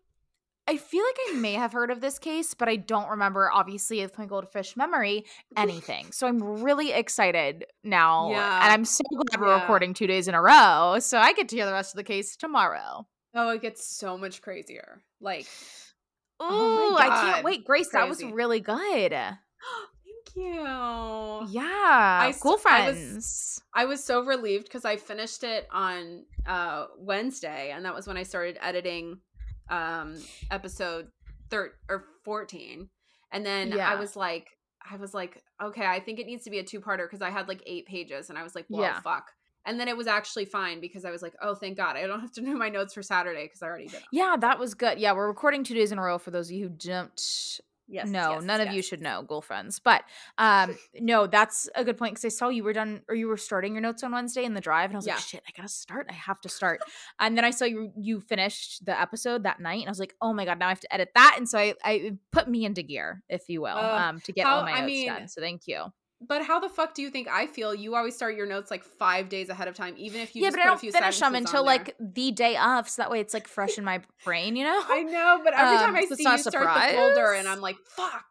I 0.68 0.76
feel 0.76 1.02
like 1.04 1.16
I 1.30 1.40
may 1.40 1.54
have 1.54 1.72
heard 1.72 1.90
of 1.90 2.00
this 2.00 2.18
case, 2.18 2.54
but 2.54 2.68
I 2.68 2.76
don't 2.76 3.08
remember. 3.08 3.50
Obviously, 3.50 4.00
with 4.02 4.16
my 4.18 4.26
goldfish 4.26 4.76
memory, 4.76 5.24
anything. 5.56 6.06
So 6.12 6.26
I'm 6.28 6.62
really 6.62 6.92
excited 6.92 7.64
now, 7.82 8.30
Yeah. 8.30 8.62
and 8.62 8.72
I'm 8.72 8.84
so 8.84 9.02
glad 9.10 9.40
we're 9.40 9.48
Yeah. 9.48 9.60
recording 9.62 9.94
two 9.94 10.06
days 10.06 10.28
in 10.28 10.34
a 10.34 10.42
row, 10.42 10.98
so 11.00 11.18
I 11.18 11.32
get 11.32 11.48
to 11.48 11.56
hear 11.56 11.66
the 11.66 11.72
rest 11.72 11.94
of 11.94 11.96
the 11.96 12.04
case 12.04 12.36
tomorrow. 12.36 13.06
Oh, 13.34 13.50
it 13.50 13.62
gets 13.62 13.84
so 13.96 14.16
much 14.18 14.42
crazier. 14.42 15.02
Like, 15.20 15.46
Ooh, 16.42 16.46
Oh 16.50 16.96
I 16.98 17.06
can't 17.08 17.44
wait, 17.44 17.64
Grace. 17.64 17.90
That 17.90 18.08
was 18.08 18.22
really 18.22 18.60
good. 18.60 19.12
thank 19.12 20.36
you. 20.36 20.62
Yeah, 21.48 22.26
s- 22.28 22.40
cool 22.40 22.52
I 22.52 22.54
was- 22.54 22.62
friends. 22.62 23.62
I 23.74 23.84
was 23.86 24.02
so 24.04 24.22
relieved 24.24 24.64
because 24.64 24.84
I 24.84 24.96
finished 24.96 25.42
it 25.44 25.66
on 25.72 26.26
uh 26.46 26.86
Wednesday, 26.98 27.70
and 27.72 27.84
that 27.84 27.94
was 27.94 28.06
when 28.06 28.16
I 28.16 28.22
started 28.24 28.58
editing 28.60 29.20
um 29.70 30.16
episode 30.50 31.08
third 31.50 31.70
or 31.88 32.04
fourteen. 32.24 32.88
And 33.32 33.46
then 33.46 33.78
I 33.78 33.94
was 33.94 34.16
like, 34.16 34.48
I 34.90 34.96
was 34.96 35.14
like, 35.14 35.42
okay, 35.62 35.86
I 35.86 36.00
think 36.00 36.18
it 36.18 36.26
needs 36.26 36.44
to 36.44 36.50
be 36.50 36.58
a 36.58 36.64
two 36.64 36.80
parter 36.80 37.06
because 37.06 37.22
I 37.22 37.30
had 37.30 37.46
like 37.48 37.62
eight 37.66 37.86
pages 37.86 38.28
and 38.28 38.36
I 38.38 38.42
was 38.42 38.54
like, 38.54 38.66
well, 38.68 38.82
Yeah. 38.82 39.00
fuck. 39.00 39.30
And 39.66 39.78
then 39.78 39.88
it 39.88 39.96
was 39.96 40.06
actually 40.06 40.46
fine 40.46 40.80
because 40.80 41.04
I 41.04 41.10
was 41.10 41.20
like, 41.22 41.34
oh, 41.42 41.54
thank 41.54 41.76
God. 41.76 41.94
I 41.96 42.06
don't 42.06 42.20
have 42.26 42.32
to 42.32 42.40
do 42.40 42.56
my 42.56 42.70
notes 42.70 42.94
for 42.94 43.02
Saturday 43.02 43.44
because 43.44 43.62
I 43.62 43.66
already 43.66 43.84
did 43.84 44.00
them. 44.00 44.08
Yeah, 44.10 44.36
that 44.40 44.58
was 44.58 44.74
good. 44.74 44.98
Yeah, 44.98 45.12
we're 45.12 45.28
recording 45.28 45.62
two 45.64 45.74
days 45.74 45.92
in 45.92 45.98
a 45.98 46.02
row 46.02 46.18
for 46.18 46.30
those 46.32 46.48
of 46.48 46.56
you 46.56 46.64
who 46.64 46.70
don't 46.70 47.60
Yes. 47.92 48.08
no, 48.08 48.34
yes, 48.34 48.44
none 48.44 48.60
of 48.60 48.72
you 48.72 48.82
should 48.82 49.02
know, 49.02 49.22
goal 49.22 49.42
friends. 49.42 49.80
But 49.80 50.04
um, 50.38 50.76
no, 51.00 51.26
that's 51.26 51.68
a 51.74 51.84
good 51.84 51.98
point 51.98 52.14
because 52.14 52.24
I 52.24 52.28
saw 52.28 52.48
you 52.48 52.62
were 52.62 52.72
done 52.72 53.02
or 53.08 53.14
you 53.16 53.26
were 53.26 53.36
starting 53.36 53.72
your 53.74 53.82
notes 53.82 54.04
on 54.04 54.12
Wednesday 54.12 54.44
in 54.44 54.54
the 54.54 54.60
drive, 54.60 54.90
and 54.90 54.96
I 54.96 54.98
was 54.98 55.06
Yeah. 55.06 55.14
like, 55.14 55.22
shit, 55.24 55.42
I 55.48 55.50
gotta 55.56 55.68
start. 55.68 56.06
I 56.08 56.12
have 56.14 56.40
to 56.42 56.48
start. 56.48 56.80
and 57.18 57.36
then 57.36 57.44
I 57.44 57.50
saw 57.50 57.64
you 57.64 57.92
you 57.96 58.20
finished 58.20 58.84
the 58.86 58.98
episode 58.98 59.42
that 59.42 59.58
night, 59.60 59.80
and 59.80 59.88
I 59.88 59.90
was 59.90 59.98
like, 60.00 60.14
oh 60.22 60.32
my 60.32 60.44
god, 60.44 60.58
now 60.60 60.66
I 60.66 60.70
have 60.70 60.80
to 60.80 60.94
edit 60.94 61.10
that. 61.16 61.34
And 61.36 61.48
so 61.48 61.58
I, 61.58 61.74
I 61.84 62.12
put 62.32 62.48
me 62.48 62.64
into 62.64 62.82
gear, 62.82 63.22
if 63.28 63.48
you 63.48 63.60
will, 63.62 63.76
Uh, 63.76 63.98
um, 63.98 64.20
to 64.20 64.32
get 64.32 64.46
how- 64.46 64.56
all 64.58 64.62
my 64.62 64.72
I 64.72 64.80
notes 64.80 64.86
mean, 64.86 65.08
done. 65.08 65.28
So 65.28 65.40
thank 65.40 65.66
you. 65.66 65.84
But 66.26 66.42
how 66.42 66.60
the 66.60 66.68
fuck 66.68 66.92
do 66.94 67.00
you 67.00 67.08
think 67.08 67.28
I 67.28 67.46
feel? 67.46 67.74
You 67.74 67.94
always 67.94 68.14
start 68.14 68.36
your 68.36 68.46
notes 68.46 68.70
like 68.70 68.84
five 68.84 69.30
days 69.30 69.48
ahead 69.48 69.68
of 69.68 69.74
time, 69.74 69.94
even 69.96 70.20
if 70.20 70.36
you 70.36 70.42
yeah, 70.42 70.48
just 70.48 70.56
but 70.56 70.62
I 70.62 70.68
don't 70.68 70.78
few 70.78 70.92
finish 70.92 71.18
them 71.18 71.34
until 71.34 71.64
like 71.64 71.96
the 71.98 72.30
day 72.30 72.56
of, 72.58 72.88
so 72.88 73.00
that 73.00 73.10
way 73.10 73.20
it's 73.20 73.32
like 73.32 73.48
fresh 73.48 73.78
in 73.78 73.84
my 73.84 74.02
brain, 74.24 74.54
you 74.54 74.64
know. 74.64 74.82
I 74.88 75.02
know, 75.02 75.40
but 75.42 75.54
every 75.54 75.78
time 75.78 75.90
Um, 75.90 75.96
I 75.96 76.04
see 76.04 76.22
you 76.22 76.38
start 76.38 76.90
the 76.90 76.96
folder, 76.96 77.32
and 77.32 77.48
I'm 77.48 77.60
like, 77.60 77.76
fuck. 77.86 78.24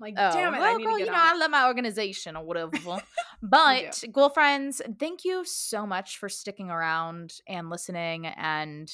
I'm 0.00 0.04
like, 0.06 0.14
Oh, 0.18 0.32
damn 0.32 0.54
it, 0.54 0.58
well, 0.58 0.74
I 0.74 0.76
need 0.76 0.84
girl, 0.84 0.92
to 0.94 0.98
get 0.98 1.06
you 1.06 1.12
know, 1.12 1.18
I 1.18 1.36
love 1.36 1.50
my 1.50 1.66
organization 1.66 2.36
or 2.36 2.44
whatever. 2.44 2.72
but 3.42 4.04
goal 4.12 4.28
friends, 4.28 4.82
thank 4.98 5.24
you 5.24 5.42
so 5.46 5.86
much 5.86 6.18
for 6.18 6.28
sticking 6.28 6.70
around 6.70 7.32
and 7.48 7.70
listening 7.70 8.26
and 8.26 8.92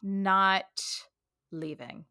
not 0.00 0.80
leaving. 1.50 2.04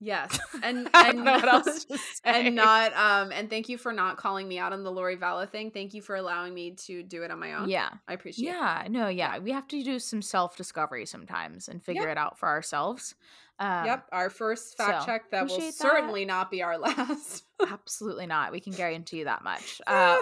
Yes, 0.00 0.38
and 0.62 0.88
and 0.94 1.24
what 1.24 1.44
else 1.46 1.86
and 2.24 2.54
not 2.54 2.94
um 2.96 3.32
and 3.32 3.50
thank 3.50 3.68
you 3.68 3.76
for 3.76 3.92
not 3.92 4.16
calling 4.16 4.48
me 4.48 4.58
out 4.58 4.72
on 4.72 4.82
the 4.82 4.90
Lori 4.90 5.16
Vallow 5.16 5.48
thing. 5.48 5.70
Thank 5.70 5.92
you 5.92 6.00
for 6.00 6.16
allowing 6.16 6.54
me 6.54 6.70
to 6.86 7.02
do 7.02 7.22
it 7.22 7.30
on 7.30 7.38
my 7.38 7.52
own. 7.54 7.68
yeah, 7.68 7.90
I 8.08 8.14
appreciate 8.14 8.48
it. 8.48 8.52
yeah, 8.54 8.86
no, 8.88 9.08
yeah. 9.08 9.38
We 9.38 9.52
have 9.52 9.68
to 9.68 9.82
do 9.82 9.98
some 9.98 10.22
self 10.22 10.56
discovery 10.56 11.04
sometimes 11.06 11.68
and 11.68 11.82
figure 11.82 12.08
it 12.08 12.16
out 12.16 12.38
for 12.38 12.48
ourselves. 12.48 13.14
Um, 13.58 13.84
Yep, 13.84 14.06
our 14.12 14.30
first 14.30 14.74
fact 14.78 15.02
so, 15.02 15.06
check 15.06 15.30
that 15.32 15.42
will 15.42 15.52
appreciate 15.52 15.72
that. 15.72 15.82
certainly 15.82 16.24
not 16.24 16.50
be 16.50 16.62
our 16.62 16.78
last. 16.78 17.44
absolutely 17.68 18.24
not. 18.24 18.52
We 18.52 18.60
can 18.60 18.72
guarantee 18.72 19.18
you 19.18 19.24
that 19.26 19.44
much. 19.44 19.82
Uh, 19.86 20.16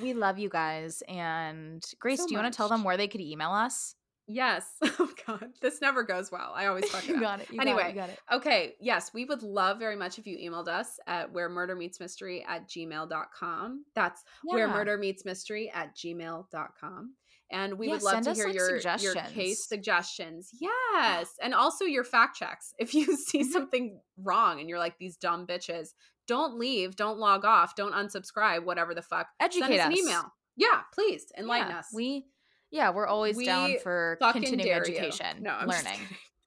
we 0.00 0.14
love 0.14 0.38
you 0.38 0.48
guys. 0.48 1.02
And 1.06 1.84
Grace, 1.98 2.20
So 2.20 2.26
do 2.26 2.32
you 2.32 2.40
want 2.40 2.50
to 2.50 2.56
tell 2.56 2.70
them 2.70 2.82
where 2.82 2.96
they 2.96 3.06
could 3.06 3.20
email 3.20 3.50
us? 3.50 3.96
Yes. 4.30 4.66
Oh 5.02 5.10
god, 5.26 5.48
this 5.62 5.80
never 5.80 6.02
goes 6.02 6.30
well. 6.30 6.52
I 6.54 6.66
always 6.66 6.88
fuck 6.90 7.04
it 7.08 7.08
you 7.10 7.14
up. 7.16 7.20
got 7.22 7.40
it. 7.40 7.50
You 7.50 7.60
Anyway, 7.60 7.82
got 7.82 7.88
it. 7.88 7.94
You 7.94 8.00
got 8.00 8.08
it. 8.10 8.18
Okay, 8.32 8.74
yes, 8.80 9.12
we 9.14 9.24
would 9.24 9.42
love 9.42 9.78
very 9.78 9.96
much 9.96 10.18
if 10.18 10.26
you 10.26 10.36
emailed 10.38 10.68
us 10.68 10.98
at 11.06 11.32
where 11.32 11.48
murder 11.48 11.74
meets 11.74 11.98
mystery 12.00 12.44
at 12.46 12.68
gmail.com. 12.68 13.84
That's 13.94 14.22
where 14.44 14.68
murder 14.68 14.98
meets 14.98 15.24
mystery 15.24 15.70
at 15.74 15.96
gmail.com. 15.96 17.14
And 17.52 17.78
we 17.78 17.88
Yeah, 17.88 17.94
would 17.94 18.02
love 18.02 18.22
to 18.22 18.32
hear 18.34 18.46
like, 18.46 18.54
your, 18.54 18.78
your 18.98 19.14
case 19.34 19.66
suggestions. 19.66 20.50
Yes. 20.60 21.30
And 21.42 21.54
also 21.54 21.84
your 21.84 22.04
fact 22.04 22.36
checks. 22.36 22.74
If 22.78 22.94
you 22.94 23.16
see 23.28 23.40
Mhm. 23.40 23.50
something 23.50 24.00
wrong 24.18 24.60
and 24.60 24.68
you're 24.68 24.78
like, 24.78 24.98
these 24.98 25.16
dumb 25.16 25.46
bitches, 25.46 25.88
don't 26.28 26.58
leave, 26.58 26.94
don't 26.94 27.18
log 27.18 27.44
off, 27.44 27.74
don't 27.74 27.92
unsubscribe, 27.92 28.64
whatever 28.64 28.94
the 28.94 29.02
fuck. 29.02 29.28
Educate 29.40 29.78
Send 29.78 29.80
us 29.80 29.86
an 29.86 29.96
email. 29.98 30.32
Yeah, 30.56 30.82
please 30.94 31.26
enlighten 31.38 31.70
Yeah, 31.70 31.78
us. 31.78 31.88
We 31.92 32.26
yeah, 32.70 32.90
we're 32.90 33.06
always 33.06 33.36
down 33.38 33.76
for 33.82 34.16
continuing 34.32 34.66
you. 34.66 34.72
education, 34.74 35.42
No, 35.42 35.50
I'm 35.50 35.68
learning, 35.68 36.00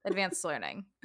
advanced 0.05 0.43
learning. 0.43 0.85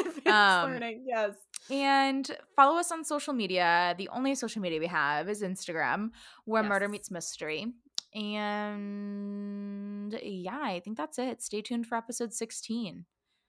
Advanced 0.00 0.26
Um, 0.26 0.70
learning, 0.70 1.04
yes. 1.06 1.34
And 1.70 2.30
follow 2.56 2.78
us 2.78 2.90
on 2.92 3.04
social 3.04 3.34
media. 3.34 3.94
The 3.98 4.08
only 4.10 4.34
social 4.34 4.62
media 4.62 4.80
we 4.80 4.86
have 4.86 5.28
is 5.28 5.42
Instagram, 5.42 6.10
where 6.44 6.62
murder 6.62 6.88
meets 6.88 7.10
mystery. 7.10 7.66
And 8.14 10.18
yeah, 10.22 10.60
I 10.62 10.80
think 10.80 10.96
that's 10.96 11.18
it. 11.18 11.42
Stay 11.42 11.60
tuned 11.62 11.86
for 11.86 11.96
episode 11.96 12.32
16 12.32 13.04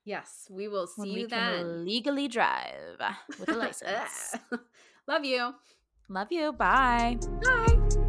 Yes, 0.05 0.47
we 0.49 0.67
will 0.67 0.87
see 0.87 1.01
when 1.01 1.09
you 1.09 1.15
we 1.21 1.25
then. 1.27 1.57
can 1.59 1.85
legally 1.85 2.27
drive 2.27 2.97
with 3.39 3.49
a 3.49 3.55
license. 3.55 4.35
Love 5.07 5.23
you. 5.23 5.53
Love 6.09 6.31
you. 6.31 6.51
Bye. 6.53 7.17
Bye. 7.43 8.08